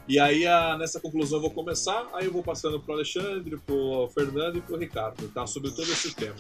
E 0.06 0.18
aí, 0.18 0.46
a- 0.46 0.76
nessa 0.78 0.98
conclusão, 0.98 1.36
eu 1.38 1.42
vou 1.42 1.50
começar, 1.50 2.06
aí 2.14 2.24
eu 2.24 2.32
vou 2.32 2.42
passando 2.42 2.80
pro 2.80 2.94
Alexandre, 2.94 3.58
pro 3.58 4.08
Fernando 4.14 4.56
e 4.56 4.60
pro 4.62 4.76
Ricardo, 4.78 5.28
tá? 5.28 5.46
Sobre 5.46 5.70
todo 5.70 5.82
esse 5.92 6.14
tema. 6.14 6.36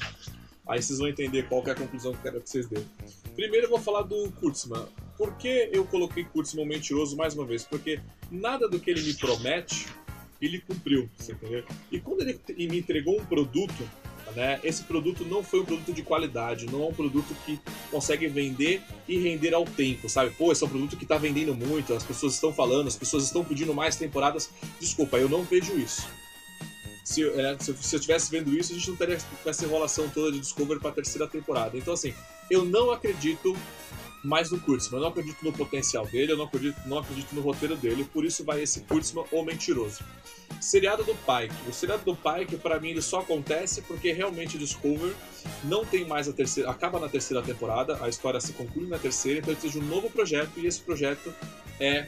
Aí 0.66 0.82
vocês 0.82 0.98
vão 0.98 1.08
entender 1.08 1.46
qual 1.48 1.62
é 1.66 1.70
a 1.70 1.74
conclusão 1.74 2.12
que 2.12 2.18
eu 2.18 2.22
quero 2.22 2.40
que 2.42 2.48
vocês 2.48 2.66
dêem. 2.66 2.86
Primeiro 3.38 3.66
eu 3.66 3.70
vou 3.70 3.78
falar 3.78 4.02
do 4.02 4.32
Kurtzman. 4.32 4.84
Por 5.16 5.36
que 5.36 5.70
eu 5.72 5.84
coloquei 5.84 6.24
Kurtzman 6.24 6.66
mentiroso 6.66 7.16
mais 7.16 7.34
uma 7.34 7.46
vez? 7.46 7.62
Porque 7.62 8.00
nada 8.32 8.68
do 8.68 8.80
que 8.80 8.90
ele 8.90 9.00
me 9.00 9.14
promete, 9.14 9.86
ele 10.42 10.58
cumpriu, 10.58 11.08
você 11.16 11.30
entendeu? 11.30 11.64
E 11.92 12.00
quando 12.00 12.22
ele 12.22 12.40
me 12.68 12.80
entregou 12.80 13.16
um 13.16 13.24
produto, 13.24 13.88
né, 14.34 14.58
esse 14.64 14.82
produto 14.82 15.24
não 15.24 15.44
foi 15.44 15.60
um 15.60 15.64
produto 15.64 15.92
de 15.92 16.02
qualidade, 16.02 16.66
não 16.66 16.82
é 16.82 16.86
um 16.88 16.92
produto 16.92 17.32
que 17.46 17.60
consegue 17.92 18.26
vender 18.26 18.82
e 19.06 19.16
render 19.18 19.54
ao 19.54 19.64
tempo, 19.64 20.08
sabe? 20.08 20.34
Pô, 20.34 20.50
esse 20.50 20.64
é 20.64 20.66
um 20.66 20.70
produto 20.70 20.96
que 20.96 21.06
tá 21.06 21.16
vendendo 21.16 21.54
muito, 21.54 21.94
as 21.94 22.02
pessoas 22.02 22.34
estão 22.34 22.52
falando, 22.52 22.88
as 22.88 22.96
pessoas 22.96 23.22
estão 23.22 23.44
pedindo 23.44 23.72
mais 23.72 23.94
temporadas. 23.94 24.50
Desculpa, 24.80 25.16
eu 25.16 25.28
não 25.28 25.44
vejo 25.44 25.78
isso. 25.78 26.08
Se, 27.08 27.24
é, 27.26 27.56
se, 27.58 27.70
eu- 27.70 27.76
se 27.76 27.96
eu 27.96 28.00
estivesse 28.00 28.30
vendo 28.30 28.54
isso, 28.54 28.70
a 28.70 28.74
gente 28.76 28.90
não 28.90 28.96
teria 28.96 29.16
com 29.42 29.48
essa 29.48 29.64
enrolação 29.64 30.10
toda 30.10 30.30
de 30.30 30.40
Discovery 30.40 30.78
pra 30.78 30.90
terceira 30.92 31.26
temporada. 31.26 31.74
Então, 31.78 31.94
assim, 31.94 32.12
eu 32.50 32.66
não 32.66 32.90
acredito 32.90 33.56
mais 34.22 34.50
no 34.50 34.60
Kurtzman, 34.60 34.98
eu 34.98 35.02
não 35.04 35.08
acredito 35.08 35.42
no 35.42 35.50
potencial 35.50 36.04
dele, 36.06 36.32
eu 36.32 36.36
não 36.36 36.44
acredito, 36.44 36.76
não 36.84 36.98
acredito 36.98 37.34
no 37.34 37.40
roteiro 37.40 37.76
dele, 37.76 38.04
por 38.12 38.26
isso 38.26 38.44
vai 38.44 38.60
esse 38.62 38.80
Kurtzman 38.82 39.24
ou 39.32 39.42
mentiroso. 39.42 40.00
Seriado 40.60 41.02
do 41.02 41.14
Pike. 41.14 41.54
O 41.66 41.72
seriado 41.72 42.04
do 42.04 42.14
Pike, 42.14 42.58
pra 42.58 42.78
mim, 42.78 42.90
ele 42.90 43.00
só 43.00 43.20
acontece 43.20 43.80
porque 43.82 44.12
realmente 44.12 44.58
Discovery 44.58 45.14
não 45.64 45.86
tem 45.86 46.04
mais 46.06 46.28
a 46.28 46.32
terceira. 46.34 46.70
Acaba 46.70 47.00
na 47.00 47.08
terceira 47.08 47.42
temporada, 47.42 47.96
a 48.04 48.08
história 48.10 48.38
se 48.38 48.52
conclui 48.52 48.86
na 48.86 48.98
terceira, 48.98 49.38
então 49.38 49.50
ele 49.50 49.58
precisa 49.60 49.80
de 49.80 49.86
um 49.86 49.88
novo 49.88 50.10
projeto, 50.10 50.50
e 50.58 50.66
esse 50.66 50.80
projeto 50.82 51.32
é 51.80 52.06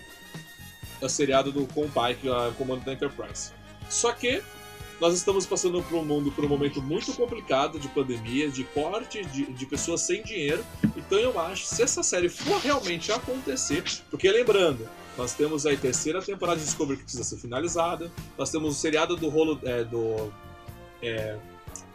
o 1.00 1.08
seriado 1.08 1.50
do 1.50 1.66
com 1.68 1.86
o 1.86 1.90
Pike, 1.90 2.28
o 2.28 2.52
comando 2.58 2.84
da 2.84 2.92
Enterprise. 2.92 3.52
Só 3.88 4.12
que 4.12 4.42
nós 5.00 5.14
estamos 5.14 5.46
passando 5.46 5.82
por 5.82 5.96
um 5.96 6.04
mundo, 6.04 6.30
por 6.30 6.44
um 6.44 6.48
momento 6.48 6.82
muito 6.82 7.12
complicado 7.14 7.78
de 7.78 7.88
pandemia, 7.88 8.50
de 8.50 8.64
corte, 8.64 9.24
de, 9.24 9.46
de 9.46 9.66
pessoas 9.66 10.02
sem 10.02 10.22
dinheiro. 10.22 10.64
Então 10.96 11.18
eu 11.18 11.38
acho, 11.40 11.64
se 11.64 11.82
essa 11.82 12.02
série 12.02 12.28
for 12.28 12.58
realmente 12.58 13.10
acontecer, 13.10 13.82
porque 14.10 14.30
lembrando, 14.30 14.86
nós 15.16 15.32
temos 15.32 15.64
aí 15.66 15.74
a 15.74 15.78
terceira 15.78 16.20
temporada 16.20 16.58
de 16.58 16.66
Discovery 16.66 16.98
que 16.98 17.04
precisa 17.04 17.24
ser 17.24 17.38
finalizada, 17.38 18.10
nós 18.36 18.50
temos 18.50 18.76
o 18.76 18.78
seriado 18.78 19.16
do 19.16 19.28
rolo 19.28 19.58
é, 19.64 19.84
do, 19.84 20.32
é, 21.02 21.36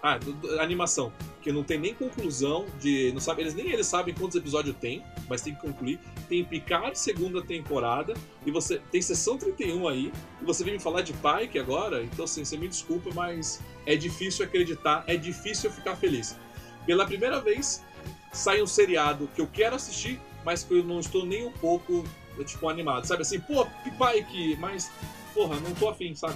ah, 0.02 0.20
animação, 0.60 1.12
que 1.42 1.52
não 1.52 1.64
tem 1.64 1.80
nem 1.80 1.94
conclusão 1.94 2.66
de, 2.80 3.12
não 3.12 3.20
sabe, 3.20 3.42
eles 3.42 3.54
nem 3.54 3.72
eles 3.72 3.88
sabem 3.88 4.14
quantos 4.14 4.36
episódios 4.36 4.76
tem, 4.80 5.04
mas 5.28 5.42
tem 5.42 5.56
que 5.56 5.62
concluir. 5.62 6.00
Tem 6.30 6.44
Picard 6.44 6.98
segunda 6.98 7.42
temporada 7.42 8.14
e 8.46 8.52
você 8.52 8.80
tem 8.92 9.02
sessão 9.02 9.38
31 9.38 9.88
aí, 9.88 10.12
e 10.42 10.46
você 10.46 10.64
vem 10.64 10.74
me 10.74 10.80
falar 10.80 11.02
de 11.02 11.14
Pike 11.14 11.58
agora, 11.58 12.04
então 12.04 12.26
assim, 12.26 12.46
você 12.46 12.58
me 12.58 12.68
desculpa, 12.68 13.10
mas 13.14 13.62
é 13.86 13.96
difícil 13.96 14.46
acreditar, 14.46 15.04
é 15.08 15.16
difícil 15.16 15.72
ficar 15.72 15.96
feliz. 15.96 16.38
Pela 16.86 17.06
primeira 17.06 17.42
vez 17.42 17.84
sai 18.32 18.62
um 18.62 18.68
seriado 18.68 19.30
que 19.34 19.42
eu 19.42 19.48
quero 19.48 19.76
assistir, 19.76 20.20
mas 20.44 20.64
que 20.64 20.74
eu 20.74 20.84
não 20.84 21.00
estou 21.00 21.26
nem 21.26 21.48
um 21.48 21.52
pouco 21.52 22.04
tipo 22.46 22.68
animado, 22.68 23.06
sabe 23.06 23.22
assim, 23.22 23.40
pô, 23.40 23.66
Pike, 23.66 24.58
mas 24.58 24.92
porra, 25.36 25.60
não 25.60 25.72
tô 25.76 25.90
afim, 25.90 26.16
sabe? 26.16 26.36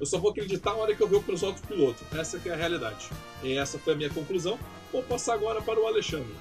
Eu 0.00 0.06
só 0.06 0.18
vou 0.18 0.30
acreditar 0.30 0.70
na 0.70 0.76
hora 0.78 0.94
que 0.94 1.00
eu 1.02 1.06
ver 1.08 1.16
o 1.16 1.20
episódio 1.20 1.60
do 1.60 1.68
piloto. 1.68 2.02
Essa 2.18 2.40
é 2.44 2.50
a 2.50 2.56
realidade. 2.56 3.06
E 3.44 3.56
essa 3.56 3.78
foi 3.78 3.92
a 3.92 3.96
minha 3.96 4.10
conclusão. 4.10 4.58
Vou 4.92 5.02
passar 5.02 5.34
agora 5.34 5.60
para 5.60 5.78
o 5.78 5.86
Alexandre. 5.86 6.34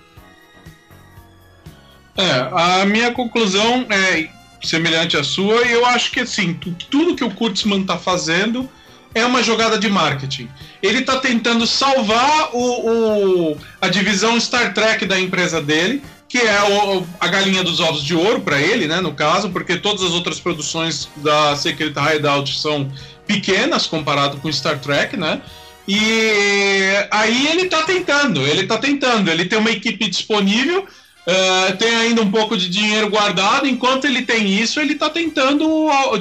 É, 2.15 2.81
a 2.81 2.85
minha 2.85 3.11
conclusão 3.11 3.85
é 3.91 4.29
semelhante 4.63 5.15
à 5.15 5.23
sua, 5.23 5.63
e 5.67 5.71
eu 5.71 5.85
acho 5.85 6.11
que 6.11 6.21
assim, 6.21 6.53
tu- 6.55 6.71
tudo 6.89 7.15
que 7.15 7.23
o 7.23 7.29
Kurtzman 7.29 7.83
tá 7.85 7.97
fazendo 7.97 8.67
é 9.13 9.23
uma 9.23 9.43
jogada 9.43 9.77
de 9.77 9.87
marketing. 9.87 10.49
Ele 10.81 11.01
tá 11.03 11.17
tentando 11.19 11.67
salvar 11.67 12.49
o, 12.55 13.51
o- 13.51 13.57
a 13.79 13.87
divisão 13.87 14.39
Star 14.39 14.73
Trek 14.73 15.05
da 15.05 15.19
empresa 15.19 15.61
dele, 15.61 16.01
que 16.39 16.47
é 16.47 16.63
o- 16.63 17.05
a 17.19 17.27
galinha 17.27 17.63
dos 17.63 17.79
ovos 17.79 18.03
de 18.03 18.15
ouro 18.15 18.41
para 18.41 18.61
ele, 18.61 18.87
né, 18.87 19.01
no 19.01 19.13
caso, 19.13 19.49
porque 19.49 19.77
todas 19.77 20.03
as 20.03 20.11
outras 20.11 20.39
produções 20.39 21.09
da 21.17 21.55
Secret 21.55 21.93
Hideout 21.97 22.59
são 22.59 22.91
pequenas 23.25 23.87
comparado 23.87 24.37
com 24.37 24.51
Star 24.51 24.79
Trek, 24.79 25.17
né? 25.17 25.41
E 25.87 26.91
aí 27.11 27.47
ele 27.47 27.65
tá 27.65 27.83
tentando, 27.83 28.45
ele 28.45 28.67
tá 28.67 28.77
tentando, 28.77 29.31
ele 29.31 29.45
tem 29.45 29.57
uma 29.57 29.71
equipe 29.71 30.07
disponível, 30.09 30.87
Uh, 31.29 31.75
tem 31.75 31.93
ainda 31.93 32.21
um 32.21 32.31
pouco 32.31 32.55
de 32.55 32.69
dinheiro 32.69 33.09
guardado. 33.09 33.67
Enquanto 33.67 34.05
ele 34.05 34.21
tem 34.21 34.47
isso, 34.47 34.79
ele 34.79 34.93
está 34.93 35.09
tentando, 35.09 35.67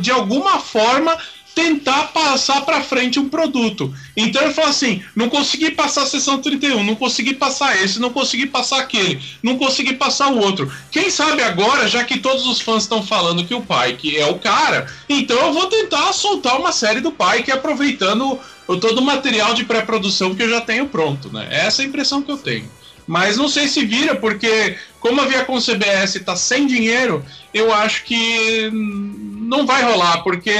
de 0.01 0.10
alguma 0.10 0.59
forma, 0.59 1.16
tentar 1.56 2.08
passar 2.12 2.60
para 2.66 2.82
frente 2.82 3.18
um 3.18 3.30
produto. 3.30 3.92
Então 4.14 4.42
ele 4.42 4.52
fala 4.52 4.68
assim: 4.68 5.02
não 5.16 5.30
consegui 5.30 5.70
passar 5.70 6.02
a 6.02 6.06
sessão 6.06 6.38
31, 6.38 6.84
não 6.84 6.94
consegui 6.94 7.32
passar 7.32 7.82
esse, 7.82 7.98
não 7.98 8.10
consegui 8.10 8.44
passar 8.46 8.78
aquele, 8.80 9.18
não 9.42 9.56
consegui 9.56 9.94
passar 9.94 10.28
o 10.30 10.38
outro. 10.38 10.70
Quem 10.92 11.08
sabe 11.08 11.42
agora, 11.42 11.88
já 11.88 12.04
que 12.04 12.18
todos 12.18 12.46
os 12.46 12.60
fãs 12.60 12.82
estão 12.82 13.02
falando 13.02 13.44
que 13.46 13.54
o 13.54 13.62
Pike 13.62 14.18
é 14.18 14.26
o 14.26 14.38
cara, 14.38 14.86
então 15.08 15.36
eu 15.38 15.52
vou 15.54 15.66
tentar 15.66 16.12
soltar 16.12 16.60
uma 16.60 16.72
série 16.72 17.00
do 17.00 17.10
Pike 17.10 17.50
aproveitando 17.50 18.38
o- 18.68 18.76
todo 18.76 18.98
o 18.98 19.02
material 19.04 19.54
de 19.54 19.64
pré-produção 19.64 20.34
que 20.34 20.42
eu 20.42 20.50
já 20.50 20.60
tenho 20.60 20.86
pronto, 20.88 21.32
né? 21.32 21.48
Essa 21.50 21.80
é 21.80 21.86
a 21.86 21.88
impressão 21.88 22.20
que 22.20 22.30
eu 22.30 22.36
tenho. 22.36 22.68
Mas 23.06 23.36
não 23.36 23.48
sei 23.48 23.68
se 23.68 23.84
vira, 23.84 24.16
porque 24.16 24.76
como 24.98 25.20
a 25.20 25.26
Viacom 25.26 25.60
CBS 25.60 26.20
tá 26.24 26.34
sem 26.34 26.66
dinheiro, 26.66 27.24
eu 27.54 27.72
acho 27.72 28.04
que 28.04 28.70
não 28.72 29.64
vai 29.64 29.82
rolar, 29.82 30.22
porque 30.22 30.52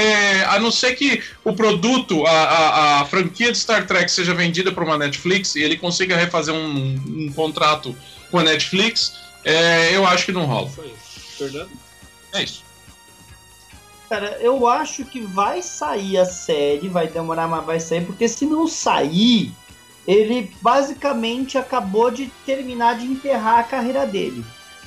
a 0.47 0.57
não 0.59 0.71
ser 0.71 0.95
que 0.95 1.21
o 1.43 1.53
produto, 1.53 2.25
a, 2.25 2.31
a, 2.31 3.01
a 3.01 3.05
franquia 3.05 3.51
de 3.51 3.57
Star 3.57 3.85
Trek 3.85 4.09
seja 4.09 4.33
vendida 4.33 4.71
para 4.71 4.85
uma 4.85 4.97
Netflix 4.97 5.55
e 5.55 5.61
ele 5.61 5.77
consiga 5.77 6.15
refazer 6.15 6.53
um, 6.53 6.95
um 7.05 7.33
contrato 7.33 7.95
com 8.31 8.39
a 8.39 8.43
Netflix, 8.43 9.13
é, 9.43 9.95
eu 9.95 10.07
acho 10.07 10.25
que 10.25 10.31
não 10.31 10.45
rola. 10.45 10.69
Fernando? 11.37 11.69
É 12.33 12.43
isso. 12.43 12.63
Cara, 14.09 14.37
eu 14.39 14.65
acho 14.65 15.03
que 15.03 15.19
vai 15.19 15.61
sair 15.61 16.17
a 16.17 16.25
série, 16.25 16.87
vai 16.87 17.07
demorar, 17.07 17.47
mas 17.47 17.65
vai 17.65 17.79
sair, 17.79 18.05
porque 18.05 18.27
se 18.29 18.45
não 18.45 18.65
sair, 18.65 19.51
ele 20.07 20.49
basicamente 20.61 21.57
acabou 21.57 22.09
de 22.09 22.27
terminar 22.45 22.97
de 22.97 23.05
enterrar 23.05 23.59
a 23.59 23.63
carreira 23.63 24.07
dele. 24.07 24.43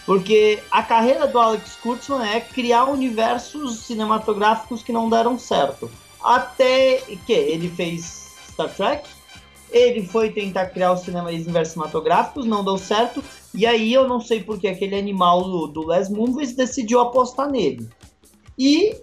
Porque 0.07 0.61
a 0.71 0.83
carreira 0.83 1.27
do 1.27 1.39
Alex 1.39 1.77
Kurtzman 1.77 2.27
é 2.27 2.41
criar 2.41 2.87
universos 2.87 3.81
cinematográficos 3.81 4.83
que 4.83 4.93
não 4.93 5.11
deram 5.11 5.39
certo. 5.39 5.91
Até 6.25 7.03
que 7.27 7.33
ele 7.33 7.69
fez 7.69 8.33
Star 8.51 8.75
Trek, 8.75 9.09
ele 9.71 10.05
foi 10.07 10.31
tentar 10.31 10.67
criar 10.67 10.93
os 10.93 11.03
cinemas 11.03 11.35
universos 11.35 11.75
cinematográficos, 11.75 12.47
não 12.47 12.65
deu 12.65 12.79
certo, 12.79 13.23
e 13.55 13.67
aí 13.67 13.93
eu 13.93 14.09
não 14.09 14.21
sei 14.21 14.43
porque 14.43 14.67
aquele 14.67 14.99
animal 14.99 15.45
do, 15.45 15.67
do 15.67 15.87
Les 15.87 16.09
Moonves 16.09 16.57
decidiu 16.57 17.01
apostar 17.01 17.49
nele. 17.49 17.89
E 18.59 18.97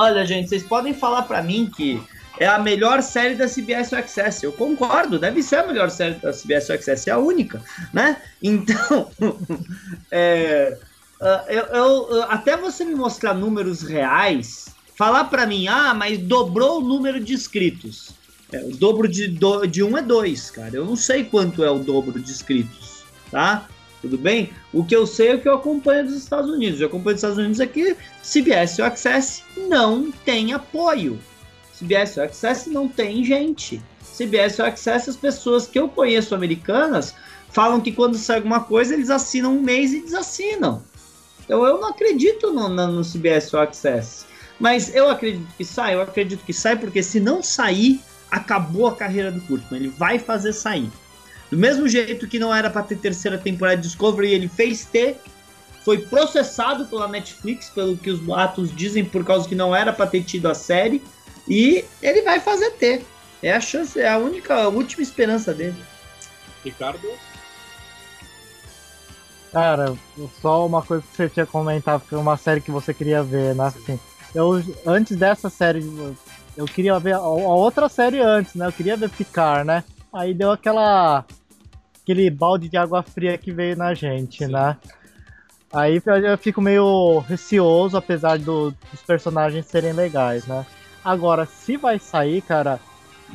Olha, 0.00 0.24
gente, 0.24 0.48
vocês 0.48 0.62
podem 0.62 0.94
falar 0.94 1.22
pra 1.22 1.42
mim 1.42 1.68
que 1.74 2.00
é 2.38 2.46
a 2.46 2.58
melhor 2.58 3.02
série 3.02 3.34
da 3.34 3.46
CBS 3.48 3.92
All 3.92 4.00
Access. 4.00 4.44
Eu 4.44 4.52
concordo, 4.52 5.18
deve 5.18 5.42
ser 5.42 5.56
a 5.56 5.66
melhor 5.66 5.90
série 5.90 6.14
da 6.14 6.32
CBS 6.32 6.70
All 6.70 6.76
Access, 6.76 7.08
é 7.10 7.12
a 7.12 7.18
única, 7.18 7.62
né? 7.92 8.16
Então, 8.42 9.10
é, 10.10 10.78
ah, 11.20 11.44
eu, 11.48 11.62
eu- 11.64 12.22
até 12.24 12.56
você 12.56 12.84
me 12.84 12.94
mostrar 12.94 13.34
números 13.34 13.82
reais, 13.82 14.66
falar 14.96 15.24
pra 15.24 15.46
mim, 15.46 15.66
ah, 15.68 15.94
mas 15.94 16.18
dobrou 16.18 16.78
o 16.78 16.84
número 16.84 17.20
de 17.20 17.34
inscritos. 17.34 18.10
É, 18.52 18.60
o 18.64 18.70
dobro 18.76 19.06
de, 19.06 19.28
do- 19.28 19.66
de 19.66 19.82
um 19.82 19.96
é 19.98 20.02
dois, 20.02 20.50
cara. 20.50 20.74
Eu 20.74 20.84
não 20.84 20.96
sei 20.96 21.24
quanto 21.24 21.62
é 21.62 21.70
o 21.70 21.78
dobro 21.78 22.18
de 22.18 22.30
inscritos, 22.30 23.04
tá? 23.30 23.68
Tudo 24.00 24.16
bem? 24.16 24.50
O 24.72 24.84
que 24.84 24.94
eu 24.94 25.06
sei 25.06 25.28
é 25.30 25.34
o 25.34 25.40
que 25.40 25.48
eu 25.48 25.54
acompanho 25.54 26.04
dos 26.06 26.14
Estados 26.14 26.48
Unidos. 26.50 26.80
Eu 26.80 26.86
acompanho 26.86 27.14
dos 27.16 27.22
Estados 27.22 27.36
Unidos 27.38 27.60
aqui, 27.60 27.96
CBS 28.22 28.78
All 28.80 28.86
Access 28.86 29.42
não 29.68 30.10
tem 30.24 30.52
apoio. 30.52 31.18
CBS 31.78 32.18
All 32.18 32.24
Access 32.24 32.68
não 32.68 32.88
tem 32.88 33.24
gente. 33.24 33.80
CBS 34.16 34.58
All 34.60 34.66
Access, 34.66 35.08
as 35.08 35.16
pessoas 35.16 35.66
que 35.66 35.78
eu 35.78 35.88
conheço 35.88 36.34
americanas 36.34 37.14
falam 37.50 37.80
que 37.80 37.92
quando 37.92 38.16
sai 38.16 38.36
alguma 38.36 38.60
coisa 38.60 38.94
eles 38.94 39.10
assinam 39.10 39.56
um 39.56 39.62
mês 39.62 39.92
e 39.92 40.00
desassinam. 40.00 40.82
Então 41.44 41.64
eu 41.64 41.80
não 41.80 41.88
acredito 41.88 42.52
no, 42.52 42.68
no, 42.68 43.02
CBS 43.04 43.54
All 43.54 43.62
Access. 43.62 44.26
Mas 44.58 44.94
eu 44.94 45.08
acredito 45.08 45.48
que 45.56 45.64
sai, 45.64 45.94
eu 45.94 46.02
acredito 46.02 46.44
que 46.44 46.52
sai, 46.52 46.76
porque 46.76 47.02
se 47.02 47.20
não 47.20 47.42
sair, 47.42 48.00
acabou 48.30 48.88
a 48.88 48.96
carreira 48.96 49.30
do 49.30 49.40
Kurtzman. 49.42 49.80
Ele 49.80 49.88
vai 49.88 50.18
fazer 50.18 50.52
sair. 50.52 50.90
Do 51.50 51.56
mesmo 51.56 51.88
jeito 51.88 52.26
que 52.26 52.38
não 52.38 52.54
era 52.54 52.68
para 52.68 52.82
ter 52.82 52.98
terceira 52.98 53.38
temporada 53.38 53.76
de 53.76 53.84
Discovery, 53.84 54.32
ele 54.32 54.48
fez 54.48 54.84
ter. 54.84 55.16
Foi 55.84 55.98
processado 55.98 56.84
pela 56.86 57.08
Netflix, 57.08 57.70
pelo 57.70 57.96
que 57.96 58.10
os 58.10 58.20
boatos 58.20 58.74
dizem, 58.74 59.04
por 59.04 59.24
causa 59.24 59.48
que 59.48 59.54
não 59.54 59.74
era 59.74 59.92
para 59.92 60.06
ter 60.06 60.22
tido 60.22 60.48
a 60.48 60.54
série. 60.54 61.02
E 61.48 61.84
ele 62.02 62.22
vai 62.22 62.40
fazer 62.40 62.70
ter. 62.72 63.04
É 63.42 63.52
a 63.52 63.60
chance, 63.60 63.98
é 63.98 64.08
a 64.08 64.18
única, 64.18 64.54
a 64.54 64.68
última 64.68 65.02
esperança 65.02 65.54
dele. 65.54 65.76
Ricardo? 66.64 67.08
Cara, 69.52 69.96
só 70.42 70.66
uma 70.66 70.82
coisa 70.82 71.02
que 71.02 71.16
você 71.16 71.28
tinha 71.28 71.46
comentado, 71.46 72.02
que 72.06 72.14
é 72.14 72.18
uma 72.18 72.36
série 72.36 72.60
que 72.60 72.70
você 72.70 72.92
queria 72.92 73.22
ver, 73.22 73.54
né? 73.54 73.66
Assim, 73.66 73.98
eu, 74.34 74.62
antes 74.86 75.16
dessa 75.16 75.48
série, 75.48 75.80
eu 76.56 76.66
queria 76.66 76.98
ver 76.98 77.14
a, 77.14 77.18
a, 77.18 77.28
outra 77.28 77.88
série 77.88 78.20
antes, 78.20 78.54
né? 78.54 78.66
Eu 78.66 78.72
queria 78.72 78.96
ver 78.96 79.08
Picar, 79.08 79.64
né? 79.64 79.84
Aí 80.12 80.34
deu 80.34 80.50
aquela. 80.50 81.24
aquele 82.02 82.28
balde 82.28 82.68
de 82.68 82.76
água 82.76 83.02
fria 83.02 83.38
que 83.38 83.52
veio 83.52 83.76
na 83.76 83.94
gente, 83.94 84.44
Sim. 84.44 84.52
né? 84.52 84.76
Aí 85.72 86.00
eu 86.04 86.38
fico 86.38 86.60
meio 86.60 87.18
receoso, 87.20 87.96
apesar 87.96 88.38
do, 88.38 88.70
dos 88.90 89.02
personagens 89.06 89.66
serem 89.66 89.92
legais, 89.92 90.46
né? 90.46 90.64
Agora, 91.08 91.46
se 91.46 91.78
vai 91.78 91.98
sair, 91.98 92.42
cara, 92.42 92.78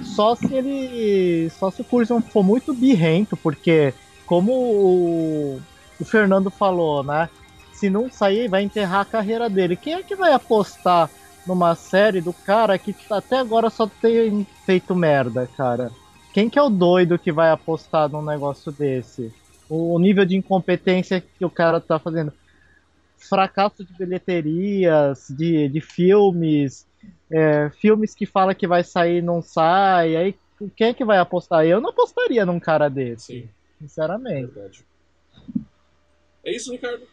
só 0.03 0.35
se 0.35 0.53
ele. 0.53 1.49
Só 1.49 1.71
se 1.71 1.81
o 1.81 1.83
Curzon 1.83 2.21
for 2.21 2.43
muito 2.43 2.71
birrento, 2.71 3.35
porque 3.35 3.95
como 4.27 4.51
o, 4.51 5.61
o 5.99 6.05
Fernando 6.05 6.51
falou, 6.51 7.03
né? 7.03 7.27
Se 7.71 7.89
não 7.89 8.11
sair, 8.11 8.47
vai 8.47 8.61
enterrar 8.61 9.01
a 9.01 9.05
carreira 9.05 9.49
dele. 9.49 9.75
Quem 9.75 9.95
é 9.95 10.03
que 10.03 10.15
vai 10.15 10.33
apostar 10.33 11.09
numa 11.47 11.73
série 11.73 12.21
do 12.21 12.31
cara 12.31 12.77
que 12.77 12.95
até 13.09 13.39
agora 13.39 13.71
só 13.71 13.87
tem 13.87 14.45
feito 14.67 14.95
merda, 14.95 15.49
cara? 15.57 15.89
Quem 16.31 16.51
que 16.51 16.59
é 16.59 16.61
o 16.61 16.69
doido 16.69 17.17
que 17.17 17.31
vai 17.31 17.49
apostar 17.49 18.07
num 18.07 18.23
negócio 18.23 18.71
desse? 18.71 19.33
O 19.67 19.97
nível 19.97 20.25
de 20.25 20.37
incompetência 20.37 21.19
que 21.19 21.43
o 21.43 21.49
cara 21.49 21.81
tá 21.81 21.97
fazendo. 21.97 22.31
Fracasso 23.17 23.83
de 23.83 23.97
bilheterias, 23.97 25.25
de, 25.27 25.67
de 25.69 25.81
filmes, 25.81 26.85
é, 27.33 27.71
filmes 27.71 28.13
que 28.13 28.25
fala 28.25 28.53
que 28.53 28.67
vai 28.67 28.83
sair 28.83 29.21
não 29.21 29.41
sai, 29.41 30.15
aí 30.15 30.35
quem 30.75 30.87
é 30.87 30.93
que 30.93 31.03
vai 31.03 31.17
apostar? 31.17 31.65
Eu 31.65 31.81
não 31.81 31.89
apostaria 31.89 32.45
num 32.45 32.59
cara 32.59 32.89
desse, 32.89 33.25
Sim. 33.25 33.49
sinceramente. 33.79 34.53
Verdade. 34.53 34.85
É 36.43 36.55
isso, 36.55 36.71
Ricardo? 36.71 37.03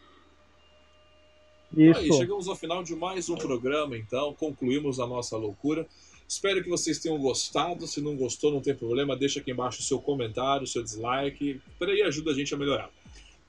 Isso. 1.75 1.99
Aí, 1.99 2.13
chegamos 2.13 2.47
ao 2.47 2.55
final 2.55 2.83
de 2.83 2.95
mais 2.95 3.29
um 3.29 3.35
programa, 3.35 3.97
então, 3.97 4.33
concluímos 4.33 4.99
a 4.99 5.07
nossa 5.07 5.37
loucura. 5.37 5.87
Espero 6.27 6.63
que 6.63 6.69
vocês 6.69 6.99
tenham 6.99 7.17
gostado. 7.17 7.87
Se 7.87 7.99
não 7.99 8.15
gostou, 8.15 8.51
não 8.51 8.61
tem 8.61 8.75
problema, 8.75 9.17
deixa 9.17 9.39
aqui 9.39 9.51
embaixo 9.51 9.79
o 9.79 9.83
seu 9.83 9.99
comentário, 9.99 10.63
o 10.63 10.67
seu 10.67 10.83
dislike. 10.83 11.59
Por 11.77 11.89
aí 11.89 12.01
ajuda 12.03 12.31
a 12.31 12.33
gente 12.33 12.53
a 12.53 12.57
melhorar. 12.57 12.89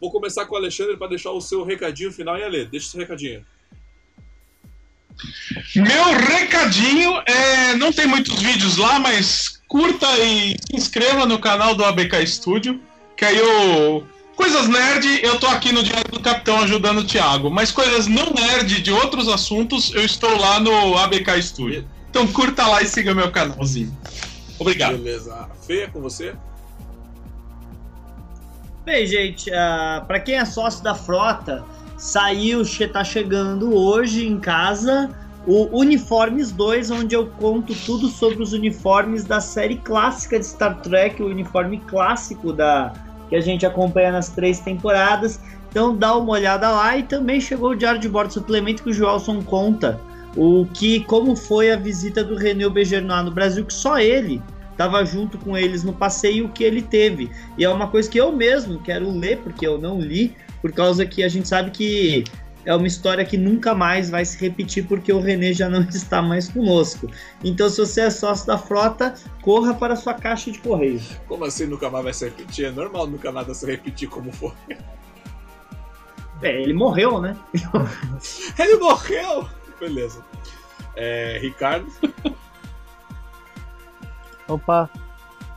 Vou 0.00 0.10
começar 0.10 0.46
com 0.46 0.54
o 0.54 0.58
Alexandre 0.58 0.96
para 0.96 1.08
deixar 1.08 1.30
o 1.30 1.40
seu 1.40 1.62
recadinho 1.62 2.10
final 2.10 2.36
e 2.36 2.42
a 2.42 2.48
ler. 2.48 2.68
Deixa 2.68 2.88
o 2.88 2.90
seu 2.90 3.00
recadinho. 3.00 3.44
Meu 5.74 6.14
recadinho 6.14 7.10
é. 7.26 7.74
Não 7.74 7.92
tem 7.92 8.06
muitos 8.06 8.40
vídeos 8.40 8.76
lá, 8.76 8.98
mas 8.98 9.60
curta 9.68 10.06
e 10.18 10.56
se 10.66 10.76
inscreva 10.76 11.26
no 11.26 11.38
canal 11.38 11.74
do 11.74 11.84
ABK 11.84 12.26
Studio. 12.26 12.80
Que 13.16 13.24
aí 13.24 13.36
eu. 13.36 14.06
Coisas 14.34 14.66
nerd, 14.66 15.20
eu 15.22 15.38
tô 15.38 15.46
aqui 15.46 15.72
no 15.72 15.82
Diário 15.82 16.10
do 16.10 16.18
Capitão 16.18 16.60
ajudando 16.60 16.98
o 16.98 17.04
Thiago. 17.04 17.50
Mas 17.50 17.70
coisas 17.70 18.06
não 18.06 18.32
nerd 18.32 18.80
de 18.80 18.90
outros 18.90 19.28
assuntos, 19.28 19.92
eu 19.94 20.04
estou 20.04 20.36
lá 20.38 20.58
no 20.58 20.96
ABK 20.98 21.40
Studio. 21.42 21.86
Então 22.10 22.26
curta 22.26 22.66
lá 22.66 22.82
e 22.82 22.88
siga 22.88 23.14
meu 23.14 23.30
canalzinho. 23.30 23.96
Obrigado. 24.58 24.98
Beleza. 24.98 25.48
Feia 25.66 25.88
com 25.88 26.00
você? 26.00 26.34
Bem, 28.84 29.06
gente, 29.06 29.48
uh, 29.48 29.54
ah, 29.54 30.04
para 30.06 30.18
quem 30.18 30.34
é 30.34 30.44
sócio 30.44 30.82
da 30.82 30.94
frota, 30.94 31.64
saiu, 32.02 32.62
tá 32.92 33.04
chegando 33.04 33.76
hoje 33.76 34.26
em 34.26 34.40
casa 34.40 35.08
o 35.46 35.68
Uniformes 35.72 36.50
2, 36.50 36.90
onde 36.90 37.14
eu 37.14 37.26
conto 37.26 37.72
tudo 37.86 38.08
sobre 38.08 38.42
os 38.42 38.52
uniformes 38.52 39.22
da 39.22 39.40
série 39.40 39.76
clássica 39.76 40.36
de 40.36 40.46
Star 40.46 40.80
Trek, 40.80 41.22
o 41.22 41.26
uniforme 41.26 41.78
clássico 41.78 42.52
da 42.52 42.92
que 43.28 43.36
a 43.36 43.40
gente 43.40 43.64
acompanha 43.64 44.10
nas 44.10 44.30
três 44.30 44.58
temporadas. 44.58 45.40
Então 45.70 45.96
dá 45.96 46.16
uma 46.16 46.32
olhada 46.32 46.68
lá 46.70 46.98
e 46.98 47.04
também 47.04 47.40
chegou 47.40 47.70
o 47.70 47.76
Diário 47.76 48.00
de 48.00 48.08
Bordo 48.08 48.32
Suplemento 48.32 48.82
que 48.82 48.90
o 48.90 48.92
Joelson 48.92 49.40
conta 49.40 50.00
o 50.36 50.66
que 50.74 51.00
como 51.04 51.36
foi 51.36 51.70
a 51.70 51.76
visita 51.76 52.24
do 52.24 52.34
René 52.34 52.64
Auberjonois 52.64 53.24
no 53.24 53.30
Brasil, 53.30 53.64
que 53.64 53.72
só 53.72 54.00
ele 54.00 54.42
estava 54.72 55.04
junto 55.04 55.38
com 55.38 55.56
eles 55.56 55.84
no 55.84 55.92
passeio 55.92 56.48
que 56.48 56.64
ele 56.64 56.82
teve. 56.82 57.30
E 57.56 57.64
é 57.64 57.68
uma 57.68 57.88
coisa 57.88 58.10
que 58.10 58.18
eu 58.18 58.32
mesmo 58.32 58.80
quero 58.80 59.10
ler, 59.10 59.38
porque 59.38 59.66
eu 59.66 59.78
não 59.78 60.00
li, 60.00 60.34
por 60.60 60.72
causa 60.72 61.06
que 61.06 61.22
a 61.22 61.28
gente 61.28 61.46
sabe 61.46 61.70
que 61.70 62.24
é 62.64 62.74
uma 62.74 62.86
história 62.86 63.24
que 63.24 63.36
nunca 63.36 63.74
mais 63.74 64.08
vai 64.08 64.24
se 64.24 64.38
repetir 64.38 64.86
porque 64.86 65.12
o 65.12 65.20
René 65.20 65.52
já 65.52 65.68
não 65.68 65.82
está 65.90 66.22
mais 66.22 66.48
conosco. 66.48 67.10
Então, 67.42 67.68
se 67.68 67.78
você 67.78 68.02
é 68.02 68.10
sócio 68.10 68.46
da 68.46 68.58
frota, 68.58 69.14
corra 69.42 69.74
para 69.74 69.94
a 69.94 69.96
sua 69.96 70.14
caixa 70.14 70.50
de 70.50 70.58
correio. 70.58 71.00
Como 71.26 71.44
assim 71.44 71.66
nunca 71.66 71.90
mais 71.90 72.04
vai 72.04 72.14
se 72.14 72.24
repetir? 72.24 72.66
É 72.66 72.70
normal 72.70 73.06
nunca 73.06 73.32
nada 73.32 73.52
se 73.54 73.66
repetir 73.66 74.08
como 74.08 74.32
foi. 74.32 74.52
É, 76.42 76.60
ele 76.60 76.74
morreu, 76.74 77.20
né? 77.20 77.36
ele 78.58 78.76
morreu! 78.76 79.48
Beleza. 79.78 80.24
É, 80.96 81.38
Ricardo? 81.40 81.86
Opa, 84.48 84.90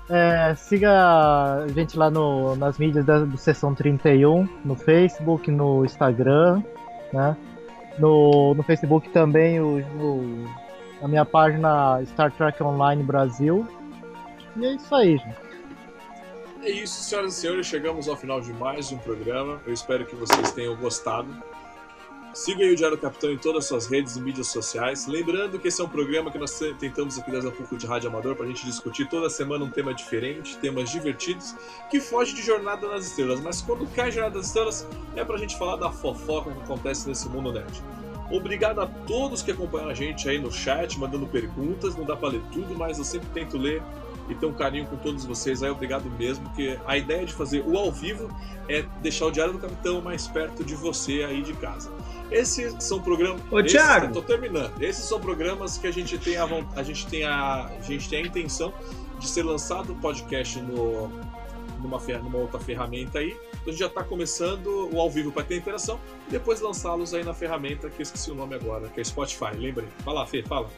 é, 0.09 0.53
siga 0.55 0.91
a 0.91 1.67
gente 1.67 1.97
lá 1.97 2.11
no, 2.11 2.55
nas 2.55 2.77
mídias 2.77 3.05
da, 3.05 3.19
do 3.19 3.37
Sessão 3.37 3.73
31, 3.73 4.47
no 4.63 4.75
Facebook, 4.75 5.49
no 5.49 5.83
Instagram, 5.83 6.63
né? 7.11 7.35
No, 7.97 8.53
no 8.53 8.61
Facebook 8.61 9.09
também, 9.09 9.59
o, 9.59 9.79
no, 9.95 10.45
a 11.01 11.07
minha 11.07 11.25
página 11.25 12.03
Star 12.05 12.31
Trek 12.31 12.61
Online 12.61 13.01
Brasil. 13.01 13.67
E 14.55 14.65
é 14.65 14.73
isso 14.75 14.93
aí, 14.93 15.17
gente. 15.17 15.45
É 16.61 16.69
isso, 16.69 17.03
senhoras 17.03 17.37
e 17.37 17.41
senhores, 17.41 17.67
chegamos 17.67 18.07
ao 18.07 18.15
final 18.15 18.41
de 18.41 18.51
mais 18.53 18.91
um 18.91 18.97
programa. 18.97 19.59
Eu 19.65 19.73
espero 19.73 20.05
que 20.05 20.15
vocês 20.15 20.51
tenham 20.51 20.75
gostado. 20.75 21.27
Siga 22.35 22.65
aí 22.65 22.73
o 22.73 22.75
Diário 22.75 22.97
do 22.97 23.01
Capitão 23.01 23.31
em 23.31 23.37
todas 23.37 23.59
as 23.59 23.65
suas 23.69 23.87
redes 23.87 24.17
e 24.17 24.21
mídias 24.21 24.47
sociais. 24.47 25.07
Lembrando 25.07 25.57
que 25.57 25.69
esse 25.69 25.79
é 25.79 25.83
um 25.85 25.87
programa 25.87 26.29
que 26.29 26.37
nós 26.37 26.59
tentamos 26.77 27.17
aqui 27.17 27.31
dar 27.31 27.39
um 27.47 27.49
pouco 27.49 27.77
de 27.77 27.87
rádio 27.87 28.09
amador 28.09 28.35
para 28.35 28.43
a 28.43 28.47
gente 28.49 28.65
discutir 28.65 29.07
toda 29.07 29.29
semana 29.29 29.63
um 29.63 29.69
tema 29.69 29.93
diferente, 29.93 30.57
temas 30.57 30.89
divertidos, 30.89 31.55
que 31.89 32.01
foge 32.01 32.35
de 32.35 32.41
Jornada 32.41 32.89
nas 32.89 33.07
Estrelas. 33.07 33.39
Mas 33.39 33.61
quando 33.61 33.87
cai 33.95 34.11
Jornada 34.11 34.35
nas 34.35 34.47
Estrelas, 34.47 34.85
é 35.15 35.23
para 35.23 35.35
a 35.35 35.37
gente 35.37 35.57
falar 35.57 35.77
da 35.77 35.89
fofoca 35.89 36.51
que 36.51 36.61
acontece 36.61 37.07
nesse 37.07 37.29
mundo 37.29 37.53
nerd. 37.53 37.81
Obrigado 38.29 38.81
a 38.81 38.85
todos 38.85 39.41
que 39.41 39.51
acompanham 39.51 39.87
a 39.87 39.93
gente 39.93 40.27
aí 40.27 40.37
no 40.37 40.51
chat, 40.51 40.99
mandando 40.99 41.25
perguntas. 41.27 41.95
Não 41.95 42.03
dá 42.03 42.17
para 42.17 42.27
ler 42.33 42.41
tudo, 42.51 42.75
mas 42.75 42.97
eu 42.97 43.05
sempre 43.05 43.29
tento 43.33 43.57
ler 43.57 43.81
e 44.27 44.35
ter 44.35 44.45
um 44.45 44.53
carinho 44.53 44.85
com 44.87 44.97
todos 44.97 45.23
vocês 45.23 45.63
aí. 45.63 45.69
Obrigado 45.69 46.09
mesmo, 46.19 46.43
porque 46.45 46.77
a 46.85 46.97
ideia 46.97 47.25
de 47.25 47.33
fazer 47.33 47.63
o 47.65 47.77
ao 47.77 47.93
vivo 47.93 48.29
é 48.67 48.81
deixar 49.01 49.27
o 49.27 49.31
Diário 49.31 49.53
do 49.53 49.59
Capitão 49.59 50.01
mais 50.01 50.27
perto 50.27 50.65
de 50.65 50.75
você 50.75 51.23
aí 51.23 51.41
de 51.41 51.53
casa. 51.53 51.89
Esses 52.31 52.75
são 52.83 53.01
programas. 53.01 53.41
Ô, 53.51 53.59
esses, 53.59 53.71
Thiago! 53.71 54.13
Tô 54.13 54.21
terminando. 54.21 54.81
Esses 54.81 55.05
são 55.05 55.19
programas 55.19 55.77
que 55.77 55.87
a 55.87 55.91
gente 55.91 56.17
tem 56.17 56.37
a, 56.37 56.45
a, 56.75 56.83
gente 56.83 57.07
tem 57.07 57.23
a, 57.23 57.65
a 57.65 57.81
gente 57.81 58.09
tem 58.09 58.23
a 58.23 58.27
intenção 58.27 58.73
de 59.19 59.27
ser 59.27 59.43
lançado 59.43 59.93
o 59.93 59.95
podcast 59.95 60.59
no, 60.59 61.09
numa, 61.79 61.99
numa 62.19 62.37
outra 62.37 62.59
ferramenta 62.59 63.19
aí. 63.19 63.31
Então 63.31 63.61
a 63.67 63.69
gente 63.69 63.79
já 63.79 63.87
está 63.87 64.03
começando 64.03 64.89
o 64.91 64.99
ao 64.99 65.09
vivo 65.09 65.31
para 65.31 65.43
ter 65.43 65.57
interação 65.57 65.99
e 66.27 66.31
depois 66.31 66.59
lançá-los 66.61 67.13
aí 67.13 67.23
na 67.23 67.33
ferramenta 67.33 67.89
que 67.89 68.01
eu 68.01 68.03
esqueci 68.03 68.31
o 68.31 68.35
nome 68.35 68.55
agora, 68.55 68.87
que 68.89 68.99
é 68.99 69.03
Spotify. 69.03 69.55
Lembrei. 69.57 69.87
Fala, 70.03 70.25
Fê, 70.25 70.43
fala. 70.43 70.69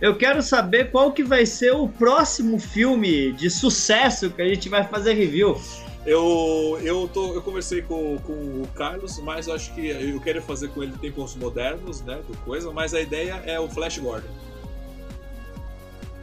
Eu 0.00 0.16
quero 0.16 0.42
saber 0.42 0.90
qual 0.90 1.12
que 1.12 1.22
vai 1.22 1.46
ser 1.46 1.72
o 1.72 1.88
próximo 1.88 2.58
filme 2.58 3.32
de 3.32 3.48
sucesso 3.48 4.30
que 4.30 4.42
a 4.42 4.48
gente 4.48 4.68
vai 4.68 4.82
fazer 4.82 5.12
review. 5.12 5.56
Eu, 6.04 6.80
eu, 6.82 7.08
tô, 7.08 7.32
eu 7.32 7.42
conversei 7.42 7.80
com, 7.80 8.18
com 8.18 8.32
o 8.32 8.68
Carlos, 8.74 9.20
mas 9.20 9.46
eu 9.46 9.54
acho 9.54 9.72
que 9.72 9.88
eu 9.88 10.20
quero 10.20 10.42
fazer 10.42 10.68
com 10.68 10.82
ele 10.82 10.96
tempos 10.98 11.36
modernos, 11.36 12.00
né, 12.00 12.20
do 12.26 12.36
coisa, 12.38 12.72
mas 12.72 12.92
a 12.92 13.00
ideia 13.00 13.34
é 13.46 13.60
o 13.60 13.68
Flash 13.68 13.98
Gordon. 13.98 14.28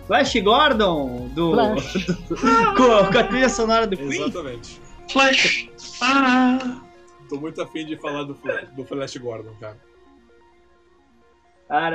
Flash 0.06 0.36
Gordon? 0.42 1.30
Do, 1.34 1.52
Flash. 1.54 1.94
do, 2.06 2.14
do 2.36 2.76
com, 2.76 3.12
com, 3.12 3.18
a 3.18 3.24
trilha 3.24 3.48
sonora 3.48 3.88
do 3.88 3.96
Queen? 3.96 4.22
Exatamente. 4.22 4.82
Flash! 5.10 5.70
Ah. 6.02 6.82
Tô 7.30 7.38
muito 7.38 7.62
afim 7.62 7.86
de 7.86 7.96
falar 7.96 8.24
do, 8.24 8.38
do 8.76 8.84
Flash 8.84 9.16
Gordon, 9.18 9.54
cara. 9.60 9.78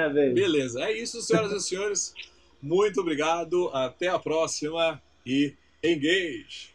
Velho. 0.09 0.35
Beleza, 0.35 0.85
é 0.85 0.93
isso, 0.93 1.21
senhoras 1.21 1.53
e 1.53 1.61
senhores. 1.61 2.15
Muito 2.63 3.01
obrigado, 3.01 3.69
até 3.75 4.09
a 4.09 4.19
próxima 4.19 5.03
e 5.27 5.55
engage! 5.83 6.74